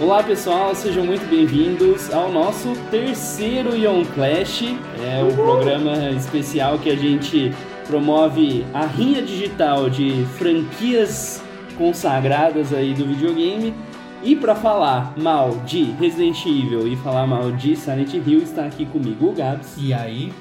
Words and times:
Olá 0.00 0.22
pessoal, 0.22 0.74
sejam 0.74 1.04
muito 1.04 1.26
bem-vindos 1.28 2.12
ao 2.12 2.30
nosso 2.30 2.74
terceiro 2.90 3.74
Young 3.74 4.04
Clash. 4.14 4.62
É 5.02 5.24
um 5.24 5.34
programa 5.34 6.10
especial 6.10 6.78
que 6.78 6.90
a 6.90 6.94
gente 6.94 7.54
promove 7.86 8.64
a 8.72 8.86
rinha 8.86 9.22
digital 9.22 9.88
de 9.90 10.24
franquias 10.38 11.42
consagradas 11.76 12.72
aí 12.72 12.94
do 12.94 13.06
videogame. 13.06 13.74
E 14.22 14.34
para 14.34 14.54
falar 14.54 15.16
mal 15.18 15.50
de 15.66 15.82
Resident 15.92 16.46
Evil 16.46 16.88
e 16.88 16.96
falar 16.96 17.26
mal 17.26 17.52
de 17.52 17.76
Silent 17.76 18.14
Hill, 18.14 18.38
está 18.42 18.64
aqui 18.64 18.86
comigo 18.86 19.26
o 19.28 19.32
Gabs, 19.32 19.76
E 19.78 19.92
aí? 19.92 20.32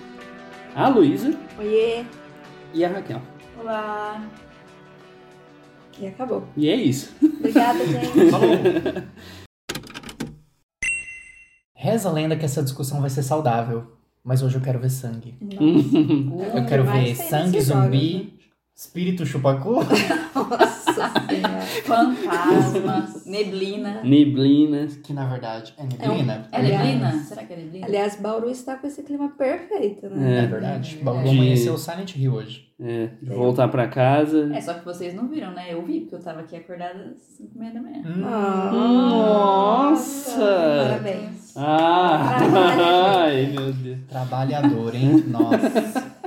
a 0.75 0.87
Luísa 0.87 1.37
Oiê! 1.59 2.03
e 2.73 2.83
a 2.85 2.89
Raquel. 2.89 3.21
Olá! 3.59 4.23
E 5.99 6.07
acabou. 6.07 6.47
E 6.57 6.69
é 6.69 6.75
isso. 6.75 7.13
Obrigada, 7.21 7.79
gente. 7.85 8.31
Falou! 8.31 8.49
Reza 11.75 12.09
a 12.09 12.11
lenda 12.11 12.35
que 12.37 12.45
essa 12.45 12.63
discussão 12.63 13.01
vai 13.01 13.09
ser 13.09 13.23
saudável, 13.23 13.91
mas 14.23 14.41
hoje 14.41 14.55
eu 14.55 14.61
quero 14.61 14.79
ver 14.79 14.89
sangue. 14.89 15.35
Nossa, 15.41 16.57
Eu 16.57 16.65
quero 16.65 16.83
ver 16.85 17.15
sangue, 17.15 17.61
zumbi, 17.61 18.39
espírito 18.75 19.25
chupacu. 19.25 19.75
Nossa 19.75 20.82
senhora. 20.93 21.61
Fantasmas, 21.85 23.25
neblina. 23.25 24.01
Neblina. 24.03 24.87
Que 25.03 25.13
na 25.13 25.27
verdade 25.27 25.73
é 25.77 25.83
neblina. 25.83 26.47
É 26.51 26.57
Aliás- 26.57 26.83
neblina? 26.85 27.11
Será 27.23 27.43
que 27.43 27.53
é 27.53 27.57
neblina? 27.57 27.85
Aliás, 27.87 28.15
Bauru 28.19 28.49
está 28.49 28.75
com 28.75 28.87
esse 28.87 29.03
clima 29.03 29.29
perfeito, 29.29 30.09
né? 30.09 30.43
É 30.43 30.47
verdade. 30.47 30.97
Bauru 31.03 31.23
De- 31.23 31.29
amanheceu 31.29 31.77
Silent 31.77 32.15
Hill 32.15 32.33
hoje. 32.33 32.73
É, 32.79 33.09
de 33.21 33.29
voltar 33.33 33.67
pra 33.69 33.87
casa. 33.87 34.51
É, 34.53 34.59
só 34.59 34.73
que 34.73 34.83
vocês 34.83 35.13
não 35.13 35.27
viram, 35.29 35.51
né? 35.51 35.67
Eu 35.73 35.85
vi, 35.85 36.01
porque 36.01 36.15
eu 36.15 36.19
tava 36.19 36.41
aqui 36.41 36.55
acordada 36.55 37.13
às 37.15 37.21
5 37.37 37.51
e 37.55 37.59
meia 37.59 37.71
da 37.71 37.81
manhã. 37.81 38.01
Hum. 38.05 38.23
Ah, 38.25 38.71
Nossa! 38.73 40.87
Parabéns. 40.89 41.53
Ah! 41.55 42.37
Ai, 43.23 43.45
meu 43.55 43.71
Deus. 43.71 43.99
Trabalhador, 44.09 44.93
hein? 44.95 45.23
Nossa. 45.27 46.11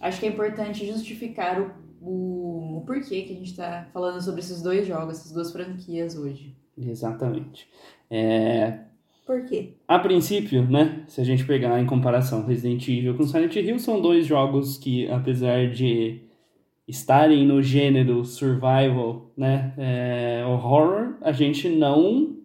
Acho 0.00 0.20
que 0.20 0.26
é 0.26 0.28
importante 0.30 0.86
justificar 0.86 1.60
o, 1.60 1.70
o, 2.04 2.78
o 2.78 2.84
porquê 2.86 3.22
que 3.22 3.32
a 3.32 3.36
gente 3.36 3.56
tá 3.56 3.88
falando 3.92 4.20
sobre 4.20 4.40
esses 4.40 4.62
dois 4.62 4.86
jogos, 4.86 5.18
essas 5.18 5.32
duas 5.32 5.52
franquias 5.52 6.16
hoje. 6.16 6.54
Exatamente. 6.76 7.68
É, 8.10 8.80
Por 9.26 9.44
quê? 9.46 9.74
a 9.88 9.98
princípio, 9.98 10.68
né, 10.68 11.04
se 11.06 11.20
a 11.20 11.24
gente 11.24 11.44
pegar 11.44 11.80
em 11.80 11.86
comparação 11.86 12.44
Resident 12.44 12.86
Evil 12.88 13.16
com 13.16 13.26
Silent 13.26 13.54
Hill, 13.56 13.78
são 13.78 14.00
dois 14.00 14.26
jogos 14.26 14.76
que, 14.76 15.08
apesar 15.08 15.70
de 15.70 16.20
estarem 16.86 17.46
no 17.46 17.62
gênero 17.62 18.24
survival, 18.24 19.32
né, 19.36 19.72
é, 19.78 20.44
horror, 20.46 21.16
a 21.22 21.32
gente 21.32 21.68
não 21.68 22.36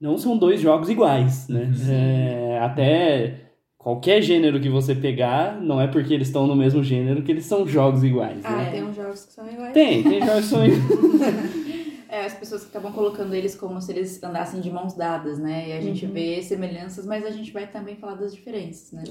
não 0.00 0.16
são 0.16 0.38
dois 0.38 0.60
jogos 0.60 0.88
iguais, 0.88 1.48
né? 1.48 1.64
Uhum. 1.64 1.92
É, 1.92 2.58
até 2.60 3.47
qualquer 3.78 4.20
gênero 4.20 4.60
que 4.60 4.68
você 4.68 4.94
pegar, 4.94 5.60
não 5.60 5.80
é 5.80 5.86
porque 5.86 6.12
eles 6.12 6.26
estão 6.28 6.46
no 6.46 6.56
mesmo 6.56 6.82
gênero 6.82 7.22
que 7.22 7.30
eles 7.30 7.44
são 7.46 7.66
jogos 7.66 8.02
iguais, 8.02 8.44
Ah, 8.44 8.50
né? 8.64 8.70
tem 8.70 8.82
uns 8.84 8.96
jogos 8.96 9.24
que 9.24 9.32
são 9.32 9.48
iguais. 9.50 9.72
Tem, 9.72 10.02
tem 10.02 10.20
jogos 10.20 10.44
que 10.44 10.50
são 10.50 10.60
É, 12.10 12.24
as 12.24 12.32
pessoas 12.34 12.64
acabam 12.64 12.90
colocando 12.90 13.34
eles 13.34 13.54
como 13.54 13.80
se 13.82 13.92
eles 13.92 14.22
andassem 14.22 14.62
de 14.62 14.70
mãos 14.70 14.94
dadas, 14.94 15.38
né? 15.38 15.68
E 15.68 15.72
a 15.74 15.80
gente 15.80 16.06
Uhum. 16.06 16.12
vê 16.12 16.40
semelhanças, 16.42 17.04
mas 17.06 17.24
a 17.24 17.30
gente 17.30 17.52
vai 17.52 17.66
também 17.66 17.96
falar 17.96 18.14
das 18.14 18.34
diferenças, 18.34 18.92
né? 18.92 19.04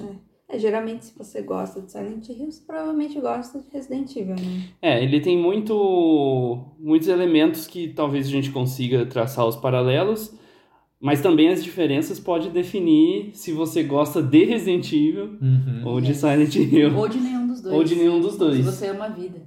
É, 0.49 0.57
geralmente, 0.57 1.05
se 1.05 1.13
você 1.15 1.41
gosta 1.43 1.79
de 1.79 1.91
Silent 1.91 2.27
Hill, 2.29 2.49
você 2.51 2.61
provavelmente 2.65 3.19
gosta 3.19 3.59
de 3.59 3.65
Resident 3.71 4.15
Evil, 4.15 4.33
né? 4.35 4.61
É, 4.81 5.03
ele 5.03 5.19
tem 5.21 5.37
muito, 5.37 6.65
muitos 6.79 7.07
elementos 7.07 7.67
que 7.67 7.89
talvez 7.89 8.25
a 8.25 8.29
gente 8.31 8.49
consiga 8.49 9.05
traçar 9.05 9.45
os 9.45 9.55
paralelos, 9.57 10.33
mas 10.99 11.21
também 11.21 11.49
as 11.49 11.63
diferenças 11.63 12.19
pode 12.19 12.49
definir 12.49 13.31
se 13.33 13.51
você 13.51 13.83
gosta 13.83 14.21
de 14.21 14.45
Resident 14.45 14.91
Evil 14.91 15.37
Uhum. 15.41 15.81
ou 15.85 16.01
de 16.01 16.15
Silent 16.15 16.55
Hill. 16.55 16.95
Ou 16.95 17.07
de 17.07 17.19
nenhum 17.19 17.47
dos 17.47 17.61
dois. 17.61 17.75
Ou 17.75 17.83
de 17.83 17.95
nenhum 17.95 18.19
dos 18.21 18.37
dois. 18.37 18.57
Se 18.57 18.63
você 18.63 18.87
ama 18.87 19.05
a 19.05 19.09
vida. 19.09 19.41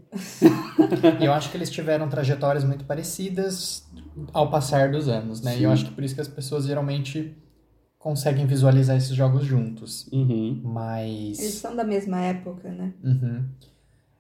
E 1.21 1.25
eu 1.25 1.33
acho 1.33 1.51
que 1.51 1.57
eles 1.57 1.71
tiveram 1.71 2.09
trajetórias 2.09 2.65
muito 2.65 2.85
parecidas 2.85 3.89
ao 4.33 4.51
passar 4.51 4.91
dos 4.93 5.09
anos, 5.09 5.41
né? 5.43 5.59
E 5.59 5.63
eu 5.65 5.71
Sim. 5.71 5.75
acho 5.75 5.85
que 5.87 5.93
por 5.93 6.05
isso 6.05 6.15
que 6.15 6.21
as 6.21 6.29
pessoas 6.29 6.67
geralmente 6.67 7.35
conseguem 7.99 8.47
visualizar 8.47 8.97
esses 8.97 9.15
jogos 9.15 9.45
juntos. 9.45 10.09
Uhum. 10.13 10.61
Mas. 10.65 11.39
Eles 11.39 11.55
são 11.55 11.75
da 11.77 11.85
mesma 11.85 12.21
época, 12.21 12.71
né? 12.71 12.95
Uhum. 13.05 13.45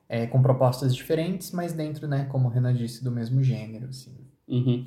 É, 0.09 0.27
com 0.27 0.43
propostas 0.43 0.95
diferentes, 0.95 1.53
mas 1.53 1.73
dentro, 1.73 2.09
né, 2.09 2.25
como 2.25 2.49
o 2.49 2.51
Renan 2.51 2.75
disse, 2.75 3.05
do 3.05 3.11
mesmo 3.13 3.43
gênero, 3.45 3.87
assim. 3.87 4.13
Uhum. 4.49 4.83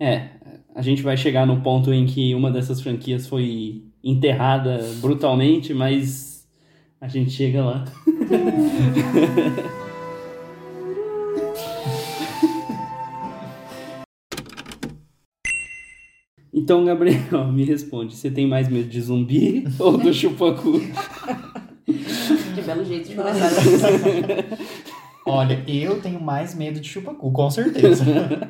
É, 0.00 0.28
a 0.74 0.82
gente 0.82 1.02
vai 1.02 1.16
chegar 1.16 1.44
no 1.44 1.60
ponto 1.60 1.92
em 1.92 2.06
que 2.06 2.34
uma 2.34 2.52
dessas 2.52 2.80
franquias 2.80 3.26
foi 3.26 3.82
enterrada 4.02 4.80
brutalmente, 5.00 5.74
mas 5.74 6.46
a 7.00 7.08
gente 7.08 7.30
chega 7.30 7.64
lá. 7.64 7.84
Então, 16.50 16.84
Gabriel, 16.84 17.46
me 17.52 17.64
responde, 17.64 18.16
você 18.16 18.30
tem 18.30 18.46
mais 18.46 18.68
medo 18.68 18.88
de 18.88 19.00
zumbi 19.00 19.64
ou 19.78 19.96
do 19.96 20.12
chupacu? 20.12 20.80
Que 22.54 22.62
belo 22.62 22.84
jeito 22.84 23.08
de 23.08 23.14
começar. 23.14 23.50
Olha, 25.24 25.62
eu 25.66 26.00
tenho 26.00 26.20
mais 26.20 26.54
medo 26.54 26.80
de 26.80 26.88
chupacu, 26.88 27.30
com 27.30 27.50
certeza. 27.50 28.04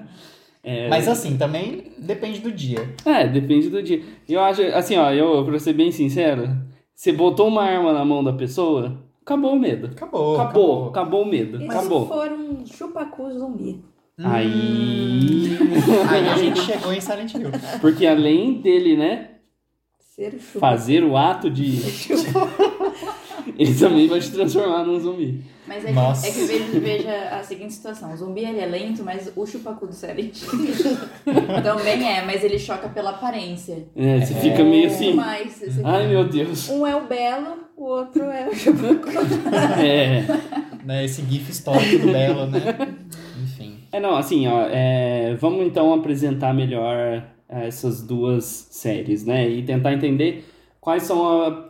É, 0.71 0.87
Mas 0.87 1.09
assim, 1.09 1.39
também 1.39 1.93
depende 1.97 2.41
do 2.41 2.53
dia. 2.53 2.95
É, 3.07 3.27
depende 3.27 3.71
do 3.71 3.83
dia. 3.83 4.03
Eu 4.29 4.41
acho, 4.41 4.61
assim, 4.75 4.99
ó, 4.99 5.11
eu, 5.11 5.43
pra 5.43 5.59
ser 5.59 5.73
bem 5.73 5.91
sincero, 5.91 6.47
você 6.95 7.11
botou 7.11 7.49
uma 7.49 7.63
arma 7.63 7.91
na 7.91 8.05
mão 8.05 8.23
da 8.23 8.35
pessoa, 8.35 9.03
acabou 9.23 9.55
o 9.55 9.59
medo. 9.59 9.87
Acabou. 9.87 10.39
Acabou, 10.39 10.89
acabou 10.91 11.23
o 11.23 11.27
medo. 11.27 11.63
E 11.63 11.65
Acabou. 11.65 12.03
se 12.03 12.09
for 12.09 12.31
um 12.33 12.67
chupacu 12.67 13.31
zumbi? 13.33 13.83
Aí. 14.23 15.57
Aí 16.11 16.29
a 16.29 16.37
gente 16.37 16.61
chegou 16.61 16.93
em 16.93 17.01
Silent 17.01 17.33
Hill. 17.35 17.51
Porque 17.81 18.07
além 18.07 18.61
dele, 18.61 18.95
né, 18.95 19.31
Ser 19.99 20.35
o 20.35 20.39
chupacu. 20.39 20.59
fazer 20.61 21.03
o 21.03 21.17
ato 21.17 21.49
de. 21.51 21.79
ele 23.57 23.75
também 23.75 24.09
vai 24.09 24.21
te 24.21 24.31
transformar 24.33 24.85
num 24.85 24.99
zumbi. 24.99 25.43
Mas 25.67 25.85
é 25.85 25.93
Nossa. 25.93 26.23
que, 26.23 26.29
é 26.29 26.33
que 26.33 26.47
veja, 26.47 26.81
veja 26.81 27.29
a 27.31 27.43
seguinte 27.43 27.75
situação. 27.75 28.13
O 28.13 28.17
zumbi 28.17 28.41
ele 28.45 28.59
é 28.59 28.67
lento, 28.67 29.05
mas 29.05 29.31
o 29.37 29.47
chupacu 29.47 29.87
do 29.87 29.93
Silent 29.93 30.41
também 31.63 32.09
é, 32.09 32.25
mas 32.25 32.43
ele 32.43 32.59
choca 32.59 32.89
pela 32.89 33.11
aparência. 33.11 33.87
É, 33.95 34.21
você 34.21 34.35
fica 34.35 34.65
meio 34.65 34.87
assim. 34.87 35.15
Mas 35.15 35.55
você 35.59 35.81
Ai 35.85 36.07
meu 36.09 36.25
Deus. 36.27 36.69
Um 36.71 36.87
é 36.87 36.97
o 36.97 37.07
Belo, 37.07 37.59
o 37.77 37.85
outro 37.85 38.25
é 38.25 38.49
o 38.49 38.55
chupacu. 38.55 39.09
É. 39.83 40.25
Né, 40.85 41.05
esse 41.05 41.23
gif 41.23 41.51
histórico 41.51 41.99
do 42.07 42.13
Belo, 42.13 42.47
né? 42.47 42.61
Enfim. 43.43 43.79
É, 43.93 44.01
não, 44.01 44.17
assim, 44.17 44.47
ó, 44.49 44.63
é, 44.71 45.35
vamos 45.39 45.67
então 45.67 45.93
apresentar 45.93 46.55
melhor 46.55 46.97
é, 47.49 47.67
essas 47.67 48.03
duas 48.03 48.69
séries, 48.71 49.25
né? 49.25 49.47
E 49.49 49.63
tentar 49.63 49.93
entender 49.93 50.47
quais 50.81 51.03
são 51.03 51.43
a- 51.43 51.68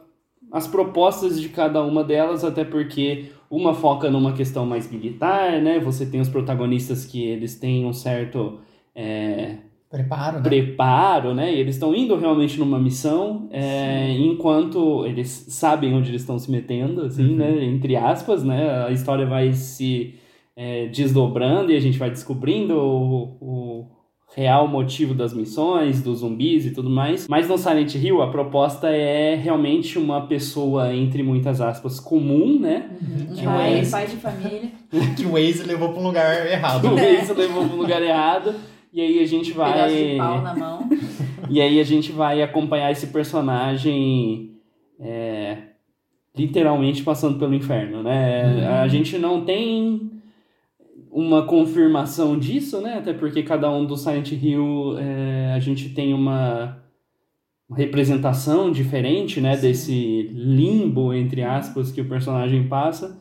as 0.53 0.66
propostas 0.66 1.41
de 1.41 1.48
cada 1.48 1.82
uma 1.82 2.03
delas, 2.04 2.44
até 2.44 2.64
porque 2.64 3.26
uma 3.50 3.75
foca 3.75 4.11
numa 4.11 4.32
questão 4.32 4.67
mais 4.67 4.90
militar, 4.90 5.61
né? 5.61 5.78
Você 5.81 6.06
tem 6.06 6.20
os 6.20 6.28
protagonistas 6.28 7.05
que 7.05 7.22
eles 7.25 7.58
têm 7.58 7.84
um 7.87 7.93
certo 7.93 8.58
é, 8.94 9.56
Preparo, 9.90 10.37
né? 10.37 10.43
preparo, 10.43 11.34
né? 11.34 11.55
E 11.55 11.58
eles 11.61 11.76
estão 11.76 11.94
indo 11.94 12.14
realmente 12.14 12.58
numa 12.58 12.78
missão, 12.78 13.49
é, 13.50 14.11
enquanto 14.19 15.06
eles 15.06 15.28
sabem 15.49 15.94
onde 15.94 16.11
eles 16.11 16.20
estão 16.20 16.38
se 16.38 16.50
metendo, 16.50 17.02
assim, 17.02 17.31
Uhum. 17.31 17.37
né? 17.37 17.64
Entre 17.64 17.96
aspas, 17.96 18.44
né? 18.44 18.84
A 18.84 18.90
história 18.90 19.25
vai 19.25 19.55
se 19.55 20.14
é, 20.55 20.87
desdobrando 20.88 21.72
e 21.72 21.76
a 21.76 21.81
gente 21.81 21.99
vai 21.99 22.11
descobrindo 22.11 22.75
o, 22.76 23.37
o 23.40 23.87
real 24.38 24.69
motivo 24.69 25.14
das 25.14 25.35
missões, 25.35 26.00
dos 26.00 26.20
zumbis 26.20 26.64
e 26.64 26.70
tudo 26.70 26.88
mais. 26.88 27.26
Mas 27.26 27.49
no 27.49 27.58
Silent 27.58 27.93
Hill, 27.96 28.23
a 28.23 28.31
proposta 28.31 28.88
é 28.88 29.35
realmente 29.35 29.99
uma 29.99 30.29
pessoa, 30.29 30.94
entre 30.94 31.25
muitas 31.25 31.61
aspas, 31.61 31.99
comum, 31.99 32.56
né? 32.61 32.88
Que 33.35 33.40
o 33.40 33.44
pai, 33.44 33.79
Waze, 33.79 33.90
pai 33.90 34.06
de 34.06 34.17
família. 34.17 34.70
que 35.17 35.26
o 35.26 35.32
Waze 35.32 35.64
levou 35.64 35.88
pra 35.88 36.00
um 36.00 36.05
lugar 36.05 36.46
errado. 36.46 36.82
Do 36.88 36.94
Waze 36.94 37.32
levou 37.32 37.69
pro 37.69 37.76
lugar 37.76 38.00
errado. 38.00 38.55
E 38.93 39.00
aí 39.00 39.19
a 39.20 39.26
gente 39.26 39.50
vai. 39.50 39.73
Pedaço 39.73 39.94
de 39.96 40.17
pau 40.17 40.41
na 40.41 40.55
mão. 40.55 40.88
E 41.50 41.62
aí 41.62 41.81
a 41.81 41.84
gente 41.84 42.12
vai 42.12 42.43
acompanhar 42.43 42.93
esse 42.93 43.06
personagem 43.06 44.50
é, 45.00 45.56
literalmente 46.37 47.02
passando 47.02 47.38
pelo 47.38 47.55
inferno, 47.55 48.02
né? 48.02 48.44
Uhum. 48.44 48.82
A 48.82 48.88
gente 48.88 49.17
não 49.17 49.46
tem 49.46 50.18
uma 51.10 51.46
confirmação 51.46 52.38
disso, 52.38 52.81
né? 52.81 52.94
Até 52.99 53.12
porque 53.12 53.43
cada 53.43 53.70
um 53.70 53.84
do 53.84 53.96
Silent 53.96 54.32
Hill 54.32 54.99
é, 54.99 55.52
a 55.55 55.58
gente 55.58 55.90
tem 55.90 56.12
uma 56.14 56.82
representação 57.70 58.70
diferente, 58.70 59.40
né? 59.40 59.56
Desse 59.56 60.22
limbo, 60.32 61.12
entre 61.12 61.43
aspas, 61.43 61.90
que 61.90 62.00
o 62.00 62.08
personagem 62.08 62.69
passa. 62.69 63.20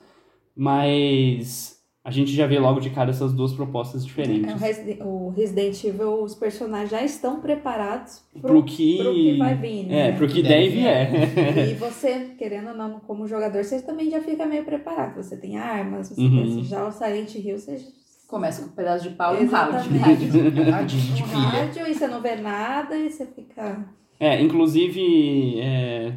Mas 0.56 1.77
a 2.08 2.12
gente 2.12 2.32
já 2.32 2.48
vê 2.48 2.58
logo 2.58 2.80
de 2.80 2.90
cara 2.90 3.10
essas 3.10 3.34
duas 3.34 3.52
propostas 3.52 4.06
diferentes. 4.06 4.50
É, 4.50 4.56
o, 4.56 4.58
Resi- 4.58 5.00
o 5.02 5.30
Resident 5.36 5.84
Evil, 5.84 6.24
os 6.24 6.34
personagens 6.34 6.90
já 6.90 7.04
estão 7.04 7.42
preparados 7.42 8.24
pro, 8.32 8.42
Pro 8.48 8.64
que... 8.64 8.98
que 8.98 9.38
vai 9.38 9.56
vir, 9.56 9.86
É, 9.92 10.12
né? 10.12 10.12
pro 10.14 10.26
que 10.26 10.36
Que 10.36 10.44
deve 10.44 10.82
deve 10.82 10.88
é. 10.88 11.72
E 11.72 11.74
você, 11.74 12.32
querendo 12.38 12.70
ou 12.70 12.76
não, 12.78 13.02
como 13.02 13.28
jogador, 13.28 13.62
você 13.62 13.82
também 13.82 14.10
já 14.10 14.22
fica 14.22 14.46
meio 14.46 14.64
preparado. 14.64 15.18
Você 15.22 15.36
tem 15.36 15.58
armas, 15.58 16.08
você 16.08 16.22
Uhum. 16.22 16.44
tem 16.56 16.64
já 16.64 16.88
o 16.88 16.92
Silent 16.94 17.36
Hill, 17.36 17.60
você 17.60 17.78
Começa 18.28 18.62
com 18.62 18.68
um 18.68 18.76
pedaço 18.76 19.08
de 19.10 19.16
pau 19.16 19.36
e 19.42 19.46
um 19.46 19.50
rádio. 19.50 19.90
Um 19.96 20.00
radinho 20.72 21.14
de 21.16 21.24
um 21.24 21.26
rádio 21.26 21.88
e 21.88 21.94
você 21.94 22.08
não 22.08 22.22
vê 22.22 22.36
nada 22.36 22.98
e 22.98 23.10
você 23.10 23.26
fica. 23.26 23.86
É, 24.20 24.42
inclusive, 24.42 25.60
é, 25.62 26.12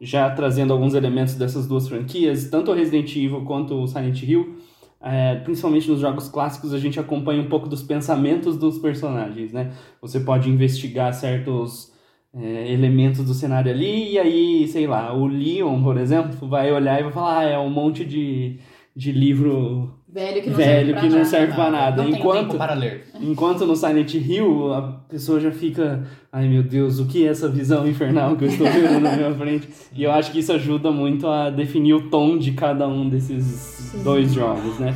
já 0.00 0.30
trazendo 0.30 0.72
alguns 0.72 0.94
elementos 0.94 1.34
dessas 1.34 1.66
duas 1.66 1.86
franquias, 1.88 2.48
tanto 2.48 2.70
o 2.70 2.74
Resident 2.74 3.14
Evil 3.14 3.42
quanto 3.44 3.74
o 3.74 3.86
Silent 3.86 4.22
Hill, 4.22 4.56
é, 5.02 5.36
principalmente 5.36 5.90
nos 5.90 6.00
jogos 6.00 6.28
clássicos, 6.28 6.74
a 6.74 6.78
gente 6.78 7.00
acompanha 7.00 7.42
um 7.42 7.48
pouco 7.48 7.68
dos 7.68 7.82
pensamentos 7.82 8.56
dos 8.58 8.78
personagens, 8.78 9.52
né? 9.52 9.72
Você 10.02 10.20
pode 10.20 10.50
investigar 10.50 11.12
certos 11.14 11.92
é, 12.34 12.72
elementos 12.72 13.24
do 13.24 13.34
cenário 13.34 13.70
ali, 13.72 14.12
e 14.12 14.18
aí, 14.18 14.68
sei 14.68 14.86
lá, 14.86 15.12
o 15.14 15.26
Leon, 15.26 15.82
por 15.82 15.96
exemplo, 15.96 16.48
vai 16.48 16.70
olhar 16.72 17.00
e 17.00 17.04
vai 17.04 17.12
falar, 17.12 17.38
ah, 17.38 17.44
é 17.44 17.58
um 17.58 17.70
monte 17.70 18.04
de, 18.04 18.58
de 18.94 19.10
livro 19.12 19.99
Velho 20.12 20.42
que 20.42 20.50
não 20.50 20.56
velho 20.56 20.76
serve 20.86 20.92
pra 20.92 21.00
que 21.00 21.08
não 21.08 21.16
nada. 21.18 21.24
serve 21.28 21.52
pra 21.54 21.70
nada. 21.70 22.02
Não 22.02 22.10
Enquanto... 22.10 22.40
tempo 22.40 22.58
para 22.58 22.74
ler. 22.74 23.04
Enquanto 23.20 23.66
no 23.66 23.76
Silent 23.76 24.14
Hill 24.14 24.72
a 24.72 24.82
pessoa 25.08 25.38
já 25.38 25.50
fica, 25.52 26.02
ai 26.32 26.48
meu 26.48 26.62
Deus, 26.62 26.98
o 26.98 27.06
que 27.06 27.24
é 27.26 27.30
essa 27.30 27.48
visão 27.48 27.86
infernal 27.86 28.36
que 28.36 28.44
eu 28.44 28.48
estou 28.48 28.66
vendo 28.66 29.00
na 29.00 29.16
minha 29.16 29.32
frente? 29.34 29.68
E 29.94 30.02
eu 30.02 30.10
acho 30.10 30.32
que 30.32 30.40
isso 30.40 30.52
ajuda 30.52 30.90
muito 30.90 31.26
a 31.28 31.48
definir 31.50 31.94
o 31.94 32.10
tom 32.10 32.36
de 32.36 32.52
cada 32.52 32.88
um 32.88 33.08
desses 33.08 33.94
dois 34.02 34.32
jogos, 34.32 34.78
né? 34.78 34.94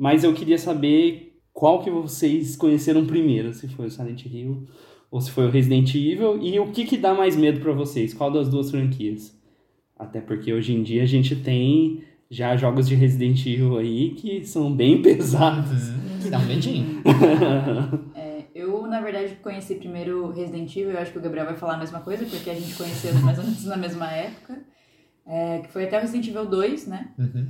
Mas 0.00 0.24
eu 0.24 0.32
queria 0.32 0.56
saber 0.56 1.38
qual 1.52 1.82
que 1.82 1.90
vocês 1.90 2.56
conheceram 2.56 3.04
primeiro, 3.04 3.52
se 3.52 3.68
foi 3.68 3.88
o 3.88 3.90
Silent 3.90 4.24
Hill 4.24 4.66
ou 5.10 5.20
se 5.20 5.30
foi 5.30 5.46
o 5.46 5.50
Resident 5.50 5.94
Evil, 5.94 6.40
e 6.40 6.58
o 6.58 6.72
que 6.72 6.86
que 6.86 6.96
dá 6.96 7.12
mais 7.12 7.36
medo 7.36 7.60
pra 7.60 7.72
vocês? 7.72 8.14
Qual 8.14 8.32
das 8.32 8.48
duas 8.48 8.70
franquias? 8.70 9.38
Até 9.98 10.18
porque 10.22 10.54
hoje 10.54 10.72
em 10.72 10.82
dia 10.82 11.02
a 11.02 11.06
gente 11.06 11.36
tem 11.36 12.02
já 12.30 12.56
jogos 12.56 12.88
de 12.88 12.94
Resident 12.94 13.44
Evil 13.44 13.76
aí 13.76 14.12
que 14.12 14.42
são 14.42 14.72
bem 14.74 15.02
pesados. 15.02 15.90
Uhum. 15.90 16.30
Dá 16.30 16.38
um 16.38 16.46
medinho. 16.46 17.02
É, 18.14 18.44
eu, 18.54 18.86
na 18.86 19.02
verdade, 19.02 19.36
conheci 19.42 19.74
primeiro 19.74 20.30
Resident 20.30 20.74
Evil, 20.74 20.92
eu 20.92 20.98
acho 20.98 21.12
que 21.12 21.18
o 21.18 21.20
Gabriel 21.20 21.44
vai 21.44 21.56
falar 21.56 21.74
a 21.74 21.78
mesma 21.78 22.00
coisa, 22.00 22.24
porque 22.24 22.48
a 22.48 22.54
gente 22.54 22.74
conheceu 22.74 23.12
mais 23.20 23.36
ou 23.38 23.44
menos 23.44 23.64
na 23.66 23.76
mesma 23.76 24.10
época. 24.10 24.62
É, 25.26 25.58
que 25.58 25.70
foi 25.70 25.84
até 25.84 25.98
o 25.98 26.00
Resident 26.00 26.26
Evil 26.26 26.46
2, 26.46 26.86
né? 26.86 27.10
Uhum. 27.18 27.48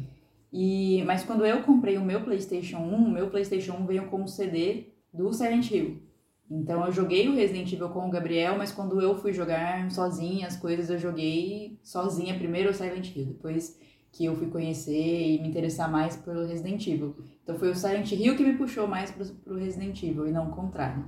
E, 0.53 1.03
mas 1.05 1.25
quando 1.25 1.47
eu 1.47 1.63
comprei 1.63 1.97
o 1.97 2.05
meu 2.05 2.23
PlayStation 2.23 2.79
1, 2.79 2.95
o 2.95 3.11
meu 3.11 3.31
PlayStation 3.31 3.75
1 3.75 3.87
veio 3.87 4.07
com 4.09 4.25
o 4.25 4.29
CD 4.29 4.89
do 5.13 5.33
Silent 5.33 5.71
Hill. 5.71 6.03
Então 6.51 6.85
eu 6.85 6.91
joguei 6.91 7.29
o 7.29 7.35
Resident 7.35 7.73
Evil 7.73 7.91
com 7.91 8.09
o 8.09 8.11
Gabriel, 8.11 8.59
mas 8.59 8.73
quando 8.73 9.01
eu 9.01 9.15
fui 9.15 9.33
jogar 9.33 9.89
sozinha 9.91 10.49
as 10.49 10.57
coisas, 10.57 10.91
eu 10.91 10.99
joguei 10.99 11.79
sozinha 11.83 12.35
primeiro 12.37 12.71
o 12.71 12.75
Silent 12.75 13.15
Hill, 13.15 13.27
depois 13.27 13.79
que 14.13 14.25
eu 14.25 14.35
fui 14.35 14.49
conhecer 14.49 14.93
e 14.93 15.41
me 15.41 15.49
interessar 15.49 15.89
mais 15.89 16.17
pelo 16.17 16.45
Resident 16.45 16.85
Evil. 16.89 17.15
Então 17.45 17.57
foi 17.57 17.71
o 17.71 17.75
Silent 17.75 18.11
Hill 18.11 18.37
que 18.37 18.43
me 18.43 18.55
puxou 18.55 18.89
mais 18.89 19.13
pro, 19.13 19.25
pro 19.27 19.57
Resident 19.57 20.03
Evil 20.03 20.27
e 20.27 20.33
não 20.33 20.49
o 20.49 20.51
contrário. 20.51 21.05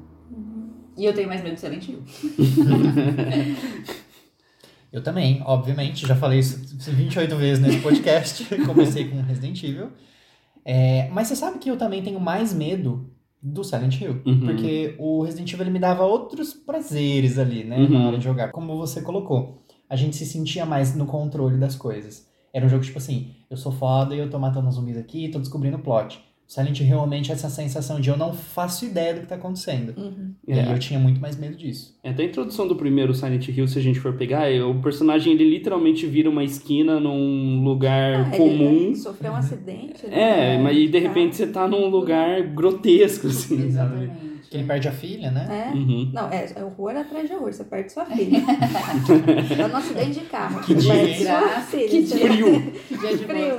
E 0.96 1.04
eu 1.04 1.12
tenho 1.12 1.28
mais 1.28 1.42
medo 1.42 1.54
do 1.54 1.60
Silent 1.60 1.88
Hill. 1.88 2.02
Eu 4.92 5.02
também, 5.02 5.42
obviamente, 5.46 6.06
já 6.06 6.14
falei 6.14 6.40
isso 6.40 6.60
28 6.92 7.34
vezes 7.36 7.64
nesse 7.64 7.78
podcast. 7.80 8.44
Comecei 8.66 9.08
com 9.08 9.22
Resident 9.22 9.62
Evil. 9.62 9.88
É, 10.64 11.08
mas 11.10 11.28
você 11.28 11.36
sabe 11.36 11.58
que 11.58 11.70
eu 11.70 11.78
também 11.78 12.02
tenho 12.02 12.20
mais 12.20 12.52
medo 12.52 13.10
do 13.42 13.64
Silent 13.64 14.00
Hill. 14.00 14.20
Uhum. 14.24 14.40
Porque 14.40 14.94
o 14.98 15.22
Resident 15.22 15.50
Evil 15.52 15.64
ele 15.64 15.72
me 15.72 15.78
dava 15.78 16.04
outros 16.04 16.52
prazeres 16.52 17.38
ali, 17.38 17.64
né? 17.64 17.78
Uhum. 17.78 17.88
Na 17.88 18.06
hora 18.08 18.18
de 18.18 18.24
jogar. 18.24 18.52
Como 18.52 18.76
você 18.76 19.00
colocou. 19.00 19.62
A 19.88 19.96
gente 19.96 20.14
se 20.14 20.26
sentia 20.26 20.66
mais 20.66 20.94
no 20.94 21.06
controle 21.06 21.56
das 21.56 21.74
coisas. 21.74 22.28
Era 22.52 22.66
um 22.66 22.68
jogo 22.68 22.84
tipo 22.84 22.98
assim, 22.98 23.30
eu 23.50 23.56
sou 23.56 23.72
foda 23.72 24.14
e 24.14 24.18
eu 24.18 24.28
tô 24.28 24.38
matando 24.38 24.70
zumbis 24.70 24.98
aqui, 24.98 25.28
tô 25.28 25.38
descobrindo 25.38 25.78
o 25.78 25.80
plot. 25.80 26.22
Silent 26.46 26.80
Hill 26.80 26.86
realmente 26.88 27.30
é 27.30 27.34
essa 27.34 27.48
sensação 27.48 27.98
de 27.98 28.10
eu 28.10 28.16
não 28.16 28.34
faço 28.34 28.84
ideia 28.84 29.14
do 29.14 29.20
que 29.20 29.26
tá 29.26 29.36
acontecendo. 29.36 29.94
Uhum. 29.96 30.32
E 30.46 30.52
aí 30.52 30.58
É. 30.68 30.72
eu 30.74 30.78
tinha 30.78 30.98
muito 30.98 31.18
mais 31.20 31.38
medo 31.38 31.56
disso. 31.56 31.98
É, 32.04 32.10
Até 32.10 32.24
a 32.24 32.26
introdução 32.26 32.68
do 32.68 32.76
primeiro 32.76 33.14
Silent 33.14 33.48
Hill, 33.48 33.66
se 33.66 33.78
a 33.78 33.82
gente 33.82 33.98
for 33.98 34.12
pegar, 34.14 34.50
é, 34.52 34.62
o 34.62 34.74
personagem 34.82 35.32
ele 35.32 35.48
literalmente 35.48 36.06
vira 36.06 36.28
uma 36.28 36.44
esquina 36.44 37.00
num 37.00 37.62
lugar 37.64 38.26
Ah, 38.32 38.36
comum. 38.36 38.70
Ele 38.88 38.96
sofreu 38.96 39.32
um 39.32 39.36
acidente. 39.36 40.04
É, 40.10 40.58
mas 40.58 40.76
e 40.76 40.88
de 40.88 40.98
repente 40.98 41.36
você 41.36 41.46
tá 41.46 41.66
num 41.66 41.88
lugar 41.88 42.42
grotesco, 42.54 43.28
assim, 43.28 43.70
sabe? 43.72 44.10
Que 44.52 44.58
ele 44.58 44.66
perde 44.66 44.88
a 44.88 44.92
filha, 44.92 45.30
né? 45.30 45.70
É. 45.70 45.74
Uhum. 45.74 46.10
Não, 46.12 46.28
é, 46.30 46.46
é 46.54 46.62
horror 46.64 46.94
atrás 46.96 47.26
de 47.28 47.34
horror. 47.34 47.52
Você 47.52 47.64
perde 47.64 47.90
sua 47.90 48.04
filha. 48.04 48.38
é 49.58 49.66
um 49.66 49.76
acidente 49.76 50.20
de 50.20 50.26
carro. 50.26 50.60
Que 50.60 50.74
dia, 50.74 50.94
hein? 50.94 51.14
filha. 51.14 51.88
Que 51.88 51.96
entendeu? 51.98 52.28
Frio. 52.28 52.72
Que 52.88 52.98
dia 52.98 53.16
de 53.16 53.24
Frio. 53.24 53.56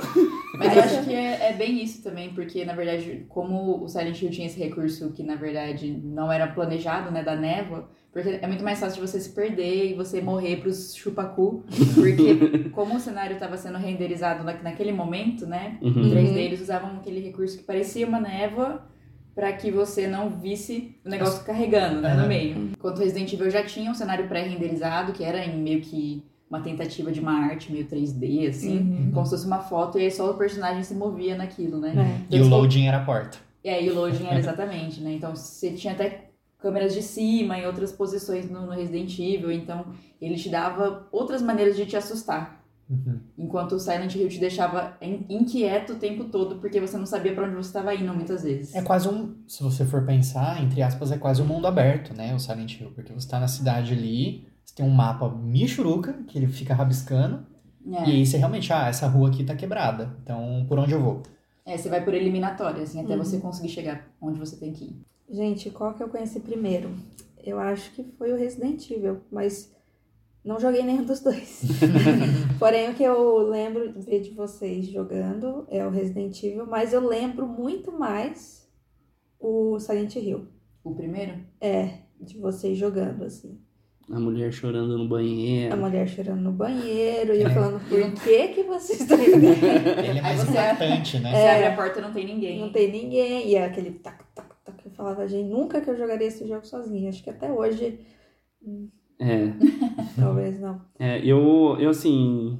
Mas 0.58 0.76
eu 0.76 0.82
acho 0.84 1.02
que 1.04 1.12
é, 1.12 1.48
é 1.50 1.52
bem 1.52 1.82
isso 1.82 2.02
também, 2.02 2.30
porque 2.32 2.64
na 2.64 2.74
verdade, 2.74 3.26
como 3.28 3.82
o 3.82 3.88
Silent 3.88 4.22
Hill 4.22 4.30
tinha 4.30 4.46
esse 4.46 4.58
recurso 4.58 5.10
que 5.12 5.22
na 5.24 5.34
verdade 5.34 5.90
não 6.04 6.30
era 6.30 6.46
planejado, 6.46 7.10
né, 7.10 7.24
da 7.24 7.34
névoa, 7.34 7.88
porque 8.12 8.38
é 8.40 8.46
muito 8.46 8.62
mais 8.62 8.78
fácil 8.78 9.02
de 9.02 9.08
você 9.10 9.18
se 9.18 9.30
perder 9.30 9.90
e 9.90 9.94
você 9.94 10.20
morrer 10.20 10.58
pros 10.58 10.94
chupacu, 10.94 11.64
porque 11.96 12.68
como 12.70 12.94
o 12.94 13.00
cenário 13.00 13.34
estava 13.34 13.56
sendo 13.56 13.78
renderizado 13.78 14.44
na, 14.44 14.52
naquele 14.62 14.92
momento, 14.92 15.44
né, 15.44 15.76
Uhum. 15.82 15.88
em 16.04 16.10
3D 16.12 16.36
eles 16.36 16.60
usavam 16.60 16.98
aquele 16.98 17.18
recurso 17.18 17.58
que 17.58 17.64
parecia 17.64 18.06
uma 18.06 18.20
névoa 18.20 18.86
para 19.34 19.52
que 19.52 19.70
você 19.70 20.06
não 20.06 20.30
visse 20.30 20.96
o 21.04 21.08
negócio 21.08 21.44
carregando, 21.44 22.00
né, 22.00 22.14
no 22.14 22.20
Aham. 22.20 22.28
meio. 22.28 22.56
Enquanto 22.72 22.98
Resident 22.98 23.32
Evil 23.32 23.50
já 23.50 23.64
tinha 23.64 23.90
um 23.90 23.94
cenário 23.94 24.28
pré-renderizado, 24.28 25.12
que 25.12 25.24
era 25.24 25.44
em 25.44 25.60
meio 25.60 25.80
que 25.80 26.22
uma 26.48 26.60
tentativa 26.60 27.10
de 27.10 27.18
uma 27.20 27.32
arte 27.32 27.72
meio 27.72 27.86
3D, 27.86 28.48
assim, 28.48 28.78
Uhum. 28.78 29.10
como 29.12 29.26
se 29.26 29.30
fosse 29.32 29.46
uma 29.46 29.58
foto, 29.58 29.98
e 29.98 30.02
aí 30.02 30.10
só 30.10 30.30
o 30.30 30.34
personagem 30.34 30.82
se 30.84 30.94
movia 30.94 31.34
naquilo, 31.36 31.80
né? 31.80 32.20
É. 32.30 32.36
E 32.36 32.40
o 32.40 32.46
loading 32.48 32.86
era 32.86 32.98
a 32.98 33.04
porta. 33.04 33.38
E 33.64 33.68
aí 33.68 33.90
o 33.90 33.94
loading 33.94 34.26
era 34.26 34.38
exatamente, 34.38 35.00
né? 35.00 35.14
Então 35.14 35.34
você 35.34 35.72
tinha 35.72 35.94
até 35.94 36.30
câmeras 36.58 36.94
de 36.94 37.02
cima 37.02 37.58
em 37.58 37.66
outras 37.66 37.92
posições 37.92 38.48
no, 38.48 38.66
no 38.66 38.72
Resident 38.72 39.18
Evil, 39.18 39.50
então 39.50 39.84
ele 40.20 40.36
te 40.36 40.48
dava 40.48 41.06
outras 41.10 41.42
maneiras 41.42 41.76
de 41.76 41.84
te 41.86 41.96
assustar. 41.96 42.63
Uhum. 42.88 43.18
Enquanto 43.38 43.72
o 43.72 43.80
Silent 43.80 44.14
Hill 44.14 44.28
te 44.28 44.38
deixava 44.38 44.96
in- 45.00 45.24
inquieto 45.28 45.94
o 45.94 45.96
tempo 45.96 46.24
todo, 46.24 46.56
porque 46.56 46.80
você 46.80 46.96
não 46.98 47.06
sabia 47.06 47.34
pra 47.34 47.44
onde 47.46 47.54
você 47.54 47.68
estava 47.68 47.94
indo 47.94 48.12
muitas 48.12 48.42
vezes. 48.42 48.74
É 48.74 48.82
quase 48.82 49.08
um, 49.08 49.34
se 49.48 49.62
você 49.62 49.84
for 49.86 50.04
pensar, 50.04 50.62
entre 50.62 50.82
aspas, 50.82 51.10
é 51.10 51.16
quase 51.16 51.40
um 51.40 51.46
mundo 51.46 51.66
aberto, 51.66 52.14
né? 52.14 52.34
O 52.34 52.38
Silent 52.38 52.78
Hill. 52.80 52.90
Porque 52.94 53.12
você 53.12 53.26
tá 53.28 53.40
na 53.40 53.48
cidade 53.48 53.92
ali, 53.94 54.46
você 54.64 54.74
tem 54.74 54.84
um 54.84 54.90
mapa 54.90 55.28
michuruca, 55.30 56.12
que 56.26 56.38
ele 56.38 56.46
fica 56.46 56.74
rabiscando. 56.74 57.46
É. 57.90 58.08
E 58.08 58.12
aí 58.12 58.26
você 58.26 58.36
realmente, 58.36 58.72
ah, 58.72 58.88
essa 58.88 59.06
rua 59.06 59.28
aqui 59.28 59.44
tá 59.44 59.54
quebrada. 59.54 60.14
Então, 60.22 60.64
por 60.68 60.78
onde 60.78 60.92
eu 60.92 61.00
vou? 61.02 61.22
É, 61.66 61.76
você 61.78 61.88
vai 61.88 62.04
por 62.04 62.12
eliminatória, 62.12 62.82
assim, 62.82 63.00
até 63.00 63.14
Uhum. 63.16 63.24
você 63.24 63.38
conseguir 63.38 63.70
chegar 63.70 64.06
onde 64.20 64.38
você 64.38 64.56
tem 64.56 64.72
que 64.72 64.84
ir. 64.84 65.00
Gente, 65.30 65.70
qual 65.70 65.94
que 65.94 66.02
eu 66.02 66.08
conheci 66.08 66.38
primeiro? 66.40 66.90
Eu 67.42 67.58
acho 67.58 67.90
que 67.92 68.04
foi 68.18 68.32
o 68.32 68.36
Resident 68.36 68.90
Evil, 68.90 69.20
mas 69.32 69.73
não 70.44 70.60
joguei 70.60 70.82
nenhum 70.82 71.04
dos 71.04 71.20
dois. 71.20 71.62
Porém, 72.58 72.90
o 72.90 72.94
que 72.94 73.02
eu 73.02 73.38
lembro 73.48 73.92
de 73.92 74.00
ver 74.00 74.20
de 74.20 74.30
vocês 74.30 74.86
jogando 74.86 75.66
é 75.70 75.84
o 75.86 75.90
Resident 75.90 76.42
Evil, 76.42 76.66
mas 76.66 76.92
eu 76.92 77.06
lembro 77.06 77.46
muito 77.46 77.90
mais 77.92 78.68
o 79.40 79.78
Silent 79.78 80.14
Hill. 80.16 80.46
O 80.82 80.94
primeiro? 80.94 81.32
É, 81.60 81.98
de 82.20 82.36
vocês 82.38 82.76
jogando, 82.76 83.24
assim. 83.24 83.58
A 84.10 84.20
mulher 84.20 84.52
chorando 84.52 84.98
no 84.98 85.04
A 85.04 85.08
banheiro. 85.08 85.76
mulher 85.78 86.06
chorando 86.06 86.42
no 86.42 86.52
banheiro 86.52 87.34
e 87.34 87.40
eu 87.40 87.48
É. 87.48 87.54
falando, 87.54 87.80
por 87.88 88.22
que 88.22 88.48
que 88.48 88.62
vocês 88.64 89.00
estão 89.00 89.16
jogando? 89.16 89.44
Ele 90.04 90.18
é 90.18 90.22
mais 90.22 90.40
você- 90.44 90.50
importante, 90.50 91.18
né? 91.20 91.30
Você 91.32 91.48
abre 91.48 91.66
a 91.68 91.74
porta 91.74 91.98
e 91.98 92.02
não 92.02 92.12
tem 92.12 92.26
ninguém. 92.26 92.60
Não 92.60 92.70
tem 92.70 92.92
ninguém. 92.92 93.48
E 93.48 93.54
é 93.54 93.64
aquele 93.64 93.92
tac, 93.92 94.22
tac, 94.34 94.48
tac. 94.62 94.84
Eu 94.84 94.90
falava, 94.92 95.26
gente, 95.26 95.48
nunca 95.48 95.80
que 95.80 95.88
eu 95.88 95.96
jogaria 95.96 96.26
esse 96.28 96.46
jogo 96.46 96.66
sozinha. 96.66 97.08
Acho 97.08 97.24
que 97.24 97.30
até 97.30 97.50
hoje, 97.50 97.98
É, 99.18 99.52
talvez 100.16 100.60
não. 100.60 100.80
é, 100.98 101.18
eu, 101.24 101.76
eu 101.78 101.90
assim, 101.90 102.58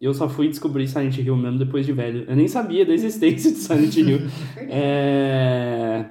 eu 0.00 0.14
só 0.14 0.28
fui 0.28 0.48
descobrir 0.48 0.86
Silent 0.86 1.18
Hill 1.18 1.36
mesmo 1.36 1.58
depois 1.58 1.84
de 1.84 1.92
velho. 1.92 2.24
Eu 2.28 2.36
nem 2.36 2.46
sabia 2.46 2.86
da 2.86 2.94
existência 2.94 3.50
de 3.50 3.58
Silent 3.58 3.96
Hill. 3.96 4.20
É, 4.70 6.06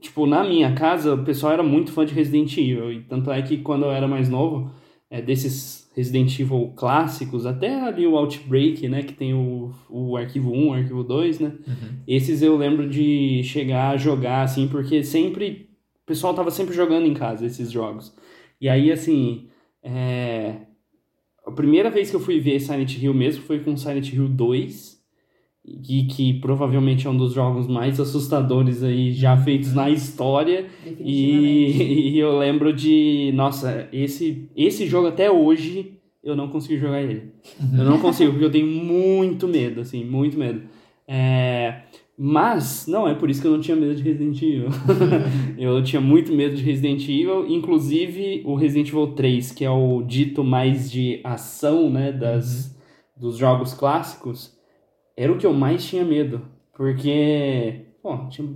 tipo, 0.00 0.26
na 0.26 0.44
minha 0.44 0.74
casa, 0.74 1.14
o 1.14 1.24
pessoal 1.24 1.52
era 1.52 1.62
muito 1.62 1.92
fã 1.92 2.04
de 2.04 2.14
Resident 2.14 2.56
Evil. 2.56 2.92
E 2.92 3.02
tanto 3.02 3.30
é 3.30 3.40
que 3.42 3.58
quando 3.58 3.84
eu 3.84 3.90
era 3.90 4.06
mais 4.06 4.28
novo, 4.28 4.70
é, 5.10 5.22
desses 5.22 5.90
Resident 5.96 6.38
Evil 6.38 6.72
clássicos, 6.76 7.46
até 7.46 7.80
ali 7.80 8.06
o 8.06 8.16
Outbreak, 8.16 8.88
né? 8.88 9.02
Que 9.02 9.12
tem 9.12 9.34
o, 9.34 9.72
o 9.88 10.16
arquivo 10.16 10.52
1, 10.52 10.68
o 10.68 10.72
arquivo 10.74 11.02
2, 11.02 11.40
né? 11.40 11.52
Esses 12.06 12.42
eu 12.42 12.56
lembro 12.56 12.88
de 12.88 13.42
chegar 13.42 13.90
a 13.90 13.96
jogar, 13.96 14.42
assim, 14.42 14.68
porque 14.68 15.02
sempre. 15.02 15.68
O 16.02 16.06
pessoal 16.08 16.32
tava 16.32 16.50
sempre 16.50 16.74
jogando 16.74 17.06
em 17.06 17.12
casa 17.12 17.44
esses 17.44 17.70
jogos. 17.70 18.14
E 18.60 18.68
aí, 18.68 18.90
assim. 18.90 19.48
É, 19.82 20.56
a 21.46 21.50
primeira 21.52 21.90
vez 21.90 22.10
que 22.10 22.16
eu 22.16 22.20
fui 22.20 22.38
ver 22.40 22.60
Silent 22.60 22.96
Hill 22.98 23.14
mesmo 23.14 23.42
foi 23.44 23.60
com 23.60 23.76
Silent 23.76 24.12
Hill 24.12 24.28
2. 24.28 24.98
Que, 25.82 26.04
que 26.06 26.32
provavelmente 26.40 27.06
é 27.06 27.10
um 27.10 27.16
dos 27.16 27.34
jogos 27.34 27.66
mais 27.66 28.00
assustadores 28.00 28.82
aí 28.82 29.12
já 29.12 29.36
feitos 29.36 29.74
na 29.74 29.90
história. 29.90 30.66
E, 30.98 32.12
e 32.14 32.18
eu 32.18 32.38
lembro 32.38 32.72
de, 32.72 33.32
nossa, 33.34 33.86
esse, 33.92 34.48
esse 34.56 34.86
jogo 34.86 35.08
até 35.08 35.30
hoje 35.30 35.98
eu 36.22 36.36
não 36.36 36.48
consigo 36.48 36.80
jogar 36.80 37.02
ele. 37.02 37.32
Eu 37.76 37.84
não 37.84 37.98
consigo, 37.98 38.32
porque 38.32 38.44
eu 38.44 38.50
tenho 38.50 38.66
muito 38.66 39.46
medo, 39.48 39.80
assim, 39.80 40.04
muito 40.04 40.38
medo. 40.38 40.62
É, 41.06 41.82
mas, 42.20 42.86
não 42.88 43.06
é 43.06 43.14
por 43.14 43.30
isso 43.30 43.40
que 43.40 43.46
eu 43.46 43.52
não 43.52 43.60
tinha 43.60 43.76
medo 43.76 43.94
de 43.94 44.02
Resident 44.02 44.42
Evil. 44.42 44.68
eu 45.56 45.80
tinha 45.84 46.00
muito 46.00 46.32
medo 46.32 46.56
de 46.56 46.62
Resident 46.62 47.02
Evil, 47.04 47.46
inclusive 47.46 48.42
o 48.44 48.56
Resident 48.56 48.88
Evil 48.88 49.14
3, 49.14 49.52
que 49.52 49.64
é 49.64 49.70
o 49.70 50.02
dito 50.02 50.42
mais 50.42 50.90
de 50.90 51.20
ação, 51.22 51.88
né, 51.88 52.10
das, 52.10 52.76
dos 53.16 53.36
jogos 53.36 53.72
clássicos, 53.72 54.58
era 55.16 55.32
o 55.32 55.38
que 55.38 55.46
eu 55.46 55.52
mais 55.52 55.86
tinha 55.86 56.04
medo. 56.04 56.42
Porque, 56.74 57.86
pô, 58.02 58.28
tinha 58.28 58.48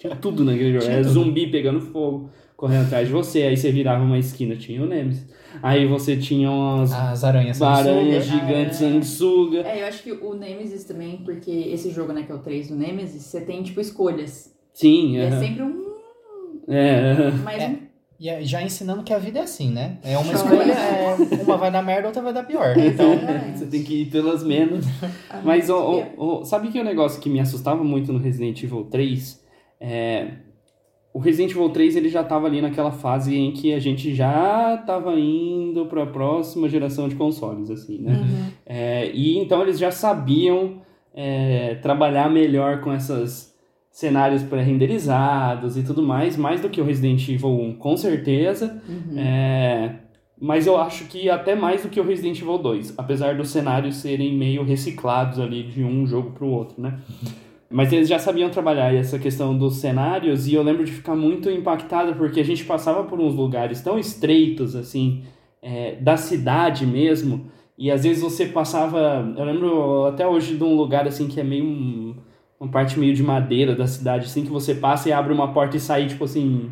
tinha 0.00 0.16
tudo 0.16 0.44
naquele 0.44 0.72
jogo. 0.72 0.90
Era 0.90 1.02
zumbi 1.02 1.46
pegando 1.46 1.80
fogo, 1.80 2.30
correndo 2.60 2.84
atrás 2.84 3.06
de 3.08 3.12
você. 3.14 3.42
Aí 3.44 3.56
você 3.56 3.72
virava 3.72 4.04
uma 4.04 4.18
esquina, 4.18 4.54
tinha 4.54 4.82
o 4.82 4.86
Nemesis. 4.86 5.26
Aí 5.62 5.86
você 5.86 6.16
tinha 6.16 6.50
umas 6.50 6.92
As 6.92 7.24
aranhas 7.24 7.60
aranhas 7.60 8.24
gigantes, 8.26 8.80
Ah, 8.82 8.84
é. 8.86 8.88
sanguessuga. 8.90 9.60
É, 9.66 9.82
eu 9.82 9.86
acho 9.86 10.02
que 10.02 10.12
o 10.12 10.34
Nemesis 10.34 10.84
também, 10.84 11.16
porque 11.24 11.50
esse 11.50 11.90
jogo, 11.90 12.12
né, 12.12 12.22
que 12.22 12.30
é 12.30 12.34
o 12.34 12.38
3 12.38 12.68
do 12.68 12.76
Nemesis, 12.76 13.22
você 13.22 13.40
tem, 13.40 13.62
tipo, 13.62 13.80
escolhas. 13.80 14.54
Sim, 14.74 15.16
E 15.16 15.18
é 15.20 15.30
sempre 15.32 15.62
um... 15.62 15.90
é. 16.68 17.30
Mais 17.42 17.62
É. 17.62 17.66
um... 17.68 17.78
E 18.22 18.28
é- 18.28 18.42
já 18.44 18.62
ensinando 18.62 19.02
que 19.02 19.14
a 19.14 19.18
vida 19.18 19.38
é 19.38 19.42
assim, 19.42 19.70
né? 19.70 19.96
É 20.04 20.18
uma 20.18 20.32
escolha, 20.34 20.72
é, 20.72 21.42
uma 21.42 21.56
vai 21.56 21.70
dar 21.72 21.82
merda, 21.82 22.08
outra 22.08 22.20
vai 22.20 22.34
dar 22.34 22.42
pior. 22.44 22.76
Então, 22.76 23.14
Exatamente. 23.14 23.58
Você 23.60 23.66
tem 23.66 23.82
que 23.82 24.02
ir 24.02 24.06
pelas 24.10 24.44
menos. 24.44 24.84
Ah, 25.30 25.40
Mas, 25.42 25.64
sabia. 25.64 26.12
ó, 26.18 26.40
ó, 26.40 26.44
sabe 26.44 26.68
que 26.68 26.78
o 26.78 26.84
negócio 26.84 27.18
que 27.20 27.30
me 27.30 27.40
assustava 27.40 27.82
muito 27.82 28.12
no 28.12 28.18
Resident 28.18 28.62
Evil 28.62 28.84
3? 28.84 29.40
É, 29.80 30.32
o 31.12 31.18
Resident 31.18 31.50
Evil 31.50 31.68
3 31.70 31.96
ele 31.96 32.08
já 32.08 32.22
tava 32.22 32.46
ali 32.46 32.62
naquela 32.62 32.92
fase 32.92 33.36
em 33.36 33.52
que 33.52 33.74
a 33.74 33.80
gente 33.80 34.14
já 34.14 34.76
tava 34.86 35.18
indo 35.18 35.86
para 35.86 36.04
a 36.04 36.06
próxima 36.06 36.68
geração 36.68 37.08
de 37.08 37.16
consoles, 37.16 37.70
assim, 37.70 37.98
né? 37.98 38.12
Uhum. 38.12 38.44
É, 38.64 39.10
e 39.12 39.36
então 39.38 39.60
eles 39.62 39.78
já 39.78 39.90
sabiam 39.90 40.82
é, 41.12 41.74
trabalhar 41.76 42.30
melhor 42.30 42.80
com 42.80 42.92
esses 42.92 43.50
cenários 43.90 44.42
pré-renderizados 44.44 45.76
e 45.76 45.82
tudo 45.82 46.00
mais, 46.00 46.36
mais 46.36 46.60
do 46.60 46.68
que 46.68 46.80
o 46.80 46.84
Resident 46.84 47.28
Evil 47.28 47.50
1, 47.50 47.74
com 47.74 47.96
certeza. 47.96 48.80
Uhum. 48.88 49.18
É, 49.18 49.96
mas 50.40 50.66
eu 50.66 50.80
acho 50.80 51.04
que 51.06 51.28
até 51.28 51.56
mais 51.56 51.82
do 51.82 51.88
que 51.88 52.00
o 52.00 52.04
Resident 52.04 52.40
Evil 52.40 52.56
2, 52.56 52.94
apesar 52.96 53.36
dos 53.36 53.50
cenários 53.50 53.96
serem 53.96 54.34
meio 54.36 54.62
reciclados 54.62 55.40
ali 55.40 55.64
de 55.64 55.82
um 55.82 56.06
jogo 56.06 56.30
pro 56.30 56.46
outro, 56.46 56.80
né? 56.80 56.98
Mas 57.70 57.92
eles 57.92 58.08
já 58.08 58.18
sabiam 58.18 58.50
trabalhar 58.50 58.92
essa 58.92 59.16
questão 59.18 59.56
dos 59.56 59.76
cenários 59.76 60.48
e 60.48 60.54
eu 60.54 60.62
lembro 60.62 60.84
de 60.84 60.90
ficar 60.90 61.14
muito 61.14 61.48
impactado 61.48 62.14
porque 62.16 62.40
a 62.40 62.44
gente 62.44 62.64
passava 62.64 63.04
por 63.04 63.20
uns 63.20 63.34
lugares 63.34 63.80
tão 63.80 63.96
estreitos, 63.98 64.74
assim, 64.74 65.22
é, 65.62 65.94
da 66.00 66.16
cidade 66.16 66.84
mesmo, 66.84 67.46
e 67.78 67.90
às 67.90 68.02
vezes 68.02 68.22
você 68.22 68.46
passava. 68.46 69.32
Eu 69.38 69.44
lembro 69.44 70.04
até 70.06 70.26
hoje 70.26 70.56
de 70.56 70.64
um 70.64 70.74
lugar 70.76 71.06
assim 71.06 71.28
que 71.28 71.38
é 71.40 71.44
meio. 71.44 71.64
um- 71.64 72.14
uma 72.58 72.68
parte 72.70 72.98
meio 72.98 73.14
de 73.14 73.22
madeira 73.22 73.74
da 73.74 73.86
cidade, 73.86 74.26
assim, 74.26 74.44
que 74.44 74.50
você 74.50 74.74
passa 74.74 75.08
e 75.08 75.12
abre 75.12 75.32
uma 75.32 75.50
porta 75.52 75.78
e 75.78 75.80
sai, 75.80 76.06
tipo 76.06 76.24
assim. 76.24 76.70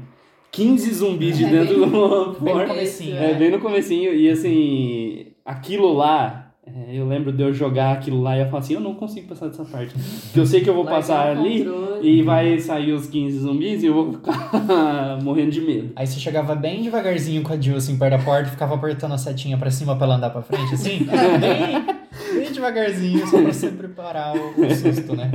15 0.50 0.92
zumbis 0.92 1.36
de 1.38 1.44
É 1.44 1.48
dentro 1.50 1.78
bem- 1.80 1.88
de 1.88 1.96
uma 1.96 2.24
bem 2.32 2.34
no 2.54 2.60
porta. 2.60 2.66
comecinho. 2.68 3.16
É, 3.16 3.34
bem 3.34 3.50
no 3.50 3.58
comecinho. 3.58 4.12
E 4.14 4.28
assim, 4.28 5.26
aquilo 5.44 5.92
lá, 5.94 6.47
é, 6.75 6.94
eu 6.94 7.06
lembro 7.06 7.32
de 7.32 7.42
eu 7.42 7.52
jogar 7.52 7.92
aquilo 7.92 8.20
lá 8.20 8.37
e 8.37 8.40
eu 8.40 8.46
falar 8.46 8.60
assim, 8.60 8.75
eu 8.75 8.80
não 8.80 8.94
consigo 8.94 9.28
passar 9.28 9.48
dessa 9.48 9.64
parte. 9.64 9.94
Porque 9.94 10.40
eu 10.40 10.46
sei 10.46 10.60
que 10.60 10.68
eu 10.68 10.75
vou 10.75 10.84
passar 10.84 11.28
ali 11.37 11.64
controle. 11.64 12.08
e 12.08 12.22
vai 12.22 12.58
sair 12.58 12.92
os 12.92 13.06
15 13.06 13.38
zumbis 13.38 13.82
e 13.82 13.87
eu 13.87 13.94
vou 13.94 14.12
ficar 14.12 14.50
morrendo 15.22 15.50
de 15.50 15.60
medo. 15.60 15.92
Aí 15.96 16.06
você 16.06 16.18
chegava 16.18 16.54
bem 16.54 16.82
devagarzinho 16.82 17.42
com 17.42 17.52
a 17.52 17.60
Jill, 17.60 17.76
assim, 17.76 17.98
perto 17.98 18.18
da 18.18 18.25
porta 18.25 18.48
e 18.48 18.50
ficava 18.50 18.75
apertando 18.75 19.12
a 19.12 19.18
setinha 19.18 19.56
pra 19.56 19.70
cima 19.70 19.96
pra 19.96 20.06
ela 20.06 20.16
andar 20.16 20.30
pra 20.30 20.42
frente, 20.42 20.75
assim. 20.75 21.06
bem, 21.40 22.40
bem 22.40 22.52
devagarzinho, 22.52 23.26
só 23.26 23.40
pra 23.40 23.52
você 23.52 23.70
preparar 23.70 24.34
o, 24.37 24.75
susto, 24.75 25.16
né? 25.16 25.30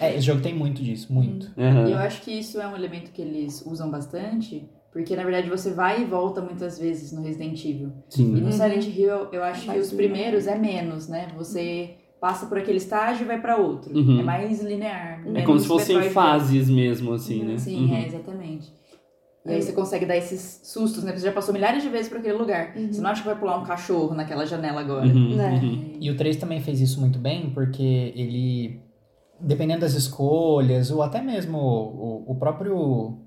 É, 0.00 0.14
esse 0.14 0.26
jogo 0.26 0.40
tem 0.40 0.54
muito 0.54 0.82
disso, 0.82 1.12
muito. 1.12 1.50
E 1.56 1.92
eu 1.92 1.98
acho 1.98 2.22
que 2.22 2.30
isso 2.30 2.60
é 2.60 2.66
um 2.66 2.76
elemento 2.76 3.10
que 3.12 3.22
eles 3.22 3.64
usam 3.66 3.90
bastante, 3.90 4.68
porque 4.92 5.14
na 5.16 5.22
verdade 5.24 5.48
você 5.48 5.70
vai 5.72 6.02
e 6.02 6.04
volta 6.04 6.40
muitas 6.40 6.78
vezes 6.78 7.12
no 7.12 7.22
Resident 7.22 7.62
Evil. 7.64 7.92
E 8.10 8.14
Sim. 8.14 8.32
no 8.40 8.50
Silent 8.52 8.86
Hill 8.86 9.28
eu- 9.32 9.42
acho 9.44 9.70
que 9.70 9.78
os 9.78 9.92
primeiros 9.92 10.46
é 10.46 10.56
menos, 10.56 11.08
né? 11.08 11.28
Você 11.36 11.90
passa 12.20 12.46
por 12.46 12.58
aquele 12.58 12.78
estágio 12.78 13.24
e 13.24 13.26
vai 13.28 13.40
pra 13.40 13.56
outro. 13.56 13.96
Uhum. 13.96 14.20
É 14.20 14.22
mais 14.22 14.60
linear. 14.62 15.22
É 15.34 15.42
como 15.42 15.58
se 15.58 15.66
fossem 15.68 16.00
fases 16.10 16.68
mesmo, 16.68 17.12
assim, 17.12 17.44
né? 17.44 17.58
Sim, 17.58 17.86
Uhum. 17.86 17.94
é, 17.94 18.06
exatamente. 18.06 18.72
E 19.46 19.50
aí 19.52 19.62
você 19.62 19.72
consegue 19.72 20.04
dar 20.04 20.16
esses 20.16 20.60
sustos, 20.64 21.04
né? 21.04 21.10
Porque 21.12 21.20
Você 21.20 21.26
já 21.26 21.32
passou 21.32 21.54
milhares 21.54 21.82
de 21.82 21.88
vezes 21.88 22.08
por 22.08 22.18
aquele 22.18 22.34
lugar. 22.36 22.74
Uhum. 22.76 22.92
Você 22.92 23.00
não 23.00 23.08
acha 23.10 23.22
que 23.22 23.28
vai 23.28 23.38
pular 23.38 23.56
um 23.58 23.64
cachorro 23.64 24.14
naquela 24.14 24.44
janela 24.44 24.80
agora. 24.80 25.06
Uhum, 25.06 25.36
Né? 25.36 25.60
uhum. 25.62 25.92
E 26.00 26.10
o 26.10 26.16
3 26.16 26.36
também 26.36 26.60
fez 26.60 26.80
isso 26.80 27.00
muito 27.00 27.18
bem, 27.18 27.50
porque 27.50 28.12
ele, 28.14 28.82
dependendo 29.40 29.80
das 29.82 29.94
escolhas, 29.94 30.90
ou 30.90 31.02
até 31.02 31.22
mesmo 31.22 31.56
o, 31.56 32.24
o 32.32 32.34
próprio. 32.34 33.18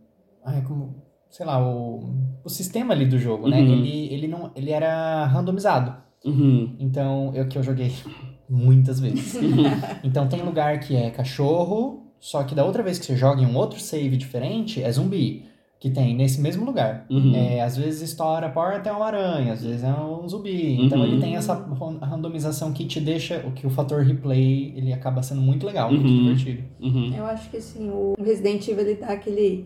Ai, 0.45 0.61
como. 0.63 1.01
Sei 1.31 1.45
lá, 1.45 1.65
o, 1.65 2.03
o 2.43 2.49
sistema 2.49 2.93
ali 2.93 3.05
do 3.05 3.17
jogo, 3.17 3.47
né? 3.47 3.59
Uhum. 3.61 3.71
Ele, 3.73 4.13
ele, 4.13 4.27
não, 4.27 4.51
ele 4.55 4.69
era 4.69 5.25
randomizado. 5.25 5.95
Uhum. 6.25 6.75
Então, 6.77 7.31
eu 7.33 7.47
que 7.47 7.57
eu 7.57 7.63
joguei 7.63 7.91
muitas 8.49 8.99
vezes. 8.99 9.35
então 10.03 10.27
tem 10.27 10.41
lugar 10.43 10.79
que 10.81 10.95
é 10.95 11.09
cachorro, 11.09 12.03
só 12.19 12.43
que 12.43 12.53
da 12.53 12.65
outra 12.65 12.83
vez 12.83 12.99
que 12.99 13.05
você 13.05 13.15
joga 13.15 13.41
em 13.41 13.45
um 13.45 13.55
outro 13.55 13.79
save 13.79 14.17
diferente, 14.17 14.83
é 14.83 14.91
zumbi. 14.91 15.45
Que 15.79 15.89
tem 15.89 16.15
nesse 16.15 16.39
mesmo 16.39 16.63
lugar. 16.63 17.07
Uhum. 17.09 17.33
É, 17.35 17.61
às 17.63 17.75
vezes 17.75 18.01
estoura 18.11 18.45
a 18.45 18.49
porta 18.51 18.89
é 18.89 18.91
uma 18.93 19.05
aranha, 19.07 19.53
às 19.53 19.63
vezes 19.63 19.83
é 19.83 19.89
um 19.91 20.27
zumbi. 20.29 20.79
Então 20.79 20.99
Uhum. 20.99 21.05
ele 21.05 21.19
tem 21.19 21.35
essa 21.37 21.55
randomização 22.03 22.71
que 22.71 22.85
te 22.85 22.99
deixa, 22.99 23.43
o 23.47 23.51
que 23.51 23.65
o 23.65 23.69
fator 23.71 24.03
replay, 24.03 24.73
ele 24.75 24.93
acaba 24.93 25.23
sendo 25.23 25.41
muito 25.41 25.65
legal, 25.65 25.89
muito 25.91 26.05
Uhum. 26.05 26.35
divertido. 26.35 26.63
Uhum. 26.79 27.15
Eu 27.15 27.25
acho 27.25 27.49
que 27.49 27.57
assim, 27.57 27.89
o 27.89 28.13
Resident 28.19 28.67
Evil 28.67 28.85
ele 28.85 28.95
dá 28.99 29.07
aquele 29.07 29.65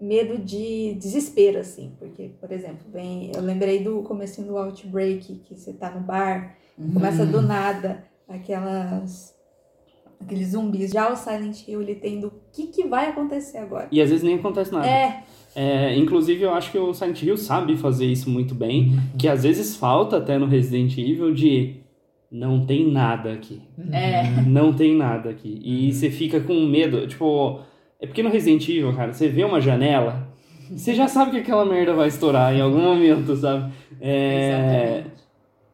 medo 0.00 0.38
de 0.38 0.94
desespero, 0.94 1.58
assim. 1.58 1.92
Porque, 1.98 2.30
por 2.40 2.50
exemplo, 2.52 2.86
vem. 2.92 3.30
Eu 3.34 3.42
lembrei 3.42 3.82
do 3.82 4.02
comecinho 4.02 4.46
do 4.48 4.56
Outbreak, 4.58 5.36
que 5.44 5.54
você 5.56 5.72
tá 5.72 5.90
no 5.90 6.00
bar, 6.00 6.56
Uhum. 6.78 6.92
começa 6.92 7.24
do 7.24 7.40
nada 7.40 8.04
aquelas. 8.28 9.34
Aqueles 10.20 10.48
zumbis. 10.52 10.90
Já 10.92 11.12
o 11.12 11.16
Silent 11.16 11.68
Hill, 11.68 11.82
ele 11.82 11.94
tem 11.94 12.18
do 12.20 12.32
que, 12.52 12.68
que 12.68 12.84
vai 12.86 13.10
acontecer 13.10 13.58
agora. 13.58 13.86
E 13.92 14.00
às 14.00 14.08
vezes 14.08 14.24
nem 14.24 14.36
acontece 14.36 14.72
nada. 14.72 14.86
É, 14.86 15.22
É, 15.54 15.94
inclusive, 15.96 16.42
eu 16.42 16.52
acho 16.54 16.70
que 16.70 16.78
o 16.78 16.92
Silent 16.94 17.22
Hill 17.22 17.36
sabe 17.36 17.76
fazer 17.78 18.04
isso 18.06 18.28
muito 18.28 18.54
bem. 18.54 18.88
Uhum. 18.90 18.98
Que 19.18 19.26
às 19.28 19.42
vezes 19.42 19.76
falta 19.76 20.16
até 20.18 20.36
no 20.38 20.46
Resident 20.46 20.96
Evil 20.98 21.32
de 21.34 21.76
não 22.30 22.66
tem 22.66 22.90
nada 22.90 23.32
aqui. 23.32 23.62
É. 23.92 24.22
Não 24.46 24.72
tem 24.74 24.94
nada 24.94 25.30
aqui. 25.30 25.60
E 25.62 25.92
você 25.92 26.10
fica 26.10 26.40
com 26.40 26.54
medo. 26.66 27.06
Tipo, 27.06 27.60
é 28.00 28.06
porque 28.06 28.22
no 28.22 28.30
Resident 28.30 28.68
Evil, 28.68 28.94
cara, 28.94 29.12
você 29.12 29.28
vê 29.28 29.44
uma 29.44 29.60
janela, 29.60 30.28
você 30.70 30.94
já 30.94 31.08
sabe 31.08 31.30
que 31.30 31.36
aquela 31.38 31.64
merda 31.64 31.94
vai 31.94 32.08
estourar 32.08 32.54
em 32.54 32.60
algum 32.60 32.80
momento, 32.80 33.34
sabe? 33.36 33.72
É. 34.00 35.04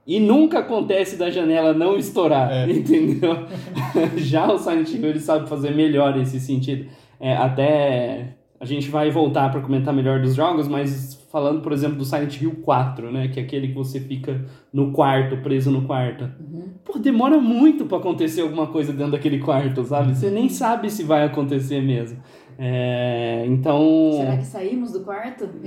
E 0.06 0.18
nunca 0.18 0.58
acontece 0.58 1.16
da 1.16 1.30
janela 1.30 1.72
não 1.72 1.96
estourar, 1.96 2.50
É. 2.52 2.66
entendeu? 2.70 3.46
Já 4.16 4.52
o 4.52 4.58
Silent 4.58 4.92
Hill 4.92 5.08
ele 5.10 5.20
sabe 5.20 5.48
fazer 5.48 5.70
melhor 5.74 6.18
esse 6.18 6.40
sentido. 6.40 6.86
É, 7.20 7.36
até 7.36 8.34
a 8.58 8.64
gente 8.64 8.88
vai 8.90 9.10
voltar 9.10 9.50
para 9.50 9.60
comentar 9.60 9.94
melhor 9.94 10.20
dos 10.20 10.34
jogos, 10.34 10.66
mas 10.66 11.21
falando, 11.32 11.62
por 11.62 11.72
exemplo, 11.72 11.96
do 11.96 12.04
Silent 12.04 12.40
Hill 12.40 12.56
4, 12.62 13.10
né? 13.10 13.28
Que 13.28 13.40
é 13.40 13.42
aquele 13.42 13.68
que 13.68 13.74
você 13.74 13.98
fica 13.98 14.44
no 14.72 14.92
quarto, 14.92 15.38
preso 15.38 15.70
no 15.70 15.82
quarto. 15.82 16.24
Uhum. 16.38 16.68
Pô, 16.84 16.98
demora 16.98 17.38
muito 17.40 17.86
pra 17.86 17.96
acontecer 17.96 18.42
alguma 18.42 18.66
coisa 18.66 18.92
dentro 18.92 19.12
daquele 19.12 19.38
quarto, 19.38 19.82
sabe? 19.82 20.14
Você 20.14 20.26
Uhum. 20.26 20.34
nem 20.34 20.48
sabe 20.50 20.90
se 20.90 21.02
vai 21.02 21.24
acontecer 21.24 21.80
mesmo. 21.80 22.18
É, 22.58 23.44
então. 23.48 24.12
Será 24.12 24.36
que 24.36 24.44
saímos 24.44 24.92
do 24.92 25.00
quarto? 25.00 25.48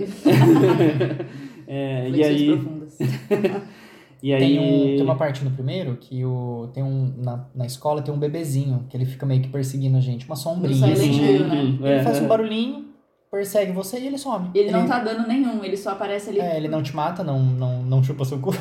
É, 1.67 2.07
e 2.11 2.23
aí. 2.23 2.45
profundas. 2.51 2.97
E 4.23 4.33
aí. 4.33 4.39
Tem, 4.39 4.59
um, 4.59 4.95
tem 4.95 5.01
uma 5.03 5.15
parte 5.15 5.43
no 5.43 5.51
primeiro 5.51 5.97
que 5.97 6.25
o, 6.25 6.69
tem 6.73 6.81
um, 6.81 7.13
na, 7.17 7.45
na 7.53 7.65
escola 7.65 8.01
tem 8.01 8.11
um 8.11 8.17
bebezinho 8.17 8.85
que 8.89 8.97
ele 8.97 9.05
fica 9.05 9.23
meio 9.23 9.41
que 9.41 9.49
perseguindo 9.49 9.97
a 9.97 9.99
gente, 9.99 10.25
uma 10.25 10.35
sombrinha. 10.35 10.95
Silent 10.95 10.97
assim. 10.97 11.33
Hill, 11.35 11.47
né? 11.47 11.55
Uhum, 11.61 11.77
Ele 11.85 11.93
é, 11.93 12.03
faz 12.03 12.21
um 12.21 12.25
é. 12.25 12.27
barulhinho, 12.27 12.85
persegue 13.31 13.71
você 13.71 13.99
e 13.99 14.07
ele 14.07 14.17
some. 14.17 14.49
Ele 14.53 14.71
não 14.71 14.87
tá 14.87 14.99
dando 14.99 15.27
nenhum, 15.27 15.63
ele 15.63 15.77
só 15.77 15.91
aparece 15.91 16.29
ali. 16.29 16.39
É, 16.39 16.57
ele 16.57 16.67
não 16.67 16.81
te 16.81 16.95
mata, 16.95 17.23
não, 17.23 17.39
não, 17.39 17.83
não 17.83 18.03
chupa 18.03 18.25
seu 18.25 18.39
cu. 18.39 18.51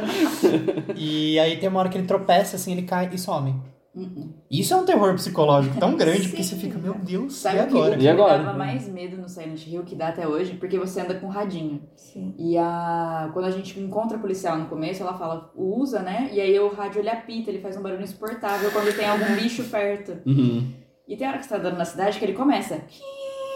e 0.96 1.38
aí 1.38 1.56
tem 1.58 1.68
uma 1.68 1.80
hora 1.80 1.88
que 1.88 1.98
ele 1.98 2.06
tropeça, 2.06 2.56
assim, 2.56 2.72
ele 2.72 2.82
cai 2.82 3.10
e 3.12 3.18
some. 3.18 3.54
Uhum. 3.94 4.32
Isso 4.50 4.74
é 4.74 4.76
um 4.76 4.84
terror 4.84 5.14
psicológico 5.14 5.78
tão 5.78 5.96
grande, 5.96 6.28
porque 6.28 6.42
você 6.42 6.56
fica, 6.56 6.76
meu 6.76 6.94
Deus, 6.94 7.36
Sabe 7.36 7.58
e 7.58 7.60
agora? 7.60 7.96
que 7.96 8.02
E 8.02 8.08
agora? 8.08 8.38
dava 8.42 8.58
mais 8.58 8.88
medo 8.88 9.16
no 9.16 9.28
Silent 9.28 9.64
Hill, 9.66 9.84
que 9.84 9.94
dá 9.94 10.08
até 10.08 10.26
hoje? 10.26 10.54
Porque 10.54 10.76
você 10.76 11.00
anda 11.00 11.14
com 11.14 11.28
radinho. 11.28 11.80
Sim. 11.94 12.34
E 12.36 12.58
a... 12.58 13.30
quando 13.32 13.44
a 13.44 13.50
gente 13.52 13.78
encontra 13.78 14.16
a 14.16 14.20
policial 14.20 14.58
no 14.58 14.66
começo, 14.66 15.00
ela 15.00 15.16
fala, 15.16 15.52
usa, 15.54 16.00
né? 16.00 16.28
E 16.32 16.40
aí 16.40 16.58
o 16.58 16.74
rádio 16.74 17.00
ele 17.00 17.08
apita, 17.08 17.50
ele 17.50 17.60
faz 17.60 17.76
um 17.76 17.82
barulho 17.82 18.02
insuportável 18.02 18.70
quando 18.72 18.94
tem 18.96 19.06
algum 19.06 19.36
bicho 19.36 19.62
perto. 19.64 20.18
Uhum. 20.26 20.72
E 21.06 21.16
tem 21.16 21.28
hora 21.28 21.38
que 21.38 21.44
você 21.44 21.50
tá 21.50 21.56
andando 21.56 21.76
na 21.76 21.84
cidade 21.84 22.18
que 22.18 22.24
ele 22.24 22.32
começa. 22.32 22.80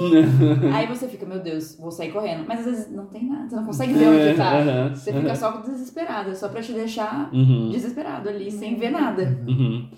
Aí 0.73 0.87
você 0.87 1.09
fica, 1.09 1.27
meu 1.27 1.41
Deus, 1.41 1.77
vou 1.77 1.91
sair 1.91 2.13
correndo. 2.13 2.45
Mas 2.47 2.61
às 2.61 2.67
vezes 2.67 2.91
não 2.95 3.07
tem 3.07 3.25
nada, 3.29 3.49
você 3.49 3.57
não 3.57 3.65
consegue 3.65 3.93
ver 3.95 4.09
onde 4.09 4.35
tá. 4.37 4.89
Você 4.95 5.13
fica 5.13 5.35
só 5.35 5.51
desesperado, 5.61 6.31
é 6.31 6.35
só 6.35 6.49
pra 6.49 6.63
te 6.63 6.73
deixar 6.73 7.29
Uhum. 7.35 7.71
desesperado 7.71 8.29
ali, 8.29 8.51
sem 8.51 8.77
ver 8.77 8.91
nada. 8.91 9.23
Uhum. 9.47 9.89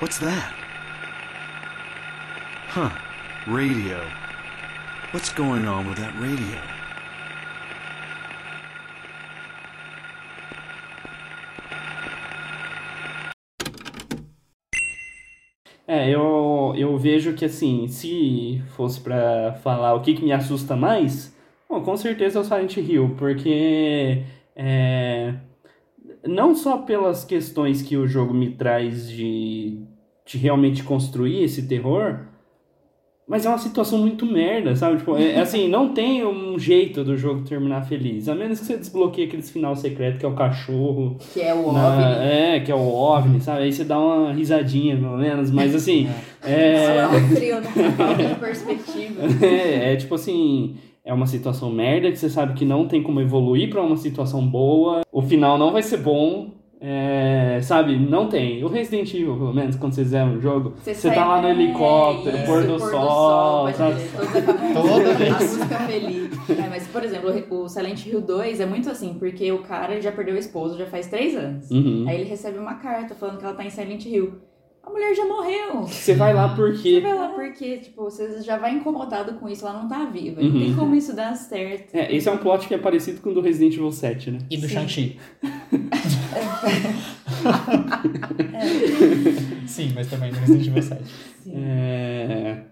What's 0.00 0.18
that? 0.18 0.52
Huh. 2.74 2.90
Radio. 3.46 3.98
What's 5.12 5.32
going 5.34 5.66
on 5.66 5.86
with 5.88 5.96
that 5.98 6.14
radio? 6.20 6.58
É, 15.86 16.08
eu, 16.08 16.20
eu 16.74 16.96
vejo 16.96 17.34
que 17.34 17.44
assim, 17.44 17.86
se 17.88 18.62
fosse 18.76 19.00
pra 19.00 19.52
falar 19.62 19.94
o 19.94 20.00
que, 20.00 20.14
que 20.14 20.24
me 20.24 20.32
assusta 20.32 20.74
mais, 20.76 21.34
bom, 21.68 21.80
com 21.82 21.96
certeza 21.96 22.38
é 22.38 22.42
o 22.42 22.44
Silent 22.44 22.76
Hill, 22.76 23.14
porque 23.16 24.22
é, 24.56 25.34
não 26.26 26.54
só 26.54 26.78
pelas 26.78 27.24
questões 27.24 27.82
que 27.82 27.96
o 27.96 28.06
jogo 28.06 28.34
me 28.34 28.50
traz 28.50 29.08
de, 29.10 29.82
de 30.24 30.38
realmente 30.38 30.82
construir 30.82 31.42
esse 31.42 31.66
terror, 31.66 32.26
mas 33.30 33.46
é 33.46 33.48
uma 33.48 33.58
situação 33.58 33.96
muito 34.00 34.26
merda, 34.26 34.74
sabe? 34.74 34.96
Tipo, 34.98 35.16
é, 35.16 35.34
é 35.34 35.40
assim, 35.40 35.68
não 35.68 35.90
tem 35.94 36.26
um 36.26 36.58
jeito 36.58 37.04
do 37.04 37.16
jogo 37.16 37.42
terminar 37.42 37.82
feliz, 37.86 38.28
a 38.28 38.34
menos 38.34 38.58
que 38.58 38.66
você 38.66 38.76
desbloqueie 38.76 39.26
aquele 39.26 39.40
final 39.42 39.76
secreto 39.76 40.18
que 40.18 40.26
é 40.26 40.28
o 40.28 40.34
cachorro, 40.34 41.16
Que 41.32 41.40
é 41.42 41.54
o 41.54 41.70
na- 41.70 41.88
OVNI. 41.88 42.28
é, 42.56 42.60
que 42.60 42.72
é 42.72 42.74
o 42.74 42.88
OVNI, 42.92 43.40
sabe? 43.40 43.62
Aí 43.62 43.72
você 43.72 43.84
dá 43.84 43.96
uma 44.00 44.32
risadinha, 44.32 44.96
pelo 44.96 45.16
menos, 45.16 45.50
mas 45.52 45.74
assim, 45.76 46.08
é, 46.44 47.06
trio, 47.34 47.60
né? 47.60 48.34
Perspectiva. 48.40 49.22
é, 49.46 49.92
é 49.92 49.96
tipo 49.96 50.16
assim, 50.16 50.74
é 51.04 51.14
uma 51.14 51.26
situação 51.26 51.70
merda 51.70 52.10
que 52.10 52.16
você 52.18 52.28
sabe 52.28 52.54
que 52.54 52.64
não 52.64 52.86
tem 52.88 53.00
como 53.02 53.20
evoluir 53.20 53.70
pra 53.70 53.80
uma 53.80 53.96
situação 53.96 54.44
boa, 54.44 55.02
o 55.12 55.22
final 55.22 55.56
não 55.56 55.70
vai 55.72 55.82
ser 55.84 55.98
bom, 55.98 56.50
é, 56.80 57.60
sabe? 57.62 57.98
Não 57.98 58.26
tem. 58.26 58.64
O 58.64 58.68
Resident 58.68 59.12
Evil, 59.12 59.36
pelo 59.36 59.52
menos, 59.52 59.76
quando 59.76 59.92
vocês 59.92 60.06
fizeram 60.06 60.36
o 60.36 60.40
jogo, 60.40 60.72
você, 60.82 61.10
tá 61.10 61.26
lá 61.26 61.42
no 61.42 61.48
é, 61.48 61.50
helicóptero, 61.50 62.36
isso, 62.38 62.46
pôr 62.46 62.64
do 62.64 62.78
sol, 62.78 63.64
pode 63.64 63.76
sabe? 63.76 64.00
toda 64.72 65.10
a 65.10 65.14
vez. 65.14 65.32
música 65.32 65.78
feliz. 65.80 66.30
É, 66.48 66.68
mas, 66.70 66.88
por 66.88 67.04
exemplo, 67.04 67.44
o 67.50 67.68
Silent 67.68 68.06
Hill 68.06 68.22
2 68.22 68.60
é 68.60 68.66
muito 68.66 68.88
assim, 68.88 69.14
porque 69.18 69.52
o 69.52 69.58
cara 69.58 70.00
já 70.00 70.10
perdeu 70.10 70.34
o 70.34 70.38
esposo 70.38 70.78
já 70.78 70.86
faz 70.86 71.06
três 71.06 71.36
anos. 71.36 71.70
Uhum. 71.70 72.06
Aí 72.08 72.20
ele 72.20 72.30
recebe 72.30 72.58
uma 72.58 72.74
carta 72.74 73.14
falando 73.14 73.38
que 73.38 73.44
ela 73.44 73.54
tá 73.54 73.64
em 73.64 73.70
Silent 73.70 74.06
Hill. 74.06 74.49
A 74.82 74.90
mulher 74.90 75.14
já 75.14 75.26
morreu. 75.26 75.82
Você 75.82 76.14
vai 76.14 76.32
lá 76.32 76.48
Você 76.48 76.56
porque. 76.56 77.00
vai 77.00 77.14
lá 77.14 77.28
porque, 77.28 77.76
tipo, 77.78 78.04
você 78.04 78.40
já 78.40 78.56
vai 78.56 78.74
incomodado 78.74 79.34
com 79.34 79.48
isso, 79.48 79.66
ela 79.66 79.82
não 79.82 79.88
tá 79.88 80.06
viva. 80.06 80.40
Uhum. 80.40 80.48
Não 80.48 80.60
tem 80.60 80.74
como 80.74 80.96
isso 80.96 81.14
dar 81.14 81.34
certo. 81.34 81.94
É, 81.94 82.14
esse 82.14 82.28
é 82.28 82.32
um 82.32 82.38
plot 82.38 82.66
que 82.66 82.74
é 82.74 82.78
parecido 82.78 83.20
com 83.20 83.30
o 83.30 83.34
do 83.34 83.42
Resident 83.42 83.74
Evil 83.74 83.92
7, 83.92 84.30
né? 84.30 84.38
E 84.50 84.56
do. 84.56 84.68
Shang-Chi. 84.68 85.18
Sim, 89.66 89.92
mas 89.94 90.08
também 90.08 90.32
no 90.32 90.38
Resident 90.38 90.66
Evil 90.66 90.82
7. 90.82 91.02
É... 91.48 92.62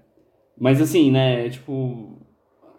Mas 0.59 0.81
assim, 0.81 1.11
né, 1.11 1.51
tipo, 1.51 2.19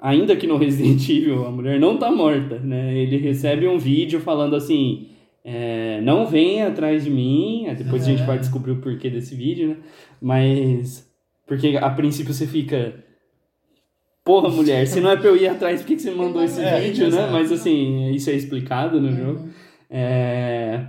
ainda 0.01 0.35
que 0.35 0.47
no 0.47 0.57
Resident 0.57 1.01
Evil 1.07 1.45
a 1.45 1.51
mulher 1.51 1.79
não 1.79 1.97
tá 1.97 2.11
morta, 2.11 2.57
né? 2.59 2.97
Ele 2.97 3.17
recebe 3.17 3.67
um 3.67 3.77
vídeo 3.77 4.19
falando 4.19 4.55
assim, 4.55 5.09
é, 5.51 5.99
não 6.01 6.25
venha 6.27 6.67
atrás 6.67 7.03
de 7.05 7.09
mim, 7.09 7.65
depois 7.77 8.03
a 8.03 8.05
gente 8.05 8.21
É. 8.21 8.25
vai 8.25 8.37
descobrir 8.37 8.71
o 8.73 8.81
porquê 8.81 9.09
desse 9.09 9.33
vídeo, 9.35 9.69
né? 9.69 9.77
Mas, 10.21 11.09
porque 11.47 11.75
a 11.75 11.89
princípio 11.89 12.33
você 12.33 12.45
fica, 12.45 12.93
porra 14.23 14.49
mulher, 14.49 14.85
se 14.85 14.99
não 15.01 15.09
é 15.09 15.15
pra 15.17 15.27
eu 15.29 15.35
ir 15.37 15.47
atrás, 15.47 15.81
por 15.81 15.87
que, 15.87 15.95
que 15.95 16.01
você 16.01 16.11
me 16.11 16.17
mandou 16.17 16.43
esse 16.43 16.61
É, 16.61 16.79
vídeo, 16.81 17.03
né? 17.03 17.07
exato. 17.07 17.31
Mas 17.33 17.51
assim, 17.51 18.11
isso 18.11 18.29
é 18.29 18.33
explicado 18.33 19.01
no 19.01 19.11
jogo. 19.11 19.39
Uhum. 19.39 19.49
É... 19.89 20.85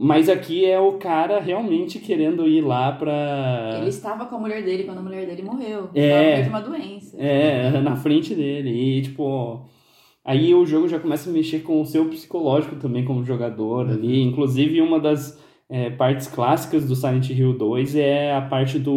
Mas 0.00 0.28
aqui 0.28 0.64
é 0.64 0.78
o 0.78 0.92
cara 0.92 1.40
realmente 1.40 1.98
querendo 1.98 2.46
ir 2.46 2.60
lá 2.60 2.92
pra... 2.92 3.78
Ele 3.80 3.88
estava 3.88 4.26
com 4.26 4.36
a 4.36 4.38
mulher 4.38 4.62
dele 4.62 4.84
quando 4.84 4.98
a 4.98 5.02
mulher 5.02 5.26
dele 5.26 5.42
morreu. 5.42 5.88
É. 5.92 6.08
Ela 6.10 6.36
teve 6.36 6.48
uma 6.50 6.60
doença. 6.60 7.16
É, 7.18 7.80
na 7.80 7.96
frente 7.96 8.32
dele. 8.32 8.70
E, 8.70 9.02
tipo. 9.02 9.66
Aí 10.28 10.54
o 10.54 10.66
jogo 10.66 10.86
já 10.86 10.98
começa 10.98 11.30
a 11.30 11.32
mexer 11.32 11.60
com 11.60 11.80
o 11.80 11.86
seu 11.86 12.04
psicológico 12.04 12.76
também 12.76 13.02
como 13.02 13.24
jogador 13.24 13.88
ali. 13.88 14.22
Inclusive, 14.22 14.78
uma 14.82 15.00
das 15.00 15.42
é, 15.70 15.88
partes 15.88 16.26
clássicas 16.26 16.84
do 16.84 16.94
Silent 16.94 17.30
Hill 17.30 17.56
2 17.56 17.96
é 17.96 18.34
a 18.34 18.42
parte 18.42 18.78
do 18.78 18.92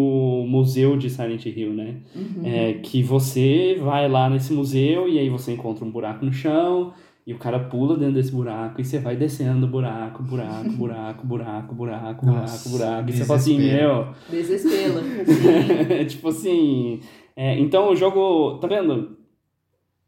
museu 0.46 0.98
de 0.98 1.10
Silent 1.10 1.46
Hill, 1.46 1.74
né? 1.74 2.02
Uhum. 2.13 2.41
É, 2.44 2.74
que 2.74 3.02
você 3.02 3.80
vai 3.82 4.10
lá 4.10 4.30
nesse 4.30 4.52
museu 4.52 5.08
e 5.08 5.17
aí 5.20 5.30
você 5.30 5.54
encontra 5.54 5.86
um 5.86 5.89
buraco 5.89 6.26
no 6.26 6.34
chão. 6.34 6.91
E 7.26 7.32
o 7.32 7.38
cara 7.38 7.60
pula 7.60 7.96
dentro 7.96 8.15
desse 8.15 8.34
buraco 8.34 8.82
e 8.82 8.84
você 8.84 9.00
vai 9.00 9.15
descendo 9.15 9.65
buraco, 9.67 10.22
buraco, 10.24 10.70
buraco, 10.72 11.26
buraco, 11.26 11.74
buraco, 11.74 12.26
Nossa, 12.26 12.67
buraco, 12.67 12.78
buraco. 12.78 13.10
E 13.10 13.13
você 13.13 13.24
fala 13.24 13.39
assim, 13.39 13.58
meu, 13.58 14.08
Desespero. 14.30 15.00
Sim. 15.26 16.06
tipo 16.10 16.28
assim. 16.28 17.00
é, 17.38 17.58
então 17.58 17.89
o 17.89 17.96
jogo. 17.96 18.58
Tá 18.58 18.67
vendo? 18.67 19.20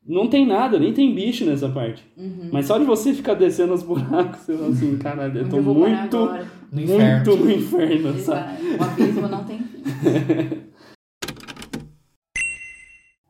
Não 0.05 0.27
tem 0.27 0.45
nada, 0.45 0.77
nem 0.77 0.93
tem 0.93 1.15
bicho 1.15 1.45
nessa 1.45 1.69
parte. 1.69 2.03
Uhum. 2.17 2.49
Mas 2.51 2.65
só 2.65 2.77
de 2.77 2.83
você 2.83 3.13
ficar 3.13 3.35
descendo 3.35 3.73
os 3.73 3.81
buracos, 3.81 4.41
você 4.41 4.57
fala 4.57 4.69
assim, 4.69 4.97
caralho, 4.97 5.39
eu 5.39 5.49
tô 5.49 5.57
eu 5.57 5.63
muito? 5.63 6.29
No 6.71 6.81
inferno. 6.81 7.15
muito 7.15 7.45
no 7.45 7.51
inferno, 7.51 8.13
sabe? 8.19 8.75
O 8.77 8.83
abismo 8.83 9.27
não 9.29 9.43
tem 9.45 9.59
fim. 9.59 9.83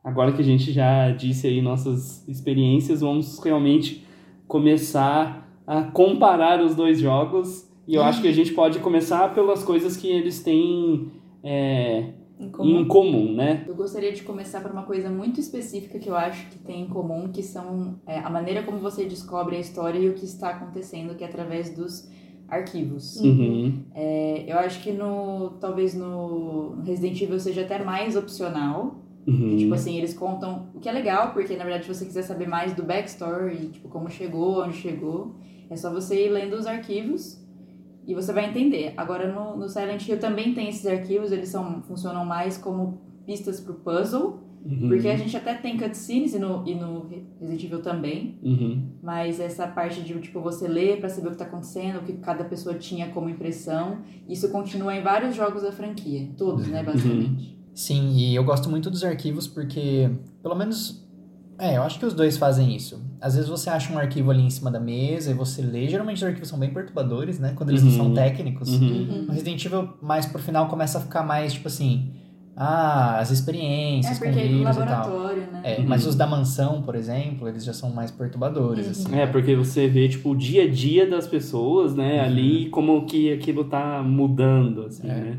Agora 0.02 0.32
que 0.32 0.42
a 0.42 0.44
gente 0.44 0.72
já 0.72 1.10
disse 1.12 1.46
aí 1.46 1.62
nossas 1.62 2.28
experiências, 2.28 3.00
vamos 3.00 3.38
realmente 3.42 4.04
começar 4.46 5.48
a 5.66 5.82
comparar 5.82 6.60
os 6.60 6.74
dois 6.74 6.98
jogos. 7.00 7.70
E 7.86 7.94
eu 7.94 8.02
acho 8.02 8.20
que 8.20 8.28
a 8.28 8.32
gente 8.32 8.52
pode 8.52 8.80
começar 8.80 9.32
pelas 9.34 9.62
coisas 9.62 9.96
que 9.96 10.08
eles 10.08 10.42
têm 10.42 11.10
é, 11.42 12.10
Em 12.44 12.48
em 12.48 12.50
comum. 12.50 12.88
comum, 12.88 13.34
né? 13.34 13.64
Eu 13.66 13.74
gostaria 13.74 14.12
de 14.12 14.22
começar 14.22 14.60
por 14.60 14.70
uma 14.70 14.82
coisa 14.82 15.10
muito 15.10 15.40
específica 15.40 15.98
que 15.98 16.08
eu 16.08 16.16
acho 16.16 16.48
que 16.48 16.58
tem 16.58 16.82
em 16.82 16.88
comum, 16.88 17.28
que 17.28 17.42
são 17.42 17.98
é, 18.06 18.18
a 18.18 18.30
maneira 18.30 18.62
como 18.62 18.78
você 18.78 19.04
descobre 19.04 19.56
a 19.56 19.60
história 19.60 19.98
e 19.98 20.08
o 20.08 20.14
que 20.14 20.24
está 20.24 20.50
acontecendo, 20.50 21.14
que 21.14 21.24
é 21.24 21.26
através 21.26 21.74
dos 21.74 22.08
arquivos. 22.48 23.16
Uhum. 23.20 23.84
É, 23.94 24.44
eu 24.46 24.58
acho 24.58 24.82
que 24.82 24.92
no 24.92 25.50
talvez 25.60 25.94
no 25.94 26.80
Resident 26.84 27.20
Evil 27.20 27.40
seja 27.40 27.62
até 27.62 27.82
mais 27.82 28.16
opcional. 28.16 28.96
Uhum. 29.26 29.56
Tipo 29.56 29.74
assim, 29.74 29.96
eles 29.96 30.12
contam 30.12 30.68
o 30.74 30.80
que 30.80 30.88
é 30.88 30.92
legal, 30.92 31.32
porque 31.32 31.56
na 31.56 31.64
verdade, 31.64 31.86
se 31.86 31.94
você 31.94 32.04
quiser 32.04 32.22
saber 32.22 32.46
mais 32.46 32.74
do 32.74 32.82
backstory, 32.82 33.68
tipo, 33.68 33.88
como 33.88 34.10
chegou, 34.10 34.62
onde 34.62 34.76
chegou, 34.76 35.34
é 35.70 35.76
só 35.76 35.90
você 35.90 36.26
ir 36.26 36.30
lendo 36.30 36.54
os 36.54 36.66
arquivos 36.66 37.42
e 38.06 38.14
você 38.14 38.32
vai 38.32 38.48
entender. 38.48 38.92
Agora, 38.96 39.32
no, 39.32 39.56
no 39.56 39.68
Silent 39.68 40.06
Hill 40.08 40.18
também 40.18 40.54
tem 40.54 40.68
esses 40.68 40.86
arquivos, 40.86 41.32
eles 41.32 41.48
são, 41.48 41.82
funcionam 41.82 42.24
mais 42.24 42.56
como 42.58 43.00
pistas 43.26 43.60
pro 43.60 43.74
puzzle, 43.74 44.42
Uhum. 44.66 44.88
porque 44.88 45.06
a 45.08 45.16
gente 45.16 45.36
até 45.36 45.52
tem 45.52 45.76
cutscenes 45.76 46.32
e 46.32 46.38
no, 46.38 46.66
e 46.66 46.74
no 46.74 47.06
Resident 47.38 47.64
Evil 47.64 47.82
também, 47.82 48.38
Uhum. 48.42 48.82
mas 49.02 49.38
essa 49.38 49.66
parte 49.68 50.00
de, 50.00 50.18
tipo, 50.20 50.40
você 50.40 50.66
ler 50.66 51.00
pra 51.00 51.10
saber 51.10 51.28
o 51.28 51.30
que 51.32 51.36
tá 51.36 51.44
acontecendo, 51.44 51.98
o 51.98 52.02
que 52.02 52.14
cada 52.14 52.44
pessoa 52.44 52.74
tinha 52.74 53.10
como 53.10 53.28
impressão, 53.28 53.98
isso 54.26 54.48
continua 54.50 54.96
em 54.96 55.02
vários 55.02 55.36
jogos 55.36 55.62
da 55.62 55.70
franquia, 55.70 56.30
todos, 56.38 56.66
né, 56.66 56.82
basicamente. 56.82 57.58
Sim, 57.74 58.12
e 58.16 58.34
eu 58.34 58.42
gosto 58.42 58.70
muito 58.70 58.88
dos 58.90 59.04
arquivos 59.04 59.46
porque, 59.46 60.08
pelo 60.42 60.54
menos, 60.54 61.06
é, 61.58 61.76
eu 61.76 61.82
acho 61.82 61.98
que 61.98 62.06
os 62.06 62.14
dois 62.14 62.38
fazem 62.38 62.74
isso. 62.74 63.02
Às 63.24 63.34
vezes 63.36 63.48
você 63.48 63.70
acha 63.70 63.90
um 63.92 63.98
arquivo 63.98 64.30
ali 64.30 64.42
em 64.42 64.50
cima 64.50 64.70
da 64.70 64.78
mesa 64.78 65.30
e 65.30 65.34
você 65.34 65.62
lê. 65.62 65.88
Geralmente 65.88 66.18
os 66.18 66.22
arquivos 66.24 66.48
são 66.48 66.58
bem 66.58 66.68
perturbadores, 66.70 67.38
né? 67.38 67.52
Quando 67.56 67.70
eles 67.70 67.82
não 67.82 67.90
são 67.90 68.06
Uhum. 68.08 68.14
técnicos. 68.14 68.68
Uhum. 68.74 69.24
No 69.26 69.32
Resident 69.32 69.64
Evil, 69.64 69.88
mais 70.02 70.26
pro 70.26 70.38
final, 70.42 70.68
começa 70.68 70.98
a 70.98 71.00
ficar 71.00 71.22
mais, 71.22 71.54
tipo 71.54 71.68
assim... 71.68 72.10
Ah, 72.56 73.18
as 73.18 73.30
É 73.30 73.34
experiências 73.34 74.16
com 74.18 74.26
porque 74.26 74.38
é 74.38 74.42
vírus 74.46 74.60
e 74.60 74.64
tal. 74.64 75.08
laboratório, 75.08 75.42
né? 75.52 75.60
É, 75.64 75.80
Uhum. 75.80 75.86
Mas 75.88 76.06
os 76.06 76.14
da 76.14 76.24
mansão, 76.26 76.82
por 76.82 76.94
exemplo, 76.94 77.48
eles 77.48 77.64
já 77.64 77.72
são 77.72 77.90
mais 77.90 78.10
perturbadores, 78.12 78.84
Uhum. 78.86 78.90
assim. 78.92 79.18
É, 79.18 79.26
porque 79.26 79.56
você 79.56 79.88
vê, 79.88 80.08
tipo, 80.08 80.30
o 80.30 80.36
dia 80.36 80.62
a 80.62 80.68
dia 80.70 81.04
das 81.08 81.26
pessoas, 81.26 81.96
né, 81.96 82.20
Uhum. 82.20 82.24
ali, 82.26 82.68
como 82.70 83.06
que 83.06 83.32
aquilo 83.32 83.64
tá 83.64 84.02
mudando, 84.04 84.82
assim, 84.86 85.08
É. 85.08 85.14
né. 85.14 85.38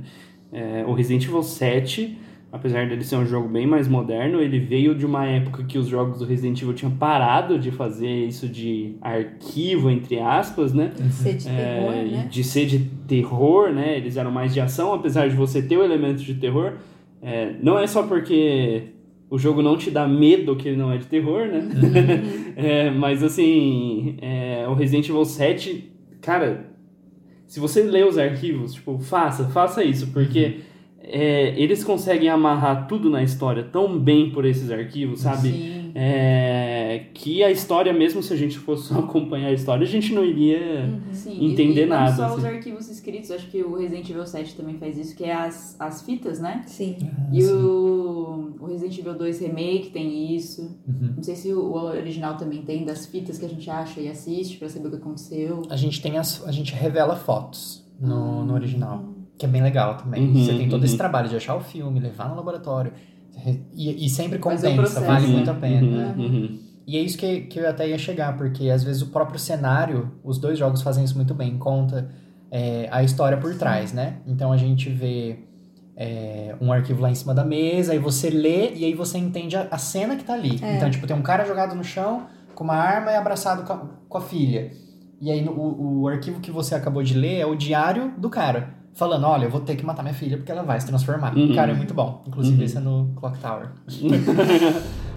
É, 0.52 0.86
o 0.86 0.94
Resident 0.94 1.24
Evil 1.26 1.42
7, 1.44 2.18
apesar 2.56 2.88
dele 2.88 3.04
ser 3.04 3.18
um 3.18 3.26
jogo 3.26 3.50
bem 3.50 3.68
mais 3.68 3.86
moderno, 3.86 4.40
ele 4.40 4.60
veio 4.60 4.96
de 4.96 5.06
uma 5.06 5.26
época 5.26 5.66
que 5.66 5.78
os 5.78 5.88
jogos 5.88 6.20
do 6.20 6.26
Resident 6.26 6.62
Evil 6.62 6.74
tinham 6.74 6.96
parado 6.96 7.60
de 7.60 7.70
fazer 7.70 8.26
isso 8.26 8.48
de 8.48 8.96
arquivo, 9.02 9.90
entre 9.90 10.20
aspas, 10.20 10.74
né, 10.74 10.94
Ser 11.12 11.36
de 11.36 11.50
é, 11.50 11.52
terror, 11.52 11.94
e 11.94 12.12
né? 12.12 12.28
de 12.32 12.44
ser 12.46 12.66
de 12.66 12.80
terror, 13.06 13.74
né, 13.74 13.98
eles 13.98 14.16
eram 14.16 14.32
mais 14.32 14.54
de 14.54 14.62
ação, 14.62 14.94
apesar 14.94 15.28
de 15.28 15.36
você 15.36 15.62
ter 15.62 15.76
o 15.76 15.84
elemento 15.84 16.24
de 16.24 16.34
terror, 16.36 16.76
é, 17.22 17.56
não 17.62 17.78
é 17.78 17.86
só 17.88 18.04
porque 18.04 18.84
o 19.30 19.38
jogo 19.38 19.62
não 19.62 19.76
te 19.76 19.92
dá 19.92 20.08
medo 20.08 20.56
que 20.56 20.70
ele 20.70 20.78
não 20.78 20.94
é 20.94 20.98
de 20.98 21.08
terror, 21.08 21.48
né? 21.48 21.68
É, 22.56 22.90
mas 22.90 23.22
assim, 23.22 24.16
é, 24.22 24.66
o 24.70 24.74
Resident 24.74 25.10
Evil 25.10 25.26
7, 25.26 25.92
cara, 26.22 26.68
se 27.46 27.60
você 27.60 27.84
lê 27.84 28.02
os 28.06 28.18
arquivos, 28.18 28.76
tipo, 28.76 28.98
faça, 28.98 29.50
faça 29.50 29.84
isso, 29.84 30.08
porque 30.14 30.62
é, 31.08 31.54
eles 31.60 31.84
conseguem 31.84 32.30
amarrar 32.30 32.88
tudo 32.88 33.10
na 33.10 33.22
história 33.22 33.64
tão 33.64 34.00
bem 34.00 34.32
por 34.32 34.46
esses 34.46 34.72
arquivos, 34.72 35.22
sabe? 35.22 35.52
Sim. 35.52 35.92
É, 35.98 37.06
que 37.14 37.42
a 37.42 37.50
história, 37.50 37.94
mesmo 37.94 38.22
se 38.22 38.34
a 38.34 38.36
gente 38.36 38.58
fosse 38.58 38.90
só 38.90 39.00
acompanhar 39.00 39.48
a 39.48 39.54
história, 39.54 39.84
a 39.84 39.88
gente 39.88 40.14
não 40.14 40.26
iria. 40.26 40.90
Sim, 41.12 41.38
e- 41.40 41.52
entender 41.54 41.84
e, 41.84 41.86
não 41.86 41.96
nada, 41.96 42.16
só 42.16 42.36
os 42.36 42.44
assim. 42.44 42.56
arquivos 42.56 42.90
escritos, 42.90 43.32
acho 43.32 43.48
que 43.48 43.62
o 43.62 43.76
Resident 43.76 44.10
Evil 44.10 44.26
7 44.26 44.56
também 44.56 44.78
faz 44.78 44.98
isso, 44.98 45.16
que 45.16 45.24
é 45.24 45.34
as, 45.34 45.80
as 45.80 46.02
fitas, 46.02 46.40
né? 46.40 46.64
Sim. 46.66 46.98
E 47.32 47.46
o, 47.46 48.56
o 48.60 48.66
Resident 48.66 48.98
Evil 48.98 49.14
2 49.14 49.40
Remake 49.40 49.90
tem 49.92 50.36
isso. 50.36 50.78
Uhum. 50.88 51.14
Não 51.16 51.24
sei 51.24 51.36
se 51.36 51.54
o, 51.54 51.74
original 51.74 52.36
também 52.36 52.62
tem, 52.64 52.84
das 52.84 53.06
fitas 53.06 53.38
que 53.38 53.46
a 53.46 53.50
gente 53.50 53.70
acha 53.70 54.02
e 54.02 54.08
assiste 54.10 54.58
pra 54.58 54.68
saber 54.68 54.88
o 54.88 54.92
que 54.92 54.98
aconteceu. 54.98 55.62
A 55.70 55.78
gente 55.78 56.02
tem 56.02 56.18
as, 56.18 56.46
a 56.46 56.52
gente 56.52 56.74
revela 56.74 57.16
fotos 57.16 57.86
no, 58.00 58.44
no 58.44 58.54
original, 58.54 59.15
que 59.38 59.46
é 59.46 59.50
bem 59.50 59.62
legal 59.62 59.98
também. 59.98 60.24
Uhum, 60.24 60.44
você 60.44 60.54
tem 60.54 60.70
todo 60.70 60.80
uhum. 60.80 60.86
esse 60.86 60.98
trabalho 60.98 61.30
de 61.30 61.36
achar 61.36 61.56
o 61.56 61.62
filme, 61.62 62.00
levar 62.00 62.30
no 62.30 62.36
laboratório. 62.36 62.94
E, 63.74 64.06
e 64.06 64.10
sempre 64.10 64.40
compensa, 64.40 64.72
processo, 64.72 65.06
vale 65.06 65.28
né? 65.28 65.34
muito 65.34 65.52
a 65.52 65.54
pena. 65.54 66.14
Uhum, 66.16 66.26
uhum. 66.26 66.60
E 66.88 66.98
é 66.98 67.02
isso 67.02 67.18
que, 67.18 67.42
que 67.42 67.60
eu 67.60 67.68
até 67.70 67.90
ia 67.90 67.98
chegar, 67.98 68.38
porque 68.38 68.70
às 68.70 68.84
vezes 68.84 69.02
o 69.02 69.08
próprio 69.08 69.40
cenário, 69.40 70.12
os 70.24 70.38
dois 70.38 70.58
jogos 70.58 70.82
fazem 70.82 71.04
isso 71.04 71.16
muito 71.16 71.34
bem, 71.34 71.58
conta 71.58 72.10
é, 72.52 72.88
a 72.92 73.04
história 73.04 73.38
por 73.38 73.56
trás, 73.56 73.92
né? 73.92 74.18
Então 74.26 74.52
a 74.52 74.58
gente 74.58 74.90
vê 74.90 75.40
é, 75.98 76.56
um 76.62 76.72
arquivo 76.72 77.02
lá 77.02 77.10
em 77.10 77.16
cima 77.16 77.34
da 77.34 77.44
mesa, 77.44 77.92
aí 77.94 78.00
você 78.00 78.30
lê 78.30 78.74
e 78.74 78.86
aí 78.86 78.94
você 78.94 79.18
entende 79.18 79.58
a, 79.58 79.68
a 79.72 79.78
cena 79.78 80.16
que 80.16 80.24
tá 80.24 80.34
ali. 80.34 80.60
É. 80.62 80.78
Então, 80.78 80.90
tipo, 80.90 81.08
tem 81.08 81.16
um 81.16 81.22
cara 81.22 81.44
jogado 81.46 81.76
no 81.76 81.84
chão 81.84 82.28
com 82.54 82.64
uma 82.64 82.76
arma 82.76 83.12
e 83.12 83.16
abraçado 83.16 83.64
com 83.64 83.74
a, 83.74 83.78
com 84.08 84.18
a 84.18 84.22
filha. 84.22 84.72
E 85.20 85.32
aí 85.32 85.42
no- 85.42 85.54
o, 85.54 86.02
o 86.02 86.08
arquivo 86.08 86.40
que 86.40 86.52
você 86.52 86.76
acabou 86.76 87.02
de 87.02 87.14
ler 87.14 87.40
é 87.40 87.46
o 87.46 87.56
diário 87.56 88.14
do 88.18 88.30
cara. 88.30 88.76
Falando, 88.96 89.26
olha, 89.28 89.44
eu 89.46 89.50
vou 89.52 89.60
ter 89.60 89.76
que 89.76 89.86
matar 89.86 90.02
minha 90.04 90.16
filha 90.16 90.38
porque 90.38 90.52
ela 90.52 90.64
vai 90.64 90.80
se 90.80 90.88
transformar. 90.88 91.36
Uhum. 91.38 91.54
Cara, 91.54 91.72
é 91.72 91.76
muito 91.76 91.94
bom. 91.94 92.24
Inclusive, 92.26 92.58
Uhum. 92.58 92.64
esse 92.64 92.78
é 92.78 92.80
no 92.80 93.12
Clock 93.16 93.38
Tower. 93.40 93.68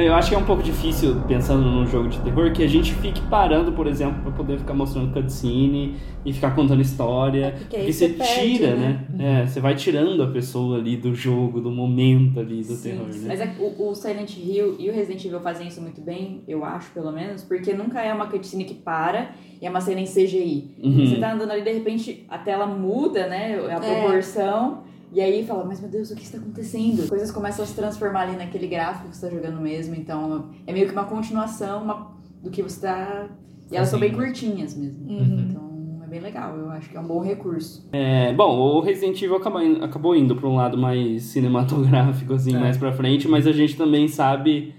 Eu 0.00 0.14
acho 0.14 0.28
que 0.28 0.34
é 0.34 0.38
um 0.38 0.44
pouco 0.44 0.62
difícil, 0.62 1.16
pensando 1.26 1.62
num 1.62 1.86
jogo 1.86 2.08
de 2.08 2.18
terror, 2.20 2.52
que 2.52 2.62
a 2.62 2.66
gente 2.68 2.94
fique 2.94 3.20
parando, 3.22 3.72
por 3.72 3.86
exemplo, 3.86 4.22
pra 4.22 4.32
poder 4.32 4.58
ficar 4.58 4.74
mostrando 4.74 5.12
cutscene 5.12 5.96
e 6.24 6.32
ficar 6.32 6.54
contando 6.54 6.80
história. 6.80 7.46
É, 7.46 7.50
porque 7.52 7.76
porque 7.76 7.92
você 7.92 8.08
você 8.08 8.14
perde, 8.14 8.58
tira, 8.58 8.74
né? 8.76 9.06
né? 9.10 9.42
É, 9.42 9.46
você 9.46 9.60
vai 9.60 9.74
tirando 9.74 10.22
a 10.22 10.26
pessoa 10.28 10.78
ali 10.78 10.96
do 10.96 11.14
jogo, 11.14 11.60
do 11.60 11.70
momento 11.70 12.40
ali 12.40 12.62
do 12.62 12.74
Sim, 12.74 12.90
terror, 12.90 13.06
né? 13.08 13.24
Mas 13.26 13.40
é- 13.40 13.54
o, 13.58 13.88
o 13.90 13.94
Silent 13.94 14.36
Hill 14.36 14.76
e 14.78 14.88
o 14.88 14.92
Resident 14.92 15.24
Evil 15.24 15.40
fazem 15.40 15.68
isso 15.68 15.80
muito 15.80 16.00
bem, 16.00 16.42
eu 16.46 16.64
acho, 16.64 16.90
pelo 16.92 17.12
menos, 17.12 17.42
porque 17.42 17.72
nunca 17.72 18.00
é 18.00 18.12
uma 18.12 18.26
cutscene 18.26 18.64
que 18.64 18.74
para 18.74 19.32
e 19.60 19.66
é 19.66 19.70
uma 19.70 19.80
cena 19.80 20.00
em 20.00 20.04
CGI. 20.06 20.70
Uhum. 20.82 21.06
Você 21.06 21.16
tá 21.16 21.32
andando 21.32 21.50
ali, 21.50 21.62
de 21.62 21.72
repente, 21.72 22.24
a 22.28 22.38
tela 22.38 22.66
muda, 22.66 23.26
né? 23.26 23.58
A 23.68 23.84
É. 23.84 24.00
proporção. 24.00 24.87
E 25.12 25.20
aí 25.20 25.44
fala, 25.46 25.64
mas 25.64 25.80
meu 25.80 25.88
Deus, 25.90 26.10
o 26.10 26.14
que 26.16 26.22
está 26.22 26.38
acontecendo? 26.38 27.08
Coisas 27.08 27.30
começam 27.30 27.64
a 27.64 27.68
se 27.68 27.74
transformar 27.74 28.20
ali 28.22 28.36
naquele 28.36 28.66
gráfico 28.66 29.08
que 29.08 29.16
você 29.16 29.28
tá 29.28 29.34
jogando 29.34 29.60
mesmo. 29.60 29.94
Então, 29.94 30.50
é 30.66 30.72
meio 30.72 30.86
que 30.86 30.92
uma 30.92 31.04
continuação 31.04 31.82
uma- 31.82 32.12
do 32.42 32.50
que 32.50 32.62
você 32.62 32.80
tá... 32.86 33.28
E 33.70 33.76
elas 33.76 33.88
são 33.88 33.98
bem 34.00 34.12
curtinhas 34.12 34.74
mesmo. 34.76 35.06
Uhum. 35.10 35.46
Então, 35.50 36.00
é 36.04 36.06
bem 36.06 36.20
legal. 36.20 36.56
Eu 36.56 36.70
acho 36.70 36.88
que 36.90 36.96
é 36.96 37.00
um 37.00 37.06
bom 37.06 37.20
recurso. 37.20 37.88
É, 37.92 38.32
bom, 38.34 38.56
o 38.58 38.80
Resident 38.80 39.20
Evil 39.22 39.36
acaba 39.36 39.62
in- 39.64 39.82
acabou 39.82 40.14
indo 40.14 40.34
pra 40.36 40.48
um 40.48 40.54
lado 40.56 40.76
mais 40.78 41.22
cinematográfico, 41.24 42.34
assim, 42.34 42.54
É. 42.54 42.58
mais 42.58 42.76
pra 42.76 42.92
frente, 42.92 43.26
mas 43.28 43.46
a 43.46 43.52
gente 43.52 43.76
também 43.76 44.08
sabe 44.08 44.74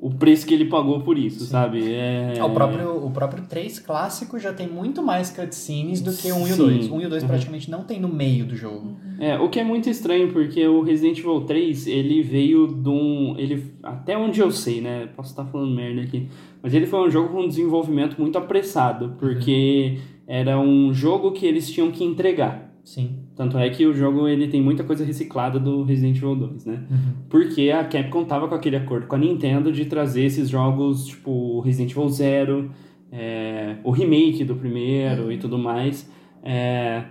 o 0.00 0.10
preço 0.10 0.46
que 0.46 0.54
ele 0.54 0.66
pagou 0.66 1.00
por 1.00 1.18
isso, 1.18 1.44
sabe? 1.44 1.92
É... 1.92 2.34
O, 2.42 2.50
próprio, 2.50 3.04
o 3.04 3.10
próprio 3.10 3.44
3 3.48 3.80
clássico 3.80 4.38
já 4.38 4.52
tem 4.52 4.68
muito 4.68 5.02
mais 5.02 5.28
cutscenes 5.30 6.00
do 6.00 6.12
que 6.12 6.30
o 6.30 6.36
1 6.36 6.38
e 6.38 6.42
o 6.52 6.54
Sim. 6.54 6.56
2. 6.56 6.90
O 6.90 6.94
1 6.94 7.00
e 7.00 7.06
o 7.06 7.08
2 7.10 7.22
Uhum. 7.22 7.28
praticamente 7.28 7.68
não 7.70 7.82
tem 7.82 7.98
no 8.00 8.08
meio 8.08 8.44
do 8.46 8.54
jogo. 8.54 8.96
É, 9.18 9.36
o 9.36 9.48
que 9.48 9.58
é 9.58 9.64
muito 9.64 9.90
estranho, 9.90 10.32
porque 10.32 10.64
o 10.68 10.82
Resident 10.82 11.18
Evil 11.18 11.40
3, 11.40 11.88
ele 11.88 12.22
veio 12.22 12.68
de 12.68 12.88
um... 12.88 13.34
Ele, 13.36 13.72
até 13.82 14.16
onde 14.16 14.38
eu 14.40 14.52
sei, 14.52 14.80
né? 14.80 15.08
Posso 15.16 15.30
estar 15.30 15.44
falando 15.46 15.74
merda 15.74 16.00
aqui. 16.02 16.28
Mas 16.62 16.72
ele 16.74 16.86
foi 16.86 17.00
um 17.00 17.10
jogo 17.10 17.30
com 17.30 17.40
um 17.42 17.48
desenvolvimento 17.48 18.20
muito 18.20 18.38
apressado, 18.38 19.16
porque 19.18 19.98
era 20.28 20.60
um 20.60 20.92
jogo 20.94 21.32
que 21.32 21.44
eles 21.44 21.68
tinham 21.68 21.90
que 21.90 22.04
entregar. 22.04 22.72
Sim. 22.84 23.16
Tanto 23.38 23.56
é 23.56 23.70
que 23.70 23.86
o 23.86 23.94
jogo 23.94 24.26
ele 24.26 24.48
tem 24.48 24.60
muita 24.60 24.82
coisa 24.82 25.04
reciclada 25.04 25.60
do 25.60 25.84
Resident 25.84 26.16
Evil 26.16 26.34
2, 26.34 26.66
né? 26.66 26.84
Uhum. 26.90 27.12
Porque 27.30 27.70
a 27.70 27.84
Capcom 27.84 28.24
tava 28.24 28.48
com 28.48 28.54
aquele 28.56 28.74
acordo 28.74 29.06
com 29.06 29.14
a 29.14 29.18
Nintendo 29.18 29.70
de 29.70 29.84
trazer 29.84 30.24
esses 30.24 30.48
jogos, 30.48 31.06
tipo 31.06 31.60
Resident 31.60 31.92
Evil 31.92 32.08
Zero, 32.08 32.70
é, 33.12 33.76
o 33.84 33.92
remake 33.92 34.42
do 34.42 34.56
primeiro 34.56 35.30
e 35.30 35.38
tudo 35.38 35.56
mais. 35.56 36.10
É, 36.42 37.04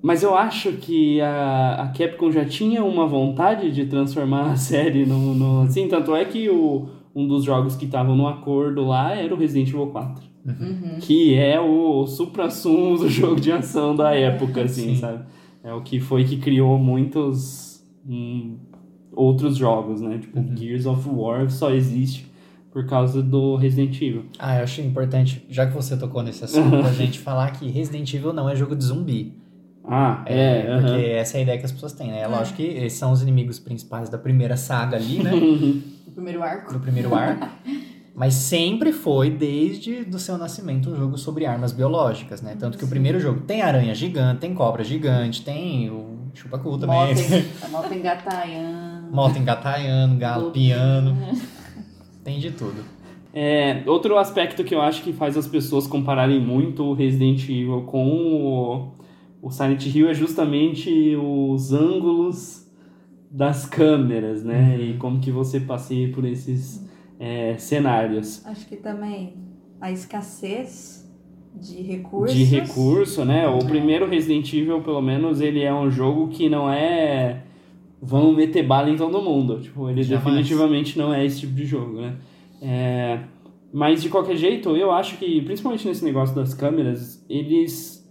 mas 0.00 0.22
eu 0.22 0.34
acho 0.34 0.72
que 0.72 1.20
a, 1.20 1.82
a 1.82 1.88
Capcom 1.88 2.32
já 2.32 2.46
tinha 2.46 2.82
uma 2.82 3.06
vontade 3.06 3.70
de 3.72 3.84
transformar 3.84 4.52
a 4.52 4.56
série 4.56 5.04
no, 5.04 5.34
no 5.34 5.60
assim, 5.64 5.88
tanto 5.88 6.16
é 6.16 6.24
que 6.24 6.48
o, 6.48 6.88
um 7.14 7.28
dos 7.28 7.44
jogos 7.44 7.76
que 7.76 7.84
estavam 7.84 8.16
no 8.16 8.26
acordo 8.26 8.86
lá 8.86 9.14
era 9.14 9.34
o 9.34 9.36
Resident 9.36 9.68
Evil 9.68 9.88
4 9.88 10.35
Uhum. 10.46 10.98
que 11.00 11.34
é 11.34 11.60
o 11.60 12.06
supra-sumo 12.06 12.98
do 12.98 13.08
jogo 13.10 13.40
de 13.40 13.50
ação 13.52 13.94
da 13.96 14.14
época, 14.14 14.62
assim, 14.62 14.94
Sim. 14.94 15.00
sabe? 15.00 15.24
É 15.64 15.72
o 15.72 15.80
que 15.82 15.98
foi 16.00 16.24
que 16.24 16.36
criou 16.36 16.78
muitos 16.78 17.84
hum, 18.08 18.56
outros 19.12 19.56
jogos, 19.56 20.00
né? 20.00 20.18
Tipo, 20.18 20.38
Uhum. 20.38 20.56
Gears 20.56 20.86
of 20.86 21.08
War 21.08 21.50
só 21.50 21.70
existe 21.70 22.30
por 22.70 22.86
causa 22.86 23.22
do 23.22 23.56
Resident 23.56 23.96
Evil. 24.00 24.26
Ah, 24.38 24.58
eu 24.58 24.64
acho 24.64 24.80
importante, 24.82 25.44
já 25.48 25.66
que 25.66 25.72
você 25.74 25.96
tocou 25.96 26.22
nesse 26.22 26.44
assunto, 26.44 26.76
a 26.86 26.92
gente 26.92 27.18
falar 27.18 27.50
que 27.52 27.68
Resident 27.68 28.12
Evil 28.14 28.32
não 28.32 28.48
é 28.48 28.54
jogo 28.54 28.76
de 28.76 28.84
zumbi. 28.84 29.32
Ah, 29.88 30.22
é, 30.26 30.62
porque 30.74 30.88
aham. 30.90 31.00
essa 31.00 31.36
é 31.36 31.40
a 31.40 31.42
ideia 31.42 31.58
que 31.58 31.64
as 31.64 31.72
pessoas 31.72 31.92
têm, 31.92 32.08
né? 32.10 32.20
É 32.20 32.26
lógico 32.26 32.56
que 32.56 32.62
esses 32.64 32.98
são 32.98 33.12
os 33.12 33.22
inimigos 33.22 33.58
principais 33.58 34.08
da 34.08 34.18
primeira 34.18 34.56
saga 34.56 34.96
ali, 34.96 35.22
né? 35.22 35.30
O 36.06 36.10
primeiro 36.16 36.42
arco. 36.42 36.72
do 36.72 36.80
primeiro 36.80 37.14
arco. 37.14 37.46
Mas 38.16 38.32
sempre 38.32 38.92
foi, 38.92 39.28
desde 39.28 40.02
do 40.02 40.18
seu 40.18 40.38
nascimento, 40.38 40.88
um 40.88 40.96
jogo 40.96 41.18
sobre 41.18 41.44
armas 41.44 41.70
biológicas, 41.70 42.40
né? 42.40 42.56
Tanto 42.58 42.78
que 42.78 42.84
o 42.84 42.88
primeiro 42.88 43.20
jogo 43.20 43.42
tem 43.42 43.60
aranha 43.60 43.94
gigante, 43.94 44.40
tem 44.40 44.54
cobra 44.54 44.82
gigante, 44.82 45.44
tem 45.44 45.90
o 45.90 46.16
chupacu 46.32 46.78
também. 46.78 47.14
Moten, 47.14 47.44
a 47.62 47.68
Moten 47.68 48.00
Gatayan. 48.00 48.86
Moto 49.12 49.38
engataiano, 49.38 50.16
galo 50.16 50.50
piano, 50.50 51.14
tem 52.24 52.38
de 52.38 52.50
tudo. 52.52 52.84
É, 53.34 53.82
outro 53.86 54.16
aspecto 54.16 54.64
que 54.64 54.74
eu 54.74 54.80
acho 54.80 55.02
que 55.02 55.12
faz 55.12 55.36
as 55.36 55.46
pessoas 55.46 55.86
compararem 55.86 56.40
muito 56.40 56.84
o 56.84 56.94
Resident 56.94 57.42
Evil 57.44 57.82
com 57.82 58.08
o, 58.08 58.92
o 59.42 59.50
Silent 59.50 59.84
Hill 59.86 60.08
é 60.08 60.14
justamente 60.14 61.14
os 61.16 61.70
ângulos 61.70 62.66
das 63.30 63.66
câmeras, 63.66 64.42
né? 64.42 64.78
E 64.80 64.94
como 64.94 65.20
que 65.20 65.30
você 65.30 65.60
passeia 65.60 66.10
por 66.10 66.24
esses 66.24 66.85
é, 67.18 67.56
cenários. 67.58 68.44
Acho 68.46 68.66
que 68.66 68.76
também 68.76 69.34
a 69.80 69.90
escassez 69.90 71.10
de 71.54 71.82
recursos. 71.82 72.36
de 72.36 72.44
recurso, 72.44 73.24
né? 73.24 73.48
O 73.48 73.58
primeiro 73.58 74.08
Resident 74.08 74.52
Evil, 74.52 74.82
pelo 74.82 75.00
menos, 75.00 75.40
ele 75.40 75.62
é 75.62 75.72
um 75.72 75.90
jogo 75.90 76.28
que 76.28 76.48
não 76.48 76.70
é 76.70 77.42
vamos 78.00 78.36
meter 78.36 78.62
bala 78.62 78.90
em 78.90 78.96
todo 78.96 79.20
mundo. 79.22 79.60
Tipo, 79.60 79.88
ele 79.90 80.02
Jamais. 80.02 80.24
definitivamente 80.24 80.98
não 80.98 81.12
é 81.12 81.24
esse 81.24 81.40
tipo 81.40 81.54
de 81.54 81.64
jogo, 81.64 82.00
né? 82.00 82.16
É, 82.60 83.20
Mas 83.72 84.02
de 84.02 84.08
qualquer 84.08 84.36
jeito, 84.36 84.76
eu 84.76 84.90
acho 84.92 85.18
que, 85.18 85.40
principalmente 85.42 85.86
nesse 85.86 86.04
negócio 86.04 86.34
das 86.34 86.54
câmeras, 86.54 87.24
eles 87.28 88.06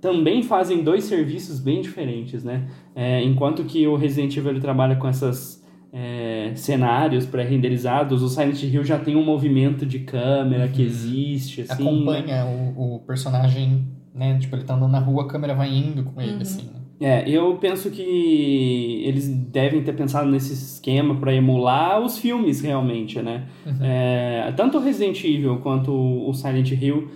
também 0.00 0.42
fazem 0.42 0.82
dois 0.82 1.04
serviços 1.04 1.60
bem 1.60 1.80
diferentes, 1.80 2.42
né? 2.44 2.68
É, 2.94 3.22
enquanto 3.22 3.64
que 3.64 3.86
o 3.86 3.96
Resident 3.96 4.36
Evil 4.36 4.52
ele 4.52 4.60
trabalha 4.60 4.96
com 4.96 5.06
essas 5.06 5.55
é, 5.98 6.52
cenários 6.54 7.24
pré-renderizados, 7.24 8.22
o 8.22 8.28
Silent 8.28 8.62
Hill 8.62 8.84
já 8.84 8.98
tem 8.98 9.16
um 9.16 9.24
movimento 9.24 9.86
de 9.86 10.00
câmera 10.00 10.68
que 10.68 10.82
Uhum. 10.82 10.88
existe, 10.88 11.62
assim. 11.62 11.82
né? 11.84 11.90
Acompanha 11.90 12.44
o, 12.76 12.96
o 12.96 12.98
personagem, 13.00 13.86
né? 14.14 14.36
Tipo, 14.38 14.56
ele 14.56 14.64
tá 14.64 14.74
andando 14.74 14.90
na 14.92 14.98
rua, 14.98 15.22
a 15.24 15.26
câmera 15.28 15.54
vai 15.54 15.74
indo 15.74 16.02
com 16.04 16.20
ele, 16.20 16.32
Uhum. 16.34 16.40
assim. 16.42 16.64
né? 16.64 16.70
É, 16.98 17.28
eu 17.28 17.54
penso 17.56 17.90
que 17.90 19.02
eles 19.04 19.28
devem 19.28 19.82
ter 19.82 19.92
pensado 19.94 20.30
nesse 20.30 20.52
esquema 20.54 21.14
para 21.16 21.34
emular 21.34 22.00
os 22.00 22.16
filmes 22.18 22.60
realmente, 22.62 23.20
né? 23.20 23.44
Uhum. 23.66 23.76
É, 23.82 24.52
tanto 24.56 24.78
o 24.78 24.80
Resident 24.82 25.22
Evil 25.24 25.58
quanto 25.58 25.92
o 25.92 26.32
Silent 26.34 26.70
Hill. 26.72 27.08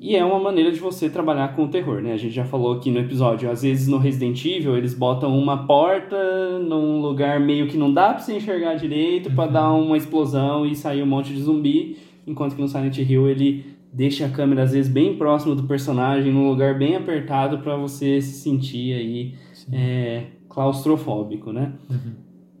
E 0.00 0.14
é 0.14 0.24
uma 0.24 0.38
maneira 0.38 0.70
de 0.70 0.78
você 0.78 1.10
trabalhar 1.10 1.56
com 1.56 1.64
o 1.64 1.68
terror, 1.68 2.00
né? 2.00 2.12
A 2.12 2.16
gente 2.16 2.32
já 2.32 2.44
falou 2.44 2.74
aqui 2.74 2.88
no 2.90 3.00
episódio. 3.00 3.50
Às 3.50 3.62
vezes 3.62 3.88
no 3.88 3.98
Resident 3.98 4.44
Evil 4.44 4.76
eles 4.76 4.94
botam 4.94 5.36
uma 5.36 5.66
porta 5.66 6.16
num 6.60 7.00
lugar 7.00 7.40
meio 7.40 7.66
que 7.66 7.76
não 7.76 7.92
dá 7.92 8.10
pra 8.14 8.18
você 8.20 8.36
enxergar 8.36 8.74
direito 8.74 9.28
pra 9.32 9.46
Uhum. 9.46 9.52
dar 9.52 9.72
uma 9.72 9.96
explosão 9.96 10.64
e 10.64 10.76
sair 10.76 11.02
um 11.02 11.06
monte 11.06 11.32
de 11.32 11.42
zumbi. 11.42 11.96
Enquanto 12.26 12.54
que 12.54 12.62
no 12.62 12.68
Silent 12.68 12.96
Hill 12.96 13.28
ele 13.28 13.64
deixa 13.92 14.26
a 14.26 14.28
câmera 14.28 14.62
às 14.62 14.72
vezes 14.72 14.90
bem 14.92 15.16
próximo 15.16 15.56
do 15.56 15.64
personagem, 15.64 16.32
num 16.32 16.48
lugar 16.48 16.78
bem 16.78 16.94
apertado 16.94 17.58
pra 17.58 17.74
você 17.74 18.20
se 18.20 18.34
sentir 18.34 18.92
aí 18.92 19.34
é, 19.72 20.24
claustrofóbico, 20.48 21.52
né? 21.52 21.72
Uhum. 21.90 22.12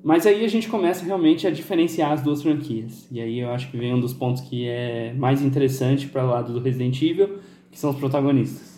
Mas 0.08 0.26
aí 0.26 0.42
a 0.42 0.48
gente 0.48 0.70
começa 0.70 1.04
realmente 1.04 1.46
a 1.46 1.50
diferenciar 1.50 2.12
as 2.12 2.22
duas 2.22 2.42
franquias. 2.42 3.06
E 3.12 3.20
aí 3.20 3.40
eu 3.40 3.50
acho 3.50 3.70
que 3.70 3.76
vem 3.76 3.92
um 3.92 4.00
dos 4.00 4.14
pontos 4.14 4.40
que 4.40 4.66
é 4.66 5.12
mais 5.12 5.42
interessante 5.42 6.06
para 6.06 6.24
o 6.24 6.30
lado 6.30 6.50
do 6.50 6.60
Resident 6.60 7.02
Evil, 7.02 7.40
que 7.70 7.78
são 7.78 7.90
os 7.90 7.96
protagonistas. 7.98 8.76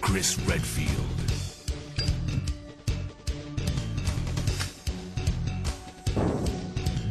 Chris 0.00 0.36
Redfield. 0.46 0.96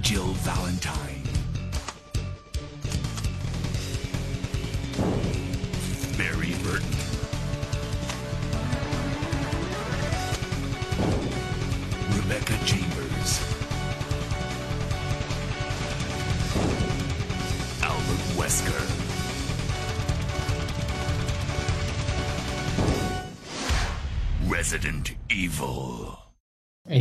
Jill 0.02 0.34
Valentine. 0.44 1.05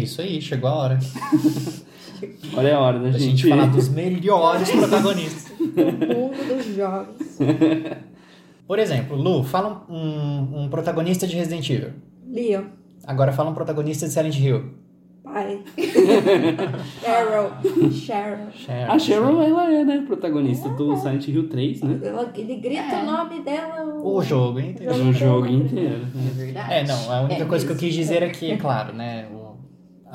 Isso 0.04 0.20
aí, 0.20 0.40
chegou 0.40 0.70
a 0.70 0.74
hora 0.74 0.98
Olha 2.56 2.76
a 2.76 2.80
hora 2.80 2.98
da 3.00 3.10
da 3.10 3.18
gente... 3.18 3.36
gente 3.42 3.48
falar 3.48 3.66
dos 3.66 3.88
melhores 3.88 4.70
protagonistas. 4.72 5.52
O 5.58 5.64
mundo 5.64 6.56
dos 6.56 6.74
jogos. 6.74 7.38
Por 8.66 8.78
exemplo, 8.78 9.14
Lu, 9.16 9.42
fala 9.44 9.84
um, 9.90 9.94
um- 9.96 10.62
um 10.64 10.68
protagonista 10.68 11.26
de 11.26 11.36
Resident 11.36 11.68
Evil. 11.68 11.90
Leon. 12.26 12.64
Agora 13.06 13.30
fala 13.32 13.50
um 13.50 13.54
protagonista 13.54 14.06
de 14.06 14.12
Silent 14.12 14.38
Hill. 14.38 14.64
Pai. 15.22 15.60
Cheryl. 15.76 17.50
Cheryl. 17.92 18.50
Cheryl. 18.54 18.90
A 18.92 18.98
Cheryl, 18.98 19.42
ela 19.42 19.72
é, 19.72 19.84
né, 19.84 20.04
protagonista 20.06 20.68
do 20.70 20.96
Silent 20.96 21.26
Hill 21.28 21.48
3, 21.48 21.82
né? 21.82 22.00
Ela- 22.04 22.32
ele 22.36 22.56
grita 22.56 22.82
É. 22.94 23.02
o 23.02 23.06
nome 23.06 23.40
dela. 23.42 23.84
O 24.02 24.22
jogo, 24.22 24.58
hein? 24.60 24.76
O 24.80 25.12
jogo 25.12 25.46
inteiro. 25.46 25.94
É 26.14 26.18
né? 26.18 26.30
verdade. 26.34 26.72
É, 26.72 26.84
não, 26.84 27.12
a 27.12 27.20
única 27.22 27.42
É 27.42 27.46
coisa 27.46 27.64
que 27.66 27.72
eu 27.72 27.74
mesmo. 27.76 27.86
quis 27.88 27.94
dizer 27.94 28.22
aqui, 28.22 28.50
é 28.50 28.56
claro, 28.56 28.94
né? 28.94 29.26
o- 29.32 29.43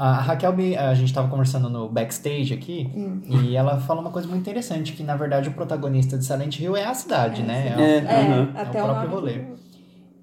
a 0.01 0.21
Raquel, 0.21 0.55
me- 0.55 0.75
a 0.77 0.93
gente 0.93 1.13
tava 1.13 1.27
conversando 1.27 1.69
no 1.69 1.89
backstage 1.89 2.53
aqui, 2.53 2.89
Hum. 2.95 3.21
e 3.27 3.55
ela 3.55 3.79
fala 3.79 3.99
uma 4.01 4.11
coisa 4.11 4.27
muito 4.27 4.41
interessante, 4.41 4.93
que 4.93 5.03
na 5.03 5.15
verdade 5.15 5.49
o 5.49 5.53
protagonista 5.53 6.17
de 6.17 6.23
Silent 6.25 6.59
Hill 6.59 6.75
é 6.77 6.85
a 6.85 6.93
cidade, 6.93 7.41
É, 7.41 7.45
né? 7.45 7.75
É. 7.77 7.95
É, 7.97 8.21
Aham. 8.33 8.51
até 8.55 8.79
É 8.79 8.81
o 8.81 8.85
o, 8.85 8.87
próprio 8.89 9.09
nome 9.09 9.13
rolê. 9.13 9.33
do- 9.39 9.59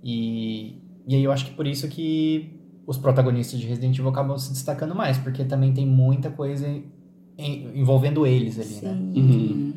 E, 0.03 0.79
e 1.07 1.15
aí 1.17 1.25
eu 1.25 1.33
acho 1.33 1.45
que 1.47 1.51
por 1.53 1.67
isso 1.67 1.87
que 1.89 2.53
os 2.87 2.97
protagonistas 2.97 3.59
de 3.59 3.67
Resident 3.67 3.99
Evil 3.99 4.11
acabam 4.11 4.39
se 4.39 4.51
destacando 4.53 4.95
mais, 4.95 5.19
porque 5.19 5.45
também 5.45 5.73
tem 5.73 5.85
muita 5.87 6.31
coisa 6.31 6.67
em- 6.69 7.71
envolvendo 7.81 8.27
eles 8.27 8.59
ali, 8.59 8.75
né? 8.87 8.99
Sim. 9.15 9.21
Uhum. 9.21 9.73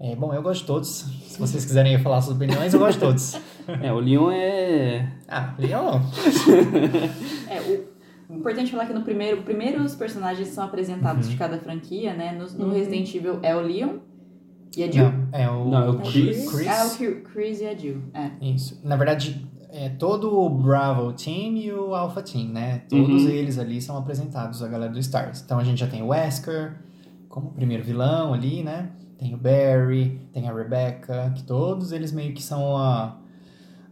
É, 0.00 0.16
bom, 0.16 0.34
eu 0.34 0.42
gosto 0.42 0.62
de 0.62 0.66
todos. 0.66 0.88
Se 1.28 1.38
vocês 1.38 1.64
quiserem 1.64 1.96
falar 1.98 2.20
suas 2.20 2.36
opiniões, 2.36 2.74
eu 2.74 2.80
gosto 2.80 2.94
de 2.98 3.04
todos. 3.06 3.34
É, 3.82 3.90
o 3.90 3.98
Leon 3.98 4.30
é... 4.30 5.08
Ah, 5.26 5.54
Leon. 5.58 5.98
É, 7.48 7.60
o 7.60 7.93
importante 8.30 8.70
falar 8.70 8.86
que 8.86 8.92
no 8.94 9.02
primeiro, 9.02 9.42
primeiro 9.42 9.82
os 9.82 9.94
personagens 9.94 10.48
são 10.48 10.64
apresentados 10.64 11.26
Uhum. 11.26 11.32
de 11.32 11.38
cada 11.38 11.58
franquia, 11.58 12.14
né? 12.14 12.32
No, 12.32 12.46
no 12.58 12.66
Uhum. 12.66 12.72
Resident 12.72 13.14
Evil 13.14 13.38
é 13.42 13.54
o 13.54 13.60
Leon 13.60 13.98
e 14.76 14.82
a 14.84 14.90
Jill. 14.90 15.04
Não, 15.10 15.28
é 15.32 15.50
o, 15.50 15.64
Não, 15.68 15.84
é 15.84 15.88
o 15.90 15.98
Chris. 16.00 16.50
Chris. 16.50 16.68
Ah, 16.68 16.86
o 16.86 16.96
Cri- 16.96 17.20
Chris 17.22 17.60
e 17.60 17.66
a 17.66 17.74
Jill. 17.74 18.02
É. 18.14 18.30
Isso. 18.40 18.80
Na 18.82 18.96
verdade, 18.96 19.46
é 19.70 19.88
todo 19.88 20.38
o 20.38 20.48
Bravo 20.48 21.12
Team 21.12 21.56
e 21.56 21.72
o 21.72 21.94
Alpha 21.94 22.22
Team, 22.22 22.48
né? 22.48 22.82
Todos 22.88 23.24
Uhum. 23.24 23.30
eles 23.30 23.58
ali 23.58 23.80
são 23.82 23.96
apresentados, 23.96 24.62
a 24.62 24.68
galera 24.68 24.92
do 24.92 24.98
Stars. 24.98 25.42
Então 25.44 25.58
a 25.58 25.64
gente 25.64 25.78
já 25.80 25.86
tem 25.86 26.02
o 26.02 26.08
Wesker 26.08 26.76
como 27.28 27.50
primeiro 27.50 27.82
vilão 27.82 28.32
ali, 28.32 28.62
né? 28.62 28.90
Tem 29.18 29.32
o 29.34 29.36
Barry, 29.38 30.20
tem 30.32 30.48
a 30.48 30.52
Rebecca, 30.54 31.32
que 31.34 31.42
todos 31.44 31.92
eles 31.92 32.12
meio 32.12 32.32
que 32.34 32.42
são 32.42 32.76
a, 32.76 33.16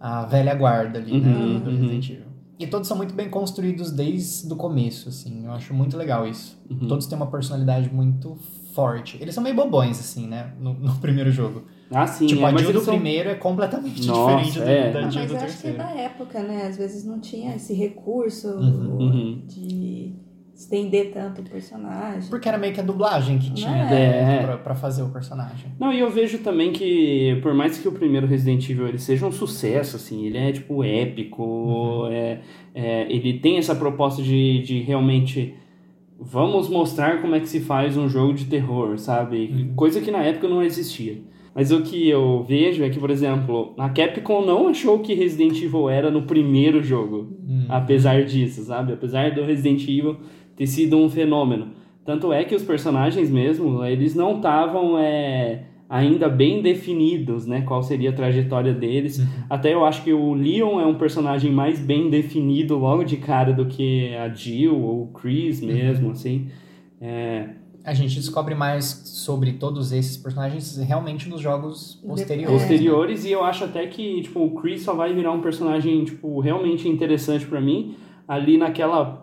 a 0.00 0.24
velha 0.24 0.54
guarda 0.54 0.98
ali, 0.98 1.20
né? 1.20 1.28
Uhum, 1.32 1.58
Do 1.60 1.70
uhum. 1.70 1.76
Resident 1.76 2.10
Evil. 2.10 2.31
E 2.62 2.66
todos 2.66 2.86
são 2.88 2.96
muito 2.96 3.14
bem 3.14 3.28
construídos 3.28 3.90
desde 3.90 4.52
o 4.52 4.56
começo, 4.56 5.08
assim. 5.08 5.44
Eu 5.44 5.52
acho 5.52 5.74
muito 5.74 5.96
legal 5.96 6.26
isso. 6.26 6.56
Uhum. 6.70 6.86
Todos 6.88 7.06
têm 7.06 7.16
uma 7.16 7.26
personalidade 7.26 7.92
muito 7.92 8.36
forte. 8.74 9.18
Eles 9.20 9.34
são 9.34 9.42
meio 9.42 9.54
bobões, 9.56 9.98
assim, 10.00 10.26
né? 10.26 10.52
No, 10.60 10.72
no 10.74 10.94
primeiro 11.00 11.30
jogo. 11.30 11.64
Ah, 11.90 12.06
sim. 12.06 12.26
tipo, 12.26 12.40
é, 12.40 12.44
a 12.48 12.52
mas 12.52 12.62
Jill 12.62 12.72
do 12.72 12.80
são- 12.80 12.94
primeiro 12.94 13.28
é 13.28 13.34
completamente 13.34 14.06
Nossa, 14.06 14.36
diferente 14.36 14.58
do- 14.58 14.64
é. 14.64 14.92
da 14.92 14.98
Ah, 15.06 15.10
Jill 15.10 15.20
mas 15.22 15.30
do 15.30 15.36
eu 15.36 15.40
acho 15.42 15.60
que 15.60 15.66
é 15.68 15.70
terceiro. 15.72 15.78
da 15.78 15.90
época, 15.90 16.42
né? 16.42 16.66
Às 16.66 16.76
vezes 16.78 17.04
não 17.04 17.20
tinha 17.20 17.54
esse 17.54 17.74
recurso 17.74 18.48
Uhum. 18.48 18.98
Uhum. 18.98 19.42
de 19.46 20.14
estender 20.62 21.10
tanto 21.12 21.40
o 21.40 21.44
personagem. 21.44 22.28
Porque 22.30 22.48
era 22.48 22.56
meio 22.56 22.72
que 22.72 22.80
a 22.80 22.84
dublagem 22.84 23.38
que 23.38 23.52
tinha 23.52 23.70
É. 23.70 23.90
né, 23.90 24.36
É. 24.38 24.42
pra, 24.44 24.56
pra 24.58 24.74
fazer 24.74 25.02
o 25.02 25.08
personagem. 25.08 25.70
Não, 25.78 25.92
e 25.92 25.98
eu 25.98 26.10
vejo 26.10 26.38
também 26.38 26.72
que, 26.72 27.38
por 27.42 27.52
mais 27.54 27.78
que 27.78 27.88
o 27.88 27.92
primeiro 27.92 28.26
Resident 28.26 28.68
Evil 28.70 28.86
ele 28.88 28.98
seja 28.98 29.26
um 29.26 29.32
sucesso, 29.32 29.96
assim, 29.96 30.26
ele 30.26 30.38
é, 30.38 30.52
tipo, 30.52 30.82
épico, 30.84 31.42
Uhum. 31.42 32.06
é, 32.12 32.40
é, 32.74 33.06
ele 33.12 33.38
tem 33.40 33.58
essa 33.58 33.74
proposta 33.74 34.22
de, 34.22 34.62
de 34.62 34.80
realmente, 34.80 35.54
vamos 36.20 36.68
mostrar 36.68 37.20
como 37.20 37.34
é 37.34 37.40
que 37.40 37.48
se 37.48 37.60
faz 37.60 37.96
um 37.96 38.08
jogo 38.08 38.32
de 38.34 38.44
terror, 38.46 38.98
sabe? 38.98 39.50
Uhum. 39.52 39.74
Coisa 39.74 40.00
que 40.00 40.10
na 40.10 40.22
época 40.22 40.48
não 40.48 40.62
existia. 40.62 41.18
Mas 41.54 41.70
o 41.70 41.82
que 41.82 42.08
eu 42.08 42.42
vejo 42.48 42.82
é 42.82 42.88
que, 42.88 42.98
por 42.98 43.10
exemplo, 43.10 43.74
a 43.76 43.90
Capcom 43.90 44.42
não 44.42 44.68
achou 44.68 45.00
que 45.00 45.12
Resident 45.12 45.60
Evil 45.62 45.90
era 45.90 46.10
no 46.10 46.22
primeiro 46.22 46.82
jogo. 46.82 47.28
Hum. 47.46 47.66
apesar 47.68 48.24
disso, 48.24 48.62
sabe? 48.64 48.94
Apesar 48.94 49.32
do 49.32 49.42
Resident 49.44 49.82
Evil 49.82 50.16
ter 50.62 50.66
sido 50.68 50.96
um 50.96 51.08
fenômeno. 51.10 51.68
Tanto 52.04 52.32
é 52.32 52.44
que 52.44 52.54
os 52.54 52.62
personagens 52.62 53.28
mesmo, 53.30 53.84
eles 53.84 54.14
não 54.14 54.36
estavam 54.36 54.96
é, 54.98 55.64
ainda 55.88 56.28
bem 56.28 56.62
definidos, 56.62 57.46
né? 57.46 57.62
Qual 57.62 57.82
seria 57.82 58.10
a 58.10 58.12
trajetória 58.12 58.72
deles. 58.72 59.18
Uhum. 59.18 59.26
Até 59.50 59.74
eu 59.74 59.84
acho 59.84 60.02
que 60.04 60.12
o 60.12 60.34
Leon 60.34 60.80
é 60.80 60.86
um 60.86 60.94
personagem 60.94 61.50
mais 61.50 61.80
bem 61.80 62.10
definido 62.10 62.76
logo 62.76 63.02
de 63.02 63.16
cara 63.16 63.52
do 63.52 63.66
que 63.66 64.14
a 64.14 64.28
Jill 64.28 64.80
ou 64.80 65.02
o 65.04 65.06
Chris 65.08 65.60
mesmo, 65.60 66.12
assim. 66.12 66.48
É, 67.00 67.50
A 67.84 67.92
gente 67.92 68.14
descobre 68.16 68.54
mais 68.54 68.84
sobre 68.84 69.54
todos 69.54 69.92
esses 69.92 70.16
personagens 70.16 70.76
realmente 70.76 71.28
nos 71.28 71.40
jogos 71.40 72.00
posteriores. 72.06 72.60
posteriores, 72.60 73.24
e 73.24 73.32
eu 73.32 73.42
acho 73.44 73.64
até 73.64 73.86
que, 73.88 74.22
tipo, 74.22 74.44
o 74.44 74.50
Chris 74.52 74.82
só 74.82 74.94
vai 74.94 75.12
virar 75.12 75.32
um 75.32 75.40
personagem, 75.40 76.04
tipo, 76.04 76.38
realmente 76.40 76.88
interessante 76.88 77.46
pra 77.46 77.60
mim 77.60 77.96
ali 78.28 78.56
naquela 78.56 79.21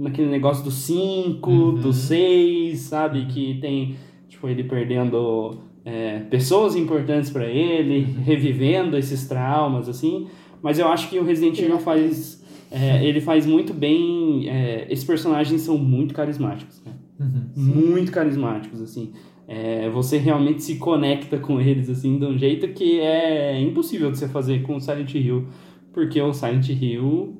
naquele 0.00 0.28
negócio 0.30 0.64
do 0.64 0.70
5, 0.70 1.50
Uhum. 1.50 1.74
do 1.74 1.92
6, 1.92 2.78
sabe? 2.80 3.26
Que 3.26 3.58
tem, 3.60 3.96
tipo, 4.28 4.48
ele 4.48 4.64
perdendo 4.64 5.58
é, 5.84 6.20
pessoas 6.30 6.76
importantes 6.76 7.30
pra 7.30 7.46
ele, 7.46 8.00
Uhum. 8.04 8.22
revivendo 8.22 8.96
esses 8.96 9.26
traumas, 9.28 9.88
assim. 9.88 10.26
Mas 10.62 10.78
eu 10.78 10.88
acho 10.88 11.08
que 11.08 11.18
o 11.18 11.24
Resident 11.24 11.58
Evil 11.58 11.78
faz... 11.78 12.42
é, 12.70 13.04
ele 13.04 13.20
faz 13.20 13.46
muito 13.46 13.72
bem... 13.72 14.48
é, 14.48 14.86
esses 14.90 15.04
personagens 15.04 15.60
são 15.62 15.76
muito 15.78 16.12
carismáticos, 16.14 16.78
cara 16.80 16.96
Uhum. 17.18 17.50
muito 17.92 18.10
carismáticos, 18.12 18.80
assim. 18.80 19.12
É, 19.48 19.90
você 19.90 20.16
realmente 20.16 20.62
se 20.62 20.76
conecta 20.76 21.36
com 21.38 21.60
eles, 21.60 21.90
assim, 21.90 22.18
de 22.18 22.24
um 22.24 22.38
jeito 22.38 22.68
que 22.68 23.00
é 23.00 23.60
impossível 23.60 24.10
de 24.12 24.18
você 24.18 24.28
fazer 24.28 24.62
com 24.62 24.76
o 24.76 24.80
Silent 24.80 25.12
Hill. 25.14 25.46
Porque 25.92 26.20
o 26.20 26.32
Silent 26.32 26.68
Hill 26.68 27.39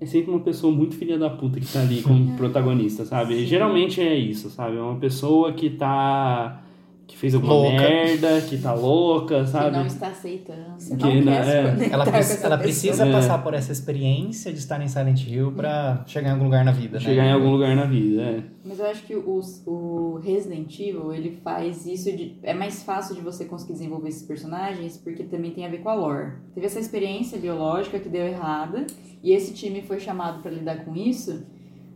é 0.00 0.06
sempre 0.06 0.30
uma 0.30 0.40
pessoa 0.40 0.72
muito 0.72 0.96
filha 0.96 1.18
da 1.18 1.28
puta 1.28 1.58
que 1.58 1.66
tá 1.66 1.80
ali 1.80 2.02
como 2.02 2.36
protagonista, 2.36 3.04
sabe? 3.04 3.40
Sim. 3.40 3.46
Geralmente 3.46 4.00
é 4.00 4.14
isso, 4.14 4.48
sabe? 4.50 4.76
É 4.76 4.80
uma 4.80 4.96
pessoa 4.96 5.52
que 5.52 5.70
tá. 5.70 6.62
Que 7.08 7.16
fez 7.16 7.34
alguma 7.34 7.54
Louca. 7.54 7.70
merda, 7.78 8.40
que 8.42 8.58
tá 8.58 8.74
louca, 8.74 9.40
Que 9.42 9.48
sabe? 9.48 9.76
não 9.78 9.86
está 9.86 10.08
aceitando. 10.08 10.74
Você 10.78 10.94
Que 10.94 11.02
não 11.04 11.20
não- 11.22 11.32
é. 11.32 11.88
Ela, 11.90 12.04
preci- 12.04 12.44
ela 12.44 12.58
precisa 12.58 13.06
É. 13.06 13.10
passar 13.10 13.42
por 13.42 13.54
essa 13.54 13.72
experiência 13.72 14.52
de 14.52 14.58
estar 14.58 14.80
em 14.82 14.86
Silent 14.88 15.26
Hill 15.26 15.50
pra 15.52 16.04
chegar 16.06 16.28
em 16.28 16.32
algum 16.32 16.44
lugar 16.44 16.64
na 16.66 16.70
vida, 16.70 16.98
né? 16.98 17.04
Chegar 17.04 17.24
em 17.24 17.32
algum 17.32 17.50
lugar 17.50 17.74
na 17.74 17.86
vida, 17.86 18.20
é. 18.22 18.42
Mas 18.62 18.78
eu 18.78 18.86
acho 18.86 19.02
que 19.04 19.16
o, 19.16 19.40
o 19.66 20.20
Resident 20.22 20.78
Evil, 20.78 21.12
ele 21.14 21.30
faz 21.42 21.86
isso 21.86 22.14
de... 22.14 22.36
É 22.42 22.52
mais 22.52 22.82
fácil 22.82 23.14
de 23.14 23.22
você 23.22 23.46
conseguir 23.46 23.72
desenvolver 23.72 24.10
esses 24.10 24.22
personagens, 24.22 24.98
porque 24.98 25.24
também 25.24 25.50
tem 25.52 25.64
a 25.64 25.68
ver 25.70 25.78
com 25.78 25.88
a 25.88 25.94
lore. 25.94 26.32
Teve 26.54 26.66
essa 26.66 26.78
experiência 26.78 27.38
biológica 27.38 27.98
que 27.98 28.10
deu 28.10 28.26
errada, 28.26 28.86
e 29.22 29.32
esse 29.32 29.54
time 29.54 29.80
foi 29.80 29.98
chamado 29.98 30.42
pra 30.42 30.50
lidar 30.50 30.84
com 30.84 30.94
isso. 30.94 31.42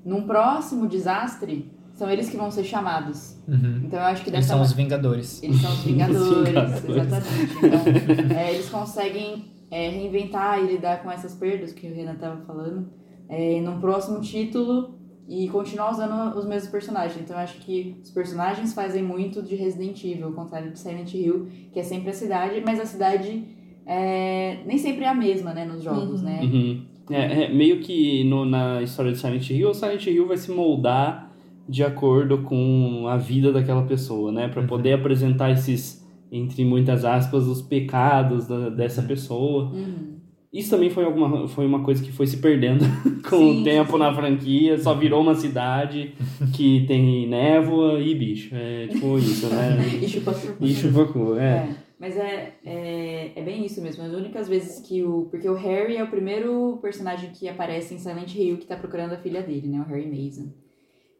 Num 0.05 0.23
próximo 0.23 0.89
desastre, 0.89 1.71
são 2.03 2.11
eles 2.11 2.29
que 2.29 2.37
vão 2.37 2.51
ser 2.51 2.65
chamados. 2.65 3.37
Uhum. 3.47 3.83
Então 3.85 3.99
eu 4.01 4.05
acho 4.07 4.23
que 4.25 4.31
Eles 4.31 4.41
dessa 4.41 4.55
são 4.55 4.63
os 4.63 4.73
Vingadores. 4.73 5.43
Eles 5.43 5.61
são 5.61 5.71
os 5.73 5.79
Vingadores, 5.85 6.25
Os 6.25 6.81
Vingadores. 6.81 6.97
exatamente. 7.07 8.23
Então, 8.25 8.39
é, 8.39 8.53
eles 8.55 8.69
conseguem 8.69 9.45
é, 9.71 9.89
reinventar 9.89 10.59
e 10.63 10.67
lidar 10.67 11.03
com 11.03 11.11
essas 11.11 11.35
perdas 11.35 11.73
que 11.73 11.87
o 11.87 11.95
Renan 11.95 12.15
estava 12.15 12.41
falando 12.45 12.89
é, 13.29 13.61
num 13.61 13.79
próximo 13.81 14.21
título 14.21 14.95
e 15.29 15.49
continuar 15.49 15.91
usando 15.93 16.37
os 16.37 16.45
mesmos 16.45 16.71
personagens. 16.71 17.21
Então, 17.23 17.37
eu 17.37 17.43
acho 17.43 17.59
que 17.61 17.97
os 18.03 18.11
personagens 18.11 18.75
fazem 18.75 19.03
muito 19.03 19.41
de 19.43 19.55
Resident 19.55 20.03
Evil, 20.05 20.27
ao 20.27 20.33
contrário 20.33 20.71
de 20.73 20.79
Silent 20.79 21.15
Hill, 21.15 21.47
que 21.73 21.79
é 21.79 21.83
sempre 21.83 22.11
a 22.11 22.13
cidade, 22.13 22.61
mas 22.67 22.81
a 22.81 22.85
cidade 22.85 23.45
é, 23.87 24.59
nem 24.67 24.77
sempre 24.79 25.05
é 25.05 25.09
a 25.09 25.15
mesma, 25.15 25.53
né, 25.55 25.65
nos 25.65 25.83
jogos, 25.83 26.21
Uhum. 26.21 26.27
né? 26.29 26.41
Uhum. 26.43 26.83
É, 27.11 27.45
é, 27.45 27.49
meio 27.53 27.81
que 27.81 28.25
no- 28.25 28.45
na 28.45 28.81
história 28.83 29.11
de 29.13 29.19
Silent 29.19 29.49
Hill, 29.51 29.71
o 29.71 29.75
Silent 29.75 30.07
Hill 30.07 30.27
vai 30.27 30.37
se 30.37 30.51
moldar 30.53 31.32
de 31.69 31.83
acordo 31.85 32.39
com 32.39 33.07
a 33.09 33.17
vida 33.17 33.53
daquela 33.53 33.83
pessoa, 33.83 34.31
né? 34.33 34.49
Pra 34.49 34.61
Uhum. 34.63 34.67
poder 34.67 34.93
apresentar 34.95 35.51
esses, 35.51 36.05
entre 36.31 36.65
muitas 36.65 37.05
aspas, 37.05 37.47
os 37.47 37.63
pecados 37.63 38.47
da- 38.47 38.69
dessa 38.69 39.01
Uhum. 39.01 39.07
pessoa. 39.07 39.65
Uhum. 39.73 40.13
Isso 40.53 40.69
também 40.69 40.91
foi, 40.91 41.05
alguma, 41.05 41.49
foi 41.49 41.65
uma 41.65 41.83
coisa 41.83 42.03
que 42.05 42.13
foi 42.13 42.27
se 42.27 42.37
perdendo 42.37 42.85
com 43.29 43.39
Sim, 43.39 43.61
o 43.61 43.65
tempo 43.65 43.93
sim. 43.93 43.99
na 43.99 44.13
franquia. 44.15 44.77
Só 44.79 44.93
virou 44.95 45.23
uma 45.23 45.35
cidade 45.35 46.13
que 46.55 46.85
tem 46.87 47.27
névoa 47.27 47.99
e 48.01 48.15
bicho. 48.15 48.55
É 48.55 48.87
tipo 48.89 49.17
isso, 49.19 49.47
né? 49.47 49.79
E 50.03 50.07
chupa 50.09 50.35
E 50.61 50.75
chupacu, 50.75 51.37
é. 51.39 51.45
É, 51.45 51.69
mas 51.99 52.17
é, 52.19 52.53
é, 52.67 53.33
é 53.35 53.43
bem 53.43 53.65
isso 53.65 53.81
mesmo. 53.81 54.03
As 54.05 54.13
únicas 54.13 54.47
vezes 54.47 54.81
que 54.87 55.03
o. 55.03 55.27
Porque 55.31 55.49
o 55.49 55.55
Harry 55.55 55.97
é 55.97 56.05
o 56.05 56.09
primeiro 56.11 56.79
personagem 56.83 57.31
que 57.31 57.49
aparece 57.49 57.95
em 57.95 57.99
Silent 57.99 58.35
Hill 58.35 58.59
que 58.59 58.67
tá 58.67 58.77
procurando 58.77 59.13
a 59.15 59.19
filha 59.19 59.41
dele, 59.43 59.69
né? 59.69 59.81
O 59.81 59.89
Harry 59.91 60.07
Mason. 60.07 60.49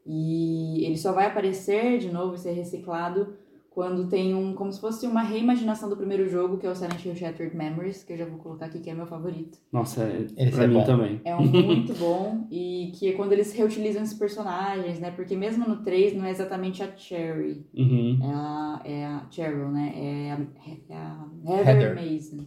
E 0.07 0.85
ele 0.85 0.97
só 0.97 1.13
vai 1.13 1.27
aparecer 1.27 1.99
de 1.99 2.11
novo 2.11 2.35
e 2.35 2.39
ser 2.39 2.53
reciclado 2.53 3.35
quando 3.75 4.07
tem 4.09 4.35
um. 4.35 4.55
como 4.55 4.71
se 4.73 4.81
fosse 4.81 5.07
uma 5.07 5.23
reimaginação 5.23 5.89
do 5.89 5.97
primeiro 5.97 6.29
jogo, 6.29 6.59
que 6.59 6.67
é 6.67 6.71
o 6.71 6.75
Silent 6.75 7.05
Hill 7.05 7.17
Shattered 7.17 7.57
Memories, 7.57 8.05
que 8.05 8.13
eu 8.13 8.19
já 8.19 8.27
vou 8.27 8.39
colocar 8.39 8.67
aqui, 8.67 8.81
que 8.81 8.91
é 8.91 8.95
meu 8.95 9.07
favorito. 9.07 9.59
Nossa, 9.73 10.05
é, 10.05 10.27
Esse 10.37 10.51
pra 10.53 10.65
é 10.65 10.67
mim 10.67 10.75
bom. 10.75 10.85
também. 10.85 11.21
É 11.25 11.35
um 11.35 11.45
muito 11.47 11.95
bom 11.95 12.47
e 12.51 12.93
que 12.95 13.09
é 13.09 13.13
quando 13.13 13.33
eles 13.33 13.53
reutilizam 13.53 14.03
esses 14.03 14.19
personagens, 14.19 15.01
né? 15.01 15.11
Porque 15.11 15.35
mesmo 15.37 15.67
no 15.67 15.83
3 15.83 16.15
não 16.15 16.25
é 16.25 16.31
exatamente 16.31 16.83
a 16.83 16.95
Cherry. 16.97 17.67
Uhum. 17.75 18.19
É 18.23 18.35
a, 18.35 18.83
é 18.85 19.05
a 19.07 19.27
Cheryl, 19.31 19.71
né? 19.71 19.93
É 19.97 20.33
a, 20.33 20.41
é 20.91 20.97
a 20.97 21.27
Heather, 21.47 21.69
Heather. 21.69 22.13
Mason. 22.13 22.47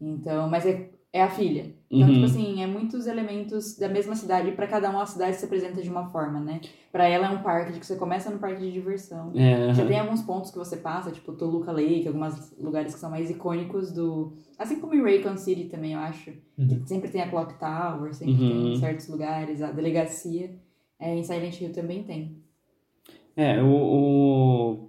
Então, 0.00 0.50
mas 0.50 0.66
é, 0.66 0.90
é 1.12 1.22
a 1.22 1.30
filha. 1.30 1.74
Então, 1.94 2.08
Uhum. 2.08 2.14
tipo 2.14 2.24
assim, 2.24 2.62
é 2.62 2.66
muitos 2.66 3.06
elementos 3.06 3.76
da 3.76 3.86
mesma 3.86 4.16
cidade. 4.16 4.50
Pra 4.52 4.66
cada 4.66 4.88
uma, 4.88 5.02
a 5.02 5.06
cidade 5.06 5.36
se 5.36 5.44
apresenta 5.44 5.82
de 5.82 5.90
uma 5.90 6.06
forma, 6.06 6.40
né? 6.40 6.58
Pra 6.90 7.06
ela 7.06 7.26
é 7.26 7.30
um 7.30 7.42
parque, 7.42 7.72
de 7.72 7.80
que 7.80 7.84
você 7.84 7.96
começa 7.96 8.30
no 8.30 8.38
parque 8.38 8.60
de 8.62 8.72
diversão. 8.72 9.30
É, 9.34 9.74
Já 9.74 9.84
tem 9.84 9.98
alguns 9.98 10.22
pontos 10.22 10.50
que 10.50 10.56
você 10.56 10.78
passa, 10.78 11.10
tipo 11.10 11.32
Toluca 11.34 11.70
Lake, 11.70 12.08
alguns 12.08 12.56
lugares 12.58 12.94
que 12.94 13.00
são 13.00 13.10
mais 13.10 13.28
icônicos 13.30 13.92
do... 13.92 14.32
Assim 14.58 14.80
como 14.80 14.94
em 14.94 15.02
Raycon 15.02 15.36
City 15.36 15.64
também, 15.64 15.92
eu 15.92 15.98
acho. 15.98 16.32
Uhum. 16.56 16.80
Sempre 16.86 17.10
tem 17.10 17.20
a 17.20 17.28
Clock 17.28 17.58
Tower, 17.58 18.14
sempre 18.14 18.42
Uhum. 18.42 18.62
tem 18.62 18.76
certos 18.76 19.08
lugares, 19.08 19.60
a 19.60 19.70
delegacia. 19.70 20.50
É, 20.98 21.14
em 21.14 21.22
Silent 21.22 21.60
Hill 21.60 21.72
também 21.72 22.02
tem. 22.04 22.38
É, 23.36 23.62
o, 23.62 23.66
o- 23.66 24.88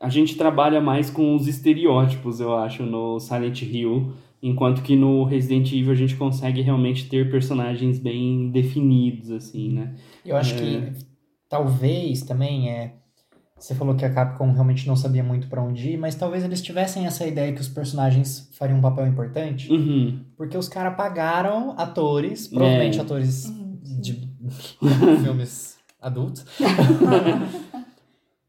a 0.00 0.08
gente 0.08 0.36
trabalha 0.36 0.80
mais 0.80 1.10
com 1.10 1.36
os 1.36 1.46
estereótipos, 1.46 2.40
eu 2.40 2.56
acho, 2.56 2.82
no 2.82 3.20
Silent 3.20 3.62
Hill, 3.62 4.12
enquanto 4.42 4.82
que 4.82 4.96
no 4.96 5.24
Resident 5.24 5.70
Evil 5.72 5.92
a 5.92 5.94
gente 5.94 6.16
consegue 6.16 6.60
realmente 6.62 7.08
ter 7.08 7.30
personagens 7.30 7.98
bem 7.98 8.50
definidos, 8.50 9.30
assim, 9.30 9.72
né? 9.72 9.94
Eu 10.26 10.36
acho 10.36 10.54
É. 10.54 10.58
que 10.58 10.92
talvez 11.48 12.22
também 12.22 12.70
é. 12.70 12.94
Você 13.58 13.76
falou 13.76 13.94
que 13.94 14.04
a 14.04 14.12
Capcom 14.12 14.50
realmente 14.52 14.88
não 14.88 14.96
sabia 14.96 15.22
muito 15.22 15.46
pra 15.46 15.62
onde 15.62 15.90
ir, 15.90 15.96
mas 15.96 16.16
talvez 16.16 16.42
eles 16.42 16.60
tivessem 16.60 17.06
essa 17.06 17.24
ideia 17.24 17.52
que 17.52 17.60
os 17.60 17.68
personagens 17.68 18.50
fariam 18.58 18.78
um 18.78 18.82
papel 18.82 19.06
importante, 19.06 19.70
Uhum. 19.72 20.18
porque 20.36 20.56
os 20.58 20.68
caras 20.68 20.96
pagaram 20.96 21.74
atores, 21.78 22.48
provavelmente 22.48 22.98
É. 22.98 23.02
atores 23.02 23.44
Uhum, 23.48 23.78
de 24.00 24.28
filmes 25.22 25.76
adultos, 26.00 26.44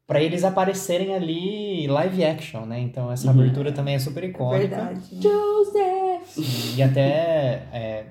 pra 0.06 0.22
eles 0.22 0.44
aparecerem 0.44 1.14
ali 1.14 1.86
live 1.86 2.24
action, 2.24 2.66
né? 2.66 2.80
Então 2.80 3.10
essa 3.10 3.26
Uhum. 3.30 3.40
abertura 3.40 3.72
também 3.72 3.94
é 3.94 3.98
super 3.98 4.22
icônica. 4.24 4.76
Verdade. 4.76 5.00
Joseph! 5.20 6.76
E 6.76 6.82
até 6.82 7.66
é, 7.72 8.06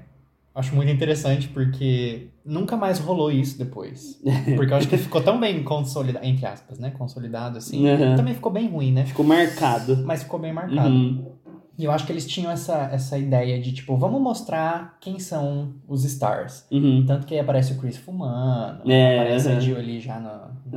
acho 0.55 0.75
muito 0.75 0.91
interessante 0.91 1.47
porque 1.49 2.27
nunca 2.45 2.75
mais 2.75 2.99
rolou 2.99 3.31
isso 3.31 3.57
depois. 3.57 4.19
Porque 4.55 4.73
eu 4.73 4.77
acho 4.77 4.87
que 4.87 4.97
ficou 4.97 5.21
tão 5.21 5.39
bem 5.39 5.63
consolidado, 5.63 6.25
entre 6.25 6.45
aspas, 6.45 6.79
né? 6.79 6.91
Consolidado 6.91 7.57
assim. 7.57 7.87
Uhum. 7.87 8.15
Também 8.15 8.33
ficou 8.33 8.51
bem 8.51 8.67
ruim, 8.69 8.91
né? 8.91 9.05
Ficou 9.05 9.25
marcado. 9.25 9.97
Mas 10.05 10.23
ficou 10.23 10.39
bem 10.39 10.51
marcado. 10.53 10.89
Uhum. 10.89 11.33
E 11.75 11.85
eu 11.85 11.91
acho 11.91 12.05
que 12.05 12.11
eles 12.11 12.27
tinham 12.27 12.51
essa, 12.51 12.87
essa 12.93 13.17
ideia 13.17 13.59
de, 13.59 13.71
tipo, 13.73 13.97
vamos 13.97 14.21
mostrar 14.21 14.95
quem 15.01 15.17
são 15.17 15.73
os 15.87 16.05
stars. 16.05 16.67
Uhum. 16.71 17.03
Tanto 17.07 17.25
que 17.25 17.33
aí 17.33 17.39
aparece 17.39 17.73
o 17.73 17.77
Chris 17.79 17.97
fumando, 17.97 18.91
É, 18.91 19.19
aparece 19.19 19.49
a 19.49 19.59
Jill 19.59 19.77
ali 19.77 19.99
já 19.99 20.19
no, 20.19 20.29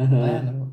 Aham. 0.02 0.08
né, 0.26 0.40
no- 0.40 0.65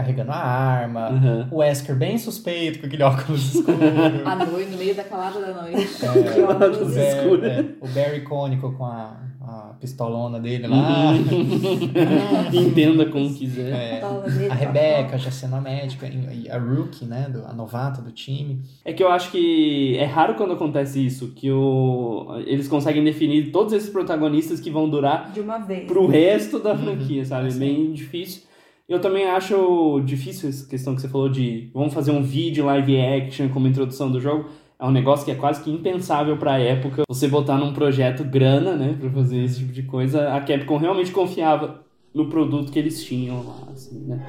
carregando 0.00 0.32
a 0.32 0.36
arma. 0.36 1.10
Uhum. 1.10 1.46
O 1.50 1.56
Wesker 1.58 1.94
bem 1.96 2.16
suspeito 2.18 2.80
com 2.80 2.86
aquele 2.86 3.02
óculos 3.04 3.54
escuro. 3.54 3.78
À 4.24 4.34
noite, 4.36 4.70
no 4.70 4.78
meio 4.78 4.94
da 4.94 5.04
calada 5.04 5.40
da 5.40 5.62
noite. 5.62 5.76
É, 6.04 6.22
Que 6.34 6.40
óculos 6.40 6.80
o, 6.80 6.84
Barry, 6.94 7.08
escuros. 7.08 7.44
é, 7.44 7.64
o 7.80 7.88
Barry 7.88 8.16
icônico 8.18 8.72
com 8.72 8.84
a, 8.84 9.16
a 9.42 9.74
pistolona 9.80 10.38
dele 10.40 10.66
lá. 10.66 11.12
Entenda 12.52 13.06
como 13.06 13.32
quiser. 13.32 13.70
É, 13.72 13.96
a 14.02 14.48
tá 14.48 14.54
Rebeca 14.54 15.18
já 15.18 15.30
sendo 15.30 15.56
a 15.56 15.60
médica, 15.60 16.06
a 16.50 16.58
Rookie, 16.58 17.04
né? 17.04 17.28
do- 17.30 17.44
a 17.46 17.52
novata 17.52 18.00
do 18.02 18.10
time. 18.12 18.62
É 18.84 18.92
que 18.92 19.02
eu 19.02 19.10
acho 19.10 19.30
que 19.30 19.96
é 19.98 20.04
raro 20.04 20.34
quando 20.34 20.52
acontece 20.52 21.04
isso, 21.04 21.28
que 21.34 21.50
o... 21.50 22.26
eles 22.46 22.68
conseguem 22.68 23.02
definir 23.04 23.50
todos 23.50 23.72
esses 23.72 23.88
protagonistas 23.90 24.60
que 24.60 24.70
vão 24.70 24.88
durar 24.88 25.30
De 25.32 25.40
uma 25.40 25.58
vez. 25.58 25.86
pro 25.86 26.06
resto 26.06 26.58
da 26.58 26.76
franquia, 26.76 27.24
sabe? 27.24 27.48
assim. 27.48 27.58
Bem 27.58 27.92
difícil. 27.92 28.42
Eu 28.90 29.00
também 29.00 29.24
acho 29.24 30.00
difícil 30.04 30.48
essa 30.48 30.68
questão 30.68 30.96
que 30.96 31.00
você 31.00 31.08
falou 31.08 31.28
de 31.28 31.70
vamos 31.72 31.94
fazer 31.94 32.10
um 32.10 32.24
vídeo 32.24 32.64
live 32.64 33.00
action 33.00 33.48
como 33.48 33.68
introdução 33.68 34.10
do 34.10 34.20
jogo. 34.20 34.50
É 34.76 34.84
um 34.84 34.90
negócio 34.90 35.24
que 35.24 35.30
é 35.30 35.36
quase 35.36 35.62
que 35.62 35.70
impensável 35.70 36.36
pra 36.36 36.58
época. 36.58 37.04
Você 37.08 37.28
botar 37.28 37.56
num 37.56 37.72
projeto 37.72 38.24
grana, 38.24 38.74
né, 38.74 38.96
pra 38.98 39.08
fazer 39.10 39.44
esse 39.44 39.60
tipo 39.60 39.72
de 39.72 39.84
coisa. 39.84 40.34
A 40.34 40.40
Capcom 40.40 40.76
realmente 40.76 41.12
confiava 41.12 41.84
no 42.12 42.28
produto 42.28 42.72
que 42.72 42.80
eles 42.80 43.04
tinham 43.04 43.46
lá, 43.46 43.68
assim, 43.72 44.00
né? 44.08 44.26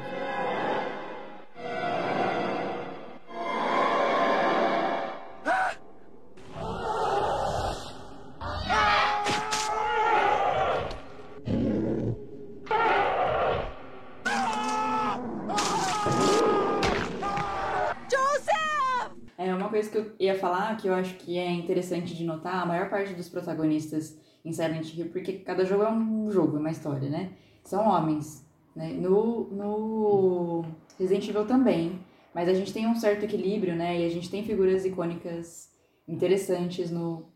Eu 20.92 20.96
acho 20.98 21.16
que 21.16 21.38
é 21.38 21.52
interessante 21.52 22.16
de 22.16 22.24
notar, 22.24 22.62
a 22.62 22.66
maior 22.66 22.90
parte 22.90 23.14
dos 23.14 23.30
protagonistas 23.30 24.18
em 24.44 24.52
Silent 24.52 24.94
Hill, 24.94 25.10
porque 25.10 25.34
cada 25.34 25.66
jogo 25.66 25.84
é 25.84 25.92
um 25.92 26.30
jogo, 26.32 26.58
é 26.58 26.60
uma 26.60 26.72
história, 26.72 27.10
né? 27.10 27.32
São 27.64 27.88
homens, 27.88 28.46
né? 28.76 28.94
No, 28.94 29.48
no 29.52 30.66
Resident 31.00 31.28
Evil 31.28 31.46
também, 31.46 32.00
mas 32.34 32.50
a 32.50 32.54
gente 32.54 32.74
tem 32.74 32.88
um 32.88 32.96
certo 32.96 33.24
equilíbrio, 33.24 33.76
né? 33.76 34.00
E 34.00 34.06
a 34.06 34.10
gente 34.10 34.30
tem 34.30 34.44
figuras 34.44 34.86
icônicas 34.86 35.70
interessantes 36.08 36.90
no, 36.92 37.32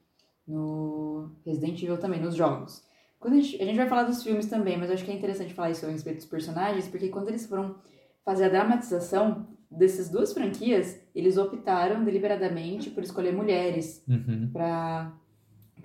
no 0.48 1.32
Resident 1.46 1.82
Evil 1.82 1.98
também, 1.98 2.22
nos 2.22 2.36
jogos. 2.36 2.84
Quando 3.20 3.36
a, 3.36 3.42
gente, 3.42 3.62
a 3.62 3.66
gente 3.66 3.78
vai 3.78 3.88
falar 3.88 4.04
dos 4.04 4.24
filmes 4.24 4.48
também, 4.48 4.78
mas 4.78 4.90
eu 4.90 4.96
acho 4.96 5.06
que 5.06 5.12
é 5.12 5.16
interessante 5.16 5.54
falar 5.54 5.72
isso 5.72 5.86
a 5.86 5.90
respeito 5.90 6.18
dos 6.18 6.26
personagens, 6.26 6.88
porque 6.88 7.10
quando 7.10 7.30
eles 7.30 7.46
foram 7.46 7.76
fazer 8.24 8.46
a 8.46 8.50
dramatização 8.50 9.48
dessas 9.70 10.10
duas 10.10 10.32
franquias, 10.34 11.00
eles 11.14 11.38
optaram 11.38 12.04
deliberadamente 12.04 12.90
por 12.90 13.04
escolher 13.04 13.34
mulheres 13.34 14.04
Uhum. 14.08 14.50
para 14.54 15.12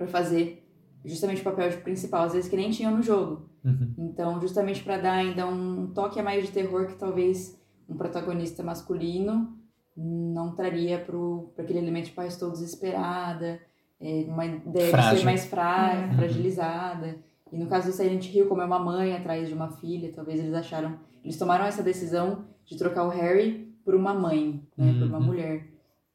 fazer 0.07 0.67
justamente 1.05 1.41
o 1.41 1.45
papel 1.45 1.71
de 1.71 1.77
principal, 1.79 2.25
às 2.25 2.33
vezes 2.35 2.49
que 2.49 2.57
nem 2.57 2.71
tinham 2.71 2.95
no 2.97 3.03
jogo. 3.03 3.49
Uhum. 3.65 3.95
Então, 3.99 4.41
justamente 4.41 4.83
para 4.83 4.99
dar 4.99 5.13
ainda 5.15 5.47
um 5.47 5.89
toque 5.89 6.19
a 6.19 6.23
mais 6.23 6.45
de 6.47 6.53
terror 6.53 6.87
que 6.87 6.95
talvez 6.95 7.59
um 7.89 7.97
protagonista 7.97 8.63
masculino 8.63 9.57
não 9.97 10.55
traria 10.55 10.99
para 10.99 11.63
aquele 11.65 11.79
elemento 11.79 12.07
de 12.07 12.13
pai 12.13 12.29
estou 12.29 12.51
desesperada, 12.51 13.61
é, 14.01 14.25
uma 14.29 14.47
ideia 14.47 14.87
de 14.87 14.91
Frágil. 14.91 15.19
ser 15.19 15.25
mais 15.25 15.45
fra 15.47 16.07
Uhum. 16.11 16.17
fragilizada. 16.17 17.19
E 17.53 17.59
no 17.59 17.67
caso 17.67 17.89
do 17.89 17.93
Silent 17.93 18.33
Hill, 18.33 18.47
como 18.47 18.63
é 18.63 18.65
uma 18.65 18.79
mãe 18.79 19.15
atrás 19.15 19.49
de 19.49 19.53
uma 19.55 19.69
filha, 19.73 20.13
talvez 20.15 20.39
eles 20.39 20.55
acharam, 20.55 20.99
eles 21.25 21.37
tomaram 21.37 21.65
essa 21.67 21.83
decisão 21.83 22.45
de 22.65 22.77
trocar 22.79 23.05
o 23.05 23.09
Harry 23.11 23.70
por 23.91 23.99
uma 23.99 24.15
mãe, 24.15 24.63
né, 24.79 24.95
por 24.99 25.09
uma 25.09 25.19
Uhum. 25.19 25.25
mulher. 25.25 25.67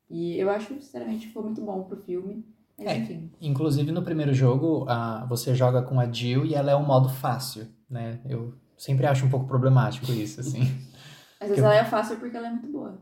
E 0.10 0.38
eu 0.40 0.50
acho, 0.50 0.74
sinceramente, 0.76 1.28
que 1.28 1.34
foi 1.34 1.44
muito 1.44 1.62
bom 1.62 1.84
pro 1.84 1.98
filme. 1.98 2.46
Mas 2.78 2.88
É. 2.88 2.98
enfim. 2.98 3.30
Inclusive 3.42 3.92
no 3.92 4.02
primeiro 4.02 4.34
jogo, 4.34 4.86
a, 4.88 5.26
você 5.26 5.54
joga 5.54 5.82
com 5.82 6.00
a 6.00 6.10
Jill 6.10 6.46
e 6.46 6.56
ela 6.56 6.72
é 6.72 6.76
um 6.76 6.86
modo 6.86 7.10
fácil, 7.10 7.68
né? 7.90 8.20
Eu 8.26 8.54
sempre 8.78 9.06
acho 9.08 9.26
um 9.26 9.30
pouco 9.30 9.46
problemático 9.48 10.10
isso, 10.12 10.40
assim. 10.40 10.62
Às 11.42 11.50
vezes 11.50 11.64
Eu- 11.64 11.66
ela 11.70 11.76
é 11.76 11.84
fácil 11.84 12.18
porque 12.18 12.36
ela 12.38 12.48
é 12.48 12.52
muito 12.52 12.68
boa. 12.68 12.98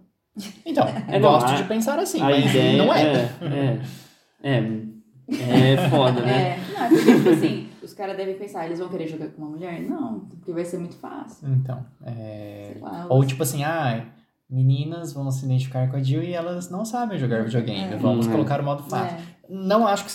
Então, 0.66 0.86
É, 1.08 1.20
não, 1.20 1.30
gosto 1.32 1.52
a- 1.52 1.56
de 1.56 1.64
pensar 1.66 2.00
assim, 2.00 2.20
mas 2.20 2.50
ideia 2.50 2.78
não 2.84 2.92
é. 2.94 3.04
É, 3.14 3.80
é, 4.42 4.58
é, 5.30 5.74
é 5.74 5.90
foda, 5.90 6.22
né? 6.22 6.58
É, 6.74 6.74
não, 6.74 6.84
é 6.86 6.90
porque, 6.90 7.16
tipo 7.16 7.30
assim, 7.30 7.70
os 7.84 7.94
caras 7.94 8.18
devem 8.18 8.36
pensar, 8.38 8.66
eles 8.66 8.80
vão 8.80 8.90
querer 8.90 9.08
jogar 9.08 9.28
com 9.28 9.42
uma 9.44 9.52
mulher? 9.52 9.82
Não, 9.82 10.22
porque 10.22 10.52
vai 10.52 10.66
ser 10.66 10.78
muito 10.80 10.96
fácil. 10.96 11.48
Então, 11.50 11.86
é... 12.04 12.72
Sei 12.74 12.82
lá. 12.82 13.06
Ou 13.10 13.24
tipo 13.26 13.44
assim, 13.44 13.64
ah, 13.64 14.06
meninas 14.54 15.12
vão 15.14 15.30
se 15.32 15.46
identificar 15.46 15.90
com 15.90 15.98
a 15.98 16.02
Jill 16.04 16.24
e 16.24 16.34
elas 16.34 16.70
não 16.70 16.86
sabem 16.86 17.18
jogar 17.18 17.44
videogame. 17.44 17.94
É. 17.94 17.98
Vamos 17.98 18.28
Hum, 18.28 18.30
é. 18.30 18.32
colocar 18.34 18.62
o 18.62 18.64
modo 18.64 18.84
fácil. 18.84 19.18
É. 19.18 19.22
Não 19.50 19.88
acho 19.88 20.06
que 20.06 20.12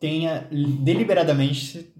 tenha 0.00 0.46
deliberadamente 0.50 1.92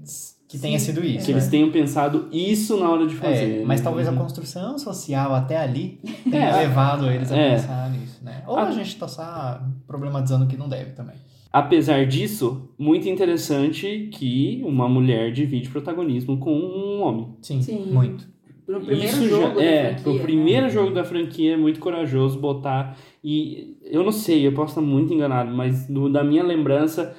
que 0.48 0.58
tenha 0.58 0.78
Sim, 0.78 0.86
sido 0.86 1.04
isso. 1.04 1.26
Que 1.26 1.32
eles 1.32 1.48
tenham 1.48 1.70
pensado 1.72 2.28
isso 2.32 2.78
na 2.78 2.88
hora 2.88 3.06
de 3.06 3.14
fazer. 3.16 3.62
É, 3.62 3.64
mas 3.64 3.80
né? 3.80 3.84
talvez 3.84 4.06
a 4.06 4.12
Uhum. 4.12 4.18
construção 4.18 4.78
social 4.78 5.34
até 5.34 5.56
ali 5.56 6.00
tenha 6.30 6.56
levado 6.56 7.10
eles 7.10 7.32
a 7.32 7.36
É. 7.36 7.50
pensar 7.56 7.90
nisso, 7.90 8.24
né? 8.24 8.44
Ou 8.46 8.56
Ah. 8.56 8.68
a 8.68 8.70
gente 8.70 8.96
tá 8.96 9.08
só 9.08 9.60
problematizando 9.88 10.46
que 10.46 10.56
não 10.56 10.68
deve 10.68 10.92
também. 10.92 11.16
Apesar 11.52 12.06
disso, 12.06 12.68
muito 12.78 13.08
interessante 13.08 14.08
que 14.12 14.62
uma 14.64 14.88
mulher 14.88 15.32
divide 15.32 15.68
protagonismo 15.68 16.38
com 16.38 16.52
um 16.54 17.02
homem. 17.02 17.34
Sim, 17.42 17.60
Sim. 17.62 17.86
muito. 17.92 18.28
Pro 18.66 18.80
primeiro 18.80 19.04
Isso 19.12 19.28
jogo 19.28 19.42
já, 19.48 19.54
da 19.54 19.62
é, 19.62 19.84
franquia, 19.84 20.02
pro 20.02 20.12
né? 20.14 20.22
primeiro 20.22 20.68
jogo 20.70 20.90
da 20.92 21.04
franquia 21.04 21.54
é 21.54 21.56
muito 21.56 21.78
corajoso 21.78 22.38
botar. 22.40 22.96
E 23.22 23.76
eu 23.82 24.02
não 24.02 24.10
sei, 24.12 24.44
eu 24.46 24.52
posso 24.52 24.72
estar 24.72 24.80
muito 24.82 25.14
enganado, 25.14 25.54
mas 25.54 25.86
do- 25.86 26.08
da 26.10 26.24
minha 26.24 26.42
lembrança, 26.42 27.16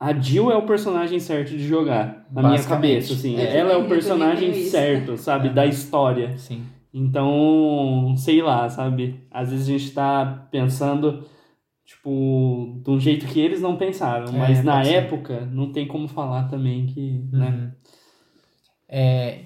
a 0.00 0.12
Jill 0.14 0.50
é 0.50 0.56
o 0.56 0.62
personagem 0.66 1.20
certo 1.20 1.50
de 1.50 1.58
jogar. 1.66 2.26
Na 2.32 2.42
minha 2.48 2.62
cabeça, 2.64 3.12
assim. 3.12 3.36
É, 3.36 3.58
ela 3.58 3.72
é 3.72 3.76
o 3.76 3.86
personagem 3.86 4.52
certo, 4.54 5.18
sabe? 5.18 5.48
É. 5.48 5.52
Da 5.52 5.66
história. 5.66 6.36
Sim. 6.38 6.62
Então, 6.94 8.14
sei 8.16 8.40
lá, 8.40 8.66
sabe? 8.70 9.20
Às 9.30 9.50
vezes 9.50 9.68
a 9.68 9.72
gente 9.72 9.90
tá 9.92 10.48
pensando, 10.50 11.24
tipo, 11.84 12.80
de 12.82 12.90
um 12.90 12.98
jeito 12.98 13.26
que 13.26 13.38
eles 13.38 13.60
não 13.60 13.76
pensaram, 13.76 14.34
É, 14.34 14.38
mas 14.38 14.64
na 14.64 14.76
pode 14.76 14.88
ser. 14.88 14.94
época 14.94 15.48
não 15.52 15.70
tem 15.72 15.86
como 15.86 16.08
falar 16.08 16.44
também 16.48 16.86
que, 16.86 17.22
né? 17.30 17.50
Uhum. 17.50 17.70
É, 18.88 19.40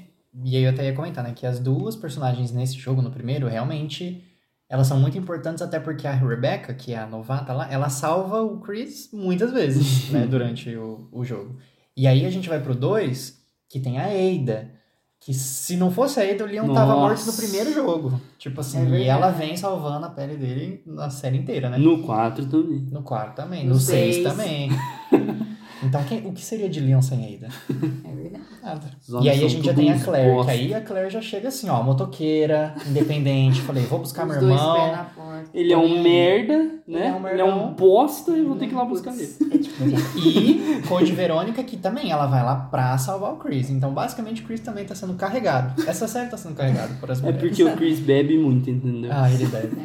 e 0.45 0.57
aí 0.57 0.63
eu 0.63 0.71
até 0.71 0.85
ia 0.87 0.95
comentar, 0.95 1.25
né, 1.25 1.33
que 1.35 1.47
as 1.47 1.59
duas 1.59 1.97
personagens 1.97 2.53
nesse 2.53 2.77
jogo, 2.79 3.03
no 3.03 3.11
primeiro, 3.11 3.49
realmente, 3.49 4.25
elas 4.69 4.87
são 4.87 4.99
muito 5.01 5.19
importantes, 5.19 5.63
até 5.63 5.81
porque 5.81 6.07
a 6.07 6.13
Rebecca, 6.13 6.73
que 6.75 6.93
é 6.93 6.99
a 6.99 7.07
novata 7.07 7.53
lá, 7.53 7.71
ela 7.73 7.89
salva 7.89 8.41
o 8.43 8.61
Chris 8.61 9.11
muitas 9.13 9.53
vezes, 9.53 10.11
né, 10.13 10.27
durante 10.27 10.75
o, 10.77 11.09
o 11.11 11.25
jogo. 11.25 11.57
E 11.97 12.07
aí 12.07 12.25
a 12.25 12.31
gente 12.31 12.49
vai 12.49 12.61
pro 12.61 12.75
2, 12.75 13.39
que 13.69 13.81
tem 13.81 13.99
a 13.99 14.05
Ada, 14.05 14.71
que 15.19 15.35
se 15.35 15.77
não 15.77 15.91
fosse 15.91 16.19
a 16.19 16.23
Ada, 16.23 16.45
o 16.45 16.47
Leon 16.47 16.73
tava 16.73 16.95
Nossa. 16.95 17.01
morto 17.01 17.27
no 17.27 17.33
primeiro 17.35 17.75
jogo. 17.75 18.21
Tipo 18.39 18.61
assim, 18.63 18.95
É 18.95 19.01
e 19.01 19.05
ela 19.05 19.31
vem 19.31 19.57
salvando 19.57 20.07
a 20.07 20.11
pele 20.11 20.37
dele 20.37 20.83
na 20.87 21.11
série 21.11 21.37
inteira, 21.37 21.69
né? 21.69 21.77
No 21.77 22.03
4 22.03 22.47
também. 22.47 22.79
No 22.91 23.03
quarto 23.03 23.37
também, 23.37 23.65
No 23.65 23.75
no 23.75 23.81
6 23.81 24.15
seis. 24.15 24.27
também. 24.27 24.71
então, 25.83 26.03
quem- 26.05 26.27
o 26.27 26.33
que 26.33 26.45
seria 26.45 26.69
de 26.69 26.81
Leon 26.81 27.01
sem 27.03 27.37
Ada? 27.37 27.49
É 28.05 28.15
verdade. 28.15 28.45
Nada. 28.63 28.91
E 29.23 29.29
aí 29.31 29.45
a 29.45 29.49
gente 29.49 29.65
já 29.65 29.73
tem 29.75 29.91
a 29.93 29.99
Claire, 29.99 30.31
bosta. 30.33 30.53
que 30.53 30.59
aí 30.59 30.75
a 30.75 30.81
Claire 30.81 31.11
já 31.11 31.21
chega 31.23 31.49
assim, 31.49 31.69
ó, 31.69 31.83
motoqueira, 31.83 32.75
independente. 32.87 33.61
Falei, 33.63 33.85
vou 33.85 33.99
buscar 34.01 34.25
Os 34.27 34.33
meu 34.33 34.41
dois 34.41 34.61
pés 34.61 34.63
irmão. 34.73 34.93
na 34.93 35.05
porta. 35.05 35.51
Ele 35.55 35.73
é 35.73 35.79
um 35.79 36.03
merda, 36.03 36.59
né? 36.87 36.99
Ele 36.99 37.03
é 37.07 37.13
um 37.15 37.29
Ele 37.29 37.41
é 37.41 37.45
um 37.45 37.73
bosta 37.75 38.33
e 38.33 38.41
eu 38.41 38.47
vou 38.49 38.57
ter 38.57 38.67
que 38.67 38.75
ir 38.75 38.77
lá 38.77 38.85
buscar 38.85 39.13
ele. 39.15 39.35
É 39.53 39.59
tipo, 39.59 39.85
E 40.19 40.83
Code 40.87 41.13
Verônica, 41.13 41.63
que 41.65 41.77
também 41.77 42.11
ela 42.11 42.27
vai 42.27 42.45
lá 42.45 42.55
pra 42.57 42.97
salvar 42.99 43.33
o 43.33 43.37
Chris. 43.37 43.71
Então, 43.71 43.93
basicamente, 43.93 44.43
o 44.43 44.45
Chris 44.47 44.61
também 44.61 44.85
tá 44.85 44.95
sendo 44.95 45.15
carregado. 45.15 45.83
Essa 45.89 46.07
série 46.07 46.29
tá 46.29 46.37
sendo 46.37 46.55
carregada 46.55 46.95
por 47.01 47.11
as 47.11 47.19
É 47.19 47.23
mulheres. 47.23 47.41
porque 47.49 47.65
o 47.65 47.77
Chris 47.77 47.99
bebe 48.01 48.39
muito, 48.39 48.69
entendeu? 48.71 49.11
Ah, 49.13 49.31
ele 49.31 49.47
deve. 49.47 49.77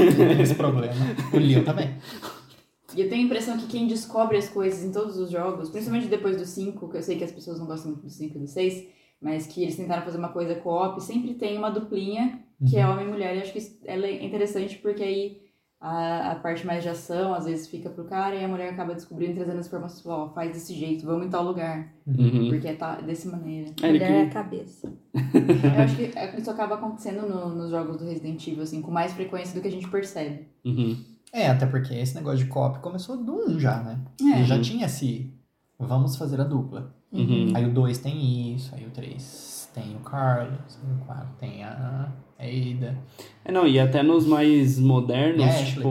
Ele 0.00 0.14
tem 0.14 0.40
esse 0.42 0.54
problema. 0.54 0.94
O 1.32 1.36
Leon 1.36 1.62
também. 1.62 1.90
E 2.96 3.00
eu 3.00 3.08
tenho 3.08 3.22
a 3.22 3.26
impressão 3.26 3.56
que 3.58 3.66
quem 3.66 3.86
descobre 3.86 4.36
as 4.36 4.48
coisas 4.48 4.82
em 4.84 4.92
todos 4.92 5.16
os 5.16 5.30
jogos, 5.30 5.70
principalmente 5.70 6.08
depois 6.08 6.36
do 6.36 6.44
5, 6.44 6.88
que 6.88 6.96
eu 6.96 7.02
sei 7.02 7.16
que 7.16 7.24
as 7.24 7.32
pessoas 7.32 7.58
não 7.58 7.66
gostam 7.66 7.92
muito 7.92 8.02
do 8.04 8.10
5 8.10 8.36
e 8.36 8.40
do 8.40 8.46
6, 8.46 8.86
mas 9.20 9.46
que 9.46 9.62
eles 9.62 9.76
tentaram 9.76 10.02
fazer 10.02 10.18
uma 10.18 10.28
coisa 10.30 10.54
co-op, 10.56 11.00
sempre 11.02 11.34
tem 11.34 11.56
uma 11.56 11.70
duplinha 11.70 12.40
que 12.68 12.76
é 12.76 12.86
homem 12.86 13.06
e 13.06 13.10
mulher. 13.10 13.36
E 13.36 13.40
acho 13.40 13.52
que 13.52 13.58
isso 13.58 13.78
ela 13.84 14.06
é 14.06 14.24
interessante 14.24 14.78
porque 14.78 15.02
aí 15.02 15.42
a, 15.80 16.32
a 16.32 16.34
parte 16.36 16.64
mais 16.64 16.82
de 16.82 16.88
ação 16.88 17.34
às 17.34 17.44
vezes 17.44 17.66
fica 17.66 17.90
pro 17.90 18.04
cara 18.04 18.36
e 18.36 18.44
a 18.44 18.48
mulher 18.48 18.68
acaba 18.72 18.94
descobrindo, 18.94 19.34
trazendo 19.34 19.58
as 19.58 19.66
informações, 19.66 20.06
ó, 20.06 20.28
faz 20.32 20.52
desse 20.52 20.74
jeito, 20.74 21.04
vamos 21.04 21.26
em 21.26 21.30
tal 21.30 21.44
lugar, 21.44 21.92
Uhum. 22.06 22.48
porque 22.50 22.68
é 22.68 22.74
tá, 22.74 22.96
desse 23.00 23.26
maneira. 23.28 23.70
É, 23.82 23.86
Mulher 23.88 24.10
é 24.10 24.22
a 24.22 24.26
que- 24.26 24.32
cabeça. 24.32 24.92
Eu 25.14 25.82
acho 25.82 25.96
que 25.96 26.40
isso 26.40 26.50
acaba 26.50 26.74
acontecendo 26.76 27.26
no- 27.28 27.48
nos 27.54 27.70
jogos 27.70 27.96
do 27.96 28.04
Resident 28.04 28.46
Evil, 28.46 28.62
assim, 28.62 28.80
com 28.82 28.90
mais 28.90 29.12
frequência 29.12 29.54
do 29.54 29.60
que 29.60 29.68
a 29.68 29.72
gente 29.72 29.88
percebe. 29.88 30.46
Uhum. 30.64 30.96
É, 31.32 31.48
até 31.48 31.64
porque 31.66 31.94
esse 31.94 32.14
negócio 32.14 32.38
de 32.38 32.46
co-op 32.46 32.78
começou 32.80 33.16
do 33.16 33.50
1 33.52 33.58
já, 33.58 33.82
né? 33.82 33.98
É. 34.20 34.36
Ele 34.38 34.44
já 34.44 34.60
tinha 34.60 34.86
esse. 34.86 35.32
Vamos 35.78 36.16
fazer 36.16 36.40
a 36.40 36.44
dupla. 36.44 36.94
Uhum. 37.10 37.52
Aí 37.54 37.64
o 37.66 37.72
2 37.72 37.98
tem 37.98 38.54
isso, 38.54 38.74
aí 38.74 38.86
o 38.86 38.90
3 38.90 39.70
tem 39.74 39.96
o 39.96 40.00
Carlos, 40.00 40.78
aí 40.84 40.92
o 40.94 41.04
4 41.06 41.28
tem 41.38 41.64
a 41.64 42.12
Ada. 42.38 42.98
É, 43.44 43.52
não, 43.52 43.66
e 43.66 43.78
até 43.78 44.02
nos 44.02 44.26
mais 44.26 44.78
modernos, 44.78 45.44
Ashley 45.44 45.66
tipo. 45.74 45.90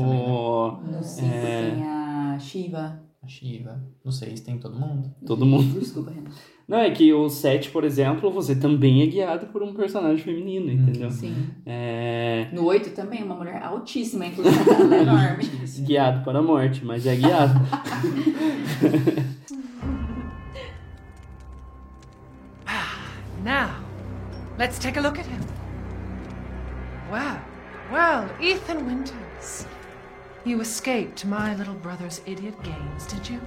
também, 0.82 0.98
No 0.98 1.04
5 1.04 1.28
É. 1.28 1.72
tem 1.72 1.84
a 1.88 2.38
Shiva. 2.40 3.00
A 3.24 3.28
Shiva. 3.28 3.82
No 4.04 4.12
6 4.12 4.42
tem 4.42 4.58
todo 4.58 4.78
mundo. 4.80 5.14
Todo 5.26 5.46
mundo. 5.46 5.80
Desculpa, 5.80 6.12
Renan. 6.12 6.30
Não, 6.72 6.78
é 6.78 6.90
que 6.90 7.12
o 7.12 7.28
7, 7.28 7.70
por 7.70 7.84
exemplo, 7.84 8.32
você 8.32 8.56
também 8.56 9.04
é 9.04 9.06
guiado 9.06 9.48
por 9.48 9.62
um 9.62 9.74
personagem 9.74 10.24
feminino, 10.24 10.72
entendeu? 10.72 11.12
Sim. 11.12 11.50
É. 11.66 12.48
No 12.54 12.64
8 12.64 12.92
também, 12.92 13.22
uma 13.22 13.36
mulher 13.36 13.62
altíssima, 13.62 14.26
inclusive. 14.26 14.56
Ela 14.72 14.96
é 14.96 15.02
enorme. 15.02 15.44
Guiado 15.80 16.24
para 16.24 16.40
a 16.40 16.42
morte, 16.42 16.86
mas 16.86 17.06
é 17.06 17.18
guiado. 17.18 17.60
Now, 23.44 23.72
let's 24.58 24.80
take 24.80 24.98
a 24.98 25.02
look 25.02 25.20
at 25.20 25.26
him. 25.26 25.42
Well, 27.12 27.38
well, 27.92 28.30
Ethan 28.40 28.86
Winters. 28.86 29.68
You 30.46 30.62
escaped 30.62 31.26
my 31.26 31.54
little 31.54 31.76
brother's 31.76 32.22
idiot 32.26 32.56
games, 32.64 33.08
did 33.08 33.28
you? 33.30 33.42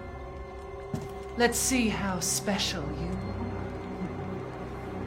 Let's 1.36 1.58
see 1.58 1.88
how 1.88 2.20
special 2.20 2.84
you 3.00 3.10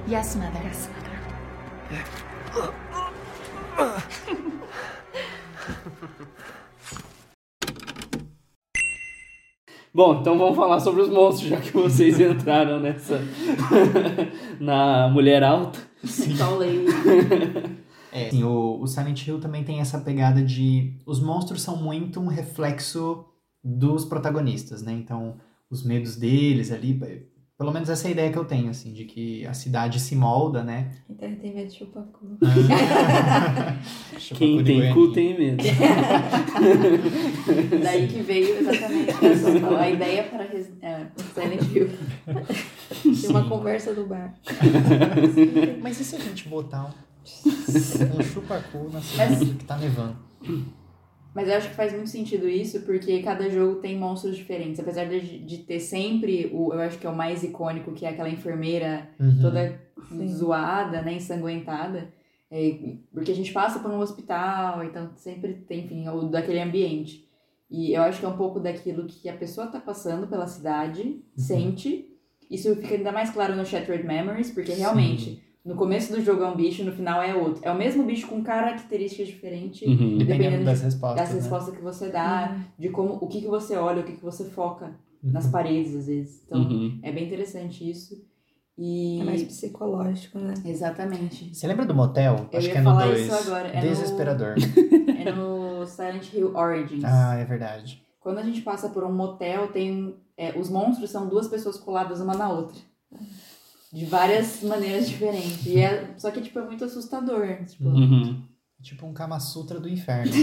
Yes, 0.10 0.36
mother. 0.36 0.62
Yes, 0.64 0.90
mother. 0.90 1.08
Bom, 9.94 10.20
então 10.20 10.38
vamos 10.38 10.56
falar 10.56 10.82
sobre 10.82 11.02
os 11.02 11.10
monstros, 11.10 11.50
já 11.50 11.62
que 11.62 11.72
vocês 11.72 12.20
entraram 12.22 12.80
nessa. 12.80 13.22
na 14.60 15.08
mulher 15.08 15.44
alta. 15.44 15.80
Lei. 16.58 16.86
É, 18.12 18.28
assim, 18.28 18.44
o, 18.44 18.82
o 18.82 18.88
Silent 18.88 19.26
Hill 19.26 19.40
também 19.40 19.64
tem 19.64 19.80
essa 19.80 20.00
pegada 20.00 20.42
de. 20.42 20.94
Os 21.06 21.22
monstros 21.22 21.62
são 21.62 21.78
muito 21.78 22.20
um 22.20 22.28
reflexo 22.28 23.26
dos 23.64 24.06
protagonistas, 24.06 24.82
né? 24.82 24.94
Então, 24.94 25.36
os 25.70 25.84
medos 25.84 26.16
deles 26.16 26.72
ali. 26.72 26.98
Pelo 27.58 27.72
menos 27.72 27.90
essa 27.90 28.08
é 28.08 28.10
a 28.10 28.12
ideia 28.12 28.32
que 28.32 28.38
eu 28.38 28.46
tenho, 28.46 28.70
assim, 28.70 28.94
de 28.94 29.06
que 29.06 29.44
a 29.48 29.54
cidade 29.54 30.00
se 30.00 30.16
molda, 30.16 30.64
né? 30.64 30.92
Então 31.10 31.36
tem 31.38 31.56
medo 31.56 31.68
de 31.68 31.76
chupacu. 31.76 32.38
Quem 34.36 34.64
tem 34.64 34.94
cu 34.94 35.12
tem 35.12 35.36
medo. 35.36 35.64
Daí 37.84 38.08
que 38.08 38.22
veio 38.22 38.60
exatamente 38.60 39.10
essa, 39.10 39.80
a 39.80 39.90
ideia 39.90 40.26
para 40.26 40.44
é, 40.44 41.08
Silent 41.34 41.64
Hill. 41.74 41.90
Tem 43.02 43.26
uma 43.32 43.50
conversa 43.50 43.92
do 43.92 44.06
bar. 44.06 44.36
Mas 45.82 46.00
e 46.00 46.06
se 46.06 46.16
a 46.16 46.20
gente 46.20 46.48
botar 46.48 46.86
um, 46.86 46.92
um 48.20 48.24
chupacu 48.24 48.88
na 48.94 49.02
cidade 49.02 49.44
que 49.46 49.66
tá 49.66 49.78
nevando? 49.78 50.16
Mas 51.38 51.48
eu 51.48 51.54
acho 51.56 51.70
que 51.70 51.76
faz 51.76 51.94
muito 51.94 52.10
sentido 52.10 52.50
isso, 52.50 52.82
porque 52.82 53.22
cada 53.22 53.48
jogo 53.48 53.76
tem 53.80 53.96
monstros 53.96 54.36
diferentes. 54.36 54.80
Apesar 54.80 55.06
de, 55.06 55.38
de 55.46 55.58
ter 55.60 55.80
sempre 55.80 56.50
o, 56.52 56.74
eu 56.74 56.80
acho 56.80 56.98
que 56.98 57.06
é 57.06 57.10
o 57.12 57.16
mais 57.16 57.44
icônico, 57.44 57.92
que 57.94 58.08
é 58.08 58.10
aquela 58.10 58.28
enfermeira 58.28 59.08
Uhum. 59.20 59.38
toda 59.40 59.80
Sim. 60.10 60.28
zoada, 60.30 61.04
né, 61.04 61.14
ensanguentada. 61.14 62.12
É, 62.50 62.96
porque 63.14 63.32
a 63.32 63.36
gente 63.36 63.54
passa 63.54 63.78
por 63.78 63.92
um 63.92 64.00
hospital, 64.00 64.84
então 64.84 65.12
sempre 65.16 65.54
tem, 65.54 65.82
enfim, 65.86 66.10
o 66.10 66.24
daquele 66.24 66.60
ambiente. 66.60 67.28
E 67.70 67.94
eu 67.94 68.02
acho 68.02 68.20
que 68.20 68.26
é 68.26 68.30
um 68.30 68.38
pouco 68.38 68.60
daquilo 68.60 69.06
que 69.06 69.30
a 69.30 69.34
pessoa 69.38 69.68
tá 69.68 69.80
passando 69.80 70.26
pela 70.26 70.48
cidade, 70.48 71.02
Uhum. 71.04 71.22
sente. 71.36 72.18
Isso 72.50 72.76
fica 72.78 72.96
ainda 72.96 73.12
mais 73.12 73.30
claro 73.30 73.56
no 73.56 73.64
Shattered 73.64 74.04
Memories, 74.08 74.50
porque 74.50 74.72
realmente, 74.72 75.44
no 75.68 75.76
começo 75.76 76.12
do 76.14 76.22
jogo 76.22 76.44
é 76.44 76.48
um 76.48 76.56
bicho, 76.56 76.84
no 76.84 76.92
final 76.92 77.22
é 77.22 77.36
outro. 77.36 77.62
É 77.64 77.72
o 77.72 77.76
mesmo 77.78 78.04
bicho 78.04 78.28
com 78.28 78.42
características 78.44 79.28
diferentes, 79.28 79.82
Uhum. 79.88 79.96
Dependendo 80.18 80.26
Dependendo 80.26 80.66
das 80.66 80.80
de- 80.80 80.86
respostas. 80.86 81.22
das 81.22 81.30
né? 81.30 81.36
respostas 81.42 81.76
que 81.76 81.82
você 81.82 82.10
dá, 82.10 82.58
de 82.80 82.90
como, 82.90 83.14
o 83.22 83.28
que, 83.28 83.42
que 83.42 83.48
você 83.48 83.76
olha, 83.76 84.02
o 84.02 84.04
que, 84.06 84.14
que 84.14 84.24
você 84.24 84.46
foca 84.46 84.96
nas 85.22 85.46
Uhum. 85.46 85.52
paredes, 85.52 85.96
às 85.96 86.08
vezes. 86.08 86.44
Então, 86.46 86.60
Uhum. 86.62 87.00
é 87.04 87.12
bem 87.12 87.26
interessante 87.28 87.90
isso. 87.90 88.16
E... 88.78 89.20
É 89.22 89.24
mais 89.24 89.44
psicológico, 89.44 90.38
né? 90.38 90.54
Exatamente. 90.64 91.54
Você 91.54 91.66
lembra 91.68 91.86
do 91.86 91.96
motel? 91.96 92.48
Eu 92.52 92.60
Acho 92.60 92.68
ia 92.68 92.74
que 92.74 92.78
é 92.78 92.82
no 92.82 92.90
falar 92.92 93.08
2. 93.08 93.20
isso 93.22 93.34
agora, 93.34 93.68
é 93.70 93.76
no- 93.76 93.90
Desesperador. 93.90 94.56
É 95.28 95.32
no 95.32 95.86
Silent 95.86 96.32
Hill 96.34 96.56
Origins. 96.56 97.04
ah, 97.04 97.36
é 97.36 97.44
verdade. 97.44 98.02
Quando 98.22 98.38
a 98.38 98.44
gente 98.44 98.62
passa 98.62 98.88
por 98.90 99.04
um 99.04 99.12
motel, 99.12 99.68
tem. 99.70 100.16
é, 100.38 100.58
os 100.58 100.70
monstros 100.70 101.10
são 101.10 101.28
duas 101.28 101.48
pessoas 101.48 101.78
coladas 101.78 102.22
uma 102.22 102.36
na 102.36 102.50
outra. 102.50 102.78
De 103.94 104.06
várias 104.06 104.62
maneiras 104.64 105.08
diferentes. 105.10 105.66
E 105.66 105.80
é, 105.80 106.14
só 106.18 106.30
que, 106.32 106.42
tipo, 106.42 106.60
é 106.60 106.66
muito 106.66 106.84
assustador. 106.84 107.48
Tipo, 107.66 107.90
Uhum. 107.90 108.42
Tipo 108.84 109.08
um 109.08 109.14
Kama 109.14 109.40
Sutra 109.40 109.80
do 109.80 109.90
inferno. 109.90 110.32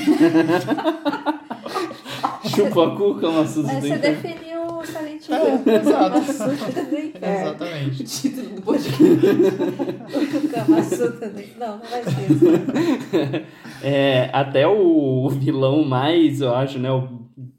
Chupa 2.49 2.86
a 2.86 2.97
cuca, 2.97 3.28
uma 3.28 3.47
susto 3.47 3.62
Mas 3.72 3.76
do 3.82 3.88
você 3.88 3.95
inferno. 3.95 4.22
definiu 4.22 4.62
o 4.66 4.84
Silent 4.84 5.30
É, 5.30 5.34
Hill. 5.34 5.76
exato. 5.80 6.20
Kama 6.20 6.32
Sutra 6.32 6.82
do 6.84 6.97
inferno. 6.99 7.40
Exatamente. 7.40 8.03
o 8.03 8.05
título 8.07 8.49
do 8.51 8.62
podcast. 8.62 8.99
Kama 10.53 10.82
Sutra 10.82 11.28
do 11.30 11.42
Não, 11.59 11.78
não 11.78 11.86
vai 11.86 12.03
ser 12.05 12.32
isso. 12.32 12.45
É, 13.86 14.30
até 14.32 14.66
o 14.66 15.28
vilão 15.28 15.84
mais, 15.84 16.40
eu 16.40 16.55
acho, 16.55 16.78
né? 16.78 16.90
O 16.90 17.09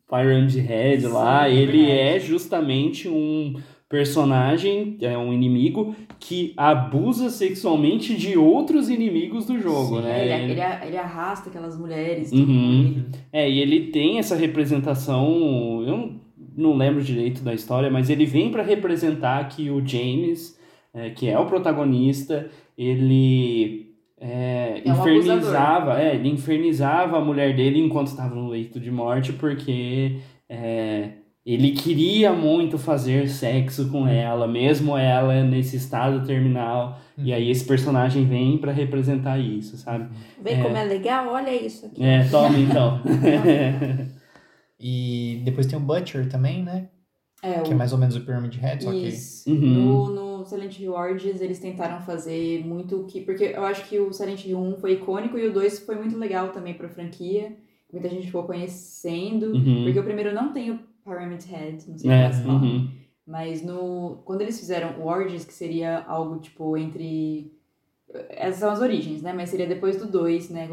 Pyramid 0.09 0.57
Head 0.59 1.05
lá, 1.07 1.43
Sim, 1.45 1.49
é 1.49 1.53
ele 1.55 1.85
verdade. 1.85 1.99
é 1.99 2.19
justamente 2.19 3.07
um 3.07 3.53
personagem, 3.87 4.97
é 5.01 5.17
um 5.17 5.31
inimigo 5.31 5.95
que 6.19 6.53
abusa 6.57 7.29
sexualmente 7.29 8.15
de 8.15 8.37
outros 8.37 8.89
inimigos 8.89 9.45
do 9.45 9.59
jogo, 9.59 9.97
Sim, 9.97 10.03
né? 10.03 10.23
Ele, 10.23 10.51
ele, 10.53 10.61
ele 10.87 10.97
arrasta 10.97 11.49
aquelas 11.49 11.77
mulheres. 11.77 12.31
Uhum. 12.31 13.05
É, 13.31 13.49
e 13.49 13.59
ele 13.59 13.91
tem 13.91 14.17
essa 14.17 14.35
representação, 14.35 15.83
eu 15.85 15.97
não, 15.97 16.21
não 16.57 16.77
lembro 16.77 17.03
direito 17.03 17.43
da 17.43 17.53
história, 17.53 17.89
mas 17.91 18.09
ele 18.09 18.25
vem 18.25 18.49
para 18.49 18.63
representar 18.63 19.47
que 19.49 19.69
o 19.69 19.85
James, 19.85 20.59
é, 20.93 21.11
que 21.11 21.29
é 21.29 21.37
o 21.37 21.45
protagonista, 21.45 22.49
ele 22.75 23.85
é, 24.19 24.81
É 24.83 24.91
um 24.91 24.99
infernizava, 24.99 26.01
é, 26.01 26.15
ele 26.15 26.29
infernizava 26.29 27.17
a 27.17 27.21
mulher 27.21 27.55
dele 27.55 27.79
enquanto 27.79 28.07
estava 28.07 28.33
no 28.33 28.47
leito 28.47 28.79
de 28.79 28.89
morte, 28.89 29.31
porque 29.33 30.17
é, 30.49 31.09
ele 31.45 31.71
queria 31.73 32.33
muito 32.33 32.77
fazer 32.77 33.29
sexo 33.29 33.89
com 33.89 34.07
ela, 34.07 34.47
mesmo 34.47 34.97
ela 34.97 35.43
nesse 35.43 35.75
estado 35.77 36.25
terminal. 36.25 36.99
E 37.17 37.31
aí 37.31 37.49
esse 37.51 37.63
personagem 37.63 38.25
vem 38.25 38.57
para 38.57 38.71
representar 38.71 39.37
isso, 39.39 39.77
sabe? 39.77 40.09
Vê 40.41 40.51
É. 40.51 40.61
como 40.63 40.75
é 40.75 40.83
legal? 40.83 41.29
Olha 41.31 41.53
isso 41.55 41.85
aqui. 41.85 42.03
É, 42.03 42.27
toma 42.29 42.57
então. 42.57 42.99
E 44.79 45.41
depois 45.45 45.67
tem 45.67 45.77
o 45.77 45.81
Butcher 45.81 46.27
também, 46.29 46.63
né? 46.63 46.89
É, 47.41 47.61
Que 47.61 47.69
o- 47.69 47.73
é 47.73 47.75
mais 47.75 47.93
ou 47.93 47.97
menos 47.99 48.15
o 48.15 48.21
Pyramid 48.25 48.57
Head, 48.57 48.83
só 48.83 48.91
que... 48.91 49.07
Isso. 49.07 49.49
Uhum. 49.49 49.55
No, 49.57 50.09
no 50.39 50.45
Silent 50.45 50.79
Hill 50.79 50.93
Origins, 50.93 51.41
eles 51.41 51.59
tentaram 51.59 52.01
fazer 52.01 52.63
muito 52.65 53.01
o 53.01 53.05
que. 53.05 53.21
Porque 53.21 53.45
eu 53.55 53.63
acho 53.63 53.87
que 53.87 53.99
o 53.99 54.11
Silent 54.11 54.45
Hill 54.45 54.59
1 54.59 54.77
foi 54.77 54.93
icônico 54.93 55.37
e 55.37 55.47
o 55.47 55.53
2 55.53 55.79
foi 55.79 55.95
muito 55.95 56.17
legal 56.17 56.49
também 56.49 56.73
pra 56.73 56.89
franquia. 56.89 57.55
Muita 57.91 58.09
gente 58.09 58.25
ficou 58.27 58.43
conhecendo. 58.43 59.53
Uhum. 59.53 59.83
Porque 59.85 59.99
o 59.99 60.03
primeiro 60.03 60.33
não 60.33 60.51
tem 60.51 60.71
o 60.71 60.79
Pyramid 61.05 61.45
Head, 61.45 61.89
não 61.89 61.97
sei 61.97 62.11
É, 62.11 62.31
se 62.31 62.47
uhum. 62.47 62.89
Mas 63.25 63.63
no, 63.63 64.21
quando 64.25 64.41
eles 64.41 64.59
fizeram 64.59 64.99
o 64.99 65.07
Origins, 65.07 65.45
que 65.45 65.53
seria 65.53 66.03
algo 66.03 66.39
tipo 66.39 66.75
entre. 66.77 67.51
Essas 68.29 68.59
são 68.59 68.69
as 68.71 68.79
origens, 68.81 69.21
né? 69.21 69.33
Mas 69.33 69.49
seria 69.49 69.67
depois 69.67 69.97
do 69.97 70.07
2, 70.07 70.49
né? 70.49 70.67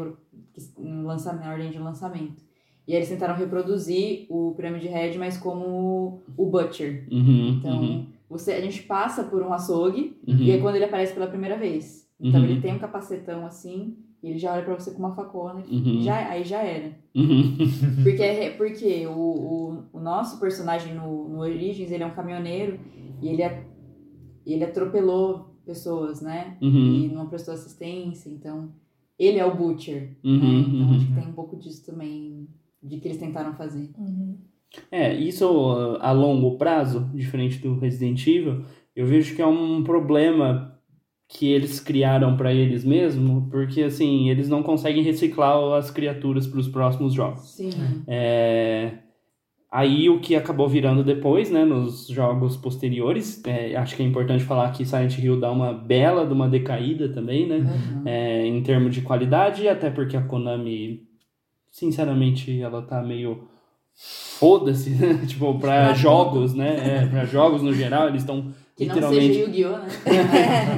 No 0.77 1.07
lançamento, 1.07 1.43
na 1.45 1.51
ordem 1.51 1.71
de 1.71 1.79
lançamento. 1.79 2.43
E 2.87 2.91
aí 2.91 2.97
eles 2.99 3.09
tentaram 3.09 3.35
reproduzir 3.35 4.25
o 4.29 4.53
Pyramid 4.55 4.85
Head, 4.87 5.17
mas 5.17 5.37
como 5.37 6.21
o 6.37 6.45
Butcher. 6.45 7.07
Uhum, 7.11 7.57
Então, 7.59 7.81
uhum, 7.81 8.05
você, 8.29 8.53
a 8.53 8.61
gente 8.61 8.83
passa 8.83 9.23
por 9.23 9.41
um 9.41 9.53
açougue 9.53 10.17
uhum. 10.27 10.35
e 10.37 10.51
é 10.51 10.59
quando 10.59 10.75
ele 10.75 10.85
aparece 10.85 11.13
pela 11.13 11.27
primeira 11.27 11.57
vez. 11.57 12.07
Então 12.19 12.39
Uhum. 12.41 12.45
ele 12.47 12.61
tem 12.61 12.73
um 12.73 12.79
capacetão 12.79 13.45
assim, 13.45 13.97
e 14.23 14.29
ele 14.29 14.39
já 14.39 14.53
olha 14.53 14.63
pra 14.63 14.73
você 14.79 14.91
com 14.91 14.99
uma 14.99 15.13
facona, 15.13 15.61
que 15.61 15.75
Uhum. 15.75 16.01
já, 16.01 16.29
aí 16.29 16.43
já 16.45 16.63
era. 16.63 16.97
Uhum. 17.13 17.57
Porque, 18.03 18.23
é- 18.23 18.49
porque 18.51 19.05
o, 19.05 19.11
o, 19.11 19.83
o 19.93 19.99
nosso 19.99 20.39
personagem 20.39 20.95
no, 20.95 21.27
no 21.29 21.39
Origins, 21.39 21.91
ele 21.91 22.03
é 22.03 22.05
um 22.07 22.15
caminhoneiro 22.15 22.79
e 23.21 23.27
ele, 23.27 23.43
a- 23.43 23.63
ele 24.45 24.63
atropelou 24.63 25.53
pessoas, 25.65 26.21
né? 26.21 26.57
Uhum. 26.61 26.95
E 26.95 27.07
não 27.09 27.27
prestou 27.27 27.53
assistência, 27.53 28.29
então 28.29 28.71
ele 29.19 29.37
é 29.39 29.45
o 29.45 29.55
Butcher. 29.55 30.17
Uhum, 30.23 30.39
né? 30.39 30.65
Então 30.67 30.79
uhum. 30.87 30.95
acho 30.95 31.05
que 31.07 31.13
tem 31.13 31.27
um 31.27 31.33
pouco 31.33 31.57
disso 31.57 31.85
também, 31.85 32.47
de 32.81 32.97
que 32.97 33.07
eles 33.07 33.17
tentaram 33.19 33.53
fazer. 33.53 33.89
Uhum. 33.97 34.37
É, 34.91 35.13
isso 35.13 35.45
uh, 35.47 35.97
a 36.01 36.11
longo 36.11 36.57
prazo, 36.57 37.09
diferente 37.13 37.59
do 37.59 37.77
Resident 37.77 38.25
Evil, 38.25 38.63
eu 38.95 39.05
vejo 39.05 39.35
que 39.35 39.41
é 39.41 39.45
um 39.47 39.83
problema 39.83 40.72
que 41.33 41.51
eles 41.51 41.79
criaram 41.79 42.37
pra 42.37 42.53
eles 42.53 42.85
mesmos, 42.85 43.49
porque 43.49 43.81
assim, 43.83 44.29
eles 44.29 44.47
não 44.47 44.61
conseguem 44.61 45.03
reciclar 45.03 45.57
as 45.73 45.89
criaturas 45.89 46.45
para 46.45 46.59
os 46.59 46.67
próximos 46.67 47.13
jogos. 47.13 47.55
Sim. 47.55 47.71
É, 48.07 48.91
Aí 49.73 50.07
o 50.07 50.19
que 50.19 50.35
acabou 50.35 50.69
virando 50.69 51.03
depois, 51.03 51.49
né, 51.49 51.65
nos 51.65 52.05
jogos 52.05 52.55
posteriores, 52.55 53.41
é, 53.43 53.75
acho 53.75 53.95
que 53.95 54.03
é 54.03 54.05
importante 54.05 54.43
falar 54.43 54.71
que 54.71 54.85
Silent 54.85 55.17
Hill 55.17 55.39
dá 55.39 55.51
uma 55.51 55.73
bela 55.73 56.27
de 56.27 56.31
uma 56.31 56.47
decaída 56.47 57.09
também, 57.09 57.47
né? 57.47 57.57
Uhum. 57.57 58.03
é, 58.05 58.45
em 58.45 58.61
termos 58.61 58.93
de 58.93 59.01
qualidade, 59.01 59.67
até 59.67 59.89
porque 59.89 60.15
a 60.15 60.21
Konami, 60.21 61.01
sinceramente, 61.71 62.61
ela 62.61 62.83
tá 62.83 63.01
meio 63.01 63.47
foda-se, 63.95 64.91
né? 64.93 65.25
tipo, 65.25 65.57
Pra 65.57 65.91
jogos, 65.95 66.53
né? 66.53 66.99
É, 67.01 67.07
pra 67.07 67.25
jogos 67.25 67.63
no 67.63 67.73
geral, 67.73 68.09
eles 68.09 68.21
estão 68.21 68.53
Que 68.75 68.85
não 68.85 68.95
seja 68.95 69.09
literalmente... 69.11 69.39
Yu-Gi-Oh, 69.39 69.77
né? 69.77 69.87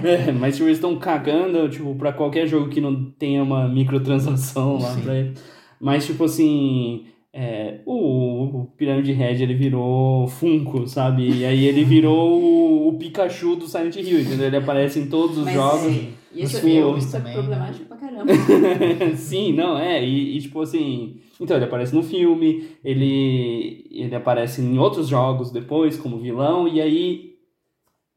É, 0.27 0.31
mas 0.31 0.55
tipo, 0.55 0.67
eles 0.67 0.77
estão 0.77 0.97
cagando, 0.97 1.69
tipo, 1.69 1.95
pra 1.95 2.11
qualquer 2.11 2.45
jogo 2.47 2.69
que 2.69 2.81
não 2.81 3.11
tenha 3.11 3.41
uma 3.41 3.67
microtransação 3.67 4.77
lá 4.79 4.93
Sim. 4.93 5.01
pra 5.01 5.15
ele. 5.15 5.33
Mas, 5.79 6.05
tipo 6.05 6.23
assim, 6.25 7.05
é, 7.33 7.79
o, 7.85 8.61
o 8.61 8.65
Pyramid 8.77 9.11
Head, 9.11 9.43
ele 9.43 9.53
virou 9.53 10.27
Funko, 10.27 10.87
sabe? 10.87 11.29
E 11.39 11.45
aí 11.45 11.65
ele 11.65 11.83
virou 11.83 12.41
o, 12.41 12.87
o 12.89 12.93
Pikachu 12.97 13.55
do 13.55 13.67
Silent 13.67 13.95
Hill, 13.97 14.21
entendeu? 14.21 14.47
Ele 14.47 14.57
aparece 14.57 14.99
em 14.99 15.07
todos 15.07 15.37
os 15.37 15.45
Mas, 15.45 15.53
jogos. 15.53 15.85
E 16.33 16.43
isso, 16.43 16.57
Os 16.57 16.63
é- 16.65 17.17
é 17.17 17.19
também, 17.19 17.33
problemático 17.33 17.85
pra 17.85 17.97
caramba. 17.97 18.25
Sim, 19.15 19.53
não, 19.53 19.77
é, 19.77 20.03
e, 20.03 20.37
e, 20.37 20.41
tipo 20.41 20.61
assim, 20.61 21.17
então 21.39 21.55
ele 21.55 21.65
aparece 21.65 21.95
no 21.95 22.03
filme, 22.03 22.67
ele, 22.83 23.85
ele 23.89 24.13
aparece 24.15 24.61
em 24.61 24.77
outros 24.77 25.07
jogos 25.07 25.51
depois 25.51 25.97
como 25.97 26.17
vilão, 26.19 26.67
e 26.67 26.81
aí, 26.81 27.34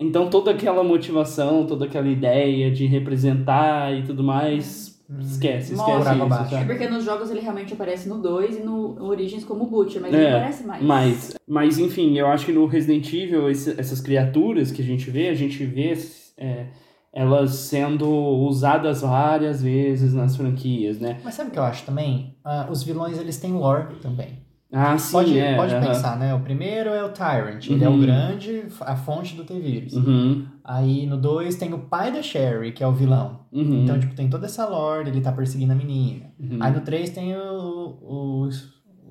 então 0.01 0.30
toda 0.30 0.51
aquela 0.53 0.82
motivação, 0.84 1.66
toda 1.66 1.84
aquela 1.86 2.09
ideia 2.09 2.70
de 2.70 2.86
representar 2.86 3.92
e 3.96 4.03
tudo 4.05 4.22
mais, 4.22 4.99
esquece, 5.20 5.74
Morre. 5.74 5.92
esquece 5.92 6.09
água 6.09 6.26
isso, 6.26 6.34
abaixo. 6.34 6.55
É 6.55 6.64
porque 6.64 6.88
nos 6.88 7.05
jogos 7.05 7.30
ele 7.30 7.40
realmente 7.40 7.72
aparece 7.72 8.09
no 8.09 8.18
2 8.20 8.57
e 8.59 8.61
no 8.62 8.94
no 8.94 9.07
Origins 9.07 9.44
como 9.44 9.66
Butcher, 9.66 10.01
mas 10.01 10.14
É, 10.14 10.16
ele 10.18 10.28
aparece 10.36 10.64
mais. 10.64 10.82
Mas, 10.82 11.34
mas 11.49 11.78
enfim, 11.78 12.16
eu 12.18 12.26
acho 12.28 12.46
que 12.46 12.53
no 12.53 12.66
Resident 12.66 13.12
Evil, 13.12 13.51
esse- 13.51 13.78
essas 13.80 14.01
criaturas 14.01 14.70
que 14.70 14.82
a 14.82 14.84
gente 14.84 15.11
vê, 15.11 15.28
a 15.28 15.34
gente 15.34 15.64
vê 15.64 15.94
é, 16.36 16.66
elas 17.12 17.51
sendo 17.53 18.09
usadas 18.09 19.01
várias 19.01 19.61
vezes 19.62 20.14
nas 20.14 20.36
franquias, 20.36 21.01
né? 21.01 21.20
Mas 21.24 21.34
sabe 21.34 21.49
o 21.49 21.53
que 21.53 21.59
eu 21.59 21.64
acho 21.64 21.84
também? 21.84 22.36
Ah, 22.44 22.68
os 22.70 22.82
vilões, 22.84 23.18
eles 23.18 23.38
têm 23.38 23.53
lore 23.55 23.96
também. 24.01 24.46
Ah, 24.70 24.98
sim, 24.98 25.12
pode 25.12 25.38
é. 25.38 25.56
pode 25.56 25.74
aham. 25.74 25.86
pensar, 25.86 26.18
né? 26.18 26.34
O 26.34 26.40
primeiro 26.40 26.90
é 26.90 27.02
o 27.02 27.08
Tyrant. 27.08 27.66
Ele 27.70 27.82
é 27.82 27.88
Uhum. 27.88 27.96
o 27.96 28.00
grande, 28.00 28.64
a 28.82 28.94
fonte 28.96 29.34
do 29.34 29.42
T-Vírus. 29.44 29.94
Uhum, 29.94 30.44
Aí 30.62 31.06
no 31.06 31.16
2 31.16 31.54
tem 31.56 31.72
o 31.72 31.78
pai 31.78 32.12
da 32.12 32.20
Sherry, 32.22 32.72
que 32.72 32.84
é 32.84 32.86
o 32.86 32.92
vilão. 32.92 33.46
uhum. 33.50 33.82
Então, 33.84 33.98
tipo, 33.98 34.14
tem 34.14 34.28
toda 34.28 34.44
essa 34.44 34.66
lore, 34.66 35.08
ele 35.08 35.22
tá 35.22 35.32
perseguindo 35.32 35.72
a 35.72 35.76
menina. 35.76 36.26
Uhum. 36.38 36.58
Aí 36.60 36.70
no 36.72 36.82
3 36.82 37.08
tem 37.10 37.34
o, 37.34 37.40
o, 37.40 38.48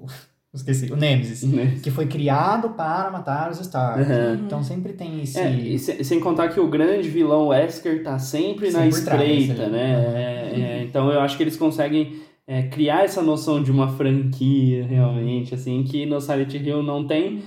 o- 0.03 0.08
Esqueci, 0.53 0.91
o 0.91 0.95
Nemesis. 0.95 1.43
Né? 1.43 1.78
Que 1.84 1.91
foi 1.91 2.08
criado 2.08 2.70
para 2.70 3.12
matar 3.12 3.51
os 3.51 3.60
Stars. 3.60 4.08
Uhum. 4.08 4.34
Então 4.45 4.64
sempre 4.64 4.93
tem 4.93 5.22
esse. 5.22 5.39
É, 5.39 5.51
e 5.51 5.78
se- 5.78 6.03
sem 6.03 6.20
contar 6.20 6.47
que 6.49 6.60
o 6.60 6.68
grande 6.68 7.10
vilão 7.10 7.47
Wesker 7.47 8.01
tá 8.03 8.18
sempre 8.18 8.72
na 8.72 8.80
Sempre 8.84 9.01
trás, 9.01 9.22
espreita, 9.43 9.64
ali. 9.64 9.72
né? 9.72 9.97
Uhum. 9.97 10.16
É, 10.16 10.62
é, 10.80 10.84
então 10.84 11.12
eu 11.12 11.20
acho 11.20 11.36
que 11.38 11.43
eles 11.43 11.58
conseguem 11.58 12.22
é, 12.48 12.64
criar 12.64 13.04
essa 13.04 13.22
noção 13.22 13.62
de 13.62 13.70
uma 13.72 13.89
franquia, 13.89 14.86
realmente, 14.86 15.54
assim, 15.54 15.84
que 15.84 16.06
no 16.06 16.20
Silent 16.22 16.54
Hill 16.54 16.82
não 16.82 17.06
tem. 17.06 17.43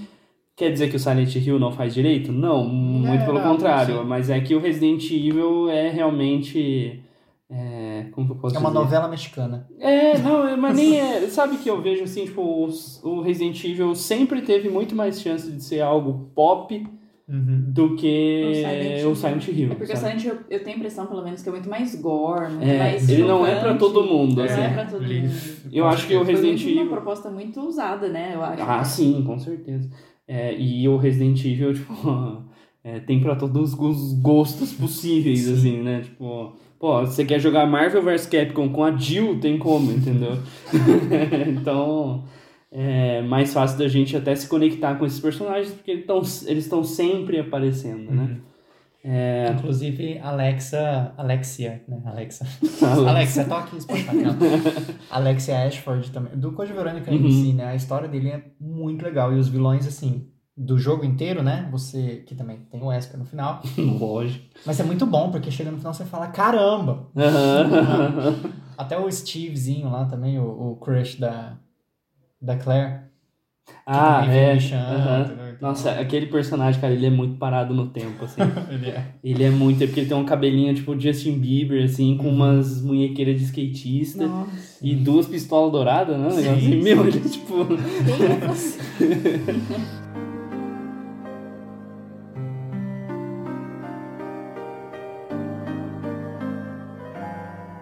Quer 0.55 0.71
dizer 0.73 0.91
que 0.91 0.97
o 0.97 1.01
Silent 1.01 1.35
Hill 1.35 1.59
não 1.59 1.73
faz 1.73 1.95
direito? 1.95 2.31
Não, 2.31 2.65
muito 2.69 3.23
É, 3.23 3.25
pelo 3.25 3.39
não, 3.39 3.53
contrário. 3.53 4.01
sim. 4.01 4.05
Mas 4.05 4.29
é 4.29 4.39
que 4.41 4.55
o 4.55 4.61
Resident 4.61 5.03
Evil 5.11 5.71
é 5.71 5.89
realmente. 5.89 7.01
É, 7.53 8.07
como 8.13 8.27
que 8.27 8.33
eu 8.33 8.37
posso 8.37 8.55
É 8.55 8.59
uma 8.59 8.69
dizer? 8.69 8.79
novela 8.85 9.09
mexicana. 9.09 9.67
É, 9.79 10.19
não, 10.19 10.47
é- 10.47 10.55
mas 10.57 10.77
nem 10.77 11.01
é. 11.01 11.21
Sabe 11.29 11.57
que 11.57 11.69
eu 11.71 11.81
vejo 11.81 12.05
assim, 12.05 12.27
tipo, 12.27 12.43
o 13.03 13.21
Resident 13.23 13.65
Evil 13.65 13.95
sempre 13.95 14.43
teve 14.43 14.69
muito 14.69 14.95
mais 14.95 15.21
chance 15.21 15.51
de 15.51 15.63
ser 15.65 15.81
algo 15.81 16.31
pop 16.35 16.87
do 17.33 17.95
que 17.95 18.43
O 19.05 19.11
o 19.11 19.15
Silent 19.15 19.43
Silent, 19.43 19.49
Hill. 19.59 19.73
É 19.73 19.75
porque 19.77 19.93
o 19.93 19.97
sabe? 19.97 20.21
Silent 20.21 20.25
Hill, 20.25 20.45
eu 20.51 20.65
tenho 20.65 20.75
a 20.75 20.79
impressão, 20.79 21.07
pelo 21.07 21.23
menos, 21.23 21.43
que 21.43 21.49
é 21.49 21.53
muito 21.53 21.69
mais 21.71 21.95
gore, 22.01 22.51
muito 22.51 22.65
É, 22.69 22.79
mais 22.79 23.09
ele 23.09 23.23
não 23.23 23.47
é 23.47 23.61
pra 23.61 23.75
todo 23.77 24.03
mundo, 24.03 24.37
Não 24.37 24.45
assim. 24.45 24.61
é 24.61 24.69
pra 24.71 24.85
todo 24.85 25.03
mundo. 25.03 25.31
Eu 25.73 25.87
acho 25.87 26.07
que 26.07 26.17
o 26.17 26.23
Resident 26.25 26.61
muito 26.61 26.73
uma 26.75 26.81
Evil. 26.83 26.93
proposta 26.93 27.31
muito 27.31 27.61
usada, 27.61 28.09
né? 28.09 28.33
Eu 28.35 28.43
acho. 28.43 28.63
Ah, 28.63 28.83
sim, 28.85 29.23
com 29.25 29.39
certeza. 29.39 29.89
É, 30.27 30.55
e 30.59 30.89
o 30.89 30.97
Resident 30.97 31.45
Evil, 31.45 31.73
tipo, 31.75 32.43
é, 32.83 32.99
tem 33.01 33.21
pra 33.21 33.37
todos 33.37 33.75
os 33.79 34.13
gostos 34.21 34.73
possíveis, 34.73 35.49
assim, 35.49 35.83
né? 35.83 36.01
Tipo, 36.03 36.55
pô, 36.81 37.01
você 37.01 37.25
quer 37.25 37.39
jogar 37.39 37.65
Marvel 37.67 38.03
vs 38.03 38.27
Capcom 38.27 38.69
com 38.71 38.83
a 38.83 38.97
Jill, 38.97 39.39
tem 39.39 39.57
como, 39.59 39.93
entendeu? 39.93 40.33
então, 41.49 42.25
é 42.73 43.21
mais 43.23 43.53
fácil 43.53 43.79
da 43.79 43.89
gente 43.89 44.17
até 44.17 44.35
se 44.35 44.49
conectar 44.49 44.95
com 44.97 45.05
esses 45.07 45.21
personagens, 45.21 45.73
porque 45.73 45.91
eles 45.91 46.65
estão 46.65 46.85
sempre 46.85 47.39
aparecendo, 47.41 48.11
né? 48.13 48.37
É, 49.03 49.51
Inclusive, 49.57 50.19
Alexa. 50.19 51.15
Alexia, 51.17 51.83
né? 51.89 52.03
Alexa. 52.05 52.47
Alexa. 53.09 53.45
Toque 53.47 53.81
Spotify. 53.81 54.09
Alexia 55.11 55.65
Ashford 55.67 56.11
também. 56.11 56.37
Do 56.39 56.53
Code 56.53 56.73
Verônica 56.75 57.11
Uhum. 57.11 57.27
em 57.27 57.31
si, 57.31 57.53
né? 57.55 57.65
A 57.65 57.75
história 57.75 58.07
dele 58.07 58.29
é 58.29 58.45
muito 58.61 59.03
legal. 59.03 59.33
E 59.33 59.39
os 59.39 59.49
vilões, 59.49 59.87
assim, 59.87 60.29
do 60.55 60.79
jogo 60.79 61.03
inteiro, 61.03 61.43
né? 61.43 61.67
Você. 61.73 62.23
Que 62.27 62.35
também 62.35 62.59
tem 62.71 62.83
o 62.83 62.89
Wesker 62.89 63.19
no 63.19 63.25
final. 63.25 63.63
lógico. 63.79 64.45
Mas 64.67 64.79
é 64.79 64.83
muito 64.85 65.07
bom, 65.07 65.31
porque 65.31 65.51
chega 65.51 65.71
no 65.71 65.79
final 65.79 65.95
você 65.95 66.05
fala: 66.05 66.27
caramba! 66.29 67.09
Aham. 67.17 68.37
Até 68.77 68.99
o 68.99 69.11
Stevezinho 69.11 69.91
lá 69.91 70.05
também, 70.05 70.39
o, 70.39 70.73
o 70.73 70.77
crush 70.77 71.19
da, 71.19 71.57
da 72.41 72.57
Claire. 72.57 73.01
ah, 73.87 74.25
é. 74.27 74.57
entendeu? 74.57 75.51
Nossa, 75.61 75.91
aquele 75.93 76.27
personagem, 76.27 76.81
cara, 76.81 76.95
ele 76.95 77.05
é 77.05 77.11
muito 77.11 77.37
parado 77.37 77.75
no 77.75 77.89
tempo, 77.89 78.25
assim. 78.25 78.41
Ele 78.73 78.89
é. 78.89 79.05
Ele 79.23 79.45
é 79.45 79.51
muito, 79.51 79.85
é 79.85 79.87
porque 79.87 80.01
ele 80.01 80.09
tem 80.09 80.17
um 80.17 80.25
cabelinho 80.25 80.75
tipo 80.75 80.99
Justin 80.99 81.39
Bieber, 81.39 81.85
assim, 81.85 82.17
com 82.17 82.31
umas 82.31 82.81
munhequeiras 82.81 83.37
de 83.37 83.45
skatista 83.45 84.27
Nossa, 84.27 84.79
e 84.81 84.95
duas 84.95 85.27
pistolas 85.27 85.71
douradas, 85.71 86.17
né? 86.17 86.29
Negócio 86.29 86.51
assim, 86.53 86.61
Sim, 86.61 86.83
meu, 86.83 87.07
ele 87.07 87.19
é 87.19 87.29
tipo. 87.29 87.67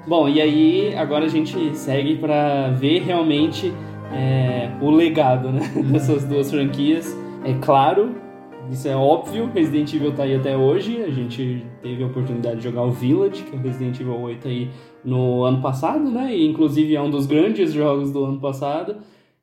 Bom, 0.08 0.28
e 0.28 0.40
aí 0.40 0.96
agora 0.96 1.26
a 1.26 1.28
gente 1.28 1.76
segue 1.76 2.16
pra 2.16 2.70
ver 2.70 3.02
realmente 3.02 3.72
é, 4.12 4.70
o 4.80 4.90
legado, 4.90 5.50
né? 5.50 5.60
Dessas 5.92 6.24
duas 6.24 6.50
franquias. 6.50 7.16
É 7.44 7.54
claro, 7.54 8.14
isso 8.70 8.86
é 8.88 8.94
óbvio, 8.96 9.50
Resident 9.54 9.92
Evil 9.94 10.12
tá 10.14 10.24
aí 10.24 10.34
até 10.34 10.56
hoje. 10.56 11.02
A 11.02 11.10
gente 11.10 11.64
teve 11.82 12.02
a 12.02 12.06
oportunidade 12.06 12.56
de 12.56 12.64
jogar 12.64 12.82
o 12.82 12.90
Village, 12.90 13.42
que 13.44 13.56
é 13.56 13.58
o 13.58 13.62
Resident 13.62 13.98
Evil 14.00 14.20
8 14.20 14.48
aí 14.48 14.70
no 15.04 15.44
ano 15.44 15.62
passado, 15.62 16.10
né? 16.10 16.34
E 16.36 16.46
inclusive 16.46 16.94
é 16.94 17.00
um 17.00 17.10
dos 17.10 17.26
grandes 17.26 17.72
jogos 17.72 18.12
do 18.12 18.24
ano 18.24 18.40
passado. 18.40 18.96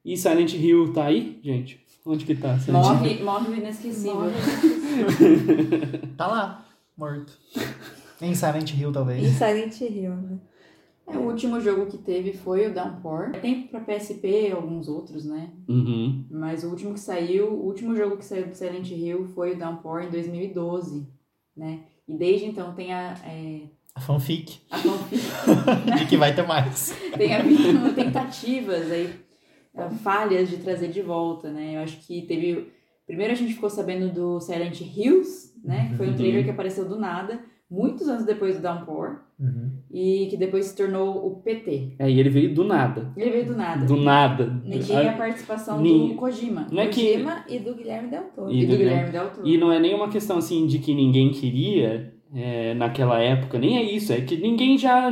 E 0.04 0.16
Silent 0.16 0.54
Hill 0.54 0.94
tá 0.94 1.06
aí, 1.06 1.40
gente? 1.44 1.84
Onde 2.06 2.24
que 2.26 2.36
tá? 2.36 2.60
Silent 2.60 2.86
Hill? 2.86 2.94
Morre, 2.94 3.24
morre 3.24 3.50
o 3.50 3.56
inesquecível. 3.56 4.22
Tá 6.16 6.28
lá, 6.28 6.66
morto. 6.98 7.34
Em 8.22 8.34
Silent 8.34 8.72
Hill, 8.74 8.90
Em 8.90 8.94
talvez. 8.94 9.28
Silent 9.34 9.82
Hill, 9.82 10.12
né? 10.16 10.38
É, 11.08 11.18
o 11.18 11.22
último 11.28 11.60
jogo 11.62 11.86
que 11.86 11.98
teve 11.98 12.34
foi 12.34 12.68
o 12.68 12.74
Downpour. 12.74 13.32
Tem 13.42 13.68
pra 13.68 13.80
PSP 13.80 14.52
alguns 14.52 14.88
outros, 14.88 15.24
né? 15.26 15.52
Uhum. 15.70 16.26
Mas 16.32 16.64
o 16.64 16.70
último 16.70 16.94
que 16.94 17.00
saiu, 17.00 17.48
o 17.54 17.66
último 17.66 17.96
jogo 17.96 18.18
que 18.18 18.26
saiu 18.26 18.48
do 18.48 18.56
Silent 18.56 18.90
Hill 18.90 19.26
foi 19.36 19.54
o 19.54 19.58
Downpour 19.60 20.02
em 20.02 20.10
2012, 20.10 21.08
né? 21.56 21.82
E 22.08 22.16
desde 22.18 22.46
então 22.48 22.74
tem 22.74 22.92
a, 22.94 23.16
é, 23.26 23.62
A 23.94 24.02
fanfic. 24.02 24.62
a 24.72 24.78
fanfic, 24.80 25.22
De 26.00 26.06
que 26.08 26.18
vai 26.18 26.34
ter 26.36 26.46
mais. 26.48 26.96
tem 27.18 27.36
havido 27.36 27.94
tentativas 27.94 28.92
aí, 28.92 29.14
eh, 29.76 29.90
falhas 30.04 30.50
de 30.50 30.58
trazer 30.58 30.90
de 30.90 31.02
volta, 31.04 31.52
né? 31.52 31.76
Eu 31.76 31.82
acho 31.82 31.98
que 32.06 32.24
teve. 32.24 32.72
Primeiro 33.06 33.32
a 33.34 33.36
gente 33.36 33.54
ficou 33.54 33.70
sabendo 33.70 34.12
do 34.12 34.40
Silent 34.40 34.82
Hills, 34.82 35.54
né? 35.64 35.90
Que 35.90 35.98
foi 35.98 36.10
um 36.10 36.16
trailer 36.16 36.44
que 36.44 36.50
apareceu 36.50 36.88
do 36.90 36.96
nada, 37.00 37.40
muitos 37.70 38.08
anos 38.08 38.26
depois 38.26 38.56
do 38.56 38.62
Downpour, 38.64 39.20
Uhum. 39.38 39.70
e 39.92 40.28
que 40.30 40.38
depois 40.38 40.66
se 40.68 40.76
tornou 40.78 41.26
o 41.28 41.36
PT. 41.42 41.96
É, 42.00 42.10
e 42.10 42.20
ele 42.20 42.30
veio 42.30 42.54
do 42.56 42.64
nada. 42.64 43.12
Ele 43.18 43.32
veio 43.32 43.46
do 43.48 43.56
nada. 43.58 43.86
Do 43.86 43.98
nada. 43.98 44.62
E 44.66 44.80
tinha 44.80 45.10
a 45.12 45.18
participação 45.18 45.82
Ni- 45.82 46.10
do 46.10 46.16
Kojima. 46.16 46.68
Não 46.72 46.82
é 46.82 46.88
que. 46.88 47.12
Kojima 47.14 47.44
e 47.50 47.60
do 47.60 47.76
Guilherme 47.76 48.10
Del 48.10 48.24
Toro. 48.36 48.50
E, 48.52 48.62
E 48.64 48.66
do 48.66 48.72
do 48.72 48.78
Guilherme 48.78 49.12
Del 49.12 49.30
Toro. 49.32 49.46
E 49.48 49.58
não 49.58 49.72
é 49.72 49.80
nenhuma 49.80 50.08
questão 50.10 50.38
assim 50.38 50.66
de 50.68 50.80
que 50.80 50.94
ninguém 50.96 51.32
queria 51.32 52.14
é, 52.34 52.74
naquela 52.76 53.20
época, 53.20 53.60
nem 53.60 53.78
é 53.78 53.84
isso, 53.84 54.14
é 54.14 54.22
que 54.22 54.38
ninguém 54.38 54.78
já, 54.78 55.12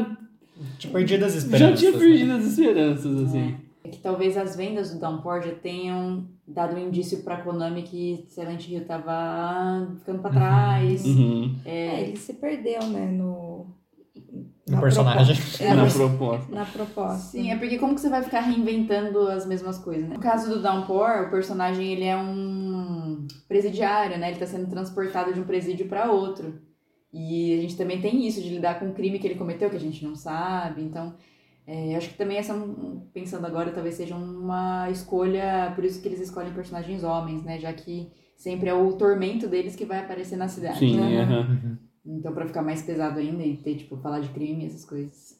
Tinha 0.80 0.94
perdido 0.94 1.26
as 1.26 1.34
já 1.34 1.40
esperanças. 1.40 1.80
tinha 1.80 1.92
né? 1.92 1.98
perdido 1.98 2.32
as 2.34 2.46
esperanças, 2.46 3.22
assim. 3.24 3.56
É 3.84 3.90
que 3.90 3.98
talvez 4.00 4.38
as 4.38 4.56
vendas 4.56 4.94
do 4.94 5.00
Downpour 5.02 5.42
já 5.42 5.52
tenham 5.52 6.26
dado 6.48 6.76
um 6.78 6.80
indício 6.88 7.22
pra 7.24 7.42
Konami 7.42 7.82
que 7.84 8.24
Silent 8.30 8.68
Hill 8.70 8.86
tava 8.86 9.94
ficando 10.00 10.20
pra 10.22 10.32
trás. 10.32 11.06
Uhum. 11.06 11.56
É, 11.66 12.02
ele 12.04 12.16
se 12.18 12.34
perdeu, 12.36 12.82
né, 12.88 13.06
no... 13.12 13.66
No 14.16 14.76
na 14.76 14.82
personagem. 14.82 15.36
proposta. 15.36 15.64
É, 15.64 15.70
Na 15.74 15.84
na, 15.86 15.92
proposta. 15.92 16.56
na 16.56 16.66
proposta. 16.66 17.18
Sim, 17.32 17.52
é 17.52 17.58
porque 17.58 17.78
como 17.78 17.96
que 17.96 18.02
você 18.02 18.10
vai 18.10 18.24
ficar 18.24 18.42
reinventando 18.42 19.28
as 19.28 19.46
mesmas 19.46 19.78
coisas, 19.78 20.08
né? 20.08 20.16
No 20.16 20.22
caso 20.22 20.50
do 20.50 20.62
Downpour, 20.62 21.28
o 21.28 21.30
personagem 21.32 21.92
ele 21.92 22.06
é 22.06 22.16
um 22.18 23.28
presidiário, 23.48 24.18
né? 24.18 24.30
Ele 24.30 24.40
tá 24.40 24.46
sendo 24.46 24.70
transportado 24.70 25.34
de 25.34 25.40
um 25.40 25.46
presídio 25.46 25.88
pra 25.88 26.12
outro. 26.12 26.62
E 27.12 27.58
a 27.58 27.62
gente 27.62 27.76
também 27.78 28.02
tem 28.02 28.26
isso 28.26 28.42
de 28.42 28.50
lidar 28.50 28.80
com 28.80 28.90
o 28.90 28.94
crime 28.94 29.20
que 29.20 29.28
ele 29.28 29.36
cometeu, 29.36 29.70
que 29.70 29.76
a 29.76 29.80
gente 29.80 30.04
não 30.04 30.16
sabe. 30.16 30.82
Então, 30.82 31.14
é, 31.68 31.96
acho 31.96 32.10
que 32.10 32.18
também 32.18 32.38
essa, 32.38 32.54
pensando 33.14 33.46
agora, 33.46 33.72
talvez 33.72 33.96
seja 33.96 34.16
uma 34.16 34.90
escolha, 34.90 35.72
por 35.76 35.84
isso 35.86 36.02
que 36.02 36.08
eles 36.08 36.20
escolhem 36.22 36.54
personagens 36.54 37.04
homens, 37.04 37.44
né? 37.44 37.60
Já 37.60 37.72
que 37.74 38.12
sempre 38.36 38.70
é 38.70 38.74
o 38.74 38.94
tormento 38.94 39.48
deles 39.48 39.76
que 39.76 39.86
vai 39.86 40.00
aparecer 40.00 40.38
na 40.38 40.48
cidade. 40.48 40.80
Sim, 40.80 40.98
né? 41.00 41.26
Uhum. 41.26 41.78
Então, 42.06 42.34
pra 42.34 42.46
ficar 42.46 42.62
mais 42.62 42.82
pesado 42.82 43.20
ainda 43.20 43.44
e 43.44 43.56
ter, 43.58 43.76
tipo, 43.76 43.98
falar 43.98 44.20
de 44.20 44.30
crime, 44.30 44.66
essas 44.66 44.84
coisas. 44.86 45.40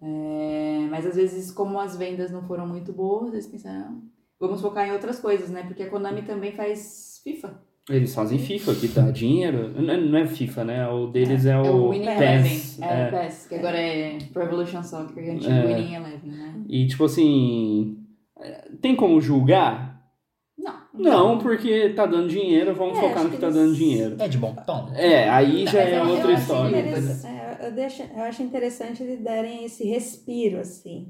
É, 0.00 0.86
mas 0.90 1.06
às 1.06 1.14
vezes, 1.16 1.50
como 1.52 1.78
as 1.78 1.96
vendas 1.96 2.30
não 2.30 2.42
foram 2.42 2.66
muito 2.66 2.92
boas, 2.92 3.32
eles 3.34 3.46
pensaram, 3.46 3.80
"Ah, 3.80 3.94
vamos 4.40 4.60
focar 4.60 4.86
em 4.88 4.92
outras 4.92 5.20
coisas, 5.20 5.48
né? 5.50 5.62
Porque 5.64 5.82
a 5.82 5.90
Konami 5.90 6.22
também 6.22 6.52
faz 6.52 7.20
FIFA. 7.22 7.60
Eles 7.90 8.14
fazem 8.14 8.38
FIFA, 8.38 8.74
que 8.76 8.88
dá 8.88 9.10
dinheiro. 9.10 9.68
Não 9.80 10.18
é- 10.18 10.22
é 10.22 10.26
FIFA, 10.26 10.64
né? 10.64 10.88
O 10.88 11.08
deles 11.08 11.44
é, 11.46 11.50
É 11.52 11.60
o, 11.60 11.86
o 11.86 11.90
Winning 11.90 12.06
PES. 12.16 12.80
É, 12.80 12.84
é. 12.84 13.08
o 13.08 13.10
PES, 13.10 13.46
que 13.48 13.54
agora 13.56 13.76
é 13.78 14.18
Pro 14.32 14.42
Evolution 14.42 14.82
Soccer, 14.84 15.14
que 15.14 15.20
é 15.30 15.32
antigo 15.34 15.52
É. 15.52 15.66
Winning 15.66 15.94
Eleven, 15.94 16.30
né? 16.30 16.62
E 16.68 16.86
tipo 16.86 17.04
assim. 17.04 17.98
Tem 18.80 18.94
como 18.96 19.20
julgar? 19.20 19.91
Não. 20.94 21.34
Não, 21.34 21.38
porque 21.38 21.88
tá 21.90 22.04
dando 22.06 22.28
dinheiro, 22.28 22.74
vamos 22.74 22.98
É, 22.98 23.00
focar 23.00 23.24
no 23.24 23.30
que 23.30 23.36
que 23.36 23.40
tá 23.40 23.46
eles- 23.48 23.58
dando 23.58 23.74
dinheiro. 23.74 24.16
É 24.18 24.28
de 24.28 24.36
bom 24.38 24.54
tom. 24.66 24.90
É, 24.94 25.28
aí 25.28 25.64
já 25.66 25.78
Mas 25.80 25.88
é 25.88 25.98
eu- 25.98 26.08
outra 26.08 26.32
acho 26.32 26.42
história. 26.42 26.76
é, 26.76 27.66
eu, 27.66 27.72
deixo, 27.72 28.02
eu 28.14 28.22
acho 28.22 28.42
interessante 28.42 29.02
eles 29.02 29.20
darem 29.22 29.64
esse 29.64 29.84
respiro, 29.84 30.60
assim. 30.60 31.08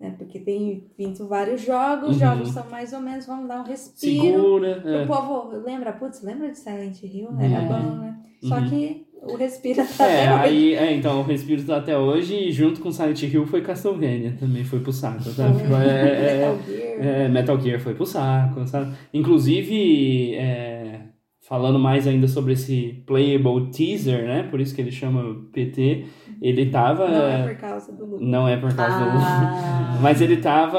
Né? 0.00 0.14
Porque 0.16 0.38
tem 0.38 0.86
vindo 0.96 1.26
vários 1.28 1.60
jogos, 1.60 2.10
Uhum. 2.10 2.14
jogos 2.14 2.50
são 2.52 2.64
mais 2.70 2.92
ou 2.92 3.00
menos, 3.00 3.26
vamos 3.26 3.48
dar 3.48 3.60
um 3.60 3.64
respiro. 3.64 4.22
Segura. 4.22 4.82
O 4.84 4.88
é. 4.88 5.06
povo 5.06 5.56
lembra, 5.58 5.92
putz, 5.92 6.22
lembra 6.22 6.50
de 6.50 6.56
Silent 6.58 7.02
Hill? 7.02 7.28
Era 7.38 7.62
É. 7.64 7.66
bom, 7.66 7.96
né? 7.96 8.16
Só 8.44 8.54
Uhum. 8.58 8.68
que 8.70 9.07
o 9.22 9.36
respiro 9.36 9.84
tá 9.96 10.06
É, 10.06 10.26
até 10.26 10.34
hoje. 10.34 10.44
aí, 10.44 10.74
é, 10.74 10.92
então, 10.92 11.20
o 11.20 11.22
Respiro 11.24 11.62
tá 11.64 11.76
até 11.78 11.96
hoje 11.98 12.34
e 12.34 12.52
junto 12.52 12.80
com 12.80 12.92
Silent 12.92 13.22
Hill 13.22 13.46
foi 13.46 13.62
Castlevania, 13.62 14.36
também 14.38 14.64
foi 14.64 14.80
pro 14.80 14.92
saco, 14.92 15.22
sabe? 15.30 15.58
Tipo, 15.58 15.74
é, 15.74 16.16
é, 16.16 16.22
Metal 16.22 16.60
Gear. 16.66 17.00
é, 17.00 17.28
Metal 17.28 17.60
Gear 17.60 17.80
foi 17.80 17.94
pro 17.94 18.06
saco, 18.06 18.66
sabe? 18.66 18.96
Inclusive, 19.12 20.34
é, 20.36 21.00
falando 21.48 21.78
mais 21.78 22.06
ainda 22.06 22.28
sobre 22.28 22.52
esse 22.52 23.02
playable 23.06 23.70
teaser, 23.70 24.26
né? 24.26 24.42
Por 24.42 24.60
isso 24.60 24.74
que 24.74 24.82
ele 24.82 24.90
chama 24.90 25.36
PT, 25.50 26.04
ele 26.42 26.66
tava... 26.66 27.08
Não 27.08 27.26
é 27.26 27.48
por 27.48 27.56
causa 27.56 27.92
do 27.92 28.04
Lucas. 28.04 28.20
Não 28.20 28.48
é 28.48 28.56
por 28.58 28.74
causa 28.74 28.98
do... 28.98 29.18
Ah, 29.18 29.98
Mas 30.02 30.20
ele 30.20 30.36
tava. 30.36 30.78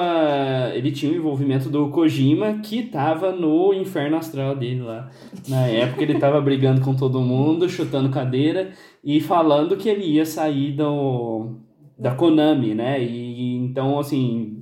Ele 0.75 0.91
tinha 0.91 1.11
o 1.11 1.15
envolvimento 1.15 1.69
do 1.69 1.89
Kojima, 1.89 2.59
que 2.59 2.83
tava 2.83 3.31
no 3.31 3.73
inferno 3.73 4.17
astral 4.17 4.55
dele 4.55 4.81
lá. 4.81 5.09
Na 5.47 5.65
época 5.65 6.03
ele 6.03 6.19
tava 6.19 6.39
brigando 6.39 6.81
com 6.81 6.95
todo 6.95 7.19
mundo, 7.19 7.67
chutando 7.67 8.09
cadeira 8.09 8.69
e 9.03 9.19
falando 9.19 9.75
que 9.75 9.89
ele 9.89 10.05
ia 10.05 10.25
sair 10.25 10.71
do. 10.73 11.55
da 11.97 12.11
Konami, 12.11 12.75
né? 12.75 13.03
E 13.03 13.55
então, 13.57 13.99
assim, 13.99 14.58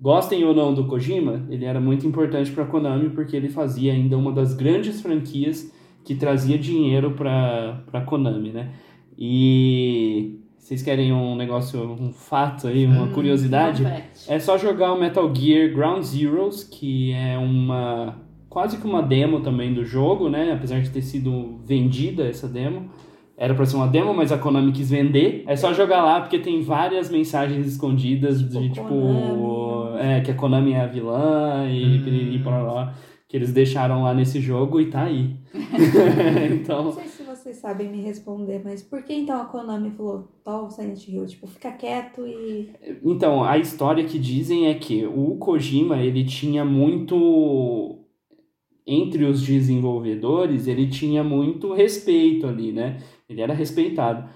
gostem 0.00 0.44
ou 0.44 0.54
não 0.54 0.74
do 0.74 0.86
Kojima, 0.86 1.46
ele 1.48 1.64
era 1.64 1.80
muito 1.80 2.06
importante 2.06 2.50
para 2.50 2.64
a 2.64 2.66
Konami 2.66 3.10
porque 3.10 3.36
ele 3.36 3.48
fazia 3.48 3.92
ainda 3.92 4.16
uma 4.16 4.32
das 4.32 4.54
grandes 4.54 5.00
franquias 5.00 5.72
que 6.04 6.14
trazia 6.14 6.58
dinheiro 6.58 7.12
para 7.12 7.82
a 7.92 8.00
Konami, 8.00 8.50
né? 8.50 8.72
E 9.18 10.38
vocês 10.58 10.82
querem 10.82 11.12
um 11.12 11.34
negócio, 11.36 11.80
um 11.80 12.12
fato 12.12 12.66
aí, 12.66 12.84
uma 12.86 13.08
curiosidade? 13.08 13.82
Confete. 13.82 14.32
É 14.32 14.38
só 14.38 14.58
jogar 14.58 14.92
o 14.92 15.00
Metal 15.00 15.32
Gear 15.34 15.72
Ground 15.72 16.02
Zeroes, 16.02 16.64
que 16.64 17.12
é 17.12 17.38
uma 17.38 18.20
quase 18.48 18.78
que 18.78 18.86
uma 18.86 19.02
demo 19.02 19.40
também 19.40 19.72
do 19.72 19.84
jogo, 19.84 20.28
né? 20.28 20.52
Apesar 20.52 20.80
de 20.80 20.90
ter 20.90 21.02
sido 21.02 21.60
vendida 21.64 22.26
essa 22.26 22.48
demo. 22.48 22.90
Era 23.38 23.54
pra 23.54 23.66
ser 23.66 23.76
uma 23.76 23.86
demo, 23.86 24.14
mas 24.14 24.32
a 24.32 24.38
Konami 24.38 24.72
quis 24.72 24.88
vender. 24.90 25.44
É 25.46 25.54
só 25.56 25.72
jogar 25.74 26.02
lá 26.02 26.20
porque 26.20 26.38
tem 26.38 26.62
várias 26.62 27.10
mensagens 27.10 27.66
escondidas 27.66 28.40
de 28.48 28.70
tipo, 28.70 29.88
é, 29.98 30.20
que 30.22 30.30
a 30.30 30.34
Konami 30.34 30.72
é 30.72 30.80
a 30.80 30.86
vilã 30.86 31.66
e 31.68 31.98
Hum. 31.98 32.02
piriri 32.02 32.38
para 32.38 32.62
lá, 32.62 32.94
que 33.28 33.36
eles 33.36 33.52
deixaram 33.52 34.04
lá 34.04 34.14
nesse 34.14 34.40
jogo 34.40 34.80
e 34.80 34.86
tá 34.86 35.02
aí. 35.02 35.36
Não 35.52 36.56
então, 36.56 36.92
sei 36.92 37.04
se 37.08 37.22
vocês 37.24 37.56
sabem 37.56 37.90
me 37.90 38.00
responder, 38.00 38.62
mas 38.64 38.82
por 38.82 39.02
que 39.02 39.12
então 39.12 39.38
a 39.40 39.44
Konami 39.44 39.90
falou 39.90 40.28
tal 40.42 40.70
Silent 40.70 41.06
Hill? 41.06 41.26
Tipo, 41.26 41.46
fica 41.46 41.72
quieto 41.72 42.26
e. 42.26 42.70
Então, 43.04 43.44
a 43.44 43.58
história 43.58 44.04
que 44.04 44.18
dizem 44.18 44.68
é 44.68 44.74
que 44.74 45.04
o 45.06 45.36
Kojima, 45.36 45.98
ele 45.98 46.24
tinha 46.24 46.64
muito 46.64 47.98
entre 48.86 49.24
os 49.24 49.42
desenvolvedores, 49.42 50.68
ele 50.68 50.86
tinha 50.86 51.24
muito 51.24 51.72
respeito 51.74 52.46
ali, 52.46 52.70
né? 52.70 52.98
Ele 53.28 53.40
era 53.40 53.52
respeitado. 53.54 54.28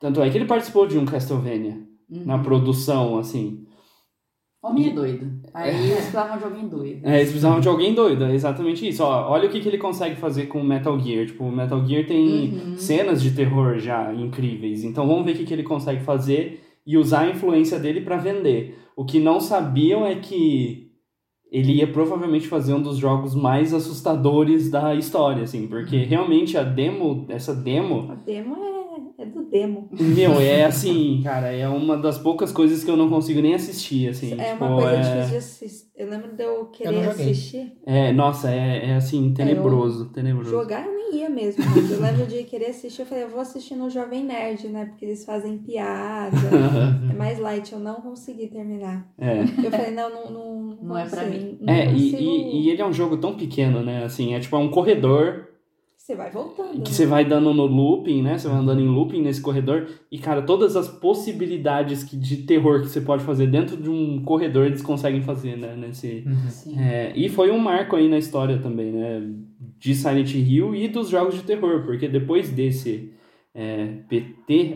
Tanto 0.00 0.20
é 0.22 0.30
que 0.30 0.38
ele 0.38 0.44
participou 0.46 0.86
de 0.86 0.96
um 0.98 1.04
Castlevania 1.04 1.76
Uhum. 2.10 2.24
na 2.24 2.38
produção, 2.38 3.18
assim. 3.18 3.64
Homem 4.62 4.88
é 4.88 4.92
doido. 4.92 5.30
Aí 5.54 5.76
eles 5.76 5.94
precisavam 5.96 6.36
de 6.38 6.44
alguém 6.44 6.68
doido. 6.68 7.06
É, 7.06 7.16
eles 7.16 7.28
precisavam 7.28 7.60
de 7.60 7.68
alguém 7.68 7.94
doido, 7.94 8.24
é 8.24 8.34
exatamente 8.34 8.88
isso. 8.88 9.04
Ó, 9.04 9.30
olha 9.30 9.48
o 9.48 9.52
que, 9.52 9.60
que 9.60 9.68
ele 9.68 9.78
consegue 9.78 10.16
fazer 10.16 10.46
com 10.46 10.60
o 10.60 10.64
Metal 10.64 10.98
Gear. 10.98 11.26
Tipo, 11.26 11.44
o 11.44 11.52
Metal 11.52 11.84
Gear 11.86 12.06
tem 12.06 12.54
Uhum. 12.54 12.76
cenas 12.76 13.22
de 13.22 13.30
terror 13.32 13.78
já 13.78 14.12
incríveis. 14.14 14.82
Então 14.84 15.06
vamos 15.06 15.24
ver 15.24 15.32
o 15.32 15.36
que, 15.36 15.44
que 15.44 15.52
ele 15.54 15.62
consegue 15.62 16.02
fazer 16.02 16.60
e 16.86 16.96
usar 16.96 17.20
a 17.20 17.30
influência 17.30 17.78
dele 17.78 18.00
pra 18.00 18.16
vender. 18.16 18.78
O 18.96 19.04
que 19.04 19.20
não 19.20 19.38
sabiam 19.38 20.04
é 20.04 20.16
que 20.16 20.87
ele 21.50 21.72
ia 21.72 21.86
provavelmente 21.86 22.46
fazer 22.46 22.74
um 22.74 22.82
dos 22.82 22.98
jogos 22.98 23.34
mais 23.34 23.72
assustadores 23.72 24.70
da 24.70 24.94
história, 24.94 25.44
assim, 25.44 25.66
porque 25.66 25.96
realmente 25.98 26.56
a 26.58 26.62
demo, 26.62 27.24
essa 27.28 27.54
demo, 27.54 28.10
A 28.10 28.14
demo 28.14 28.56
é, 28.56 28.77
é 29.18 29.26
do 29.26 29.42
demo. 29.44 29.88
meu, 29.90 30.40
é 30.40 30.62
assim, 30.66 31.20
cara, 31.24 31.52
é 31.52 31.68
uma 31.68 31.96
das 31.96 32.18
poucas 32.18 32.52
coisas 32.52 32.84
que 32.84 32.90
eu 32.90 32.96
não 32.96 33.08
consigo 33.08 33.40
nem 33.40 33.54
assistir, 33.54 34.08
assim. 34.08 34.32
é 34.40 34.52
tipo, 34.52 34.64
uma 34.64 34.76
coisa 34.80 34.96
é... 34.96 35.00
difícil 35.00 35.30
de 35.30 35.36
assistir. 35.36 35.88
Eu 35.96 36.08
lembro 36.08 36.36
de 36.36 36.42
eu 36.44 36.66
querer 36.66 36.92
não 36.92 37.02
joguei. 37.02 37.30
assistir. 37.30 37.72
É, 37.84 38.12
nossa, 38.12 38.48
é, 38.50 38.90
é 38.90 38.94
assim, 38.94 39.34
tenebroso, 39.34 40.10
tenebroso. 40.12 40.50
Jogar 40.50 40.86
eu 40.86 40.94
nem 40.94 41.16
ia 41.16 41.28
mesmo. 41.28 41.64
Mas 41.74 41.90
eu 41.90 42.00
lembro 42.00 42.26
de 42.26 42.44
querer 42.44 42.66
assistir. 42.66 43.00
Eu 43.02 43.06
falei, 43.06 43.24
eu 43.24 43.28
vou 43.30 43.40
assistir 43.40 43.74
no 43.74 43.90
Jovem 43.90 44.22
Nerd, 44.22 44.68
né? 44.68 44.84
Porque 44.86 45.04
eles 45.04 45.24
fazem 45.24 45.58
piada. 45.58 46.36
é 47.10 47.16
mais 47.16 47.40
light. 47.40 47.72
Eu 47.72 47.80
não 47.80 47.96
consegui 47.96 48.46
terminar. 48.46 49.10
É. 49.18 49.40
Eu 49.42 49.70
falei, 49.72 49.90
não, 49.90 50.08
não, 50.08 50.30
não, 50.30 50.78
Não 50.80 50.96
é 50.98 51.04
pra 51.08 51.24
consigo, 51.24 51.44
mim. 51.44 51.58
Não 51.62 51.74
É, 51.74 51.86
e, 51.86 51.90
consigo. 52.12 52.16
e, 52.22 52.66
e 52.66 52.70
ele 52.70 52.80
é 52.82 52.86
um 52.86 52.92
jogo 52.92 53.16
tão 53.16 53.34
pequeno, 53.36 53.82
né? 53.82 54.04
Assim, 54.04 54.34
é 54.34 54.38
tipo 54.38 54.54
é 54.54 54.58
um 54.60 54.70
corredor 54.70 55.47
Você 56.08 56.16
vai 56.16 56.30
voltando. 56.30 56.72
que 56.72 56.78
né? 56.78 56.84
você 56.86 57.04
vai 57.04 57.22
dando 57.22 57.52
no 57.52 57.66
looping, 57.66 58.22
né? 58.22 58.38
Você 58.38 58.48
vai 58.48 58.56
andando 58.56 58.80
em 58.80 58.88
looping 58.88 59.20
nesse 59.20 59.42
corredor. 59.42 59.88
E, 60.10 60.18
cara, 60.18 60.40
todas 60.40 60.74
as 60.74 60.88
possibilidades 60.88 62.02
que, 62.02 62.16
de 62.16 62.38
terror 62.38 62.80
que 62.80 62.88
você 62.88 63.02
pode 63.02 63.22
fazer 63.24 63.46
dentro 63.46 63.76
de 63.76 63.90
um 63.90 64.22
corredor, 64.22 64.64
eles 64.64 64.80
conseguem 64.80 65.20
fazer, 65.20 65.58
né? 65.58 65.76
Nesse, 65.76 66.24
Sim. 66.48 66.80
é, 66.80 67.12
e 67.14 67.28
foi 67.28 67.50
um 67.50 67.58
marco 67.58 67.94
aí 67.94 68.08
na 68.08 68.16
história 68.16 68.56
também, 68.56 68.90
né? 68.90 69.22
De 69.78 69.94
Silent 69.94 70.32
Hill 70.34 70.74
e 70.74 70.88
dos 70.88 71.10
jogos 71.10 71.34
de 71.34 71.42
terror, 71.42 71.84
porque 71.84 72.08
depois 72.08 72.48
desse 72.48 73.12
é, 73.54 73.98
PT, 74.08 74.72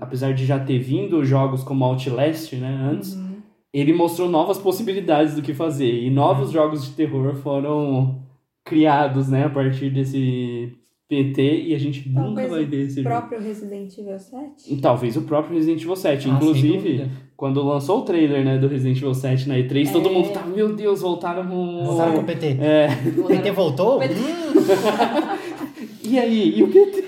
apesar 0.00 0.34
de 0.34 0.46
já 0.46 0.60
ter 0.60 0.78
vindo 0.78 1.24
jogos 1.24 1.64
como 1.64 1.84
Outlast, 1.84 2.52
né? 2.54 2.88
Antes, 2.92 3.12
Uhum. 3.16 3.38
ele 3.74 3.92
mostrou 3.92 4.28
novas 4.30 4.56
possibilidades 4.56 5.34
do 5.34 5.42
que 5.42 5.52
fazer. 5.52 6.04
E 6.04 6.10
novos 6.10 6.52
jogos 6.52 6.84
de 6.84 6.92
terror 6.92 7.34
foram 7.34 8.24
criados, 8.66 9.28
né? 9.28 9.44
A 9.44 9.48
partir 9.50 9.88
desse 9.90 10.72
PT 11.08 11.62
e 11.68 11.74
a 11.74 11.78
gente 11.78 12.08
nunca 12.08 12.22
Talvez 12.24 12.50
vai 12.50 12.64
o 12.64 12.66
ver 12.66 12.80
esse 12.82 13.00
O 13.00 13.02
jogo. 13.04 13.08
próprio 13.16 13.40
Resident 13.40 13.96
Evil 13.96 14.18
7? 14.18 14.74
E 14.74 14.76
Talvez 14.80 15.16
o 15.16 15.22
próprio 15.22 15.54
Resident 15.56 15.80
Evil 15.82 15.94
7. 15.96 16.28
Ah, 16.28 16.32
Inclusive, 16.34 17.10
quando 17.36 17.62
lançou 17.62 18.00
o 18.00 18.02
trailer 18.02 18.44
né, 18.44 18.58
do 18.58 18.66
Resident 18.66 18.96
Evil 18.98 19.14
7 19.14 19.48
na 19.48 19.54
E3, 19.54 19.92
todo 19.92 20.08
É. 20.08 20.12
mundo 20.12 20.32
tava, 20.32 20.48
meu 20.50 20.74
Deus, 20.74 21.00
voltaram 21.02 21.46
com... 21.46 21.84
Voltaram 21.84 22.14
com 22.14 22.20
o 22.20 22.24
PT. 22.24 22.46
É, 22.60 22.88
O 23.18 23.24
PT 23.24 23.50
voltou? 23.52 23.98
PT. 24.00 24.14
e 26.02 26.18
aí? 26.18 26.58
E 26.58 26.62
o 26.64 26.68
PT? 26.68 27.02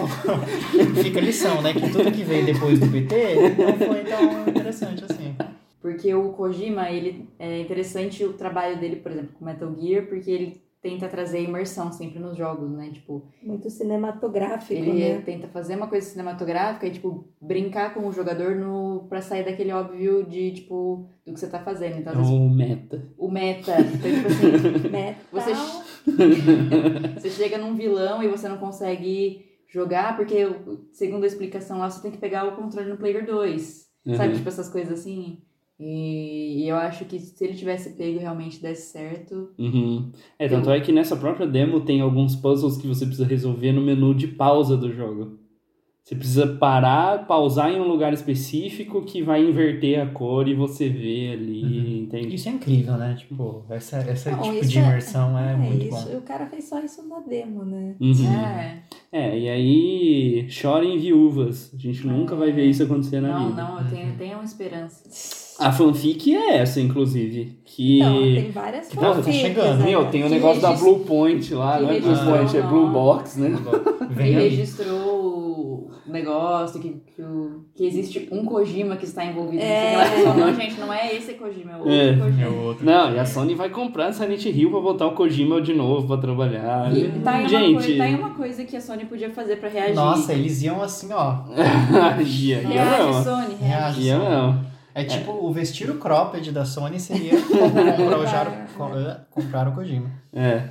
Fica 1.02 1.18
a 1.18 1.22
lição, 1.22 1.60
né? 1.62 1.72
Que 1.72 1.90
tudo 1.90 2.10
que 2.12 2.22
veio 2.24 2.44
depois 2.46 2.78
do 2.78 2.88
PT 2.88 3.14
não 3.58 3.76
foi 3.86 4.04
tão 4.04 4.48
interessante 4.48 5.04
assim. 5.04 5.34
Porque 5.80 6.14
o 6.14 6.28
Kojima, 6.30 6.90
ele 6.90 7.26
é 7.38 7.60
interessante 7.60 8.22
o 8.24 8.32
trabalho 8.34 8.78
dele, 8.78 8.96
por 8.96 9.12
exemplo, 9.12 9.30
com 9.38 9.44
Metal 9.44 9.74
Gear, 9.78 10.06
porque 10.06 10.30
ele 10.30 10.60
tenta 10.82 11.08
trazer 11.08 11.42
imersão 11.42 11.92
sempre 11.92 12.18
nos 12.18 12.36
jogos, 12.36 12.70
né? 12.70 12.90
Tipo, 12.90 13.26
Muito 13.42 13.68
cinematográfico, 13.68 14.72
ele 14.72 14.92
né? 15.14 15.20
tenta 15.20 15.46
fazer 15.48 15.76
uma 15.76 15.86
coisa 15.88 16.06
cinematográfica 16.08 16.86
e, 16.86 16.90
tipo, 16.92 17.28
brincar 17.40 17.92
com 17.92 18.06
o 18.06 18.12
jogador 18.12 18.54
no, 18.56 19.06
pra 19.08 19.20
sair 19.20 19.44
daquele 19.44 19.72
óbvio 19.72 20.24
de, 20.24 20.52
tipo, 20.52 21.06
do 21.26 21.34
que 21.34 21.40
você 21.40 21.48
tá 21.48 21.58
fazendo. 21.60 21.98
Então, 21.98 22.12
às 22.12 22.18
vezes, 22.18 22.32
O 22.32 22.48
meta. 22.48 23.08
o 23.18 23.30
meta. 23.30 23.72
Então, 23.78 24.10
tipo 24.10 24.26
assim, 24.26 24.88
Metal. 24.90 25.24
Você- 25.32 26.00
você 27.20 27.30
chega 27.30 27.58
num 27.58 27.74
vilão 27.74 28.22
e 28.22 28.28
você 28.28 28.48
não 28.48 28.56
consegue 28.58 29.44
jogar, 29.68 30.16
porque, 30.16 30.48
segundo 30.92 31.24
a 31.24 31.26
explicação 31.26 31.78
lá, 31.78 31.90
você 31.90 32.02
tem 32.02 32.10
que 32.10 32.18
pegar 32.18 32.44
o 32.48 32.56
controle 32.56 32.88
no 32.90 32.96
Player 32.96 33.24
2. 33.26 33.88
Sabe, 34.16 34.28
Uhum. 34.30 34.36
tipo, 34.36 34.48
essas 34.48 34.68
coisas 34.70 34.98
assim. 34.98 35.42
E, 35.82 36.62
e 36.64 36.68
eu 36.68 36.76
acho 36.76 37.06
que 37.06 37.18
se 37.18 37.42
ele 37.42 37.54
tivesse 37.54 37.90
pego 37.96 38.18
realmente 38.18 38.60
desse 38.60 38.92
certo. 38.92 39.48
Uhum. 39.58 40.10
É, 40.38 40.46
tanto 40.46 40.70
é 40.70 40.78
que 40.78 40.92
nessa 40.92 41.16
própria 41.16 41.46
demo 41.46 41.80
tem 41.80 42.02
alguns 42.02 42.36
puzzles 42.36 42.76
que 42.76 42.86
você 42.86 43.06
precisa 43.06 43.26
resolver 43.26 43.72
no 43.72 43.80
menu 43.80 44.14
de 44.14 44.28
pausa 44.28 44.76
do 44.76 44.92
jogo. 44.92 45.38
Você 46.02 46.14
precisa 46.16 46.46
parar, 46.46 47.26
pausar 47.26 47.70
em 47.70 47.80
um 47.80 47.86
lugar 47.86 48.12
específico 48.12 49.02
que 49.02 49.22
vai 49.22 49.42
inverter 49.44 50.00
a 50.00 50.06
cor 50.06 50.48
e 50.48 50.54
você 50.54 50.88
vê 50.88 51.30
ali, 51.34 52.00
entende? 52.02 52.34
Isso 52.34 52.48
é 52.48 52.52
incrível, 52.52 52.94
né? 52.96 53.14
Tipo, 53.16 53.64
essa, 53.70 53.98
essa 53.98 54.30
Não, 54.32 54.40
tipo 54.42 54.66
de 54.66 54.78
é- 54.78 54.82
imersão 54.82 55.38
é, 55.38 55.52
É 55.52 55.56
muito 55.56 55.86
isso. 55.86 56.08
bom. 56.08 56.16
O 56.18 56.22
cara 56.22 56.46
fez 56.46 56.64
só 56.68 56.80
isso 56.80 57.06
na 57.06 57.20
demo, 57.20 57.64
né? 57.64 57.94
Uhum. 58.00 58.34
É. 58.34 58.82
É, 59.12 59.38
e 59.38 59.48
aí 59.48 60.50
chorem 60.50 60.98
viúvas. 60.98 61.72
A 61.72 61.78
gente 61.78 62.06
nunca 62.06 62.34
vai 62.34 62.50
ver 62.52 62.64
isso 62.66 62.82
acontecer 62.82 63.20
na 63.20 63.38
Não, 63.38 63.48
vida. 63.50 63.62
não, 63.62 63.80
eu 63.80 63.88
tenho, 63.88 64.16
tenho 64.16 64.34
uma 64.36 64.44
esperança. 64.44 65.08
A 65.60 65.72
fanfic 65.72 66.34
é 66.34 66.56
essa, 66.58 66.80
inclusive. 66.80 67.58
Que. 67.64 67.98
Então, 68.00 68.14
tem 68.20 68.50
várias 68.50 68.88
que 68.88 68.96
não, 68.96 69.02
tá 69.02 69.14
fanfics, 69.16 69.36
chegando. 69.40 69.78
né? 69.78 69.84
Meu, 69.86 70.04
tem 70.06 70.22
o 70.22 70.26
Que 70.26 70.32
negócio 70.34 70.60
da 70.62 70.68
regis- 70.70 70.82
Blue 70.84 70.98
Point 71.00 71.54
lá, 71.54 71.76
que 71.78 71.82
não 71.84 71.90
é 71.90 72.00
Blue 72.00 72.16
Point, 72.24 72.56
é 72.56 72.62
Blue. 72.62 72.88
Box, 72.90 73.36
né? 73.40 73.56
Que 74.08 74.14
Vem 74.14 74.36
aí. 74.36 74.48
registrou 74.48 75.90
o 76.06 76.12
negócio, 76.12 76.80
que, 76.80 76.88
que, 77.14 77.22
o- 77.22 77.64
que 77.74 77.84
existe 77.84 78.28
um 78.32 78.44
Kojima 78.44 78.96
que 78.96 79.04
está 79.04 79.24
envolvido 79.24 79.62
É. 79.62 80.08
pessoa, 80.10 80.34
não, 80.34 80.54
gente, 80.54 80.80
não 80.80 80.92
é 80.92 81.14
esse 81.14 81.34
Kojima, 81.34 81.72
é 81.72 81.76
outro 81.76 81.92
É. 81.92 82.16
Kojima. 82.16 82.42
É 82.42 82.48
outro. 82.48 82.84
Não, 82.84 83.14
e 83.14 83.18
a 83.18 83.24
Sony 83.26 83.54
vai 83.54 83.68
comprar 83.70 84.12
Silent 84.12 84.44
Hill 84.46 84.70
pra 84.70 84.80
botar 84.80 85.06
o 85.06 85.12
Kojima 85.12 85.60
de 85.60 85.72
novo 85.72 86.06
pra 86.08 86.16
trabalhar. 86.16 86.92
E 86.96 87.08
tá 87.20 87.32
aí, 87.32 87.40
uma 87.42 87.48
Gente. 87.48 87.74
coisa, 87.74 87.96
tá 87.98 88.04
aí 88.04 88.14
uma 88.16 88.30
coisa 88.30 88.64
que 88.64 88.76
a 88.76 88.80
Sony 88.80 89.04
podia 89.04 89.30
fazer 89.30 89.56
pra 89.56 89.68
reagir. 89.68 89.94
Nossa, 89.94 90.32
eles 90.32 90.62
iam 90.62 90.82
assim, 90.82 91.12
ó. 91.12 91.36
ia, 92.26 92.62
ia 92.62 92.68
Reage, 92.68 93.02
não. 93.04 93.22
Sony, 93.24 93.54
reage. 93.60 93.60
Reage. 93.60 94.02
Ia 94.02 94.18
não. 94.18 94.69
É 94.94 95.04
tipo, 95.04 95.32
o 95.32 95.52
vestir 95.52 95.88
o 95.90 95.98
cropped 95.98 96.50
da 96.50 96.64
Sony 96.64 96.98
seria 96.98 97.32
comprar 97.42 98.18
o, 98.18 98.26
Jaro, 98.26 98.50
eh, 98.50 99.20
comprar 99.30 99.68
o 99.68 99.72
Kojima. 99.72 100.10
É. 100.32 100.70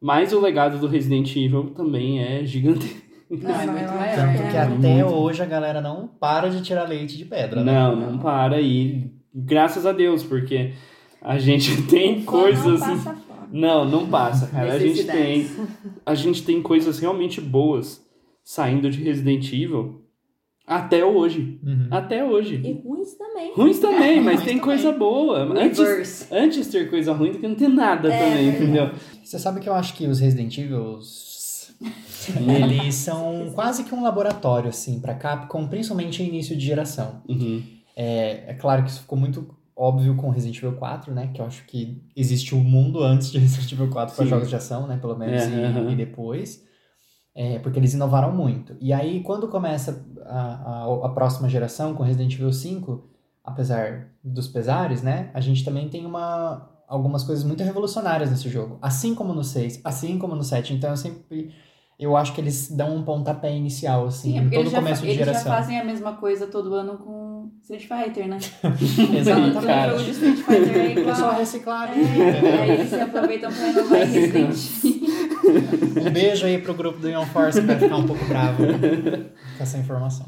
Mas 0.00 0.32
o 0.32 0.40
legado 0.40 0.78
do 0.78 0.86
Resident 0.86 1.34
Evil 1.36 1.70
também 1.70 2.22
é 2.22 2.44
gigantesco. 2.44 3.00
Não, 3.30 3.60
é 3.60 3.66
muito 3.66 3.92
maior. 3.92 4.14
Tanto 4.14 4.42
É, 4.42 4.50
que 4.50 4.56
é 4.56 4.60
até 4.60 5.04
hoje 5.06 5.42
a 5.42 5.46
galera 5.46 5.80
não 5.80 6.06
para 6.06 6.50
de 6.50 6.60
tirar 6.60 6.84
leite 6.84 7.16
de 7.16 7.24
pedra, 7.24 7.64
né? 7.64 7.72
Não, 7.72 7.96
não 7.96 8.18
para. 8.18 8.60
E 8.60 9.10
graças 9.34 9.86
a 9.86 9.92
Deus, 9.92 10.22
porque 10.22 10.74
a 11.20 11.38
gente 11.38 11.82
tem 11.88 12.22
coisas. 12.24 12.80
Não 12.80 12.96
passa 12.96 13.14
fome. 13.14 13.48
Não, 13.50 13.84
não 13.84 14.06
passa, 14.06 14.46
cara. 14.48 14.74
A 14.74 14.78
gente 14.78 15.04
tem, 15.04 15.46
a 16.04 16.14
gente 16.14 16.42
tem 16.42 16.60
coisas 16.60 16.98
realmente 16.98 17.40
boas 17.40 18.04
saindo 18.44 18.90
de 18.90 19.02
Resident 19.02 19.50
Evil 19.52 20.01
até 20.76 21.04
hoje. 21.04 21.58
Uhum. 21.64 21.88
Até 21.90 22.24
hoje. 22.24 22.56
E 22.64 22.72
ruins 22.86 23.14
também. 23.14 23.52
Ruins 23.54 23.78
também, 23.78 24.20
mas 24.20 24.34
Ruins 24.34 24.44
tem 24.44 24.58
também. 24.58 24.60
coisa 24.60 24.92
boa. 24.92 25.38
Antes, 25.58 25.78
Reverse. 25.78 26.26
antes 26.30 26.66
ter 26.68 26.90
coisa 26.90 27.12
ruim 27.12 27.32
do 27.32 27.38
que 27.38 27.48
não 27.48 27.54
ter 27.54 27.68
nada 27.68 28.12
É, 28.12 28.18
também, 28.18 28.48
entendeu? 28.48 28.90
Você 29.22 29.38
sabe 29.38 29.60
que 29.60 29.68
eu 29.68 29.74
acho 29.74 29.94
que 29.94 30.06
os 30.06 30.20
Resident 30.20 30.56
Evil 30.58 30.98
Eles 32.46 32.94
são 32.94 33.50
quase 33.54 33.84
que 33.84 33.94
um 33.94 34.02
laboratório, 34.02 34.68
assim, 34.68 35.00
pra 35.00 35.14
Capcom, 35.14 35.66
principalmente 35.66 36.22
em 36.22 36.28
início 36.28 36.56
de 36.56 36.64
geração. 36.64 37.22
Uhum. 37.28 37.62
É, 37.96 38.44
é 38.48 38.54
claro 38.54 38.82
que 38.84 38.90
isso 38.90 39.00
ficou 39.00 39.18
muito 39.18 39.46
óbvio 39.76 40.14
com 40.14 40.30
Resident 40.30 40.58
Evil 40.58 40.72
4, 40.74 41.12
né? 41.12 41.30
Que 41.34 41.40
eu 41.40 41.46
acho 41.46 41.64
que 41.66 42.00
existe 42.16 42.54
um 42.54 42.62
mundo 42.62 43.02
antes 43.02 43.30
de 43.32 43.38
Resident 43.38 43.72
Evil 43.72 43.88
4 43.88 44.14
para 44.14 44.26
jogos 44.26 44.48
de 44.48 44.56
ação, 44.56 44.86
né? 44.86 44.96
Pelo 45.00 45.16
menos, 45.16 45.42
É, 45.42 45.48
e, 45.88 45.92
e 45.92 45.96
depois. 45.96 46.62
É, 47.34 47.58
porque 47.60 47.78
eles 47.78 47.94
inovaram 47.94 48.30
muito. 48.32 48.76
E 48.80 48.92
aí, 48.92 49.22
quando 49.22 49.48
começa 49.48 50.04
a, 50.26 50.84
a, 50.84 51.06
a 51.06 51.08
próxima 51.10 51.48
geração, 51.48 51.94
com 51.94 52.02
Resident 52.02 52.34
Evil 52.34 52.52
5, 52.52 53.08
apesar 53.42 54.08
dos 54.22 54.48
pesares, 54.48 55.02
né? 55.02 55.30
A 55.32 55.40
gente 55.40 55.64
também 55.64 55.88
tem 55.88 56.04
uma, 56.04 56.68
algumas 56.86 57.24
coisas 57.24 57.42
muito 57.44 57.62
revolucionárias 57.62 58.30
nesse 58.30 58.48
jogo. 58.50 58.78
Assim 58.82 59.14
como 59.14 59.32
no 59.32 59.42
6, 59.42 59.80
assim 59.82 60.18
como 60.18 60.34
no 60.34 60.42
7. 60.44 60.74
Então, 60.74 60.90
eu 60.90 60.96
sempre... 60.96 61.54
Eu 61.98 62.16
acho 62.16 62.32
que 62.34 62.40
eles 62.40 62.68
dão 62.70 62.96
um 62.96 63.04
pontapé 63.04 63.54
inicial, 63.54 64.06
assim, 64.06 64.32
Sim, 64.32 64.38
é 64.38 64.42
em 64.42 64.44
todo 64.50 64.54
eles, 64.60 64.72
já, 64.72 64.78
começo 64.78 65.02
de 65.02 65.08
eles 65.08 65.18
já 65.18 65.24
geração. 65.26 65.52
fazem 65.52 65.78
a 65.78 65.84
mesma 65.84 66.14
coisa 66.14 66.46
todo 66.48 66.74
ano 66.74 66.98
com 66.98 67.50
Street 67.62 67.82
Fighter, 67.86 68.26
né? 68.28 68.38
Exatamente. 69.16 69.52
Todo 69.54 69.66
cara. 69.66 69.92
jogo 69.92 70.02
de 70.04 70.10
Street 70.10 70.36
Fighter 70.38 70.74
é 70.76 70.86
É 70.86 70.98
igual. 70.98 71.14
só 71.14 71.30
reciclar. 71.32 71.92
É, 71.92 72.00
e 72.00 72.46
aí 72.60 72.70
eles 72.72 72.88
se 72.88 73.00
aproveitam 73.00 73.52
pra 73.52 73.68
inovar 73.68 74.00
em 74.02 74.10
Resident. 74.10 74.54
Um 75.44 76.10
beijo 76.10 76.46
aí 76.46 76.58
pro 76.58 76.74
grupo 76.74 76.98
do 76.98 77.08
Ion 77.08 77.24
Force 77.26 77.60
que 77.60 77.66
vai 77.66 77.78
ficar 77.78 77.96
um 77.96 78.06
pouco 78.06 78.24
bravo 78.26 78.64
com 78.66 79.62
essa 79.62 79.78
informação. 79.78 80.26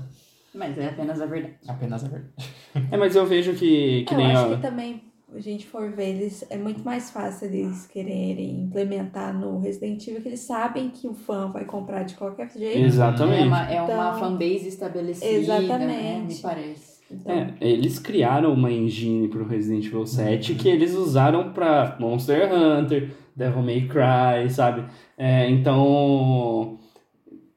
Mas 0.54 0.78
é 0.78 0.86
apenas 0.88 1.20
a 1.20 1.26
verdade. 1.26 1.54
Apenas 1.66 2.04
a 2.04 2.08
verdade. 2.08 2.32
É, 2.90 2.96
mas 2.96 3.16
eu 3.16 3.26
vejo 3.26 3.54
que, 3.54 4.04
que 4.04 4.14
eu 4.14 4.18
nem 4.18 4.32
acho 4.32 4.52
ó, 4.52 4.54
que 4.56 4.62
também, 4.62 5.02
a 5.34 5.40
gente 5.40 5.66
for 5.66 5.90
ver, 5.90 6.10
eles, 6.10 6.44
é 6.48 6.56
muito 6.56 6.84
mais 6.84 7.10
fácil 7.10 7.48
eles 7.48 7.86
quererem 7.88 8.60
implementar 8.62 9.36
no 9.36 9.58
Resident 9.58 10.06
Evil, 10.06 10.20
que 10.22 10.28
eles 10.28 10.40
sabem 10.40 10.90
que 10.90 11.08
o 11.08 11.14
fã 11.14 11.50
vai 11.50 11.64
comprar 11.64 12.04
de 12.04 12.14
qualquer 12.14 12.50
jeito. 12.56 12.78
É 12.78 12.82
Exatamente. 12.82 13.46
uma, 13.48 13.68
é 13.70 13.82
uma 13.82 14.08
Então- 14.10 14.20
fanbase 14.20 14.68
estabelecida, 14.68 15.26
Exatamente. 15.28 15.86
né? 15.86 16.24
Me 16.28 16.34
parece. 16.36 16.94
Então, 17.10 17.32
É, 17.34 17.52
eles 17.60 17.98
criaram 17.98 18.52
uma 18.54 18.70
engine 18.72 19.26
pro 19.28 19.46
Resident 19.46 19.84
Evil 19.86 20.06
7 20.06 20.54
que 20.54 20.68
eles 20.68 20.94
usaram 20.94 21.52
pra 21.52 21.96
Monster 22.00 22.48
Hunter, 22.52 23.10
Devil 23.36 23.62
May 23.62 23.88
Cry, 23.88 24.50
sabe? 24.50 24.84
É, 25.18 25.48
então, 25.50 26.78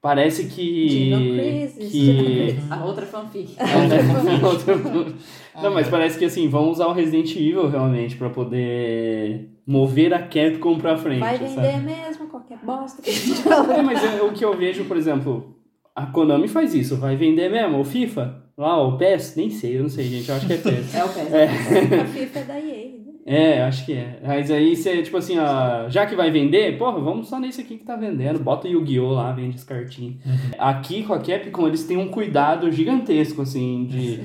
parece 0.00 0.46
que... 0.46 0.88
Dino 0.88 1.16
Crisis, 1.18 1.92
que... 1.92 2.00
Dino 2.00 2.24
Crisis. 2.24 2.70
A 2.72 2.84
outra 2.86 3.06
fanfic. 3.06 3.56
Não, 5.62 5.72
mas 5.72 5.88
parece 5.88 6.18
que 6.18 6.24
assim, 6.24 6.48
vão 6.48 6.70
usar 6.70 6.86
o 6.86 6.92
Resident 6.92 7.30
Evil 7.34 7.68
realmente 7.68 8.16
pra 8.16 8.30
poder 8.30 9.50
mover 9.66 10.14
a 10.14 10.20
Capcom 10.22 10.78
pra 10.78 10.96
frente, 10.96 11.20
vai 11.20 11.36
sabe? 11.36 11.50
vender 11.50 11.78
mesmo 11.82 12.26
qualquer 12.28 12.58
bosta 12.58 13.02
que 13.02 13.10
a 13.10 13.12
gente 13.12 13.34
fala. 13.42 13.74
É, 13.76 13.82
mas 13.82 14.02
é, 14.02 14.22
o 14.22 14.32
que 14.32 14.44
eu 14.44 14.56
vejo, 14.56 14.84
por 14.86 14.96
exemplo, 14.96 15.56
a 15.94 16.06
Konami 16.06 16.48
faz 16.48 16.74
isso, 16.74 16.96
vai 16.96 17.16
vender 17.16 17.50
mesmo, 17.50 17.80
o 17.80 17.84
FIFA, 17.84 18.44
lá, 18.56 18.80
o 18.82 18.96
PES, 18.96 19.36
nem 19.36 19.50
sei, 19.50 19.76
eu 19.76 19.82
não 19.82 19.90
sei, 19.90 20.06
gente, 20.06 20.28
eu 20.28 20.36
acho 20.36 20.46
que 20.46 20.54
é 20.54 20.56
PES. 20.58 20.94
É 20.94 21.04
o 21.04 21.08
PES. 21.08 21.32
É. 21.34 21.44
A 22.00 22.04
FIFA 22.06 22.38
é 22.38 22.44
da 22.44 22.58
EA, 22.58 22.88
né? 22.98 23.07
É, 23.30 23.62
acho 23.62 23.84
que 23.84 23.92
é. 23.92 24.18
Mas 24.26 24.50
aí 24.50 24.74
você, 24.74 25.02
tipo 25.02 25.18
assim, 25.18 25.38
ó, 25.38 25.86
já 25.90 26.06
que 26.06 26.16
vai 26.16 26.30
vender, 26.30 26.78
porra, 26.78 26.98
vamos 26.98 27.28
só 27.28 27.38
nesse 27.38 27.60
aqui 27.60 27.76
que 27.76 27.84
tá 27.84 27.94
vendendo. 27.94 28.38
Bota 28.38 28.66
o 28.66 28.70
Yu-Gi-Oh! 28.70 29.12
lá, 29.12 29.32
vende 29.32 29.56
as 29.56 29.64
cartinhas. 29.64 30.16
Aqui 30.58 31.02
com 31.02 31.12
a 31.12 31.18
Capcom, 31.18 31.66
eles 31.66 31.84
têm 31.84 31.98
um 31.98 32.08
cuidado 32.08 32.72
gigantesco, 32.72 33.42
assim, 33.42 33.84
de. 33.84 34.20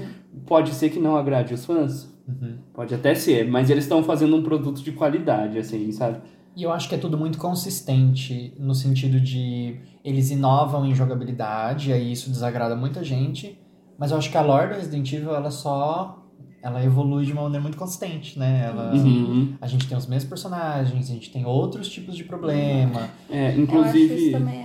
Pode 0.45 0.73
ser 0.73 0.89
que 0.89 0.99
não 0.99 1.17
agrade 1.17 1.53
os 1.53 1.65
fãs. 1.65 2.09
Uhum. 2.25 2.59
Pode 2.73 2.95
até 2.95 3.13
ser, 3.13 3.45
mas 3.45 3.69
eles 3.69 3.83
estão 3.83 4.01
fazendo 4.01 4.37
um 4.37 4.41
produto 4.41 4.81
de 4.81 4.93
qualidade, 4.93 5.57
assim, 5.57 5.91
sabe? 5.91 6.19
E 6.55 6.63
eu 6.63 6.71
acho 6.71 6.87
que 6.87 6.95
é 6.95 6.97
tudo 6.97 7.17
muito 7.17 7.37
consistente 7.37 8.53
no 8.57 8.73
sentido 8.73 9.19
de 9.19 9.79
eles 10.03 10.31
inovam 10.31 10.85
em 10.85 10.95
jogabilidade, 10.95 11.89
e 11.89 11.93
aí 11.93 12.11
isso 12.11 12.29
desagrada 12.29 12.73
muita 12.73 13.03
gente. 13.03 13.59
Mas 13.97 14.11
eu 14.11 14.17
acho 14.17 14.31
que 14.31 14.37
a 14.37 14.41
lore 14.41 14.69
do 14.69 14.75
Resident 14.75 15.11
Evil, 15.11 15.35
ela 15.35 15.51
só. 15.51 16.22
Ela 16.63 16.81
evolui 16.83 17.25
de 17.25 17.33
uma 17.33 17.41
maneira 17.43 17.61
muito 17.61 17.77
consistente, 17.77 18.39
né? 18.39 18.67
Ela, 18.71 18.93
Uhum. 18.93 19.53
A 19.59 19.67
gente 19.67 19.85
tem 19.85 19.97
os 19.97 20.07
mesmos 20.07 20.29
personagens, 20.29 21.09
a 21.09 21.13
gente 21.13 21.29
tem 21.29 21.45
outros 21.45 21.89
tipos 21.89 22.15
de 22.15 22.23
problema. 22.23 23.09
É, 23.29 23.47
Eu 23.47 23.47
acho 23.47 23.55
que 23.55 23.61
inclusive. 23.63 24.15
isso 24.15 24.31
também 24.31 24.62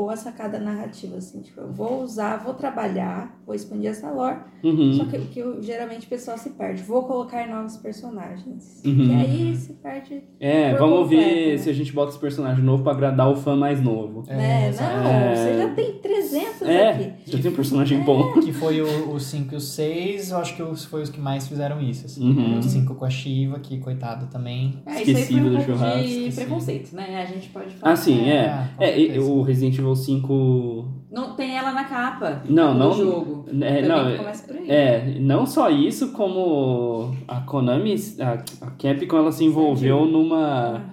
boa 0.00 0.16
sacada 0.16 0.58
narrativa, 0.58 1.16
assim, 1.18 1.42
tipo, 1.42 1.60
eu 1.60 1.70
vou 1.72 2.02
usar, 2.02 2.38
vou 2.38 2.54
trabalhar, 2.54 3.38
vou 3.44 3.54
expandir 3.54 3.90
essa 3.90 4.10
lore, 4.10 4.38
Uhum. 4.64 4.94
só 4.94 5.04
que 5.04 5.18
que 5.26 5.38
eu- 5.40 5.62
geralmente 5.62 6.06
o 6.06 6.08
pessoal 6.08 6.38
se 6.38 6.50
perde, 6.50 6.82
vou 6.82 7.02
colocar 7.04 7.46
novos 7.46 7.76
personagens, 7.76 8.80
Uhum. 8.84 9.04
e 9.06 9.14
aí 9.14 9.56
se 9.56 9.74
perde, 9.74 10.22
É, 10.40 10.74
vamos 10.74 11.00
completo, 11.00 11.22
ver 11.24 11.50
né? 11.52 11.58
se 11.58 11.68
a 11.68 11.72
gente 11.74 11.92
bota 11.92 12.10
esse 12.12 12.18
personagem 12.18 12.64
novo 12.64 12.82
pra 12.82 12.92
agradar 12.92 13.30
o 13.30 13.36
fã 13.36 13.54
mais 13.56 13.82
novo. 13.82 14.24
né? 14.26 14.68
exato. 14.68 14.96
Não, 14.96 15.10
É. 15.10 15.34
você 15.36 15.58
já 15.58 15.68
tem 15.74 15.92
300 16.00 16.62
É, 16.62 16.88
aqui. 16.90 17.12
já 17.32 17.38
tem 17.38 17.50
um 17.50 17.54
personagem 17.54 18.00
bom. 18.00 18.32
Que 18.40 18.52
foi 18.52 18.80
o, 18.80 19.12
o 19.12 19.20
5 19.20 19.54
e 19.54 19.56
o 19.56 19.60
6, 19.60 20.30
eu 20.30 20.38
acho 20.38 20.54
que 20.56 20.62
os, 20.62 20.84
foi 20.84 21.02
os 21.02 21.10
que 21.10 21.20
mais 21.20 21.46
fizeram 21.48 21.80
isso. 21.80 22.06
Assim. 22.06 22.22
Uhum. 22.30 22.58
O 22.58 22.62
5 22.62 22.94
com 22.94 23.04
a 23.04 23.10
Shiva, 23.10 23.58
que 23.58 23.78
coitado 23.78 24.26
também. 24.26 24.82
É, 24.86 24.90
isso 24.90 24.98
aí 24.98 25.04
foi 25.04 25.12
Esquecido 25.14 25.46
um 25.48 25.54
do 25.56 25.60
churrasco, 25.62 25.98
de 25.98 26.04
esquecido. 26.06 26.34
preconceito, 26.46 26.94
né? 26.96 27.22
A 27.22 27.26
gente 27.26 27.48
pode 27.50 27.74
falar. 27.74 27.92
Ah, 27.92 27.96
sim, 27.96 28.28
é. 28.30 28.68
É, 28.78 28.86
certeza. 28.94 29.20
o 29.30 29.42
Resident 29.42 29.78
Evil 29.78 29.89
5. 29.94 30.84
Não 31.10 31.34
tem 31.34 31.56
ela 31.56 31.72
na 31.72 31.84
capa 31.84 32.42
Não, 32.48 32.72
do 32.72 32.78
não. 32.78 32.92
jogo. 32.92 33.44
É, 33.60 33.82
não, 33.86 34.16
começa 34.16 34.46
por 34.46 34.56
aí. 34.56 34.70
é, 34.70 35.18
não 35.20 35.44
só 35.46 35.68
isso, 35.70 36.12
como 36.12 37.14
a 37.26 37.40
Konami, 37.40 37.94
a, 38.20 38.32
a 38.66 38.70
Capcom, 38.72 39.16
ela 39.18 39.32
se 39.32 39.44
envolveu 39.44 40.06
numa. 40.06 40.84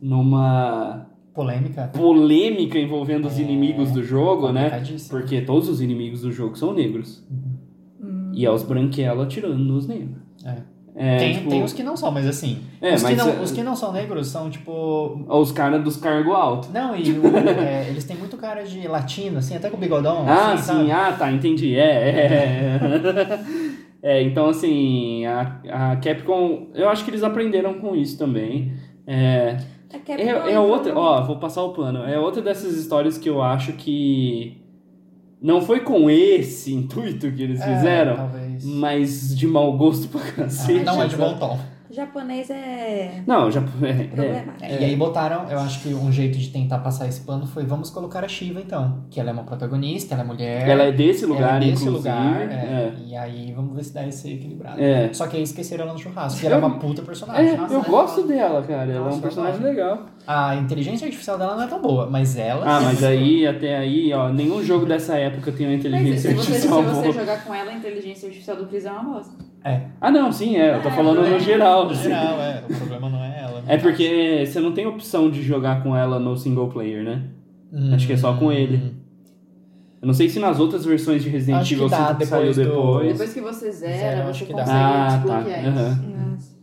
numa 0.00 1.06
Polêmica. 1.34 1.88
polêmica 1.94 2.78
envolvendo 2.78 3.26
os 3.26 3.38
É, 3.38 3.42
inimigos 3.42 3.90
do 3.92 4.02
jogo, 4.04 4.52
né? 4.52 4.82
Porque 5.08 5.40
todos 5.40 5.66
os 5.68 5.80
inimigos 5.80 6.20
do 6.20 6.30
jogo 6.30 6.56
são 6.58 6.74
negros. 6.74 7.26
Hum. 8.02 8.30
E 8.34 8.44
é 8.44 8.50
os 8.50 8.62
branquelos 8.62 9.24
atirando 9.24 9.56
nos 9.58 9.86
negros. 9.88 10.18
É. 10.44 10.58
É, 10.94 11.18
tem, 11.18 11.32
tipo, 11.34 11.48
tem 11.50 11.62
os 11.64 11.72
que 11.72 11.82
não 11.82 11.96
são, 11.96 12.10
mas 12.10 12.26
assim. 12.26 12.58
É, 12.80 12.94
os, 12.94 13.02
que 13.02 13.08
mas, 13.14 13.16
não, 13.18 13.28
é- 13.32 13.40
os 13.40 13.50
que 13.50 13.62
não 13.62 13.74
são 13.74 13.92
negros 13.92 14.26
são 14.28 14.50
tipo. 14.50 15.24
os 15.28 15.50
caras 15.50 15.82
dos 15.82 15.96
cargo 15.96 16.32
alto. 16.32 16.68
Não, 16.70 16.94
e 16.94 17.12
o- 17.12 17.22
é, 17.60 17.88
eles 17.88 18.04
têm 18.04 18.16
muito 18.16 18.36
cara 18.36 18.62
de 18.64 18.86
latino, 18.86 19.38
assim, 19.38 19.56
até 19.56 19.70
com 19.70 19.78
bigodão. 19.78 20.24
Ah, 20.28 20.52
assim, 20.52 20.62
sim, 20.62 20.88
sabe? 20.88 20.90
ah, 20.92 21.12
tá, 21.18 21.32
entendi. 21.32 21.76
É, 21.76 22.78
é. 22.80 22.80
É, 24.04 24.20
então 24.22 24.48
assim, 24.48 25.24
a, 25.26 25.60
a 25.92 25.96
Capcom, 25.96 26.66
eu 26.74 26.88
acho 26.88 27.04
que 27.04 27.10
eles 27.10 27.22
aprenderam 27.22 27.74
com 27.74 27.94
isso 27.94 28.18
também. 28.18 28.72
É, 29.06 29.56
A 29.94 29.98
Capcom 29.98 30.12
é, 30.48 30.52
é 30.52 30.58
outra, 30.58 30.98
ó, 30.98 31.22
vou 31.24 31.36
passar 31.36 31.62
o 31.62 31.72
pano. 31.72 32.00
É 32.04 32.18
outra 32.18 32.42
dessas 32.42 32.76
histórias 32.76 33.16
que 33.16 33.28
eu 33.30 33.40
acho 33.40 33.74
que 33.74 34.60
não 35.40 35.60
foi 35.60 35.80
com 35.80 36.10
esse 36.10 36.74
intuito 36.74 37.30
que 37.30 37.42
eles 37.44 37.60
É, 37.60 37.64
fizeram, 37.64 38.16
talvez. 38.16 38.51
Mas 38.62 39.34
de 39.36 39.46
mau 39.46 39.76
gosto 39.76 40.08
pra 40.08 40.20
Ah, 40.20 40.32
cacete. 40.32 40.84
não 40.84 41.02
é 41.02 41.06
de 41.06 41.16
sabe? 41.16 41.22
bom 41.22 41.38
tom. 41.38 41.58
Japonês 41.92 42.50
é 42.50 43.22
Não, 43.26 43.50
já. 43.50 43.62
É, 43.82 44.74
é. 44.74 44.80
E 44.80 44.84
aí 44.84 44.96
botaram, 44.96 45.50
eu 45.50 45.58
acho 45.58 45.82
que 45.82 45.92
um 45.94 46.10
jeito 46.10 46.38
de 46.38 46.48
tentar 46.48 46.78
passar 46.78 47.08
esse 47.08 47.20
pano 47.22 47.46
foi 47.46 47.64
vamos 47.64 47.90
colocar 47.90 48.24
a 48.24 48.28
Shiva 48.28 48.60
então, 48.60 49.04
que 49.10 49.20
ela 49.20 49.30
é 49.30 49.32
uma 49.32 49.44
protagonista, 49.44 50.14
ela 50.14 50.22
é 50.22 50.26
mulher. 50.26 50.68
Ela 50.68 50.84
é 50.84 50.92
desse 50.92 51.26
lugar, 51.26 51.56
ela 51.56 51.56
é 51.56 51.70
desse 51.70 51.84
inclusive. 51.84 52.08
lugar, 52.08 52.50
é, 52.50 52.54
é. 52.54 52.94
E 53.06 53.16
aí 53.16 53.52
vamos 53.52 53.74
ver 53.74 53.84
se 53.84 53.94
dá 53.94 54.06
esse 54.06 54.32
equilibrado. 54.32 54.80
É. 54.80 55.12
Só 55.12 55.26
que 55.26 55.36
aí 55.36 55.42
esqueceram 55.42 55.84
ela 55.84 55.92
no 55.92 55.98
churrasco. 55.98 56.42
E 56.42 56.46
ela 56.46 56.56
é 56.56 56.58
uma 56.58 56.78
puta 56.78 57.02
personagem. 57.02 57.48
É, 57.52 57.56
Nossa, 57.56 57.74
eu 57.74 57.80
né? 57.80 57.88
gosto 57.88 58.22
dela, 58.22 58.62
cara. 58.62 58.92
Ela 58.92 59.10
é 59.10 59.14
um 59.14 59.20
personagem 59.20 59.60
legal. 59.60 60.06
A 60.26 60.54
inteligência 60.56 61.06
artificial 61.06 61.36
dela 61.36 61.56
não 61.56 61.64
é 61.64 61.66
tão 61.66 61.80
boa, 61.80 62.08
mas 62.08 62.36
ela. 62.36 62.64
Ah, 62.64 62.80
mas 62.80 63.02
aí, 63.02 63.46
até 63.46 63.76
aí, 63.76 64.12
ó, 64.12 64.28
nenhum 64.28 64.62
jogo 64.62 64.86
dessa 64.86 65.16
época 65.16 65.50
tem 65.52 65.66
uma 65.66 65.72
Mas 65.72 65.84
inteligência 65.84 66.30
se 66.30 66.36
você, 66.36 66.44
se 66.44 66.50
artificial 66.68 66.82
você 66.82 67.02
boa. 67.02 67.12
jogar 67.12 67.44
com 67.44 67.54
ela, 67.54 67.70
a 67.70 67.74
inteligência 67.74 68.26
artificial 68.28 68.56
do 68.56 68.66
Chris 68.66 68.84
é 68.84 68.92
uma 68.92 69.02
bosta. 69.02 69.51
É, 69.64 69.80
Ah, 70.00 70.10
não, 70.10 70.32
sim, 70.32 70.56
é. 70.56 70.74
Eu 70.76 70.82
tô 70.82 70.88
É, 70.88 70.92
falando 70.92 71.24
é. 71.24 71.30
no 71.30 71.38
geral. 71.40 71.84
no 71.86 71.90
assim. 71.92 72.04
geral, 72.04 72.40
é. 72.40 72.62
O 72.68 72.74
problema 72.76 73.08
não 73.08 73.22
é 73.24 73.40
ela. 73.42 73.62
É 73.66 73.76
porque 73.76 74.44
você 74.46 74.58
não 74.60 74.72
tem 74.72 74.86
opção 74.86 75.30
de 75.30 75.42
jogar 75.42 75.82
com 75.82 75.96
ela 75.96 76.18
no 76.18 76.36
single 76.36 76.68
player, 76.68 77.04
né? 77.04 77.22
Hum, 77.72 77.94
acho 77.94 78.06
que 78.06 78.12
é 78.12 78.16
só 78.16 78.34
com 78.34 78.50
ele. 78.52 78.94
Eu 80.00 80.06
não 80.06 80.14
sei 80.14 80.28
se 80.28 80.40
nas 80.40 80.58
outras 80.58 80.84
versões 80.84 81.22
de 81.22 81.28
Resident 81.28 81.60
Acho 81.62 81.74
Evil 81.74 81.88
dá 81.88 82.08
5 82.08 82.18
que 82.18 82.26
saiu 82.26 82.40
depois 82.52 82.56
do- 82.56 82.64
depois. 82.64 83.08
Depois 83.12 83.32
que 83.34 83.40
você 83.40 83.70
Zero, 83.72 83.92
zera, 83.98 84.28
acho 84.28 84.38
você 84.40 84.44
que 84.46 84.52
dá. 84.52 84.58
consegue 84.64 84.78
Ah, 84.82 85.06
tá. 85.08 85.16
desbloquear. 85.40 85.74
Nossa. 85.74 86.56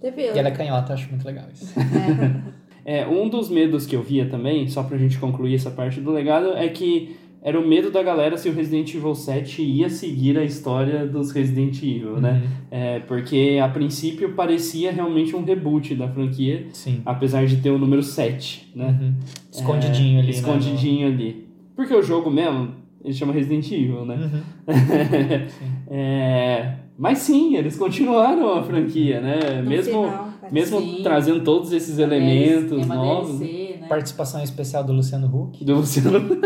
Teve 0.00 0.22
E 0.22 0.38
ela 0.38 0.48
é 0.48 0.50
canhota, 0.50 0.94
acho 0.94 1.08
muito 1.10 1.26
legal 1.26 1.44
isso. 1.52 1.74
É, 2.88 3.04
um 3.04 3.28
dos 3.28 3.50
medos 3.50 3.84
que 3.84 3.96
eu 3.96 4.02
via 4.02 4.26
também, 4.28 4.68
só 4.68 4.84
pra 4.84 4.96
gente 4.96 5.18
concluir 5.18 5.56
essa 5.56 5.72
parte 5.72 6.00
do 6.00 6.12
legado, 6.12 6.52
é 6.56 6.68
que 6.68 7.16
era 7.46 7.60
o 7.60 7.64
medo 7.64 7.92
da 7.92 8.02
galera 8.02 8.36
se 8.36 8.48
o 8.48 8.52
Resident 8.52 8.92
Evil 8.92 9.14
7 9.14 9.62
ia 9.62 9.88
seguir 9.88 10.36
a 10.36 10.42
história 10.42 11.06
dos 11.06 11.30
Resident 11.30 11.76
Evil, 11.80 12.20
né? 12.20 12.42
Uhum. 12.42 12.50
É, 12.72 12.98
porque 12.98 13.60
a 13.62 13.68
princípio 13.68 14.32
parecia 14.32 14.90
realmente 14.90 15.36
um 15.36 15.44
reboot 15.44 15.94
da 15.94 16.08
franquia, 16.08 16.66
Sim. 16.72 17.02
apesar 17.06 17.46
de 17.46 17.58
ter 17.58 17.70
o 17.70 17.78
número 17.78 18.02
7, 18.02 18.72
né? 18.74 18.98
Uhum. 19.00 19.14
Escondidinho 19.52 20.16
É, 20.16 20.22
ali. 20.22 20.26
né, 20.26 20.30
Escondidinho 20.32 21.06
ali. 21.06 21.46
Porque 21.76 21.94
o 21.94 22.02
jogo 22.02 22.28
mesmo, 22.28 22.70
ele 23.04 23.14
chama 23.14 23.32
Resident 23.32 23.70
Evil, 23.70 24.04
né? 24.04 24.16
Uhum. 24.16 24.40
É, 25.88 26.72
mas 26.98 27.18
sim, 27.18 27.54
eles 27.56 27.76
continuaram 27.76 28.54
a 28.54 28.62
franquia, 28.64 29.20
né? 29.20 29.60
no 29.62 29.68
mesmo 29.68 30.02
final, 30.04 30.28
mesmo 30.50 30.80
Sim. 30.80 31.00
trazendo 31.02 31.44
todos 31.44 31.72
esses 31.72 31.98
elementos 31.98 32.82
É 32.82 32.86
novos. 32.86 33.40
Né? 33.86 33.88
Participação 33.88 34.42
especial 34.42 34.84
do 34.84 34.92
Luciano 34.92 35.26
Huck. 35.26 35.64
Do 35.64 35.76
Luciano. 35.76 36.18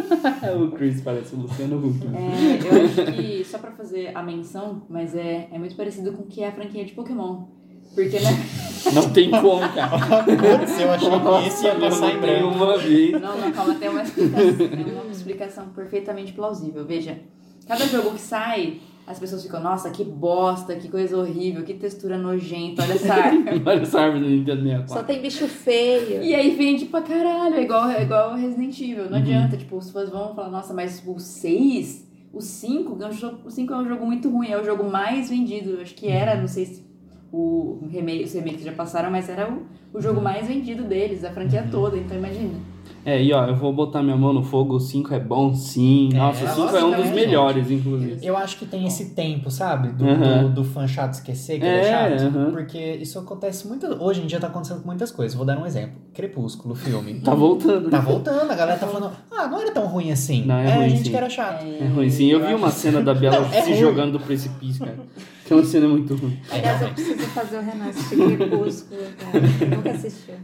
o 0.63 0.71
Chris 0.73 1.01
parece 1.01 1.35
o 1.35 1.39
Luciano 1.41 1.79
Huck. 1.79 2.07
É, 2.07 2.59
eu 2.67 2.85
acho 2.85 3.13
que, 3.13 3.45
só 3.45 3.59
pra 3.59 3.73
fazer 3.73 4.13
a 4.15 4.23
menção, 4.23 4.83
mas 4.89 5.15
é, 5.15 5.49
é 5.51 5.59
muito 5.59 5.75
parecido 5.75 6.13
com 6.13 6.23
o 6.23 6.27
que 6.27 6.43
é 6.43 6.49
a 6.49 6.53
franquia 6.53 6.85
de 6.85 6.93
Pokémon. 6.93 7.45
Porque, 7.95 8.21
né? 8.21 8.31
Não 8.95 9.11
tem 9.11 9.31
como, 9.31 9.61
cara. 9.61 9.99
Putz, 9.99 10.81
eu 10.81 10.91
achei 10.91 11.11
que 11.11 11.47
esse 11.49 11.65
ia 11.65 11.75
passar 11.75 12.15
em 12.15 12.21
branco. 12.21 12.55
uma 12.55 12.79
vez. 12.79 13.21
Não, 13.21 13.39
não, 13.39 13.53
calma, 13.53 13.75
tem 13.75 13.89
uma 13.89 14.03
explicação. 14.03 14.57
Tem 14.57 14.93
uma 14.93 15.11
explicação 15.11 15.69
perfeitamente 15.69 16.33
plausível. 16.33 16.85
Veja, 16.87 17.19
cada 17.67 17.87
jogo 17.87 18.13
que 18.13 18.21
sai, 18.21 18.81
as 19.11 19.19
pessoas 19.19 19.43
ficam, 19.43 19.61
nossa, 19.61 19.91
que 19.91 20.05
bosta, 20.05 20.77
que 20.77 20.89
coisa 20.89 21.19
horrível, 21.19 21.65
que 21.65 21.75
textura 21.75 22.17
nojenta, 22.17 22.85
olha 22.85 22.93
essa 22.93 23.13
árvore. 23.13 23.63
Olha 23.67 23.83
essa 23.83 24.01
árvore 24.01 24.23
do 24.23 24.31
Nintendo 24.31 24.63
Só 24.63 25.03
64. 25.03 25.05
tem 25.05 25.21
bicho 25.21 25.49
feio. 25.49 26.23
E 26.23 26.33
aí 26.33 26.55
vende 26.55 26.85
pra 26.85 27.03
caralho, 27.03 27.57
é 27.57 27.63
igual, 27.63 27.91
é 27.91 28.03
igual 28.03 28.37
Resident 28.37 28.81
Evil. 28.81 29.05
Uhum. 29.05 29.11
Não 29.11 29.19
adianta, 29.19 29.57
tipo, 29.57 29.77
os 29.77 29.91
fãs 29.91 30.09
vão 30.09 30.33
falar, 30.33 30.49
nossa, 30.49 30.73
mas 30.73 31.03
o 31.05 31.19
6, 31.19 32.09
o 32.33 32.41
5, 32.41 33.03
é 33.03 33.09
o 33.45 33.51
5 33.51 33.73
é 33.73 33.77
um 33.77 33.89
jogo 33.89 34.07
muito 34.07 34.31
ruim, 34.31 34.49
é 34.49 34.61
o 34.61 34.65
jogo 34.65 34.85
mais 34.85 35.29
vendido. 35.29 35.81
Acho 35.81 35.95
que 35.95 36.07
era, 36.07 36.41
não 36.41 36.47
sei 36.47 36.67
se 36.67 36.87
o 37.33 37.81
remake, 37.91 38.25
os 38.25 38.33
remakes 38.33 38.63
já 38.63 38.73
passaram, 38.73 39.11
mas 39.11 39.29
era 39.29 39.53
o, 39.53 39.67
o 39.93 40.01
jogo 40.01 40.21
mais 40.21 40.47
vendido 40.47 40.85
deles, 40.85 41.25
a 41.25 41.33
franquia 41.33 41.67
toda, 41.69 41.97
então 41.97 42.17
imagina. 42.17 42.55
É, 43.05 43.23
e 43.23 43.33
ó, 43.33 43.47
eu 43.47 43.57
vou 43.57 43.73
botar 43.73 44.03
minha 44.03 44.17
mão 44.17 44.33
no 44.33 44.43
fogo. 44.43 44.75
O 44.77 44.81
5 44.81 45.15
é 45.15 45.19
bom, 45.21 45.55
sim. 45.55 46.11
É, 46.13 46.17
Nossa, 46.19 46.45
o 46.45 46.49
5 46.67 46.77
é 46.77 46.85
um 46.85 46.91
dos 46.97 47.11
melhores, 47.11 47.71
inclusive. 47.71 48.19
Eu 48.25 48.37
acho 48.37 48.59
que 48.59 48.67
tem 48.67 48.87
esse 48.87 49.15
tempo, 49.15 49.51
sabe? 49.51 49.89
Do, 49.89 50.07
Aham. 50.07 50.43
do, 50.45 50.49
do 50.57 50.65
fã 50.65 50.87
chato 50.87 51.15
esquecer, 51.15 51.59
que 51.59 51.65
É, 51.67 51.69
ele 52.07 52.15
é 52.15 52.19
chato. 52.19 52.51
Porque 52.51 52.79
isso 53.01 53.19
acontece 53.19 53.67
muito. 53.67 53.87
Hoje 53.87 54.21
em 54.23 54.27
dia 54.27 54.39
tá 54.39 54.49
acontecendo 54.49 54.81
com 54.81 54.87
muitas 54.87 55.11
coisas. 55.11 55.35
Vou 55.35 55.47
dar 55.47 55.59
um 55.59 55.65
exemplo. 55.67 55.97
Crepúsculo, 56.13 56.75
filme. 56.75 57.21
Tá 57.25 57.35
voltando. 57.35 57.89
Tá 57.91 58.01
voltando, 58.01 58.51
a 58.51 58.55
galera 58.55 58.79
tá 58.79 58.87
falando, 58.87 59.13
ah, 59.31 59.47
não 59.47 59.61
era 59.61 59.71
tão 59.73 59.87
ruim 59.87 60.11
assim. 60.13 60.45
Não, 60.45 60.57
é 60.57 60.67
é 60.71 60.75
ruim, 60.75 60.85
a 60.85 60.89
gente 60.89 61.05
sim. 61.05 61.11
que 61.11 61.17
era 61.17 61.31
chato. 61.31 61.65
É 61.65 61.87
ruim, 61.87 62.11
sim. 62.11 62.27
Eu 62.31 62.47
vi 62.47 62.53
uma 62.55 62.71
cena 62.71 63.01
da 63.03 63.15
Bela 63.15 63.41
Não, 63.41 63.47
é 63.53 63.63
se 63.63 63.71
ruim. 63.71 63.81
jogando 63.81 64.13
do 64.13 64.21
precipício, 64.21 64.85
cara. 64.85 64.99
Aquela 65.45 65.65
cena 65.65 65.87
é 65.87 65.89
muito 65.89 66.15
ruim. 66.15 66.39
Aliás, 66.51 66.83
eu 66.83 66.89
preciso 66.91 67.27
fazer 67.29 67.59
o 67.59 67.63
Renan 67.63 67.89
assistir 67.89 68.37
Crepúsculo, 68.37 69.01
cara. 69.19 69.77
Nunca 69.77 69.91
assistiu. 69.91 70.35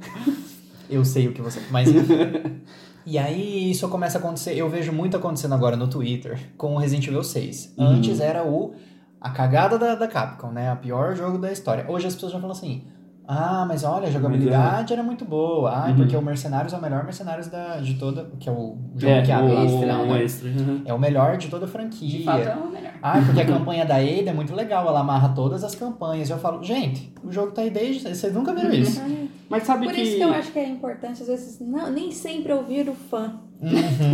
Eu 0.89 1.05
sei 1.05 1.29
o 1.29 1.33
que 1.33 1.43
você. 1.43 1.61
Mas. 1.71 1.89
e 3.05 3.19
aí 3.19 3.71
isso 3.71 3.89
começa 3.89 4.19
a 4.19 4.21
acontecer. 4.21 4.55
Eu 4.57 4.69
vejo 4.69 4.93
muito 4.93 5.17
acontecendo 5.17 5.55
agora 5.55 5.77
no 5.77 5.89
Twitter 5.89 6.39
com 6.57 6.75
o 6.75 6.79
Resident 6.79 7.07
Evil 7.09 7.23
6. 7.23 7.75
Uhum. 7.79 7.87
Antes 7.87 8.21
era 8.21 8.45
o. 8.45 8.75
A 9.21 9.31
cagada 9.31 9.79
da, 9.79 9.95
da 9.95 10.07
Capcom, 10.07 10.53
né? 10.53 10.73
O 10.73 10.77
pior 10.77 11.17
jogo 11.17 11.39
da 11.39 11.51
história. 11.51 11.85
Hoje 11.89 12.07
as 12.07 12.15
pessoas 12.15 12.33
já 12.33 12.39
falam 12.39 12.55
assim. 12.55 12.85
Ah, 13.29 13.65
mas 13.67 13.83
olha, 13.83 14.07
a 14.07 14.11
jogabilidade 14.11 14.93
era 14.93 15.03
muito 15.03 15.25
boa. 15.25 15.69
Ah, 15.73 15.89
Uhum. 15.89 15.97
porque 15.97 16.17
o 16.17 16.23
Mercenários 16.23 16.73
é 16.73 16.77
o 16.77 16.81
melhor 16.81 17.03
Mercenários 17.03 17.49
da, 17.49 17.79
de 17.79 17.95
toda. 17.95 18.31
Que 18.39 18.49
é 18.49 18.53
o 18.53 18.77
jogo 18.95 19.13
É, 19.13 19.23
que 19.23 19.33
abre 19.33 19.53
o, 19.53 19.65
o 19.77 19.81
final, 19.81 20.05
o 20.05 20.13
né? 20.13 20.23
extra. 20.23 20.49
uhum. 20.49 20.83
É 20.85 20.95
o 20.95 20.99
melhor 20.99 21.37
de 21.37 21.49
toda 21.49 21.65
a 21.65 21.69
franquia. 21.69 22.09
De 22.19 22.23
fato, 22.25 22.47
é 22.47 22.55
o 22.55 22.71
melhor. 22.71 22.93
Ah, 23.03 23.21
porque 23.27 23.41
a 23.41 23.47
campanha 23.47 23.85
da 23.85 23.97
Ada 23.97 24.31
é 24.31 24.33
muito 24.33 24.55
legal, 24.55 24.87
ela 24.87 25.01
amarra 25.01 25.31
todas 25.31 25.65
as 25.65 25.75
campanhas. 25.75 26.31
Eu 26.31 26.39
falo, 26.39 26.63
gente, 26.63 27.13
o 27.25 27.33
jogo 27.33 27.51
tá 27.51 27.63
aí 27.63 27.71
desde. 27.71 28.03
Vocês 28.15 28.33
nunca 28.33 28.55
viram 28.55 28.71
isso. 28.73 29.01
Mas 29.49 29.63
sabe 29.63 29.87
Por 29.87 29.95
que. 29.95 30.01
isso 30.03 30.17
que 30.17 30.23
eu 30.23 30.31
acho 30.31 30.53
que 30.53 30.59
é 30.59 30.69
importante, 30.69 31.23
às 31.23 31.29
vezes, 31.29 31.61
não, 31.61 31.91
nem 31.93 32.11
sempre 32.11 32.53
ouvir 32.53 32.89
o 32.89 32.95
fã. 32.95 33.41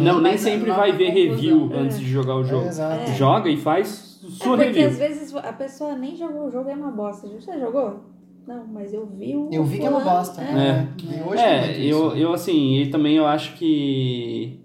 Não, 0.04 0.20
nem 0.20 0.36
sempre 0.36 0.70
vai 0.70 0.90
é 0.90 0.92
ver 0.92 1.06
conclusão. 1.12 1.32
review 1.34 1.70
É. 1.72 1.78
antes 1.78 1.98
de 1.98 2.06
jogar 2.06 2.36
o 2.36 2.44
jogo. 2.44 2.66
Exato. 2.66 3.10
Joga 3.12 3.48
e 3.50 3.56
faz 3.56 4.20
É 4.24 4.28
sua 4.30 4.56
porque 4.56 4.64
review. 4.70 4.86
às 4.88 4.98
vezes 4.98 5.34
a 5.34 5.52
pessoa 5.52 5.96
nem 5.96 6.14
jogou 6.16 6.46
o 6.46 6.50
jogo 6.50 6.68
é 6.70 6.74
uma 6.74 6.90
bosta. 6.92 7.26
Você 7.28 7.58
jogou? 7.58 8.04
Não, 8.46 8.66
mas 8.66 8.92
eu 8.92 9.06
vi 9.06 9.36
o. 9.36 9.48
Eu 9.52 9.64
vi 9.64 9.78
que 9.78 9.86
é 9.86 9.88
uma 9.90 10.00
bosta. 10.00 10.42
é. 10.42 10.52
né? 10.54 10.88
E 11.02 11.28
hoje 11.28 11.42
É, 11.42 11.76
eu, 11.80 12.08
isso. 12.08 12.16
eu 12.16 12.32
assim, 12.32 12.76
e 12.82 12.86
também 12.90 13.16
eu 13.16 13.24
acho 13.26 13.54
que 13.56 14.60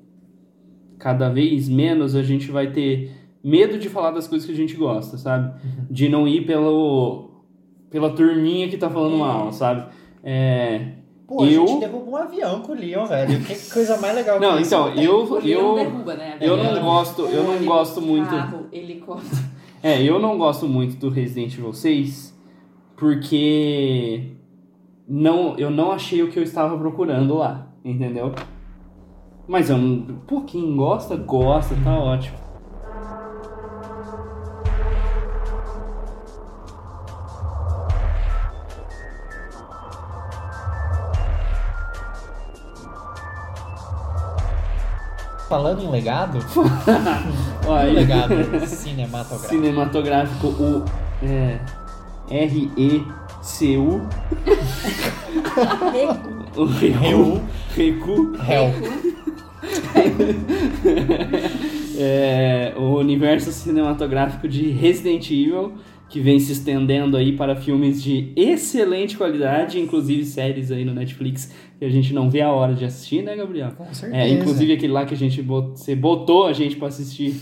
cada 1.00 1.30
vez 1.30 1.70
menos 1.70 2.16
a 2.16 2.24
gente 2.24 2.50
vai 2.52 2.72
ter 2.72 3.12
medo 3.44 3.78
de 3.78 3.88
falar 3.88 4.12
das 4.12 4.28
coisas 4.28 4.46
que 4.46 4.52
a 4.52 4.56
gente 4.56 4.76
gosta, 4.76 5.18
sabe? 5.18 5.48
Uhum. 5.64 5.86
De 5.90 6.10
não 6.10 6.28
ir 6.28 6.46
pelo 6.46 7.26
pela 7.90 8.10
turminha 8.10 8.68
que 8.68 8.76
tá 8.78 8.90
falando 8.90 9.16
É. 9.16 9.20
mal, 9.20 9.52
sabe? 9.54 9.88
É, 10.30 10.82
Pô, 11.26 11.44
a 11.44 11.48
eu- 11.48 11.66
gente 11.66 11.80
derrubou 11.80 12.10
um 12.14 12.18
avião 12.18 12.60
com 12.62 12.74
o 12.74 12.76
Leon, 12.76 13.06
velho. 13.06 13.40
Que 13.46 13.56
coisa 13.72 13.96
mais 13.98 14.14
legal 14.14 14.38
Não, 14.42 14.60
então, 14.60 14.90
eu 14.90 15.40
eu 15.42 15.76
derruba, 15.76 16.16
né? 16.16 16.38
eu 16.42 16.58
não 16.58 16.82
gosto, 16.82 17.22
eu 17.28 17.44
não 17.46 17.64
gosto 17.66 18.02
muito. 18.02 18.30
Carro, 18.30 18.66
helicóptero. 18.74 19.42
É, 19.82 20.02
eu 20.04 20.20
não 20.20 20.38
gosto 20.38 20.68
muito 20.68 20.98
do 20.98 21.08
Resident 21.10 21.54
Evil 21.54 21.72
6 21.72 22.38
porque 22.98 24.32
não, 25.08 25.58
eu 25.58 25.70
não 25.72 25.92
achei 25.94 26.22
o 26.24 26.30
que 26.30 26.38
eu 26.38 26.44
estava 26.44 26.78
procurando 26.78 27.36
lá, 27.36 27.68
entendeu? 27.86 28.34
Mas 29.48 29.70
eu, 29.70 29.78
não- 29.78 30.18
pô, 30.28 30.42
quem 30.42 30.76
gosta, 30.76 31.16
gosta, 31.16 31.74
tá 31.86 31.98
ótimo. 31.98 32.38
Falando 45.48 45.82
em 45.82 45.90
legado, 45.90 46.40
Ó, 47.66 47.72
o 47.72 47.74
aí- 47.76 47.94
legado 47.94 48.34
cinematográfico. 48.68 49.48
cinematográfico, 49.50 50.48
o 50.48 50.84
é, 51.24 51.60
R-E-C-U, 52.30 54.02
o 56.56 56.66
Recu, 56.66 57.42
Recu, 57.76 58.34
Hell. 58.46 58.74
é, 61.98 62.74
o 62.78 62.98
universo 62.98 63.52
cinematográfico 63.52 64.48
de 64.48 64.70
Resident 64.72 65.30
Evil, 65.32 65.74
que 66.10 66.20
vem 66.20 66.40
se 66.40 66.54
estendendo 66.54 67.18
aí 67.18 67.34
para 67.34 67.56
filmes 67.56 68.02
de 68.02 68.32
excelente 68.36 69.18
qualidade, 69.18 69.80
inclusive 69.80 70.24
séries 70.24 70.72
aí 70.72 70.86
no 70.86 70.94
Netflix 70.94 71.52
que 71.78 71.86
a 71.86 71.90
gente 71.90 72.14
não 72.14 72.30
vê 72.30 72.42
a 72.42 72.52
hora 72.52 72.74
de 72.74 72.86
assistir, 72.86 73.22
né, 73.22 73.36
Gabriel? 73.36 73.72
Com 73.72 73.94
certeza. 73.94 74.22
É, 74.22 74.30
inclusive 74.30 74.74
aquele 74.74 74.94
lá 74.94 75.06
que 75.06 75.14
a 75.14 75.18
gente 75.18 75.42
bot, 75.42 75.78
você 75.78 75.96
botou 75.96 76.48
a 76.48 76.54
gente 76.54 76.76
pra 76.76 76.88
assistir. 76.88 77.36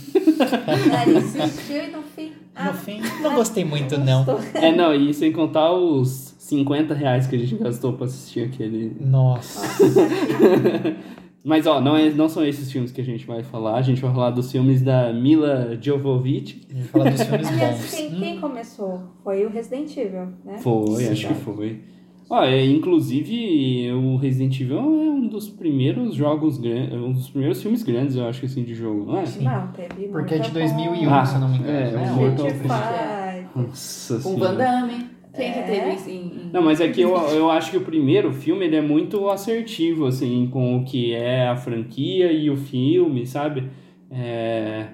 Assistiu 1.41 1.83
e 1.83 1.87
no 1.87 2.01
fim. 2.01 2.31
No 2.57 2.73
fim, 2.73 3.01
não 3.21 3.35
gostei 3.35 3.63
muito, 3.65 3.97
não. 3.97 4.25
É, 4.53 4.71
não, 4.71 4.93
e 4.93 5.13
sem 5.13 5.31
contar 5.31 5.73
os 5.73 6.35
50 6.39 6.93
reais 6.93 7.27
que 7.27 7.35
a 7.35 7.39
gente 7.39 7.55
gastou 7.55 7.93
pra 7.93 8.05
assistir 8.05 8.41
aquele. 8.41 8.95
Nossa. 8.99 9.61
Mas 11.45 11.67
ó, 11.67 11.79
não, 11.79 11.95
é, 11.95 12.09
não 12.09 12.27
são 12.27 12.43
esses 12.43 12.71
filmes 12.71 12.91
que 12.91 12.99
a 12.99 13.03
gente 13.03 13.23
vai 13.27 13.43
falar, 13.43 13.75
a 13.75 13.81
gente 13.83 14.01
vai 14.01 14.11
falar 14.11 14.31
dos 14.31 14.51
filmes 14.51 14.81
da 14.81 15.13
Mila 15.13 15.77
Jovovich. 15.79 16.65
A 16.71 16.73
gente 16.73 16.87
fala 16.87 17.11
dos 17.11 17.21
filmes 17.21 17.47
Aliás, 17.47 17.77
bons. 17.81 17.91
quem, 17.93 18.15
quem 18.15 18.39
começou 18.39 19.01
foi 19.23 19.45
o 19.45 19.49
Resident 19.49 19.95
Evil, 19.95 20.29
né? 20.43 20.57
Foi, 20.57 21.03
Sim. 21.03 21.11
acho 21.11 21.27
que 21.27 21.33
foi. 21.35 21.81
Ó, 22.27 22.43
é, 22.43 22.65
inclusive 22.65 23.91
o 23.91 24.15
Resident 24.17 24.59
Evil 24.59 24.79
é 24.79 24.81
um 24.81 25.27
dos 25.27 25.47
primeiros 25.47 26.15
jogos 26.15 26.57
grandes, 26.57 26.93
um 26.95 27.11
dos 27.11 27.29
primeiros 27.29 27.61
filmes 27.61 27.83
grandes, 27.83 28.15
eu 28.15 28.25
acho 28.27 28.43
assim, 28.43 28.63
de 28.63 28.73
jogo, 28.73 29.05
não 29.05 29.19
é? 29.19 29.25
Não, 29.41 29.67
teve 29.67 30.07
Porque 30.07 30.33
é 30.33 30.39
de 30.39 30.51
Mortal 30.51 30.77
2001, 30.77 31.13
Ah, 31.13 31.25
se 31.25 31.35
eu 31.35 31.39
não 31.41 31.49
me 31.49 31.57
engano. 31.59 31.77
é, 31.77 31.91
né? 31.91 32.11
o 32.11 32.15
Mortal 32.15 32.47
Kombat. 32.47 33.47
Nossa 33.55 34.15
Com 34.15 34.21
senhora. 34.21 34.51
Van 34.51 34.57
Damme. 34.57 35.04
Quem 35.35 35.51
que 35.53 35.59
É. 35.59 35.63
teve 35.63 35.93
isso 35.95 36.09
em... 36.09 36.27
em- 36.27 36.49
Não, 36.53 36.61
mas 36.61 36.79
é 36.79 36.89
que 36.89 37.01
eu, 37.01 37.13
eu 37.31 37.49
acho 37.51 37.71
que 37.71 37.77
o 37.77 37.81
primeiro 37.81 38.31
filme 38.33 38.65
ele 38.65 38.75
é 38.75 38.81
muito 38.81 39.29
assertivo, 39.29 40.05
assim, 40.05 40.47
com 40.51 40.77
o 40.77 40.85
que 40.85 41.13
é 41.13 41.47
a 41.47 41.55
franquia 41.55 42.31
e 42.31 42.49
o 42.49 42.55
filme, 42.57 43.25
sabe? 43.25 43.69
É, 44.09 44.87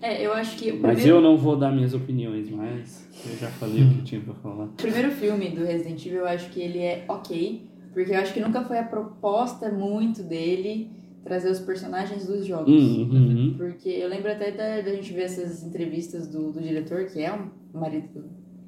É, 0.00 0.24
eu 0.24 0.32
acho 0.32 0.56
que 0.56 0.70
o 0.70 0.80
mas 0.80 0.96
primeiro, 0.96 1.16
eu 1.16 1.20
não 1.20 1.36
vou 1.36 1.56
dar 1.56 1.70
minhas 1.72 1.94
opiniões, 1.94 2.48
mas 2.50 3.08
eu 3.24 3.36
já 3.36 3.48
falei 3.48 3.82
o 3.82 3.88
que 3.90 3.98
eu 4.00 4.04
tinha 4.04 4.20
pra 4.20 4.34
falar. 4.34 4.64
o 4.64 4.68
primeiro 4.76 5.10
filme 5.10 5.50
do 5.50 5.64
Resident 5.64 6.04
Evil, 6.06 6.20
eu 6.20 6.26
acho 6.26 6.50
que 6.50 6.60
ele 6.60 6.78
é 6.78 7.04
ok. 7.08 7.62
Porque 7.92 8.10
eu 8.12 8.18
acho 8.18 8.34
que 8.34 8.40
nunca 8.40 8.64
foi 8.64 8.78
a 8.78 8.82
proposta 8.82 9.70
muito 9.70 10.22
dele 10.22 10.90
trazer 11.22 11.48
os 11.50 11.60
personagens 11.60 12.26
dos 12.26 12.44
jogos. 12.44 12.68
Hum, 12.74 13.08
uhum. 13.10 13.54
Porque 13.56 13.88
eu 13.88 14.08
lembro 14.08 14.30
até 14.32 14.50
da, 14.50 14.80
da 14.80 14.92
gente 14.94 15.12
ver 15.12 15.22
essas 15.22 15.62
entrevistas 15.62 16.26
do, 16.28 16.52
do 16.52 16.60
diretor, 16.60 17.06
que 17.06 17.20
é 17.20 17.32
o 17.32 17.78
marido 17.78 18.08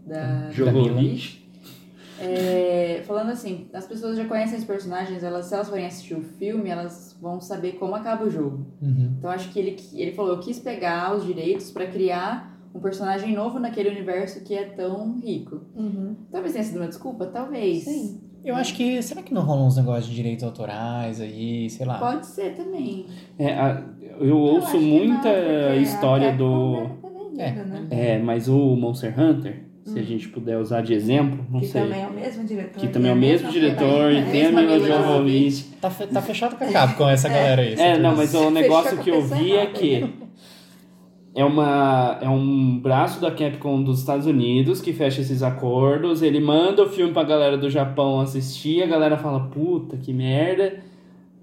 da... 0.06 0.50
Jovovich. 0.50 1.44
É, 2.18 3.02
falando 3.06 3.30
assim, 3.30 3.66
as 3.74 3.86
pessoas 3.86 4.16
já 4.16 4.24
conhecem 4.24 4.58
os 4.58 4.64
personagens, 4.64 5.22
elas, 5.22 5.46
se 5.46 5.54
elas 5.54 5.68
forem 5.68 5.84
assistir 5.86 6.14
o 6.14 6.22
filme, 6.22 6.70
elas 6.70 7.14
vão 7.20 7.40
saber 7.40 7.72
como 7.72 7.94
acaba 7.94 8.24
o 8.24 8.30
jogo. 8.30 8.66
Uhum. 8.80 9.14
Então 9.18 9.30
acho 9.30 9.50
que 9.50 9.58
ele, 9.58 9.76
ele 9.92 10.12
falou, 10.12 10.32
eu 10.32 10.40
quis 10.40 10.58
pegar 10.58 11.14
os 11.14 11.26
direitos 11.26 11.70
pra 11.70 11.86
criar 11.86 12.56
um 12.74 12.80
personagem 12.80 13.34
novo 13.34 13.58
naquele 13.58 13.90
universo 13.90 14.42
que 14.44 14.54
é 14.54 14.64
tão 14.64 15.18
rico. 15.20 15.60
Uhum. 15.74 16.16
Talvez 16.30 16.52
tenha 16.54 16.64
sido 16.64 16.76
uma 16.78 16.88
desculpa, 16.88 17.26
talvez. 17.26 17.84
Sim. 17.84 18.20
Eu 18.44 18.54
acho 18.54 18.74
que. 18.76 19.02
Será 19.02 19.22
que 19.22 19.34
não 19.34 19.42
rolam 19.42 19.66
uns 19.66 19.76
negócios 19.76 20.06
de 20.06 20.14
direitos 20.14 20.44
autorais 20.44 21.20
aí, 21.20 21.68
sei 21.68 21.84
lá? 21.84 21.98
Pode 21.98 22.26
ser 22.26 22.54
também. 22.54 23.06
É, 23.38 23.52
a- 23.54 23.82
eu 24.20 24.28
Eu 24.28 24.38
ouço 24.38 24.78
muita 24.80 25.28
não, 25.68 25.74
história 25.82 26.32
do. 26.32 26.76
ter 27.02 27.08
vendido, 27.10 27.36
né? 27.36 27.86
É, 27.90 28.18
mas 28.18 28.46
o 28.48 28.76
Monster 28.76 29.18
Hunter, 29.20 29.65
se 29.86 29.98
a 29.98 30.02
gente 30.02 30.28
puder 30.28 30.58
usar 30.58 30.80
de 30.82 30.92
exemplo, 30.92 31.46
não 31.48 31.60
que 31.60 31.66
sei. 31.68 31.80
também 31.82 32.02
é 32.02 32.06
o 32.06 32.12
mesmo 32.12 32.44
diretor. 32.44 32.72
que 32.74 32.80
tem 32.80 32.90
também 32.90 33.08
é 33.10 33.12
a 33.12 33.16
o 33.16 33.18
mesmo 33.18 33.46
mesma 33.46 33.60
diretor 33.60 34.12
e 34.12 34.22
tem 34.32 34.46
a 34.46 34.52
Mila 34.52 34.80
Jovovich. 34.80 35.64
Tá, 35.80 35.88
fe- 35.90 36.06
tá 36.08 36.20
fechado 36.20 36.56
com 36.56 36.64
a 36.64 36.66
Capcom 36.68 37.08
essa 37.08 37.28
galera 37.28 37.62
aí. 37.62 37.74
É, 37.74 37.96
não, 37.96 38.14
mas 38.16 38.34
o 38.34 38.50
negócio 38.50 38.98
que 38.98 39.08
eu 39.10 39.22
vi 39.24 39.52
é 39.52 39.66
que 39.66 40.04
é, 41.34 41.44
uma, 41.44 42.18
é 42.20 42.28
um 42.28 42.78
braço 42.78 43.20
da 43.20 43.30
Capcom 43.30 43.82
dos 43.82 44.00
Estados 44.00 44.26
Unidos 44.26 44.80
que 44.80 44.92
fecha 44.92 45.20
esses 45.20 45.42
acordos. 45.42 46.22
Ele 46.22 46.40
manda 46.40 46.82
o 46.82 46.88
filme 46.88 47.12
pra 47.12 47.22
galera 47.24 47.56
do 47.56 47.68
Japão 47.70 48.20
assistir, 48.20 48.82
a 48.82 48.86
galera 48.86 49.16
fala, 49.18 49.40
puta, 49.48 49.96
que 49.96 50.12
merda. 50.12 50.80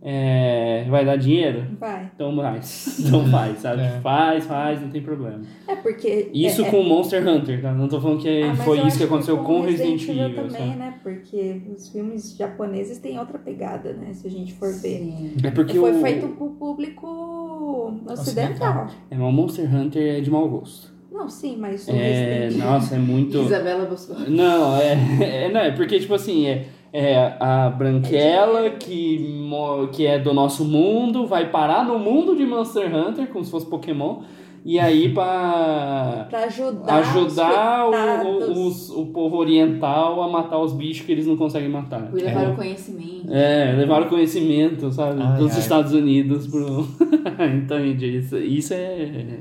É, 0.05 0.85
vai 0.89 1.05
dar 1.05 1.15
dinheiro? 1.15 1.65
Vai. 1.79 2.11
Então 2.13 2.35
faz. 2.35 2.99
Então 3.07 3.25
faz, 3.29 3.59
sabe? 3.59 3.81
É. 3.83 3.99
Faz, 4.01 4.45
faz, 4.45 4.81
não 4.81 4.89
tem 4.89 5.01
problema. 5.01 5.41
É 5.65 5.75
porque. 5.77 6.29
Isso 6.33 6.65
é, 6.65 6.69
com 6.69 6.83
Monster 6.83 7.25
Hunter, 7.25 7.61
tá? 7.61 7.71
Não 7.71 7.87
tô 7.87 8.01
falando 8.01 8.21
que 8.21 8.43
Ah, 8.43 8.47
mas 8.49 8.63
foi 8.63 8.85
isso 8.85 8.97
que 8.97 9.03
aconteceu 9.05 9.37
com 9.37 9.61
Resident 9.61 10.03
Evil. 10.03 10.35
também, 10.35 10.51
sabe? 10.51 10.75
né? 10.75 10.95
Porque 11.01 11.61
os 11.73 11.87
filmes 11.87 12.35
japoneses 12.35 12.97
têm 12.97 13.17
outra 13.17 13.39
pegada, 13.39 13.93
né? 13.93 14.11
Se 14.13 14.27
a 14.27 14.29
gente 14.29 14.51
for 14.53 14.73
ver. 14.73 15.33
É 15.41 15.51
porque 15.51 15.77
foi 15.79 15.91
o... 15.91 16.01
feito 16.01 16.27
pro 16.29 16.49
público 16.49 17.93
ocidental. 18.09 18.13
Ocidental. 18.13 18.87
É, 19.09 19.15
mas 19.15 19.27
o 19.27 19.31
Monster 19.31 19.73
Hunter 19.73 20.17
é 20.17 20.19
de 20.21 20.29
mau 20.29 20.49
gosto. 20.49 20.91
Não, 21.11 21.29
sim, 21.29 21.55
mas 21.57 21.87
o 21.87 21.91
É, 21.91 21.93
Resident 21.93 22.53
Evil- 22.55 22.65
nossa, 22.65 22.95
é 22.95 22.97
muito... 22.97 23.37
Isabela 23.43 23.85
Bosco. 23.85 24.15
Não, 24.27 24.75
é, 24.75 24.97
é, 25.45 25.49
não, 25.51 25.61
é 25.61 25.71
porque, 25.71 25.99
tipo 25.99 26.13
assim, 26.15 26.47
é, 26.47 26.65
é 26.93 27.33
a 27.39 27.69
Branquela 27.71 28.69
que, 28.69 29.17
mo- 29.19 29.87
que 29.87 30.05
é 30.05 30.19
do 30.19 30.31
nosso 30.33 30.63
mundo, 30.63 31.25
vai 31.25 31.49
parar 31.49 31.83
no 31.83 31.97
mundo 31.97 32.35
de 32.35 32.45
Monster 32.45 32.95
Hunter, 32.95 33.27
como 33.29 33.43
se 33.43 33.49
fosse 33.49 33.65
Pokémon, 33.65 34.21
e 34.63 34.79
aí 34.79 35.09
pra 35.13 36.27
Pra 36.29 36.43
ajudar, 36.45 36.93
ajudar 36.99 37.89
os 37.89 38.25
o, 38.25 38.29
o, 38.29 38.67
os- 38.67 38.89
o 38.91 39.05
povo 39.07 39.37
oriental 39.37 40.21
a 40.21 40.27
matar 40.29 40.59
os 40.59 40.71
bichos 40.71 41.05
que 41.05 41.11
eles 41.11 41.25
não 41.25 41.35
conseguem 41.35 41.67
matar. 41.69 42.07
Fui 42.11 42.21
levar 42.21 42.43
É. 42.43 42.49
o 42.49 42.55
conhecimento. 42.55 43.33
É, 43.33 43.73
levaram 43.75 44.07
conhecimento, 44.07 44.91
sabe, 44.91 45.19
Ai, 45.21 45.37
dos 45.39 45.51
ai. 45.53 45.59
Estados 45.59 45.93
Unidos 45.93 46.45
pro... 46.47 46.87
Entende? 47.43 48.17
Isso, 48.19 48.37
isso 48.37 48.73
é... 48.73 49.39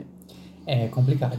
É 0.66 0.86
complicado. 0.88 1.38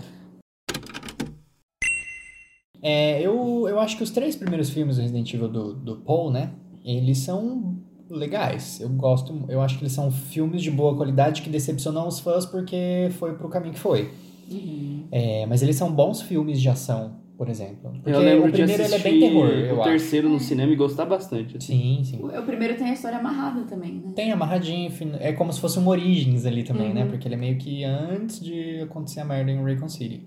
É, 2.84 3.22
eu, 3.22 3.66
eu 3.68 3.80
acho 3.80 3.96
que 3.96 4.04
os 4.04 4.12
três 4.12 4.36
primeiros 4.36 4.70
filmes 4.70 4.98
do 4.98 5.02
Resident 5.02 5.34
Evil 5.34 5.48
do, 5.48 5.74
do 5.74 5.96
Paul, 5.98 6.30
né? 6.30 6.52
Eles 6.84 7.20
são 7.20 7.78
legais. 8.10 8.82
Eu 8.82 8.90
gosto, 8.90 9.46
eu 9.48 9.62
acho 9.62 9.78
que 9.78 9.84
eles 9.84 9.94
são 9.94 10.12
filmes 10.12 10.62
de 10.62 10.70
boa 10.70 10.94
qualidade 10.96 11.42
que 11.42 11.50
decepcionam 11.50 12.06
os 12.08 12.20
fãs 12.20 12.46
porque 12.46 13.10
foi 13.12 13.36
pro 13.36 13.48
caminho 13.48 13.74
que 13.74 13.80
foi. 13.80 14.12
Uhum. 14.52 15.06
É, 15.10 15.46
mas 15.46 15.64
eles 15.64 15.78
são 15.78 15.90
bons 15.92 16.22
filmes 16.22 16.60
de 16.62 16.68
ação, 16.68 17.16
por 17.38 17.48
exemplo. 17.48 17.92
Porque 17.94 18.10
eu 18.10 18.20
lembro 18.20 18.50
o 18.50 18.52
primeiro 18.52 18.84
de 18.84 18.90
ele 18.90 18.96
é 18.96 19.00
bem 19.00 19.20
terror, 19.22 19.48
eu 19.48 19.78
o 19.78 19.82
acho. 19.82 19.90
terceiro 19.90 20.28
no 20.28 20.40
cinema 20.40 20.74
e 20.74 20.76
gostar 20.76 21.06
bastante. 21.06 21.56
assim. 21.56 21.74
Sim, 21.74 22.04
sim. 22.04 22.20
O, 22.22 22.28
o 22.28 22.44
primeiro 22.44 22.76
tem 22.76 22.88
a 22.90 22.94
história 22.94 23.18
amarrada 23.18 23.64
também, 23.64 23.94
né? 23.94 24.12
Tem 24.14 24.32
amarradinho, 24.32 24.92
é 25.20 25.32
como 25.32 25.54
se 25.54 25.62
fosse 25.62 25.80
um 25.80 25.88
Origins 25.88 26.46
ali 26.46 26.64
também, 26.64 26.94
né? 26.94 27.04
Uhum. 27.04 27.12
Porque 27.12 27.28
ele 27.28 27.36
é 27.36 27.38
meio 27.38 27.58
que 27.58 27.86
antes 27.86 28.42
de 28.42 28.82
acontecer 28.82 29.22
a 29.22 29.26
merda 29.26 29.50
em 29.50 29.64
Raycon 29.64 29.88
City. 29.88 30.22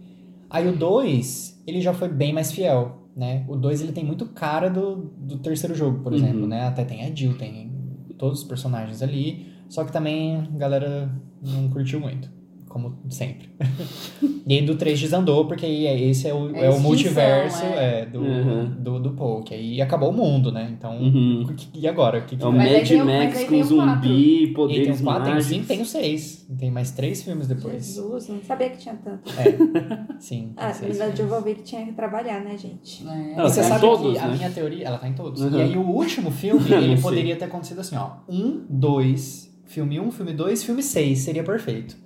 Aí 0.48 0.66
o 0.66 0.72
2, 0.74 1.55
ele 1.66 1.80
já 1.80 1.92
foi 1.92 2.08
bem 2.08 2.32
mais 2.32 2.52
fiel, 2.52 3.08
né? 3.16 3.44
O 3.48 3.56
2, 3.56 3.82
ele 3.82 3.92
tem 3.92 4.04
muito 4.04 4.26
cara 4.26 4.68
do, 4.70 4.96
do 5.18 5.38
terceiro 5.38 5.74
jogo, 5.74 6.00
por 6.02 6.12
Uhum. 6.12 6.18
exemplo, 6.18 6.46
né? 6.46 6.66
Até 6.66 6.84
tem 6.84 7.04
a 7.04 7.14
Jill, 7.14 7.36
tem 7.36 7.70
todos 8.18 8.40
os 8.42 8.44
personagens 8.48 9.02
ali, 9.02 9.46
só 9.68 9.84
que 9.84 9.92
também 9.92 10.36
a 10.36 10.58
galera 10.58 11.10
não 11.42 11.68
curtiu 11.68 12.00
muito, 12.00 12.30
como 12.76 12.94
sempre. 13.08 13.48
e 14.46 14.54
aí 14.54 14.62
do 14.64 14.74
3 14.76 15.00
desandou, 15.00 15.46
porque 15.46 15.64
aí 15.64 15.86
é- 15.86 16.00
esse 16.10 16.28
é 16.28 16.34
o, 16.34 16.54
É 16.54 16.66
é 16.66 16.70
o 16.70 16.78
multiverso 16.78 17.64
é. 17.64 18.02
é, 18.02 18.06
do, 18.06 18.20
Uhum. 18.20 18.66
do, 18.78 19.00
do 19.00 19.10
Paul, 19.12 19.42
que 19.42 19.54
aí 19.54 19.80
acabou 19.80 20.10
o 20.10 20.12
mundo, 20.12 20.52
né? 20.52 20.68
Então, 20.76 20.96
Uhum. 20.98 21.46
que- 21.56 21.68
e 21.80 21.88
agora? 21.88 22.18
O 22.18 22.22
que, 22.26 22.36
que 22.36 22.42
É 22.42 22.46
o 22.46 22.52
Mad 22.52 22.90
o- 22.90 23.04
Max 23.06 23.44
com 23.44 23.62
zumbi, 23.64 24.08
e 24.42 24.44
tem 24.46 24.52
poderes 24.52 25.00
o 25.00 25.04
4, 25.04 25.22
tem 25.24 25.32
o 25.32 25.34
mágicos. 25.36 25.56
5, 25.56 25.66
tem 25.66 25.80
o 25.80 25.86
6. 25.86 26.46
Tem 26.58 26.70
mais 26.70 26.90
três 26.90 27.22
filmes 27.22 27.46
depois. 27.48 27.84
Jesus, 27.86 28.28
não 28.28 28.40
sabia 28.42 28.70
que 28.70 28.78
tinha 28.78 28.94
tanto. 28.94 29.30
É. 29.38 30.16
Sim, 30.20 30.52
Ah, 30.56 30.70
a. 30.70 30.86
Mila 30.86 31.14
Jovovich 31.16 31.62
tinha 31.62 31.84
que 31.86 31.92
trabalhar, 31.92 32.40
né, 32.44 32.56
gente? 32.58 33.06
É. 33.08 33.36
Não, 33.36 33.44
Você 33.48 33.60
tá 33.60 33.66
em 33.66 33.68
sabe 33.70 33.80
todos, 33.80 34.12
que 34.12 34.18
a 34.18 34.28
né? 34.28 34.36
minha 34.36 34.50
teoria, 34.50 34.86
ela 34.86 34.98
tá 34.98 35.08
em 35.08 35.12
todos. 35.14 35.40
Uhum. 35.40 35.58
E 35.58 35.62
aí 35.62 35.76
o 35.76 35.80
último 35.88 36.30
filme, 36.30 36.64
ele 36.72 37.00
poderia 37.00 37.36
ter 37.36 37.46
acontecido 37.46 37.80
assim, 37.80 37.96
ó. 37.96 38.10
Um, 38.28 38.64
dois, 38.68 39.50
filme 39.64 39.98
um, 39.98 40.10
filme 40.10 40.32
dois, 40.32 40.62
filme 40.62 40.82
seis. 40.82 41.18
Seria 41.20 41.42
perfeito. 41.42 41.96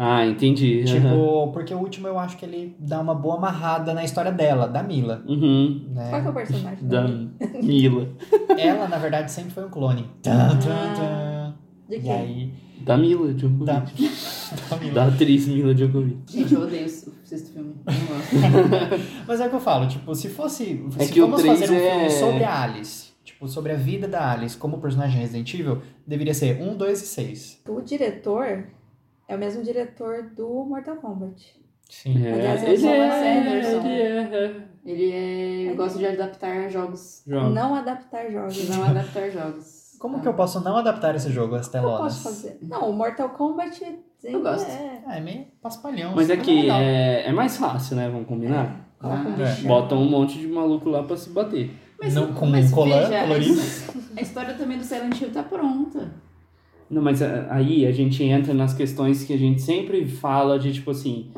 Ah, 0.00 0.24
entendi. 0.24 0.84
Tipo, 0.84 1.06
Aham. 1.08 1.52
porque 1.52 1.74
o 1.74 1.78
último 1.78 2.06
eu 2.06 2.16
acho 2.18 2.36
que 2.36 2.44
ele 2.46 2.76
dá 2.78 3.00
uma 3.00 3.14
boa 3.16 3.36
amarrada 3.36 3.92
na 3.92 4.04
história 4.04 4.30
dela, 4.30 4.68
da 4.68 4.80
Mila. 4.80 5.24
Uhum. 5.26 5.90
Qual 6.08 6.22
que 6.22 6.28
é 6.28 6.30
o 6.30 6.32
Né? 6.32 6.32
personagem? 6.32 6.88
Da? 6.88 7.08
Mila. 7.60 8.08
Ela, 8.56 8.86
na 8.86 8.96
verdade, 8.98 9.32
sempre 9.32 9.50
foi 9.50 9.64
um 9.64 9.68
clone. 9.70 10.06
Tan, 10.22 10.50
tan, 10.50 10.94
tan. 10.94 11.54
De 11.88 11.96
E 11.96 12.00
quem? 12.00 12.12
aí. 12.12 12.52
Da 12.82 12.96
Mila 12.96 13.34
Djokovic. 13.34 13.64
Da, 13.66 13.80
Da, 13.80 13.86
da 14.70 14.76
Mila. 14.76 15.06
atriz 15.08 15.48
Mila 15.48 15.74
Djokovic. 15.74 16.18
Gente, 16.32 16.54
eu 16.54 16.62
odeio 16.62 16.86
o 16.86 16.88
sexto 16.88 17.52
filme. 17.52 17.74
Mas 19.26 19.40
é 19.40 19.46
o 19.46 19.50
que 19.50 19.56
eu 19.56 19.60
falo, 19.60 19.88
tipo, 19.88 20.14
se 20.14 20.28
fosse. 20.28 20.84
É 20.98 21.04
se 21.04 21.12
que 21.12 21.20
o 21.20 21.26
vamos 21.26 21.42
três 21.42 21.58
fazer 21.60 21.72
um 21.72 21.76
é- 21.76 21.90
filme 21.90 22.10
sobre 22.10 22.44
a 22.44 22.62
Alice, 22.62 23.08
tipo, 23.24 23.48
sobre 23.48 23.72
a 23.72 23.76
vida 23.76 24.06
da 24.06 24.30
Alice 24.30 24.56
como 24.56 24.78
personagem 24.78 25.20
Resident 25.20 25.52
Evil, 25.54 25.82
deveria 26.06 26.34
ser 26.34 26.60
um, 26.62 26.76
dois 26.76 27.02
e 27.02 27.06
seis. 27.06 27.60
O 27.68 27.80
diretor 27.80 28.64
é 29.28 29.36
o 29.36 29.38
mesmo 29.38 29.62
diretor 29.62 30.30
do 30.34 30.48
Mortal 30.64 30.96
Kombat. 30.96 31.56
Sim. 31.88 32.26
É, 32.26 32.32
Aliás, 32.32 32.62
eu 32.62 32.68
ele 32.68 32.78
sou 32.78 32.90
uma 32.90 33.14
é, 33.14 33.38
ele 33.38 34.02
é. 34.02 34.62
Ele 34.84 35.68
é. 35.70 35.74
gosta 35.74 35.98
de 35.98 36.06
adaptar 36.06 36.68
jogos. 36.70 37.22
Joga. 37.26 37.48
Não 37.50 37.74
adaptar 37.74 38.30
jogos. 38.30 38.68
Não 38.68 38.84
adaptar 38.84 39.30
jogos. 39.30 39.96
Como 39.98 40.20
que 40.20 40.28
eu 40.28 40.34
posso 40.34 40.60
não 40.62 40.76
adaptar 40.76 41.14
esse 41.16 41.30
jogo 41.30 41.56
às 41.56 41.66
Eu 41.66 41.72
telonas? 41.72 42.14
posso 42.14 42.22
fazer. 42.22 42.58
Não, 42.62 42.90
o 42.90 42.92
Mortal 42.92 43.30
Kombat. 43.30 43.98
Eu 44.22 44.42
gosto. 44.42 44.68
É. 44.70 45.02
Ah, 45.06 45.16
é 45.16 45.20
meio 45.20 45.46
paspalhão. 45.62 46.12
Mas 46.14 46.28
é 46.30 46.34
assim, 46.34 46.42
que 46.42 46.62
legal. 46.62 46.80
é, 46.80 47.26
é 47.28 47.32
mais 47.32 47.56
fácil, 47.56 47.96
né? 47.96 48.08
Vamos 48.08 48.28
combinar? 48.28 48.86
Um 49.02 49.08
Ah, 49.08 49.24
é. 49.40 49.62
Botam 49.66 49.98
um 50.02 50.08
monte 50.10 50.38
de 50.38 50.46
maluco 50.46 50.88
lá 50.90 51.02
pra 51.02 51.16
se 51.16 51.30
bater. 51.30 51.70
Mas, 52.00 52.14
Não, 52.14 52.32
com 52.32 52.46
mas 52.46 52.70
veja, 52.70 52.74
colorido? 53.24 53.60
A 54.16 54.20
história 54.20 54.54
também 54.54 54.78
do 54.78 54.84
Silent 54.84 55.20
Hill 55.20 55.32
tá 55.32 55.42
pronta. 55.42 56.12
Não, 56.90 57.02
mas 57.02 57.22
ah, 57.22 57.46
aí 57.50 57.86
a 57.86 57.92
gente 57.92 58.22
entra 58.24 58.54
nas 58.54 58.74
questões 58.74 59.24
que 59.24 59.32
a 59.32 59.36
gente 59.36 59.60
sempre 59.60 60.06
fala 60.06 60.58
de 60.58 60.72
tipo 60.72 60.90
assim. 60.90 61.30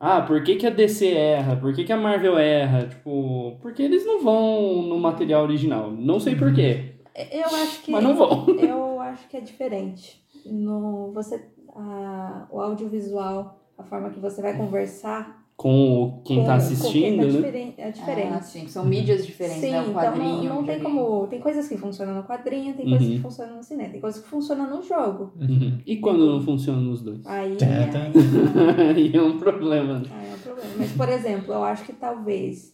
Ah, 0.00 0.20
por 0.20 0.42
que, 0.44 0.56
que 0.56 0.66
a 0.66 0.70
DC 0.70 1.08
erra? 1.08 1.56
Por 1.56 1.74
que, 1.74 1.82
que 1.82 1.92
a 1.92 1.96
Marvel 1.96 2.38
erra? 2.38 2.86
Tipo, 2.86 3.56
porque 3.60 3.82
eles 3.82 4.06
não 4.06 4.22
vão 4.22 4.82
no 4.82 4.98
material 4.98 5.42
original. 5.42 5.90
Não 5.90 6.20
sei 6.20 6.36
por 6.36 6.54
quê. 6.54 6.94
Eu 7.32 7.46
acho 7.46 7.82
que. 7.82 7.90
Mas 7.90 8.04
não 8.04 8.14
vão. 8.14 8.46
Eu 8.60 9.00
acho 9.00 9.28
que 9.28 9.36
é 9.36 9.40
diferente. 9.40 10.22
No, 10.46 11.10
você, 11.12 11.44
a, 11.74 12.46
o 12.50 12.60
audiovisual, 12.60 13.60
a 13.76 13.82
forma 13.82 14.10
que 14.10 14.20
você 14.20 14.40
vai 14.40 14.56
conversar. 14.56 15.37
Com 15.58 16.04
o- 16.04 16.22
quem 16.22 16.36
com- 16.38 16.44
tá 16.44 16.52
com 16.52 16.56
assistindo, 16.58 17.16
tá 17.16 17.40
né? 17.40 17.72
é 17.78 17.90
diferente. 17.90 18.32
Ah, 18.32 18.40
sim. 18.40 18.68
São 18.68 18.84
mídias 18.84 19.26
diferentes, 19.26 19.60
Sim, 19.60 19.72
né? 19.72 19.78
O 19.80 19.82
então 19.90 19.94
quadrinho. 19.94 20.28
não, 20.36 20.44
não 20.44 20.60
o 20.62 20.64
tem 20.64 20.78
como. 20.78 21.26
Tem 21.26 21.40
coisas 21.40 21.66
que 21.68 21.76
funcionam 21.76 22.14
no 22.14 22.22
quadrinho, 22.22 22.74
tem 22.74 22.88
coisas 22.88 23.08
Uhum. 23.08 23.14
que 23.16 23.20
funcionam 23.20 23.56
no 23.56 23.62
cinema, 23.64 23.90
tem 23.90 24.00
coisas 24.00 24.22
que 24.22 24.28
funcionam 24.28 24.70
no 24.70 24.80
jogo. 24.84 25.32
Uhum. 25.36 25.78
E 25.84 25.96
quando 25.96 26.30
não 26.30 26.40
funciona 26.40 26.80
nos 26.80 27.02
dois? 27.02 27.26
Aí, 27.26 27.56
Tá, 27.56 27.66
tá. 27.90 27.98
aí 28.96 29.10
é 29.12 29.20
um 29.20 29.36
problema. 29.36 29.98
né? 29.98 30.06
aí 30.12 30.30
é 30.30 30.34
um 30.34 30.38
problema. 30.38 30.70
Mas, 30.78 30.92
por 30.92 31.08
exemplo, 31.08 31.52
eu 31.52 31.64
acho 31.64 31.82
que 31.84 31.92
talvez, 31.92 32.72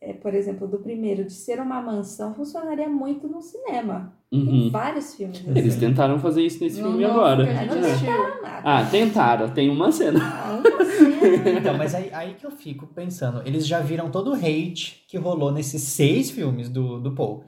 é, 0.00 0.12
por 0.12 0.32
exemplo, 0.34 0.66
do 0.68 0.78
primeiro, 0.78 1.24
de 1.24 1.32
ser 1.32 1.60
uma 1.60 1.80
mansão, 1.82 2.34
funcionaria 2.34 2.88
muito 2.88 3.26
no 3.28 3.42
cinema. 3.42 4.12
Tem 4.30 4.40
Uhum. 4.40 4.70
vários 4.70 5.14
filmes 5.14 5.38
assim. 5.40 5.58
Eles 5.58 5.76
tentaram 5.76 6.18
fazer 6.18 6.42
isso 6.44 6.62
nesse 6.62 6.80
No 6.80 6.88
filme 6.90 7.04
agora. 7.04 7.44
que 7.44 7.50
a 7.50 7.54
gente 7.56 7.74
Não 7.74 7.84
É. 7.88 7.94
tentaram 7.98 8.42
nada. 8.42 8.62
Ah, 8.64 8.84
tentaram. 8.90 9.48
Tem 9.50 9.68
uma 9.70 9.90
cena. 9.90 10.20
Ah, 10.22 10.60
uma 10.60 10.84
cena. 10.84 11.08
Então, 11.58 11.76
mas 11.76 11.94
aí, 11.94 12.10
aí 12.12 12.34
que 12.34 12.46
eu 12.46 12.50
fico 12.50 12.86
pensando. 12.86 13.42
Eles 13.46 13.66
já 13.66 13.80
viram 13.80 14.10
todo 14.10 14.30
o 14.30 14.34
hate 14.34 15.04
que 15.08 15.16
rolou 15.18 15.50
nesses 15.50 15.82
seis 15.82 16.30
filmes 16.30 16.68
do, 16.68 17.00
do 17.00 17.12
Paul. 17.14 17.44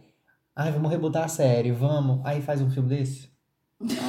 Ai, 0.56 0.72
vamos 0.72 0.90
rebutar 0.90 1.24
a 1.24 1.28
série, 1.28 1.70
vamos. 1.72 2.20
Aí 2.24 2.42
faz 2.42 2.60
um 2.60 2.68
filme 2.70 2.88
desse. 2.88 3.29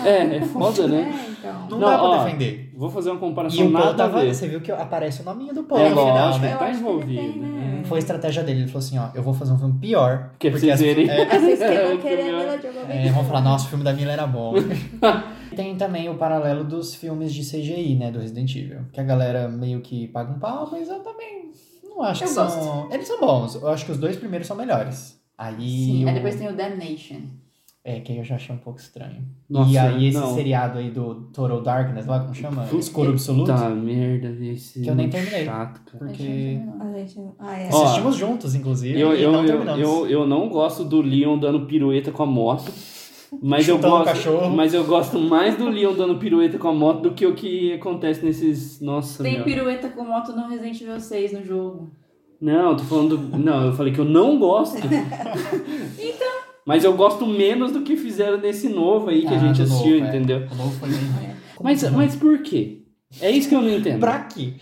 É, 0.05 0.35
é 0.37 0.41
foda, 0.41 0.85
né? 0.87 1.13
É, 1.27 1.31
então. 1.31 1.53
Não, 1.69 1.79
Não, 1.79 1.89
dá 1.89 1.97
pra 1.97 2.03
ó, 2.03 2.23
defender. 2.25 2.71
Vou 2.75 2.89
fazer 2.89 3.09
uma 3.11 3.17
E 3.17 3.19
comparação 3.21 3.67
o 3.67 3.71
Paul 3.71 3.85
nada 3.85 4.03
a 4.03 4.07
tava. 4.09 4.21
ver. 4.21 4.33
Você 4.35 4.47
viu 4.49 4.59
que 4.59 4.69
aparece 4.71 5.21
o 5.21 5.25
nominho 5.25 5.53
do 5.53 5.63
Paul 5.63 5.79
É 5.79 5.89
no 5.89 5.95
final, 5.95 6.25
lógico, 6.27 6.39
né? 6.45 6.49
ele 6.51 6.57
tá 6.59 6.65
acho 6.65 6.79
que 6.79 6.85
ele 6.85 6.89
envolvido. 6.89 7.21
tem, 7.33 7.41
né? 7.41 7.47
né? 7.77 7.83
Foi 7.85 7.97
a 7.97 7.99
estratégia 7.99 8.43
dele. 8.43 8.59
Ele 8.61 8.67
falou 8.67 8.79
assim: 8.85 8.97
ó, 8.99 9.07
eu 9.15 9.23
vou 9.23 9.33
fazer 9.33 9.53
um 9.53 9.57
filme 9.57 9.79
pior. 9.79 10.29
Porque 10.31 10.49
pra 10.49 10.59
vocês 10.59 10.73
as- 10.73 10.79
verem. 10.81 11.07
é, 11.09 11.21
Ah, 11.23 11.39
Vocês 11.39 11.57
que 11.59 11.63
É, 11.63 11.87
vão 11.87 11.97
querer 11.99 12.21
a 12.21 12.25
Mila 12.37 12.57
Jovovich. 12.61 12.91
É, 13.07 13.11
vamos 13.11 13.27
falar, 13.27 13.41
nossa, 13.41 13.65
o 13.65 13.69
filme 13.69 13.83
da 13.85 13.93
Mila 13.93 14.11
era 14.11 14.27
bom. 14.27 14.53
Tem 15.55 15.75
também 15.77 16.09
o 16.09 16.15
paralelo 16.15 16.63
dos 16.63 16.93
filmes 16.95 17.33
de 17.33 17.41
CGI, 17.41 17.95
né, 17.95 18.11
do 18.11 18.19
Resident 18.19 18.53
Evil. 18.55 18.79
Que 18.91 18.99
a 18.99 19.03
galera 19.03 19.47
meio 19.47 19.81
que 19.81 20.07
paga 20.09 20.31
um 20.33 20.39
pau, 20.39 20.67
mas 20.71 20.89
eu 20.89 20.99
também 20.99 21.51
não 21.83 22.01
acho 22.03 22.23
que 22.23 22.29
Eu 22.29 22.33
são... 22.33 22.87
Eles 22.91 23.07
são 23.07 23.19
bons. 23.19 23.55
Eu 23.55 23.67
acho 23.69 23.85
que 23.85 23.91
os 23.91 23.97
dois 23.97 24.15
primeiros 24.15 24.47
são 24.47 24.55
melhores. 24.55 25.19
Aí... 25.37 25.57
Sim. 25.85 26.05
o- 26.05 26.07
Aí 26.09 26.13
depois 26.13 26.35
tem 26.35 26.47
o 26.47 26.55
Damnation. 26.55 27.21
É, 27.83 27.99
que 27.99 28.11
aí 28.11 28.19
eu 28.19 28.23
já 28.23 28.35
achei 28.35 28.53
um 28.55 28.59
pouco 28.59 28.79
estranho. 28.79 29.23
Nossa, 29.49 29.71
e 29.71 29.77
aí 29.77 30.07
esse 30.09 30.17
não. 30.19 30.35
seriado 30.35 30.77
aí 30.77 30.91
do 30.91 31.15
Total 31.33 31.61
Darkness, 31.61 32.05
lá 32.05 32.19
como 32.19 32.35
chama? 32.35 32.67
Escuro 32.77 33.09
Absoluto. 33.09 33.47
Tá, 33.47 33.69
merda, 33.69 34.27
esse 34.45 34.81
Que 34.83 34.87
eu 34.89 34.93
nem 34.93 35.07
muito 35.07 35.13
terminei. 35.15 35.45
chato, 35.45 35.81
cara. 35.85 36.05
Porque 36.05 36.59
A 36.79 36.97
gente. 36.99 37.19
Ah, 37.39 37.59
é. 37.59 37.69
Ó, 37.73 37.83
assistimos 37.83 38.15
juntos, 38.15 38.53
inclusive, 38.53 38.99
Eu, 38.99 39.15
e 39.15 39.23
eu, 39.23 39.31
não 39.31 39.39
eu, 39.41 39.45
terminamos. 39.47 39.81
eu, 39.81 40.07
eu 40.07 40.27
não 40.27 40.47
gosto 40.47 40.83
do 40.83 41.01
Leon 41.01 41.39
dando 41.39 41.65
pirueta 41.65 42.11
com 42.11 42.21
a 42.21 42.25
moto. 42.27 42.71
Mas 43.41 43.67
eu, 43.67 43.79
gosto, 43.79 44.05
cachorro. 44.05 44.49
mas 44.51 44.73
eu 44.73 44.83
gosto 44.83 45.17
mais 45.17 45.57
do 45.57 45.69
Leon 45.69 45.93
dando 45.95 46.17
pirueta 46.19 46.59
com 46.59 46.67
a 46.67 46.73
moto 46.73 47.01
do 47.01 47.11
que 47.13 47.25
o 47.25 47.33
que 47.33 47.73
acontece 47.73 48.23
nesses. 48.23 48.79
Nossa, 48.81 49.23
Tem 49.23 49.35
meu. 49.37 49.43
pirueta 49.45 49.89
com 49.89 50.03
moto 50.03 50.33
no 50.35 50.47
Resident 50.49 50.79
Evil 50.81 50.99
6 50.99 51.33
no 51.33 51.43
jogo. 51.43 51.89
Não, 52.41 52.75
tô 52.75 52.83
falando. 52.83 53.17
Não, 53.37 53.67
eu 53.67 53.73
falei 53.73 53.93
que 53.93 53.99
eu 53.99 54.05
não 54.05 54.37
gosto. 54.37 54.77
Então. 55.97 56.30
Mas 56.65 56.83
eu 56.83 56.93
gosto 56.93 57.25
menos 57.25 57.71
do 57.71 57.81
que 57.81 57.95
fizeram 57.97 58.37
nesse 58.37 58.69
novo 58.69 59.09
aí 59.09 59.21
que 59.21 59.27
a 59.27 59.31
Ah, 59.31 59.37
gente 59.39 59.57
do 59.57 59.63
assistiu, 59.63 59.99
novo, 59.99 60.05
é. 60.05 60.09
entendeu? 60.09 60.47
O 60.51 60.55
novo 60.55 60.71
foi 60.79 60.89
bem... 60.89 60.99
Mas, 61.61 61.91
mas 61.91 62.15
por 62.15 62.39
quê? 62.43 62.83
É 63.21 63.29
isso 63.29 63.49
que 63.49 63.55
eu 63.55 63.61
não 63.61 63.69
entendo. 63.69 63.99
Pra 63.99 64.19
quê? 64.21 64.53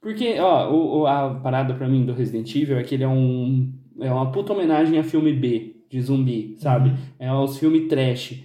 Porque, 0.00 0.38
ó, 0.38 0.70
o, 0.70 1.00
o- 1.00 1.06
a 1.06 1.34
parada 1.36 1.72
pra 1.74 1.88
mim 1.88 2.04
do 2.04 2.12
Resident 2.12 2.54
Evil 2.54 2.76
é 2.78 2.82
que 2.82 2.94
ele 2.94 3.04
é 3.04 3.08
um. 3.08 3.72
É 4.00 4.12
uma 4.12 4.30
puta 4.30 4.52
homenagem 4.52 4.98
a 4.98 5.02
filme 5.04 5.32
B, 5.32 5.76
de 5.88 6.00
zumbi, 6.02 6.54
sabe? 6.58 6.90
Uhum. 6.90 6.96
É 7.18 7.28
aos 7.28 7.56
filmes 7.58 7.88
trash. 7.88 8.42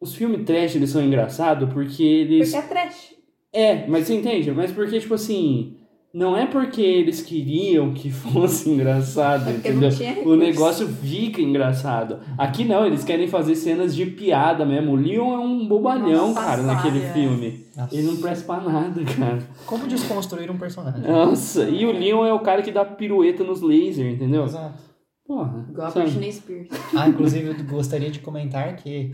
Os 0.00 0.14
filmes 0.14 0.44
trash, 0.44 0.74
eles 0.76 0.90
são 0.90 1.02
engraçados 1.02 1.72
porque 1.72 2.02
eles. 2.02 2.50
Porque 2.52 2.66
é 2.66 2.68
trash. 2.68 3.14
É, 3.52 3.86
mas 3.86 4.06
você 4.06 4.14
entende? 4.16 4.50
Mas 4.50 4.72
porque, 4.72 4.98
tipo 4.98 5.14
assim. 5.14 5.76
Não 6.12 6.34
é 6.34 6.46
porque 6.46 6.80
eles 6.80 7.20
queriam 7.20 7.92
que 7.92 8.08
fosse 8.10 8.70
engraçado, 8.70 9.50
É 9.50 9.52
porque 9.52 9.68
entendeu? 9.68 9.90
não 9.90 9.96
tinha 9.96 10.22
O 10.26 10.36
negócio 10.36 10.88
fica 10.88 11.40
engraçado. 11.42 12.20
Aqui 12.38 12.64
não, 12.64 12.86
eles 12.86 13.04
querem 13.04 13.28
fazer 13.28 13.54
cenas 13.54 13.94
de 13.94 14.06
piada 14.06 14.64
mesmo. 14.64 14.92
O 14.92 14.96
Leon 14.96 15.34
é 15.34 15.38
um 15.38 15.68
bobalhão, 15.68 16.28
Nossa, 16.28 16.40
cara, 16.40 16.62
naquele 16.62 17.02
é. 17.02 17.12
filme. 17.12 17.66
Nossa. 17.76 17.94
Ele 17.94 18.06
não 18.06 18.16
presta 18.16 18.44
pra 18.46 18.60
nada, 18.62 19.02
cara. 19.04 19.38
Como 19.66 19.86
desconstruir 19.86 20.50
um 20.50 20.56
personagem? 20.58 21.02
Nossa, 21.02 21.68
e 21.68 21.84
o 21.84 21.92
Leon 21.92 22.24
é 22.24 22.32
o 22.32 22.40
cara 22.40 22.62
que 22.62 22.72
dá 22.72 22.84
pirueta 22.84 23.44
nos 23.44 23.60
lasers, 23.60 24.14
entendeu? 24.14 24.44
Exato. 24.44 24.82
Porra. 25.26 25.66
Igual 25.70 25.88
a? 25.88 25.90
Britney 25.90 26.32
Spears. 26.32 26.68
Ah, 26.96 27.06
inclusive 27.06 27.48
eu 27.48 27.64
gostaria 27.66 28.10
de 28.10 28.20
comentar 28.20 28.74
que 28.76 29.12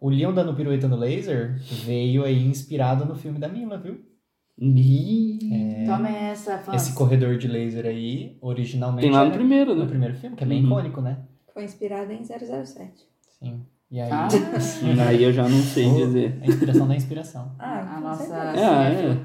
o 0.00 0.10
Leon 0.10 0.32
dando 0.32 0.52
pirueta 0.52 0.88
no 0.88 0.96
laser 0.96 1.60
veio 1.86 2.24
aí 2.24 2.44
inspirado 2.44 3.04
no 3.04 3.14
filme 3.14 3.38
da 3.38 3.46
Mila, 3.48 3.78
viu? 3.78 3.98
Ih, 4.60 5.84
Toma 5.86 6.08
essa, 6.08 6.58
fã. 6.58 6.74
Esse 6.74 6.92
corredor 6.92 7.38
de 7.38 7.46
laser 7.48 7.86
aí, 7.86 8.36
originalmente 8.40 9.02
Tem 9.02 9.10
lá 9.10 9.24
no 9.24 9.30
primeiro, 9.30 9.74
no 9.74 9.82
né? 9.82 9.86
primeiro 9.88 10.14
filme, 10.14 10.36
que 10.36 10.44
é 10.44 10.46
bem 10.46 10.60
Uhum. 10.60 10.66
icônico, 10.66 11.00
né? 11.00 11.18
Foi 11.54 11.64
inspirada 11.64 12.12
em 12.12 12.22
007. 12.24 13.06
Sim. 13.38 13.62
E 13.90 14.00
aí, 14.00 14.10
Ah. 14.12 14.28
Aí 15.08 15.22
eu 15.22 15.32
já 15.32 15.48
não 15.48 15.62
sei 15.62 15.88
dizer. 15.94 16.38
a 16.42 16.46
inspiração 16.46 16.86
da 16.88 16.94
inspiração. 16.96 17.52
Ah, 17.58 17.96
A 17.96 18.00
nossa 18.00 18.24
certeza. 18.26 18.58
É, 18.60 18.84
cinéfila. 18.90 19.24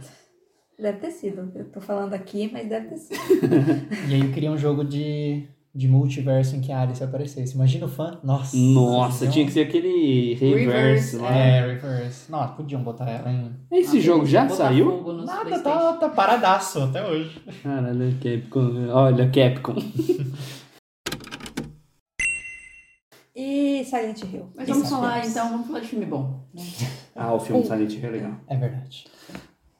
Deve 0.79 0.97
ter 0.99 1.11
sido. 1.11 1.51
Eu 1.55 1.65
tô 1.65 1.81
falando 1.81 2.13
aqui, 2.13 2.49
mas 2.51 2.67
deve 2.69 2.87
ter 2.89 2.97
sido. 2.97 3.19
E 4.09 4.13
aí 4.13 4.21
eu 4.21 4.31
queria 4.31 4.51
um 4.51 4.57
jogo 4.57 4.83
de, 4.85 5.47
de 5.75 5.87
multiverso 5.87 6.55
em 6.55 6.61
que 6.61 6.71
a 6.71 6.81
Alice 6.81 7.03
aparecesse. 7.03 7.55
Imagina 7.55 7.85
o 7.87 7.89
fã. 7.89 8.19
Nossa. 8.23 8.55
Nossa, 8.55 9.25
Não. 9.25 9.31
tinha 9.31 9.43
que 9.45 9.51
ser 9.51 9.61
aquele 9.61 10.35
reverse 10.35 10.65
Reverse, 10.65 11.15
lá. 11.17 11.35
É, 11.35 11.67
reverse. 11.73 12.31
Nossa, 12.31 12.53
podiam 12.53 12.83
botar 12.83 13.09
ela 13.09 13.31
em... 13.31 13.51
Esse 13.71 13.87
Nossa, 13.95 13.99
jogo 14.01 14.25
já 14.25 14.47
saiu? 14.49 15.01
Nada, 15.25 15.59
tá, 15.59 15.93
tá 15.93 16.09
paradaço 16.09 16.79
até 16.83 17.03
hoje. 17.03 17.41
Caralho, 17.63 18.15
Capcom. 18.21 18.87
Olha, 18.91 19.29
Capcom. 19.29 19.75
E 23.35 23.83
Silent 23.85 24.21
Hill. 24.21 24.47
Mas 24.55 24.67
vamos 24.67 24.83
Isso, 24.83 24.91
falar, 24.95 25.25
então, 25.25 25.49
vamos 25.49 25.65
falar 25.67 25.79
de 25.79 25.87
filme 25.87 26.05
bom. 26.05 26.45
né? 26.53 26.63
Ah, 27.15 27.33
o 27.33 27.39
filme 27.39 27.63
Silent 27.63 27.91
Hill 27.93 28.05
é 28.05 28.11
legal. 28.11 28.31
É 28.47 28.55
verdade. 28.55 29.05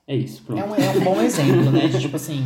É 0.08 0.16
isso, 0.16 0.42
pronto. 0.44 0.60
É 0.60 0.66
um, 0.66 0.76
é 0.76 0.90
um 0.90 1.04
bom 1.04 1.22
exemplo, 1.22 1.72
né? 1.72 1.88
De 1.88 2.00
tipo 2.00 2.16
assim, 2.16 2.46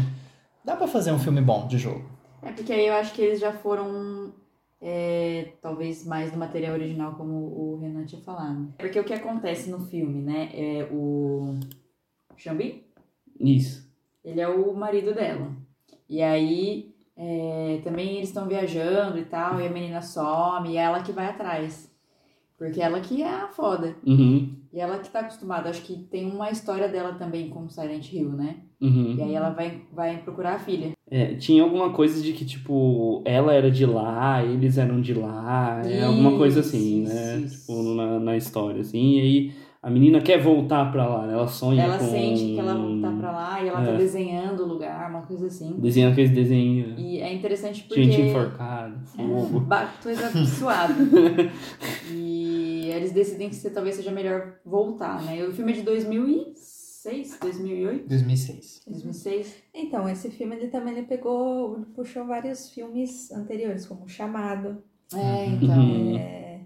dá 0.66 0.76
pra 0.76 0.86
fazer 0.86 1.14
um 1.14 1.20
filme 1.20 1.40
bom 1.42 1.66
de 1.66 1.78
jogo. 1.78 2.04
É 2.42 2.52
porque 2.52 2.74
aí 2.74 2.88
eu 2.88 2.94
acho 2.94 3.14
que 3.14 3.22
eles 3.22 3.40
já 3.40 3.52
foram, 3.52 4.34
é, 4.82 5.54
talvez, 5.62 6.06
mais 6.06 6.32
do 6.32 6.38
material 6.38 6.74
original, 6.74 7.16
como 7.16 7.34
o 7.34 7.80
Renan 7.82 8.06
tinha 8.06 8.22
falado. 8.22 8.74
Porque 8.78 9.00
o 9.00 9.04
que 9.04 9.14
acontece 9.14 9.70
no 9.70 9.80
filme, 9.80 10.22
né? 10.22 10.50
É 10.54 10.88
o 10.92 11.56
Xambi, 12.36 12.86
Isso. 13.40 13.90
ele 14.24 14.42
é 14.42 14.48
o 14.48 14.74
marido 14.74 15.14
dela. 15.14 15.52
E 16.10 16.22
aí, 16.22 16.96
é, 17.16 17.82
também 17.84 18.18
eles 18.18 18.30
estão 18.30 18.48
viajando 18.48 19.18
e 19.18 19.26
tal, 19.26 19.60
e 19.60 19.68
a 19.68 19.70
menina 19.70 20.02
some, 20.02 20.70
e 20.70 20.78
é 20.78 20.82
ela 20.82 21.04
que 21.04 21.12
vai 21.12 21.26
atrás. 21.28 21.92
Porque 22.58 22.82
ela 22.82 23.00
que 23.00 23.22
é 23.22 23.30
a 23.30 23.48
foda. 23.50 23.96
Uhum. 24.06 24.56
E 24.74 24.80
ela 24.80 25.00
que 25.00 25.10
tá 25.10 25.20
acostumada, 25.20 25.70
acho 25.70 25.84
que 25.84 25.96
tem 26.04 26.30
uma 26.30 26.50
história 26.50 26.88
dela 26.88 27.14
também 27.14 27.50
com 27.50 27.70
Silent 27.70 28.12
Hill, 28.12 28.32
né? 28.32 28.62
Uhum. 28.82 29.16
E 29.16 29.22
aí 29.22 29.34
ela 29.34 29.50
vai, 29.52 29.82
vai 29.92 30.22
procurar 30.22 30.56
a 30.56 30.60
filha. 30.60 30.97
É, 31.10 31.36
tinha 31.36 31.64
alguma 31.64 31.92
coisa 31.92 32.22
de 32.22 32.34
que, 32.34 32.44
tipo, 32.44 33.22
ela 33.24 33.54
era 33.54 33.72
de 33.72 33.86
lá, 33.86 34.44
eles 34.44 34.78
eram 34.78 35.00
de 35.00 35.14
lá, 35.14 35.82
é, 35.86 36.04
alguma 36.04 36.38
coisa 36.38 36.60
assim, 36.60 37.04
Isso, 37.04 37.14
né? 37.14 37.38
isso. 37.46 37.60
Tipo, 37.62 37.82
na, 37.96 38.20
na 38.20 38.36
história, 38.36 38.82
assim. 38.82 39.16
E 39.18 39.22
aí 39.22 39.52
a 39.82 39.90
menina 39.90 40.20
quer 40.20 40.42
voltar 40.42 40.92
pra 40.92 41.08
lá, 41.08 41.26
né? 41.26 41.34
Ela 41.34 41.48
sonha 41.48 41.82
Ela 41.84 41.98
com... 41.98 42.06
sente 42.06 42.44
que 42.54 42.60
ela 42.60 42.74
tá 43.02 43.12
pra 43.18 43.32
lá 43.32 43.64
e 43.64 43.68
ela 43.70 43.82
tá 43.82 43.92
É. 43.92 43.98
desenhando 43.98 44.64
o 44.64 44.68
lugar, 44.68 45.10
uma 45.10 45.22
coisa 45.22 45.48
assim. 45.48 45.76
Desenhando 45.78 46.12
aqueles 46.12 46.32
desenhos. 46.32 46.96
E 47.00 47.20
é 47.22 47.34
interessante 47.34 47.84
porque. 47.84 48.04
Gente 48.04 48.22
enforcada, 48.24 48.98
fogo. 49.06 49.62
Ba- 49.62 49.90
coisa 50.04 50.30
suave. 50.46 50.94
e 52.12 52.90
eles 52.94 53.12
decidem 53.14 53.50
que 53.50 53.70
talvez 53.70 53.96
seja 53.96 54.12
melhor 54.12 54.56
voltar, 54.66 55.22
né? 55.24 55.42
O 55.46 55.54
filme 55.54 55.72
é 55.72 55.76
de 55.76 55.82
2006, 57.08 57.40
2008, 57.40 58.08
2006. 58.10 58.82
2006. 58.86 59.56
Então, 59.74 60.10
esse 60.10 60.30
filme 60.30 60.56
ele 60.56 60.68
também 60.68 60.98
ele 60.98 61.08
pegou, 61.08 61.86
puxou 61.96 62.26
vários 62.26 62.70
filmes 62.70 63.32
anteriores, 63.32 63.86
como 63.86 64.04
O 64.04 64.10
Chamado. 64.10 64.84
É, 65.14 65.46
então. 65.46 65.80
Uhum. 65.80 66.18
É... 66.18 66.62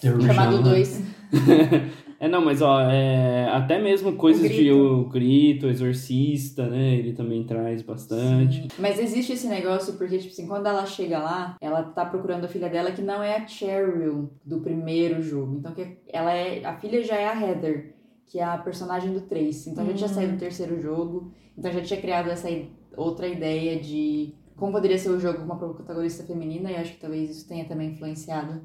Chamado. 0.00 0.22
Chamado 0.22 0.62
2. 0.62 1.02
É, 2.20 2.26
não, 2.26 2.44
mas 2.44 2.60
ó, 2.60 2.80
é, 2.80 3.48
até 3.52 3.80
mesmo 3.80 4.16
coisas 4.16 4.44
O 4.44 4.48
de 4.48 4.54
Grito. 4.56 4.76
O 4.76 5.04
Grito, 5.08 5.66
o 5.66 5.70
Exorcista, 5.70 6.66
né? 6.66 6.94
Ele 6.94 7.12
também 7.12 7.44
traz 7.44 7.80
bastante. 7.80 8.66
Mas 8.76 8.98
existe 8.98 9.34
esse 9.34 9.46
negócio 9.46 9.94
porque, 9.94 10.18
tipo 10.18 10.32
assim, 10.32 10.48
quando 10.48 10.66
ela 10.66 10.84
chega 10.84 11.20
lá, 11.20 11.56
ela 11.60 11.82
tá 11.84 12.04
procurando 12.04 12.44
a 12.44 12.48
filha 12.48 12.68
dela 12.68 12.90
que 12.90 13.02
não 13.02 13.22
é 13.22 13.36
a 13.36 13.46
Cheryl 13.46 14.32
do 14.44 14.60
primeiro 14.60 15.22
jogo. 15.22 15.58
Então, 15.58 15.72
que 15.72 15.98
ela 16.08 16.32
é. 16.32 16.64
A 16.64 16.74
filha 16.74 17.04
já 17.04 17.14
é 17.14 17.28
a 17.28 17.40
Heather, 17.40 17.94
que 18.28 18.38
é 18.38 18.44
a 18.44 18.56
personagem 18.58 19.12
do 19.12 19.22
3. 19.22 19.66
Então 19.68 19.84
já 19.86 19.92
tinha 19.94 20.08
saído 20.08 20.34
o 20.34 20.38
terceiro 20.38 20.80
jogo. 20.80 21.32
Então 21.56 21.72
já 21.72 21.80
tinha 21.82 22.00
criado 22.00 22.28
essa 22.30 22.48
outra 22.96 23.26
ideia 23.26 23.80
de 23.80 24.34
como 24.56 24.72
poderia 24.72 24.98
ser 24.98 25.10
o 25.10 25.18
jogo 25.20 25.38
com 25.38 25.44
uma 25.44 25.56
protagonista 25.58 26.22
feminina. 26.24 26.70
E 26.70 26.76
acho 26.76 26.92
que 26.94 27.00
talvez 27.00 27.30
isso 27.30 27.48
tenha 27.48 27.64
também 27.64 27.90
influenciado 27.90 28.60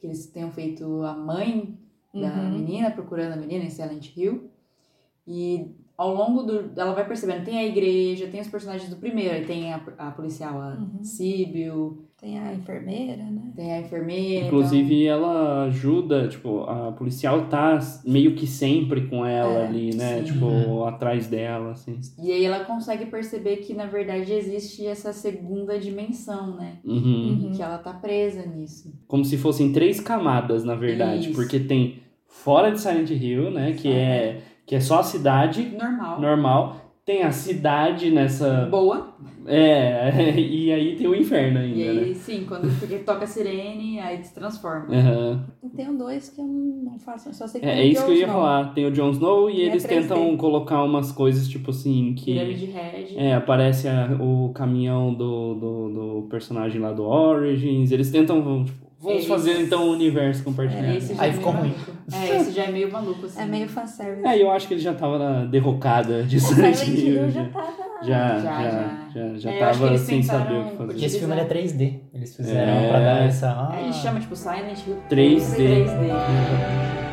que 0.00 0.06
eles 0.06 0.26
tenham 0.26 0.50
feito 0.50 1.02
a 1.02 1.14
mãe 1.14 1.78
da 2.12 2.20
Uhum. 2.28 2.50
menina, 2.52 2.90
procurando 2.90 3.32
a 3.32 3.36
menina 3.36 3.64
em 3.64 3.70
Silent 3.70 4.16
Hill. 4.16 4.50
E 5.26 5.74
ao 5.96 6.14
longo 6.14 6.42
do. 6.42 6.72
Ela 6.78 6.92
vai 6.92 7.06
percebendo, 7.06 7.44
tem 7.44 7.58
a 7.58 7.64
igreja, 7.66 8.26
tem 8.28 8.40
os 8.40 8.48
personagens 8.48 8.90
do 8.90 8.96
primeiro, 8.96 9.46
tem 9.46 9.72
a, 9.72 9.76
a 9.98 10.10
policial, 10.10 10.60
a 10.60 10.74
Uhum. 10.74 11.02
Sibyl, 11.02 12.04
Tem 12.24 12.38
a 12.38 12.54
enfermeira, 12.54 13.22
né? 13.22 13.42
tem 13.54 13.70
a 13.74 13.80
enfermeira. 13.82 14.46
Inclusive, 14.46 15.04
ela 15.06 15.64
ajuda, 15.64 16.26
tipo, 16.26 16.62
a 16.62 16.90
policial 16.92 17.48
tá 17.48 17.78
meio 18.02 18.34
que 18.34 18.46
sempre 18.46 19.02
com 19.08 19.26
ela 19.26 19.58
É, 19.60 19.66
ali, 19.66 19.94
né? 19.94 20.18
sim. 20.24 20.32
Tipo, 20.32 20.84
atrás 20.84 21.26
dela, 21.26 21.72
assim. 21.72 21.98
então- 21.98 22.24
e 22.24 22.32
aí 22.32 22.42
ela 22.42 22.64
consegue 22.64 23.04
perceber 23.06 23.56
que, 23.58 23.74
na 23.74 23.84
verdade, 23.84 24.32
existe 24.32 24.86
essa 24.86 25.12
segunda 25.12 25.78
dimensão, 25.78 26.56
né? 26.56 26.78
Uhum. 26.82 27.50
E 27.52 27.56
que 27.56 27.62
ela 27.62 27.76
tá 27.76 27.92
presa 27.92 28.46
nisso. 28.46 28.90
Como 29.06 29.22
se 29.22 29.36
fossem 29.36 29.70
três 29.70 30.00
camadas, 30.00 30.64
na 30.64 30.74
verdade. 30.74 31.26
Isso. 31.28 31.34
Porque 31.34 31.60
tem 31.60 31.98
fora 32.26 32.70
de 32.72 32.80
Silent 32.80 33.10
Hill, 33.10 33.50
né? 33.50 33.74
Que 33.74 33.92
é, 33.92 34.40
que 34.64 34.74
é 34.74 34.80
só 34.80 35.00
a 35.00 35.02
cidade 35.02 35.62
Normal. 35.78 36.20
normal. 36.22 36.83
Tem 37.04 37.22
a 37.22 37.30
cidade 37.30 38.10
nessa. 38.10 38.66
Boa. 38.70 39.12
É, 39.46 40.32
e 40.40 40.72
aí 40.72 40.96
tem 40.96 41.06
o 41.06 41.14
inferno 41.14 41.58
ainda, 41.58 41.76
E 41.78 41.94
né? 41.94 42.00
aí, 42.04 42.14
sim, 42.14 42.46
quando 42.48 42.66
porque 42.80 42.96
toca 43.00 43.24
a 43.24 43.26
sirene, 43.26 44.00
aí 44.00 44.24
se 44.24 44.32
transforma. 44.34 44.86
E 45.62 45.68
tem 45.68 45.90
um 45.90 45.98
dois 45.98 46.30
que 46.30 46.40
eu 46.40 46.46
não 46.46 46.98
faço, 46.98 47.28
eu 47.28 47.34
só 47.34 47.46
sei 47.46 47.60
que 47.60 47.66
É, 47.66 47.72
tem 47.74 47.80
é 47.80 47.86
isso 47.88 48.06
que 48.06 48.10
eu 48.10 48.14
ia 48.16 48.24
Snow. 48.24 48.34
falar. 48.40 48.72
Tem 48.72 48.86
o 48.86 48.90
Jon 48.90 49.10
Snow 49.10 49.50
e 49.50 49.58
E 49.58 49.62
é 49.62 49.66
eles 49.66 49.84
3D. 49.84 49.88
tentam 49.88 50.34
colocar 50.38 50.82
umas 50.82 51.12
coisas, 51.12 51.46
tipo 51.46 51.70
assim, 51.72 52.14
que. 52.14 52.32
Pirâmide 52.32 52.64
Red. 52.66 53.06
É, 53.16 53.34
aparece 53.34 53.86
a- 53.86 54.16
o 54.18 54.50
caminhão 54.54 55.12
do, 55.12 55.54
do, 55.56 55.88
do 56.22 56.28
personagem 56.30 56.80
lá 56.80 56.90
do 56.90 57.02
Origins. 57.02 57.90
Eles 57.90 58.10
tentam, 58.10 58.64
tipo, 58.64 58.83
vamos 59.04 59.18
Eles- 59.18 59.26
fazer 59.26 59.60
então 59.60 59.88
o 59.88 59.92
universo 59.92 60.42
compartilhado. 60.42 60.86
É, 60.88 60.96
esse 60.96 61.14
já 61.14 61.22
Aí 61.22 61.30
é 61.30 61.32
ficou 61.32 61.52
meio 61.52 61.64
ruim. 61.66 61.74
É, 62.12 62.36
esse 62.36 62.50
já 62.52 62.64
é 62.64 62.70
meio 62.72 62.90
maluco, 62.92 63.26
assim. 63.26 63.40
É 63.40 63.46
meio 63.46 63.68
fanservice. 63.68 64.26
É, 64.26 64.42
eu 64.42 64.50
acho 64.50 64.66
que 64.66 64.74
ele 64.74 64.80
já 64.80 64.94
tava 64.94 65.18
na 65.18 65.44
derrocada 65.44 66.22
de 66.24 66.40
Silent 66.40 66.88
Hill. 66.88 67.30
Já. 67.30 67.42
já 67.42 67.48
tava... 67.50 67.84
Já, 68.02 68.38
já, 68.38 69.08
já, 69.14 69.34
já, 69.38 69.50
É, 69.50 69.60
eu 69.60 69.64
acho 69.64 69.72
que 69.72 69.78
tava 69.80 69.86
eles 69.88 70.00
sem 70.02 70.22
saber 70.22 70.42
o 70.42 70.46
tentaram- 70.46 70.64
que 70.70 70.76
Porque 70.76 70.92
fazer. 70.94 71.06
esse 71.06 71.18
filme 71.18 71.34
ele 71.34 71.40
é 71.40 71.44
3D. 71.44 72.00
Eles 72.12 72.36
fizeram 72.36 72.72
É. 72.72 72.88
pra 72.88 72.98
dar 73.00 73.26
essa. 73.26 73.50
Ah, 73.50 73.72
Aí 73.74 73.92
chama 73.92 74.20
tipo 74.20 74.34
Silent 74.36 74.78
Hill 74.86 74.96
3D. 75.08 75.56
3D. 75.56 76.08
Bom, 76.08 77.03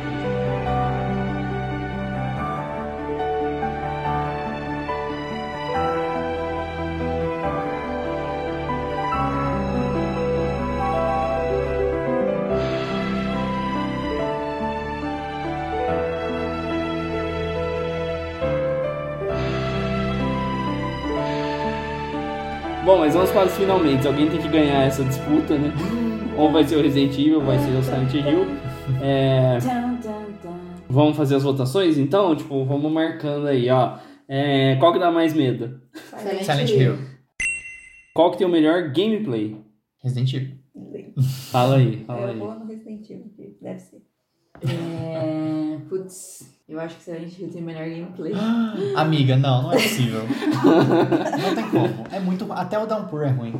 mas 23.12 23.14
vamos 23.14 23.30
para 23.30 23.46
os 23.46 23.56
finalmente. 23.58 24.06
Alguém 24.06 24.26
tem 24.30 24.40
que 24.40 24.48
ganhar 24.48 24.84
essa 24.86 25.04
disputa, 25.04 25.58
né? 25.58 25.70
Ou 26.38 26.50
vai 26.50 26.64
ser 26.64 26.76
o 26.76 26.82
Resident 26.82 27.12
Evil, 27.18 27.40
ou 27.40 27.44
vai 27.44 27.58
ser 27.58 27.76
o 27.76 27.82
Silent 27.82 28.14
Hill. 28.14 28.46
É. 29.02 29.58
Vamos 30.88 31.14
fazer 31.14 31.36
as 31.36 31.42
votações, 31.42 31.98
então? 31.98 32.34
Tipo, 32.34 32.64
vamos 32.64 32.90
marcando 32.90 33.48
aí, 33.48 33.68
ó. 33.68 33.98
É, 34.26 34.76
qual 34.76 34.94
que 34.94 34.98
dá 34.98 35.10
mais 35.10 35.34
medo? 35.34 35.78
Silent 36.42 36.70
Hill. 36.70 36.96
Qual 38.14 38.30
que 38.30 38.38
tem 38.38 38.46
o 38.46 38.50
melhor 38.50 38.90
gameplay? 38.92 39.58
Resident 40.02 40.32
Evil. 40.32 40.56
Fala 41.50 41.76
aí, 41.76 42.04
fala 42.06 42.22
Eu 42.22 42.28
aí. 42.28 42.38
vou 42.38 42.54
no 42.54 42.64
Resident 42.64 43.10
Evil, 43.10 43.58
deve 43.60 43.78
ser. 43.78 44.02
É... 44.62 45.78
Putz, 45.86 46.51
eu 46.68 46.80
acho 46.80 46.96
que 46.96 47.02
Silent 47.02 47.38
Hill 47.38 47.48
tem 47.50 47.62
melhor 47.62 47.88
gameplay. 47.88 48.32
Amiga, 48.96 49.36
não, 49.36 49.62
não 49.64 49.72
é 49.72 49.74
possível. 49.76 50.22
não 50.22 51.54
tem 51.54 51.68
como. 51.70 52.04
É 52.10 52.20
muito. 52.20 52.50
Até 52.52 52.78
o 52.78 52.86
Downpour 52.86 53.22
é 53.22 53.30
ruim. 53.30 53.54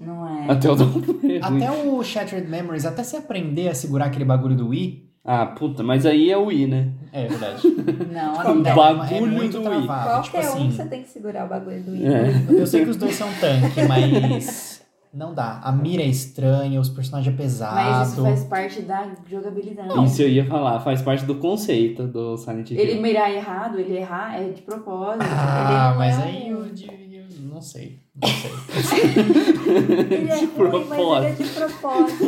Não 0.00 0.26
é? 0.28 0.50
Até 0.50 0.70
o 0.70 0.74
Downpour. 0.74 1.04
Até 1.42 1.70
o 1.70 2.02
Shattered 2.02 2.48
Memories, 2.48 2.84
até 2.86 3.02
se 3.04 3.16
aprender 3.16 3.68
a 3.68 3.74
segurar 3.74 4.06
aquele 4.06 4.24
bagulho 4.24 4.56
do 4.56 4.68
Wii. 4.68 5.10
Ah, 5.24 5.46
puta, 5.46 5.84
mas 5.84 6.04
aí 6.04 6.32
é 6.32 6.36
o 6.36 6.46
Wii, 6.46 6.66
né? 6.66 6.88
É 7.12 7.28
verdade. 7.28 7.62
Não, 8.12 8.34
O 8.34 8.40
amiga. 8.40 8.70
é 8.70 8.74
bagulho 8.74 9.26
muito 9.32 9.60
do 9.60 9.68
Wii. 9.70 9.86
travado. 9.86 10.22
Tipo 10.24 10.36
Qualquer 10.36 10.48
um 10.50 10.52
assim, 10.54 10.70
você 10.72 10.84
tem 10.86 11.02
que 11.04 11.08
segurar 11.10 11.44
o 11.44 11.48
bagulho 11.48 11.80
do 11.80 11.92
Wii. 11.92 12.06
É. 12.06 12.44
eu 12.60 12.66
sei 12.66 12.82
que 12.84 12.90
os 12.90 12.96
dois 12.96 13.14
são 13.14 13.28
tanque, 13.40 13.82
mas. 13.86 14.71
Não 15.12 15.34
dá. 15.34 15.60
A 15.62 15.70
mira 15.70 16.02
é 16.02 16.06
estranha, 16.06 16.80
os 16.80 16.88
personagens 16.88 17.32
é 17.34 17.36
pesado. 17.36 17.74
Mas 17.74 18.08
isso 18.12 18.22
faz 18.22 18.44
parte 18.44 18.80
da 18.80 19.08
jogabilidade. 19.30 20.04
Isso 20.06 20.22
eu 20.22 20.28
ia 20.28 20.44
falar, 20.46 20.80
faz 20.80 21.02
parte 21.02 21.26
do 21.26 21.34
conceito 21.34 22.06
do 22.06 22.36
Silent 22.38 22.70
Hill. 22.70 22.80
Ele 22.80 23.00
mirar 23.00 23.30
errado, 23.30 23.78
ele 23.78 23.94
errar 23.98 24.40
é 24.40 24.48
de 24.48 24.62
propósito. 24.62 25.22
Ah, 25.30 25.90
ele 25.90 25.90
não 25.90 25.98
mas 25.98 26.18
é 26.18 26.22
aí 26.22 26.54
um- 26.54 26.56
eu, 26.64 26.72
de- 26.72 26.86
eu 26.86 27.24
não 27.52 27.60
sei. 27.60 28.00
Não 28.14 28.28
sei. 28.28 29.00
Ele 30.12 30.30
é 30.30 30.38
De 30.38 30.44
ruim, 30.46 30.84
mas 30.88 30.98
ele 30.98 31.26
é 31.26 31.30
de 31.32 31.44
propósito. 31.50 32.24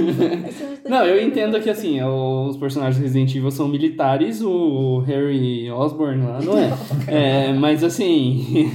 Não 0.89 0.99
Não, 0.99 1.07
eu 1.07 1.23
entendo 1.27 1.61
que 1.61 1.69
assim, 1.69 2.03
os 2.03 2.57
personagens 2.57 3.03
Resident 3.03 3.35
Evil 3.35 3.51
são 3.51 3.69
militares, 3.69 4.41
o 4.43 5.01
Harry 5.07 5.71
Osborn 5.71 6.23
lá 6.25 6.41
não 6.41 6.57
é. 6.59 6.71
É, 7.07 7.53
mas 7.53 7.85
assim, 7.85 8.71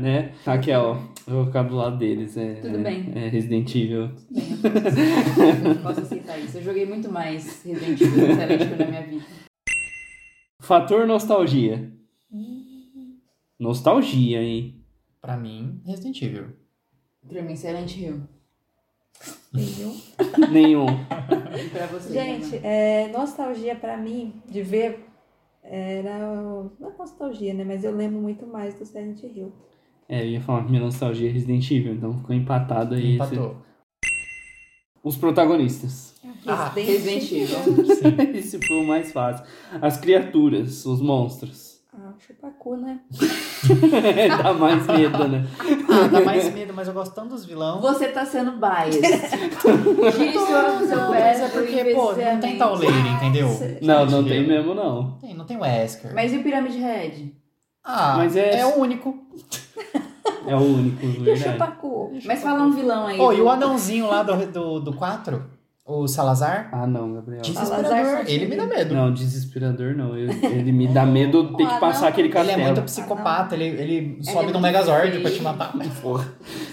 né? 0.00 0.30
Raquel, 0.44 0.98
eu 1.26 1.34
vou 1.34 1.46
ficar 1.46 1.62
do 1.64 1.74
lado 1.76 1.98
deles. 1.98 2.36
É, 2.36 2.54
Tudo 2.56 2.78
bem. 2.78 3.12
É 3.14 3.28
Resident 3.28 3.74
Evil. 3.74 4.08
Bem, 4.30 4.50
eu 4.52 5.74
posso, 5.74 5.82
posso 5.82 6.00
aceitar 6.00 6.38
isso. 6.38 6.58
Eu 6.58 6.62
joguei 6.62 6.86
muito 6.86 7.10
mais 7.10 7.62
Resident 7.64 8.00
Evil 8.00 8.20
do 8.20 8.26
que 8.26 8.34
Silent 8.34 8.60
Hill 8.60 8.76
na 8.76 8.86
minha 8.86 9.02
vida. 9.06 9.24
Fator 10.60 11.06
nostalgia. 11.06 11.92
Nostalgia, 13.58 14.42
hein? 14.42 14.84
Pra 15.20 15.36
mim, 15.36 15.80
Resident 15.84 16.20
Evil. 16.22 16.48
Pra 17.26 17.42
mim, 17.42 17.56
Silent 17.56 17.96
Hill. 17.96 18.20
Nenhum. 19.52 20.00
Nenhum. 20.52 20.86
E 20.86 21.68
pra 21.70 21.86
você? 21.86 22.12
Gente, 22.12 22.56
é, 22.62 23.08
nostalgia 23.08 23.74
pra 23.74 23.96
mim 23.96 24.34
de 24.48 24.62
ver 24.62 25.06
era. 25.62 26.18
Não 26.78 26.90
é 26.90 26.98
nostalgia, 26.98 27.54
né? 27.54 27.64
Mas 27.64 27.82
eu 27.82 27.96
lembro 27.96 28.20
muito 28.20 28.46
mais 28.46 28.74
do 28.74 28.84
Silent 28.84 29.22
Hill. 29.22 29.52
É, 30.08 30.22
eu 30.22 30.28
ia 30.30 30.40
falar 30.40 30.64
que 30.64 30.70
minha 30.70 30.82
nostalgia 30.82 31.28
é 31.28 31.32
Resident 31.32 31.68
Evil, 31.70 31.94
então 31.94 32.14
ficou 32.18 32.34
empatado 32.34 32.94
aí. 32.94 33.16
esse- 33.16 33.34
Empatou. 33.34 33.56
Os 35.02 35.16
protagonistas. 35.16 36.14
Ah, 36.46 36.68
Resident 36.74 37.30
Evil. 37.30 37.58
Esse 38.34 38.58
foi 38.66 38.80
o 38.82 38.86
mais 38.86 39.12
fácil. 39.12 39.44
As 39.80 39.96
criaturas, 39.96 40.84
os 40.84 41.00
monstros. 41.00 41.76
Ah, 41.94 42.12
chupacu, 42.18 42.76
né? 42.76 43.00
Dá 44.42 44.52
mais 44.52 44.86
medo, 44.86 45.28
né? 45.28 45.46
Ah, 45.88 46.08
dá 46.08 46.20
mais 46.20 46.52
medo, 46.52 46.74
mas 46.74 46.86
eu 46.88 46.92
gosto 46.94 47.14
tanto 47.14 47.30
dos 47.30 47.46
vilões. 47.46 47.80
Você 47.80 48.08
tá 48.08 48.26
sendo 48.26 48.52
biased. 48.52 49.00
Gire 50.16 50.32
sua 50.32 50.62
do 50.78 50.86
seu 50.86 51.08
mas 51.08 51.40
é 51.40 51.48
porque, 51.48 51.84
pô, 51.94 52.12
não 52.12 52.40
tem 52.40 52.58
Tauleiro, 52.58 52.94
entendeu? 53.16 53.48
Não, 53.80 54.04
não 54.06 54.24
tem 54.24 54.46
mesmo, 54.46 54.74
não. 54.74 55.12
Tem, 55.18 55.34
não 55.34 55.44
tem 55.46 55.56
Wesker. 55.56 56.12
Mas 56.14 56.32
e 56.34 56.36
o 56.38 56.42
Pyramid 56.42 56.76
Head? 56.76 57.34
Ah, 57.82 58.16
Mas 58.18 58.36
é- 58.36 58.58
é... 58.58 58.66
o 58.66 58.78
único. 58.78 59.16
É 60.46 60.54
o 60.54 60.60
único, 60.60 61.04
E 61.06 61.08
o 61.18 61.22
verdade. 61.24 61.52
chupacu? 61.52 62.12
Mas 62.24 62.42
fala 62.42 62.62
um 62.62 62.70
vilão 62.72 63.06
aí. 63.06 63.18
Oh, 63.20 63.32
e 63.32 63.40
o 63.40 63.48
anãozinho 63.50 64.06
lá 64.08 64.22
do, 64.22 64.34
do, 64.46 64.80
do 64.80 64.92
4? 64.92 65.56
O 65.88 66.08
Salazar? 66.08 66.68
Ah, 66.72 66.84
não, 66.84 67.14
Gabriel. 67.14 67.44
Salazar 67.44 67.78
Desesperador. 67.80 68.24
Ele 68.26 68.46
me 68.46 68.56
dá 68.56 68.66
medo. 68.66 68.92
Não, 68.94 69.12
desesperador 69.14 69.94
não. 69.94 70.16
Ele, 70.16 70.32
ele 70.46 70.72
me 70.72 70.88
dá 70.88 71.06
medo 71.06 71.44
de 71.44 71.56
ter 71.56 71.64
que 71.66 71.74
Ah, 71.74 71.78
passar 71.78 72.08
aquele 72.08 72.26
Ele 72.26 72.36
é 72.38 72.42
castelo. 72.42 72.62
muito 72.64 72.82
psicopata, 72.82 73.54
ele, 73.54 73.64
ele 73.80 74.18
sobe 74.20 74.50
é 74.50 74.52
no 74.52 74.60
Megazord 74.60 75.10
feio. 75.10 75.22
pra 75.22 75.30
te 75.30 75.42
matar. 75.42 75.72
Porra. 76.02 76.26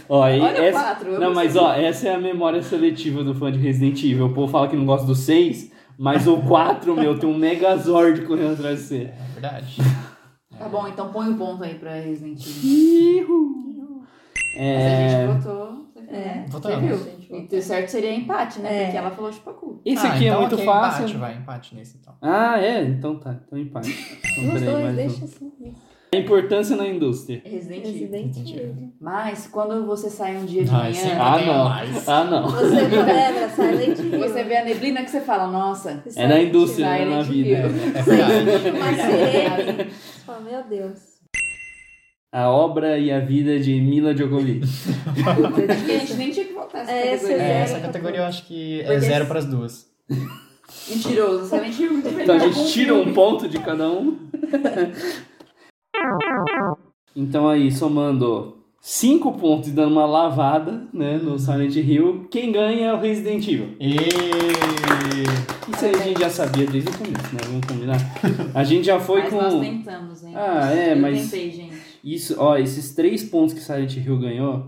Ó, 0.09 0.27
e 0.27 0.39
Olha 0.41 0.59
o 0.61 0.63
essa... 0.63 0.79
quatro, 0.79 1.19
Não, 1.19 1.31
mas 1.31 1.55
ó, 1.55 1.73
essa 1.75 2.07
é 2.09 2.15
a 2.15 2.19
memória 2.19 2.63
seletiva 2.63 3.23
do 3.23 3.35
fã 3.35 3.51
de 3.51 3.59
Resident 3.59 4.03
Evil. 4.03 4.25
O 4.25 4.33
povo 4.33 4.51
fala 4.51 4.67
que 4.67 4.75
não 4.75 4.85
gosta 4.85 5.05
do 5.05 5.13
6, 5.13 5.71
mas 5.95 6.25
o 6.27 6.37
4, 6.37 6.95
meu, 6.95 7.15
tem 7.19 7.29
um 7.29 7.37
Megazord 7.37 8.21
correndo 8.21 8.53
atrás 8.53 8.79
de 8.79 8.85
você. 8.85 8.95
É 9.03 9.33
verdade. 9.39 9.75
Tá 10.63 10.69
bom, 10.69 10.87
então 10.87 11.11
põe 11.11 11.27
um 11.29 11.37
ponto 11.37 11.63
aí 11.63 11.75
pra 11.75 11.93
Resident 11.95 12.45
Evil. 12.45 13.63
Mas 14.35 14.61
a 14.61 14.61
É... 14.61 15.09
gente 15.09 15.43
votou. 15.43 15.83
É. 16.07 16.45
Você 16.47 16.77
viu? 16.77 17.47
E 17.51 17.57
o 17.57 17.61
certo 17.61 17.89
seria 17.89 18.13
empate, 18.13 18.59
né? 18.59 18.81
É. 18.81 18.83
Porque 18.85 18.97
ela 18.97 19.11
falou 19.11 19.31
chupacu. 19.31 19.81
Ah, 19.87 20.07
aqui 20.07 20.25
então 20.25 20.37
é 20.37 20.39
muito 20.41 20.53
ok, 20.55 20.65
fácil. 20.65 21.01
Empate, 21.05 21.17
vai, 21.17 21.35
empate 21.37 21.75
nesse 21.75 21.97
então. 21.97 22.13
Ah, 22.21 22.59
é? 22.61 22.83
Então 22.83 23.19
tá. 23.19 23.35
Então 23.47 23.57
empate. 23.57 23.89
Então, 24.37 24.53
Os 24.55 24.61
dois, 24.61 24.85
um. 24.85 24.95
deixa 24.95 25.25
assim. 25.25 25.51
A 26.13 26.19
importância 26.19 26.75
na 26.75 26.87
indústria. 26.87 27.41
Resident 27.43 27.85
Evil. 27.85 27.93
Resident 28.11 28.37
Evil. 28.49 28.93
Mas 29.01 29.47
quando 29.47 29.85
você 29.85 30.09
sai 30.09 30.37
um 30.37 30.45
dia 30.45 30.63
de 30.63 30.69
Ah, 30.69 30.83
manhã, 30.83 31.17
Ah, 31.19 31.39
não. 31.45 31.69
mais. 31.69 32.09
Ah, 32.09 32.23
não. 32.23 32.47
Você 32.49 32.75
lembra 32.81 33.49
Silent 33.49 33.99
Hill? 33.99 34.19
você 34.29 34.43
vê 34.43 34.57
a 34.57 34.63
neblina 34.65 35.03
que 35.03 35.09
você 35.11 35.21
fala, 35.21 35.51
nossa, 35.51 36.03
É 36.15 36.27
na 36.27 36.39
indústria, 36.41 36.85
não 36.85 36.93
é 36.93 37.05
na 37.05 37.23
Silent 37.23 37.43
vida. 37.45 37.49
Hill. 37.49 37.65
É 37.95 38.01
verdade. 38.01 38.69
Uma 38.69 38.93
sirene. 38.95 39.89
Você 39.89 40.21
fala, 40.25 40.39
meu 40.41 40.63
Deus. 40.63 40.99
A 42.31 42.49
obra 42.49 42.97
e 42.97 43.11
a 43.11 43.19
vida 43.19 43.59
de 43.59 43.79
Mila 43.79 44.13
Djokovic. 44.13 44.63
Acho 44.65 45.85
que 45.85 45.91
a 45.91 45.97
gente 45.99 46.13
nem 46.15 46.31
tinha 46.31 46.45
que 46.47 46.53
voltar 46.53 46.79
essa 46.81 46.91
É, 46.91 47.11
categoria. 47.17 47.43
É, 47.43 47.59
essa 47.61 47.79
categoria 47.79 48.19
eu 48.21 48.23
acho 48.25 48.45
que 48.47 48.79
é 48.81 48.85
Porque- 48.85 48.99
zero 49.01 49.25
pras 49.27 49.45
duas. 49.45 49.85
Mentiroso, 50.89 51.45
Silent 51.47 51.79
Hill 51.79 51.89
é 51.89 51.93
muito 51.93 52.09
melhor. 52.11 52.23
Então 52.23 52.35
a 52.35 52.39
gente 52.39 52.71
tira 52.73 52.95
um 52.95 53.13
ponto 53.13 53.47
de 53.47 53.59
cada 53.59 53.87
um. 53.87 54.17
Então 57.15 57.47
aí, 57.47 57.71
somando 57.71 58.57
cinco 58.81 59.31
pontos 59.33 59.69
e 59.69 59.71
dando 59.71 59.91
uma 59.93 60.05
lavada 60.05 60.87
né, 60.93 61.17
no 61.17 61.37
Silent 61.39 61.75
Hill, 61.75 62.27
quem 62.29 62.51
ganha 62.51 62.87
é 62.87 62.93
o 62.93 62.99
Resident 62.99 63.47
Evil. 63.47 63.75
E... 63.79 63.95
Isso 65.71 65.85
aí 65.85 65.95
a 65.95 65.97
gente 66.03 66.19
já 66.19 66.29
sabia 66.29 66.65
desde 66.67 66.89
o 66.89 66.93
começo, 66.97 67.33
né? 67.35 67.41
Vamos 67.45 67.65
combinar. 67.65 67.97
A 68.53 68.63
gente 68.63 68.85
já 68.85 68.99
foi 68.99 69.21
Mas 69.21 69.29
com. 69.29 69.41
nós 69.41 69.59
tentamos, 69.59 70.23
hein? 70.23 70.33
Ah, 70.35 70.71
é, 70.73 70.91
Eu 70.93 70.97
mas- 70.97 71.21
tentei, 71.31 71.51
gente. 71.51 71.73
Isso, 72.03 72.35
ó, 72.37 72.57
esses 72.57 72.93
três 72.93 73.23
pontos 73.23 73.53
que 73.53 73.61
Silent 73.61 73.95
Hill 73.95 74.19
ganhou 74.19 74.65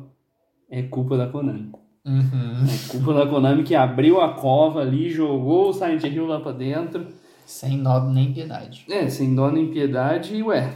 é 0.70 0.82
culpa 0.84 1.18
da 1.18 1.28
Konami. 1.28 1.70
Uhum. 2.06 2.22
É 2.66 2.88
culpa 2.90 3.14
da 3.14 3.28
Konami 3.28 3.64
que 3.64 3.76
abriu 3.76 4.22
a 4.22 4.30
cova 4.34 4.82
ali, 4.82 5.10
jogou 5.10 5.70
o 5.70 5.74
Silent 5.74 6.04
Hill 6.04 6.28
lá 6.28 6.40
pra 6.40 6.52
dentro. 6.54 7.08
Sem 7.46 7.78
nó 7.78 8.00
nem 8.10 8.32
piedade. 8.34 8.86
É, 8.90 9.08
sem 9.10 9.36
dó 9.36 9.52
nem 9.52 9.68
piedade, 9.68 10.36
e 10.36 10.42
ué. 10.42 10.72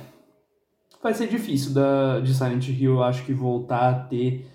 Vai 1.01 1.13
ser 1.13 1.27
difícil 1.27 1.73
da, 1.73 2.19
de 2.19 2.33
Silent 2.33 2.67
Hill, 2.67 2.95
eu 2.95 3.03
acho 3.03 3.23
que 3.25 3.33
voltar 3.33 3.89
a 3.89 3.93
ter 3.93 4.45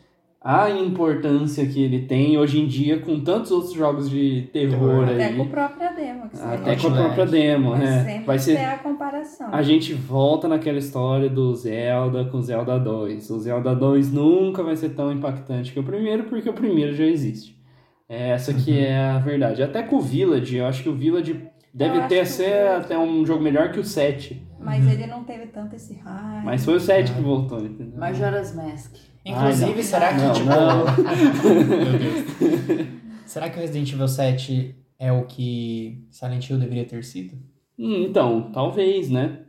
a 0.45 0.69
importância 0.69 1.65
que 1.65 1.83
ele 1.83 2.03
tem 2.03 2.37
hoje 2.37 2.61
em 2.61 2.67
dia 2.67 2.99
com 2.99 3.19
tantos 3.19 3.51
outros 3.51 3.73
jogos 3.73 4.11
de 4.11 4.51
terror 4.53 5.07
Terror. 5.07 5.09
aí. 5.09 5.15
Até 5.15 5.33
com 5.33 5.43
a 5.43 5.47
própria 5.47 5.93
demo. 5.93 6.29
Que 6.29 6.39
Até 6.39 6.77
com 6.77 6.87
a 6.89 6.91
própria 6.91 7.27
demo, 7.27 7.77
né? 7.77 8.05
sempre 8.05 8.27
Vai 8.27 8.39
ser 8.39 8.57
ter 8.57 8.65
a 8.65 8.79
comparação. 8.79 9.49
a 9.51 9.63
gente 9.63 9.95
volta 9.95 10.47
naquela 10.47 10.77
história 10.77 11.31
do 11.31 11.55
Zelda 11.55 12.27
com 12.27 12.43
Zelda 12.43 12.79
2. 12.79 13.31
O 13.31 13.39
Zelda 13.39 13.75
2 13.75 14.13
nunca 14.13 14.63
vai 14.63 14.77
ser 14.77 14.91
tão 14.91 15.11
impactante 15.11 15.73
que 15.73 15.81
o 15.81 15.85
primeiro, 15.85 16.25
porque 16.25 16.51
o 16.51 16.55
primeiro 16.55 16.95
já 16.95 17.07
existe. 17.07 17.59
É, 18.07 18.33
essa 18.33 18.53
que 18.53 18.79
é 18.79 18.99
a 18.99 19.19
verdade. 19.19 19.63
Até 19.63 19.83
com 19.83 19.97
o 19.97 20.01
Village, 20.03 20.57
eu 20.57 20.67
acho 20.67 20.83
que 20.83 20.91
o 20.91 20.95
Village 20.95 21.41
Deve 21.75 22.03
ter 22.03 22.25
ser 22.25 22.69
até 22.69 22.97
um 22.97 23.27
jogo 23.27 23.43
melhor 23.43 23.73
que 23.73 23.81
o 23.81 23.85
7. 23.85 24.44
Mas 24.65 24.87
ele 24.87 25.07
não 25.07 25.25
teve 25.25 25.47
tanto 25.47 25.77
esse 25.77 25.95
hype. 25.95 26.45
Mas 26.45 26.65
foi 26.65 26.77
o 26.77 26.81
7 26.81 27.13
que 27.13 27.21
voltou, 27.21 27.61
entendeu? 27.65 27.99
Majora's 27.99 28.55
Mask. 28.55 28.95
Inclusive, 29.25 29.71
Ai, 29.71 29.77
não. 29.77 29.83
será 29.83 30.15
que, 30.15 30.21
Não, 30.21 30.33
tipo... 30.33 30.49
não. 30.49 30.85
Meu 31.79 31.99
Deus. 31.99 32.95
Será 33.27 33.49
que 33.49 33.57
o 33.57 33.61
Resident 33.61 33.91
Evil 33.91 34.07
7 34.07 34.77
é 34.99 35.11
o 35.11 35.25
que 35.25 36.07
Silent 36.11 36.49
Hill 36.49 36.59
deveria 36.59 36.85
ter 36.85 37.03
sido? 37.03 37.35
Hum, 37.79 38.05
então, 38.09 38.53
talvez, 38.53 39.09
né? 39.11 39.41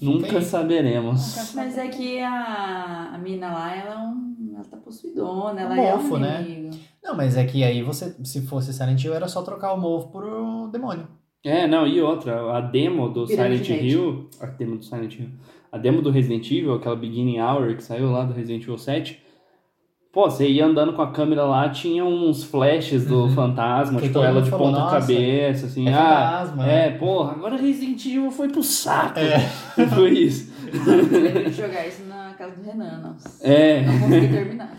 Nunca 0.00 0.36
aí. 0.38 0.44
saberemos. 0.44 1.52
Mas 1.54 1.78
é 1.78 1.88
que 1.88 2.20
a, 2.20 3.12
a 3.14 3.18
mina 3.18 3.50
lá, 3.52 3.74
ela, 3.74 3.94
é 3.94 3.98
um, 3.98 4.52
ela 4.54 4.64
tá 4.64 4.76
possuidona, 4.76 5.60
ela 5.60 5.74
Mofo, 5.74 6.14
é 6.16 6.18
um 6.18 6.20
né? 6.20 6.42
inimigo. 6.42 6.76
Não, 7.02 7.16
mas 7.16 7.36
é 7.36 7.44
que 7.44 7.64
aí 7.64 7.82
você, 7.82 8.14
se 8.24 8.42
fosse 8.42 8.72
Silent 8.72 9.02
Hill, 9.02 9.14
era 9.14 9.28
só 9.28 9.42
trocar 9.42 9.72
o 9.72 9.80
Move 9.80 10.10
por 10.12 10.24
o 10.24 10.68
demônio. 10.68 11.08
É, 11.44 11.66
não, 11.66 11.86
e 11.86 12.00
outra, 12.00 12.56
a 12.56 12.60
demo 12.60 13.08
do 13.08 13.26
Pirâmide 13.26 13.64
Silent 13.64 13.80
Head. 13.82 13.88
Hill, 13.92 14.28
a 14.40 14.46
demo 14.46 14.76
do 14.76 14.84
Silent 14.84 15.14
Hill, 15.18 15.28
a 15.72 15.78
demo 15.78 16.00
do 16.00 16.10
Resident 16.10 16.48
Evil, 16.50 16.74
aquela 16.74 16.94
Beginning 16.96 17.40
Hour 17.40 17.74
que 17.74 17.82
saiu 17.82 18.10
lá 18.12 18.22
do 18.24 18.32
Resident 18.32 18.62
Evil 18.62 18.78
7, 18.78 19.20
pô, 20.12 20.30
você 20.30 20.46
ia 20.48 20.64
andando 20.66 20.92
com 20.92 21.02
a 21.02 21.10
câmera 21.10 21.42
lá, 21.44 21.68
tinha 21.68 22.04
uns 22.04 22.44
flashes 22.44 23.06
do 23.06 23.22
Uhum. 23.24 23.30
fantasma, 23.30 23.98
Que 24.00 24.06
tipo, 24.06 24.20
ela 24.20 24.40
de 24.40 24.50
falou, 24.50 24.68
ponta 24.68 24.78
"Nossa, 24.80 25.00
cabeça, 25.00 25.66
assim, 25.66 25.88
é 25.88 25.92
ah, 25.94 26.42
fantasma, 26.44 26.62
é, 26.68 26.90
né?" 26.90 26.98
porra, 26.98 27.32
agora 27.32 27.56
Resident 27.56 28.06
Evil 28.06 28.30
foi 28.30 28.48
pro 28.48 28.62
saco. 28.62 29.18
É. 29.18 29.40
Foi 29.96 30.10
isso. 30.10 30.52
Jogar 31.52 31.86
isso 31.86 32.04
na 32.04 32.32
casa 32.38 32.54
do 32.54 32.62
Renan, 32.62 33.00
nossa. 33.02 33.28
É. 33.46 33.82
Não 33.82 33.98
consegui 34.00 34.28
terminar. 34.28 34.76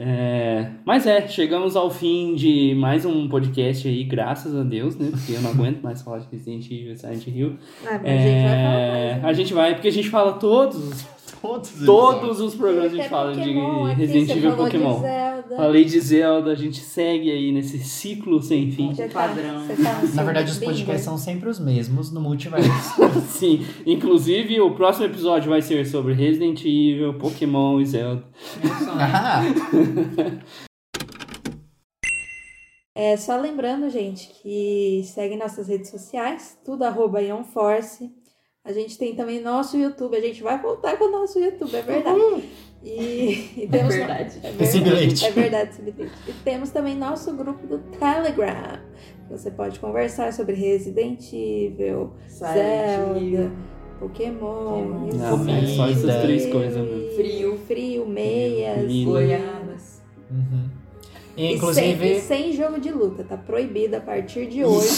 É, 0.00 0.70
mas 0.84 1.08
é, 1.08 1.26
chegamos 1.26 1.74
ao 1.74 1.90
fim 1.90 2.36
de 2.36 2.72
mais 2.76 3.04
um 3.04 3.28
podcast 3.28 3.88
aí, 3.88 4.04
graças 4.04 4.54
a 4.54 4.62
Deus, 4.62 4.96
né? 4.96 5.08
Porque 5.10 5.32
eu 5.32 5.40
não 5.40 5.50
aguento 5.50 5.82
mais 5.82 6.00
falar 6.02 6.18
de 6.20 6.28
Resident 6.30 6.66
Evil 6.70 6.92
e 6.92 6.96
Silent 6.96 7.26
Hill. 7.26 7.56
Ah, 7.84 7.98
mas 8.00 8.04
a 8.04 8.16
gente 8.16 8.42
vai 8.44 8.62
falar 8.62 8.78
É, 8.78 9.10
mais. 9.10 9.22
né? 9.22 9.28
a 9.28 9.32
gente 9.32 9.54
vai, 9.54 9.74
porque 9.74 9.88
a 9.88 9.92
gente 9.92 10.08
fala 10.08 10.32
todos, 10.34 11.04
Todos. 11.40 11.70
todos 11.84 12.40
os 12.40 12.54
programas 12.54 12.92
a 12.92 12.96
gente 12.96 13.08
fala 13.08 13.32
de 13.32 13.38
Pokémon 13.40 13.86
aqui, 13.86 13.94
Resident 13.94 14.30
Evil 14.30 14.48
e 14.48 14.50
de 14.50 14.56
Pokémon. 14.56 15.00
Zelda. 15.00 15.56
Falei 15.56 15.84
de 15.84 16.00
Zelda, 16.00 16.50
a 16.52 16.54
gente 16.54 16.80
segue 16.80 17.30
aí 17.30 17.52
nesse 17.52 17.78
ciclo 17.78 18.42
sem 18.42 18.70
fim. 18.70 18.94
Tá- 18.94 19.08
padrão. 19.12 19.66
tá 19.66 20.00
Na 20.14 20.22
verdade, 20.22 20.50
os 20.50 20.58
podcasts 20.58 21.04
são 21.04 21.16
sempre 21.16 21.48
os 21.48 21.58
mesmos 21.58 22.10
no 22.10 22.20
multiverso. 22.20 22.68
Sim, 23.28 23.64
inclusive 23.86 24.60
o 24.60 24.72
próximo 24.72 25.06
episódio 25.06 25.50
vai 25.50 25.62
ser 25.62 25.86
sobre 25.86 26.12
Resident 26.12 26.60
Evil, 26.60 27.14
Pokémon 27.14 27.80
e 27.80 27.86
Zelda. 27.86 28.24
Ah, 28.98 29.42
É, 33.00 33.16
só 33.16 33.36
lembrando, 33.36 33.88
gente, 33.88 34.28
que 34.42 35.04
segue 35.04 35.36
nossas 35.36 35.68
redes 35.68 35.88
sociais, 35.88 36.58
tudo 36.64 36.82
arroba 36.82 37.22
Ionforce. 37.22 38.10
A 38.68 38.72
gente 38.74 38.98
tem 38.98 39.14
também 39.14 39.40
nosso 39.40 39.78
YouTube, 39.78 40.14
a 40.14 40.20
gente 40.20 40.42
vai 40.42 40.60
voltar 40.60 40.98
com 40.98 41.06
o 41.06 41.10
nosso 41.10 41.40
YouTube, 41.40 41.74
é 41.74 41.80
verdade. 41.80 42.20
E, 42.84 43.62
e 43.62 43.66
temos 43.66 43.94
verdade. 43.94 44.38
É 44.42 44.52
bilhete. 44.52 45.24
É 45.24 45.30
verdade 45.30 45.70
esse 45.70 45.80
bilhete. 45.80 46.12
E 46.28 46.32
temos 46.44 46.68
também 46.68 46.94
nosso 46.94 47.32
grupo 47.32 47.66
do 47.66 47.78
Telegram. 47.98 48.78
que 49.26 49.32
Você 49.32 49.50
pode 49.50 49.80
conversar 49.80 50.34
sobre 50.34 50.54
Resident 50.54 51.32
Evil, 51.32 52.12
Silent 52.28 53.16
Hill. 53.16 53.38
Zelda, 53.38 53.52
Pokémon, 54.00 54.36
Pokémon. 54.38 55.16
Não, 55.16 55.54
é 55.54 55.66
só 55.66 55.88
essas 55.88 56.20
três 56.20 56.52
coisas 56.52 56.86
mesmo. 56.86 57.16
Frio. 57.16 57.58
Frio, 57.66 58.06
meias. 58.06 58.92
Goiabas. 59.02 60.02
uhum. 60.30 60.67
E, 61.38 61.44
E 61.44 61.46
sem, 61.46 61.56
inclusive, 61.56 62.12
e 62.16 62.20
sem 62.20 62.52
jogo 62.52 62.80
de 62.80 62.90
luta, 62.90 63.22
tá 63.22 63.36
proibido 63.36 63.96
a 63.96 64.00
partir 64.00 64.48
de 64.48 64.64
hoje 64.66 64.88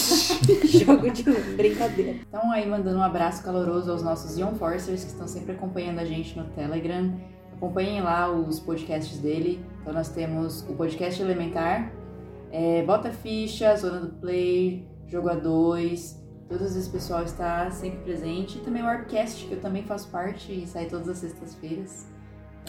jogo 0.83 1.09
de 1.11 1.29
luta, 1.29 1.51
brincadeira. 1.55 2.15
Então 2.27 2.51
aí 2.51 2.67
mandando 2.67 2.97
um 2.97 3.03
abraço 3.03 3.43
caloroso 3.43 3.91
aos 3.91 4.01
nossos 4.01 4.37
Ion 4.37 4.55
Forcers 4.55 5.03
que 5.03 5.11
estão 5.11 5.27
sempre 5.27 5.51
acompanhando 5.51 5.99
a 5.99 6.05
gente 6.05 6.35
no 6.37 6.45
Telegram. 6.45 7.15
Acompanhem 7.53 8.01
lá 8.01 8.31
os 8.31 8.59
podcasts 8.59 9.19
dele. 9.19 9.63
Então 9.81 9.93
nós 9.93 10.09
temos 10.09 10.61
o 10.67 10.73
podcast 10.73 11.21
Elementar, 11.21 11.93
é, 12.51 12.81
Bota 12.83 13.11
Ficha, 13.11 13.75
Zona 13.75 13.99
do 13.99 14.09
Play, 14.19 14.87
Jogo 15.07 15.29
a 15.29 15.35
2. 15.35 16.19
Todo 16.49 16.65
esse 16.65 16.89
pessoal 16.89 17.23
está 17.23 17.69
sempre 17.69 17.99
presente. 17.99 18.57
E 18.57 18.61
também 18.61 18.81
o 18.81 18.87
Arpcast, 18.87 19.45
que 19.45 19.53
eu 19.53 19.61
também 19.61 19.83
faço 19.83 20.09
parte 20.09 20.51
e 20.51 20.65
sai 20.65 20.87
todas 20.87 21.07
as 21.07 21.19
sextas-feiras. 21.19 22.10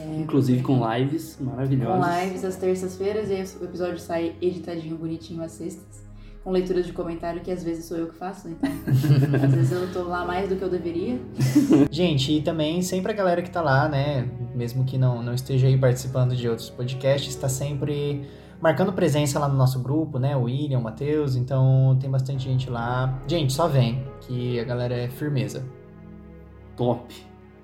Inclusive 0.00 0.62
com 0.62 0.80
lives 0.94 1.36
Com 1.36 1.44
maravilhosas. 1.44 2.24
lives 2.24 2.44
às 2.44 2.56
terças-feiras 2.56 3.30
e 3.30 3.58
o 3.58 3.64
episódio 3.64 3.98
sai 3.98 4.34
editadinho, 4.40 4.96
bonitinho 4.96 5.42
às 5.42 5.52
sextas. 5.52 6.02
Com 6.42 6.50
leituras 6.50 6.84
de 6.84 6.92
comentário 6.92 7.40
que 7.40 7.52
às 7.52 7.62
vezes 7.62 7.84
sou 7.84 7.96
eu 7.96 8.08
que 8.08 8.16
faço, 8.16 8.48
então. 8.48 8.68
às 9.44 9.54
vezes 9.54 9.70
eu 9.70 9.92
tô 9.92 10.02
lá 10.02 10.24
mais 10.24 10.48
do 10.48 10.56
que 10.56 10.62
eu 10.62 10.68
deveria. 10.68 11.20
gente, 11.88 12.32
e 12.32 12.42
também 12.42 12.82
sempre 12.82 13.12
a 13.12 13.14
galera 13.14 13.42
que 13.42 13.50
tá 13.50 13.60
lá, 13.60 13.88
né? 13.88 14.28
Mesmo 14.54 14.84
que 14.84 14.98
não, 14.98 15.22
não 15.22 15.34
esteja 15.34 15.68
aí 15.68 15.78
participando 15.78 16.34
de 16.34 16.48
outros 16.48 16.68
podcasts, 16.68 17.36
tá 17.36 17.48
sempre 17.48 18.26
marcando 18.60 18.92
presença 18.92 19.38
lá 19.38 19.48
no 19.48 19.56
nosso 19.56 19.80
grupo, 19.80 20.18
né? 20.18 20.36
O 20.36 20.42
William, 20.42 20.78
o 20.78 20.82
Matheus, 20.82 21.36
então 21.36 21.96
tem 22.00 22.10
bastante 22.10 22.42
gente 22.42 22.68
lá. 22.68 23.22
Gente, 23.28 23.52
só 23.52 23.68
vem, 23.68 24.04
que 24.22 24.58
a 24.58 24.64
galera 24.64 24.94
é 24.94 25.08
firmeza. 25.08 25.64
Top. 26.76 27.14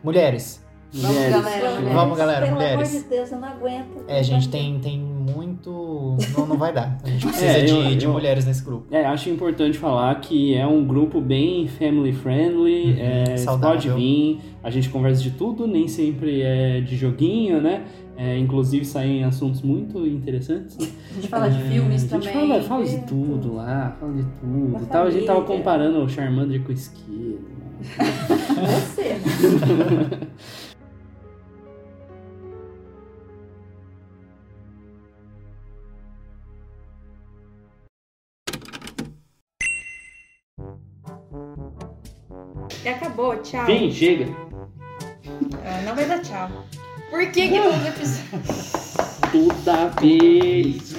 Mulheres, 0.05 0.65
Vamos, 0.91 1.17
Mulheres. 1.17 1.31
galera, 1.43 1.71
mulheres. 1.71 1.93
Vamos, 1.95 2.19
galera, 2.19 2.41
Pelo 2.47 2.55
mulheres. 2.57 2.89
amor 2.91 3.03
de 3.03 3.09
Deus, 3.11 3.33
eu 3.33 3.39
não 3.41 3.49
aguento. 3.49 4.05
é, 4.09 4.23
gente, 4.23 4.49
tem, 4.49 4.79
tem 4.81 4.99
muito. 4.99 6.17
Não, 6.37 6.47
não 6.47 6.57
vai 6.57 6.73
dar. 6.73 6.97
A 7.05 7.09
gente 7.11 7.27
precisa 7.29 7.47
É, 7.51 7.63
de, 7.63 7.71
eu- 7.73 7.97
de 7.97 8.05
eu- 8.07 8.13
mulheres 8.13 8.47
nesse 8.47 8.65
grupo. 8.65 8.87
É, 8.91 9.05
acho 9.05 9.29
importante 9.29 9.77
falar 9.77 10.19
que 10.21 10.55
é 10.55 10.67
um 10.67 10.87
grupo 10.87 11.21
bem 11.21 11.69
family 11.69 12.13
friendly, 12.13 12.93
Uhum, 12.93 12.97
é, 12.99 13.37
saudável. 13.37 13.77
pode 13.77 13.91
vir, 13.91 14.41
a 14.63 14.71
gente 14.71 14.89
conversa 14.89 15.23
de 15.23 15.33
tudo, 15.33 15.67
nem 15.67 15.87
sempre 15.89 16.41
é 16.41 16.81
de 16.81 16.97
joguinho, 16.97 17.61
né? 17.61 17.83
É, 18.17 18.37
inclusive 18.39 18.85
saem 18.85 19.23
assuntos 19.25 19.61
muito 19.63 20.05
interessantes. 20.07 20.77
né? 20.79 20.89
A 21.11 21.15
gente 21.15 21.29
fala 21.29 21.49
de 21.51 21.63
filmes 21.65 22.05
a 22.13 22.17
gente 22.17 22.29
também. 22.33 22.49
fala, 22.49 22.63
fala 22.63 22.85
de 22.85 22.99
tudo 23.07 23.55
lá, 23.55 23.95
fala 24.01 24.13
de 24.15 24.25
tudo. 24.41 24.87
Tal. 24.87 25.07
A 25.07 25.11
gente 25.11 25.27
tava 25.27 25.43
comparando 25.43 26.03
o 26.03 26.09
Charmander 26.09 26.63
com 26.63 26.71
o 26.71 26.73
Esquilo. 26.73 27.39
Você, 28.59 29.17
acabou, 43.19 43.37
tchau. 43.43 43.67
Fim, 43.67 43.91
chega. 43.91 44.27
Ah, 45.65 45.83
não 45.85 45.95
vai 45.95 46.07
dar 46.07 46.21
tchau. 46.21 46.49
Por 47.11 47.21
que 47.33 47.49
que 47.49 47.61
todo 47.61 47.87
episódio... 47.87 48.39
Toda 49.33 49.89
vez. 50.01 50.95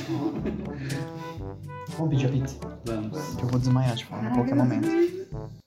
Vamos 1.98 2.10
pedir 2.10 2.26
a 2.28 2.30
pizza. 2.30 2.58
Vamos. 2.86 3.36
Que 3.36 3.44
eu 3.44 3.48
vou 3.48 3.60
desmaiar 3.60 3.96
de 3.96 4.06
fome 4.06 4.28
a 4.28 4.32
qualquer 4.32 4.56
momento. 4.56 4.88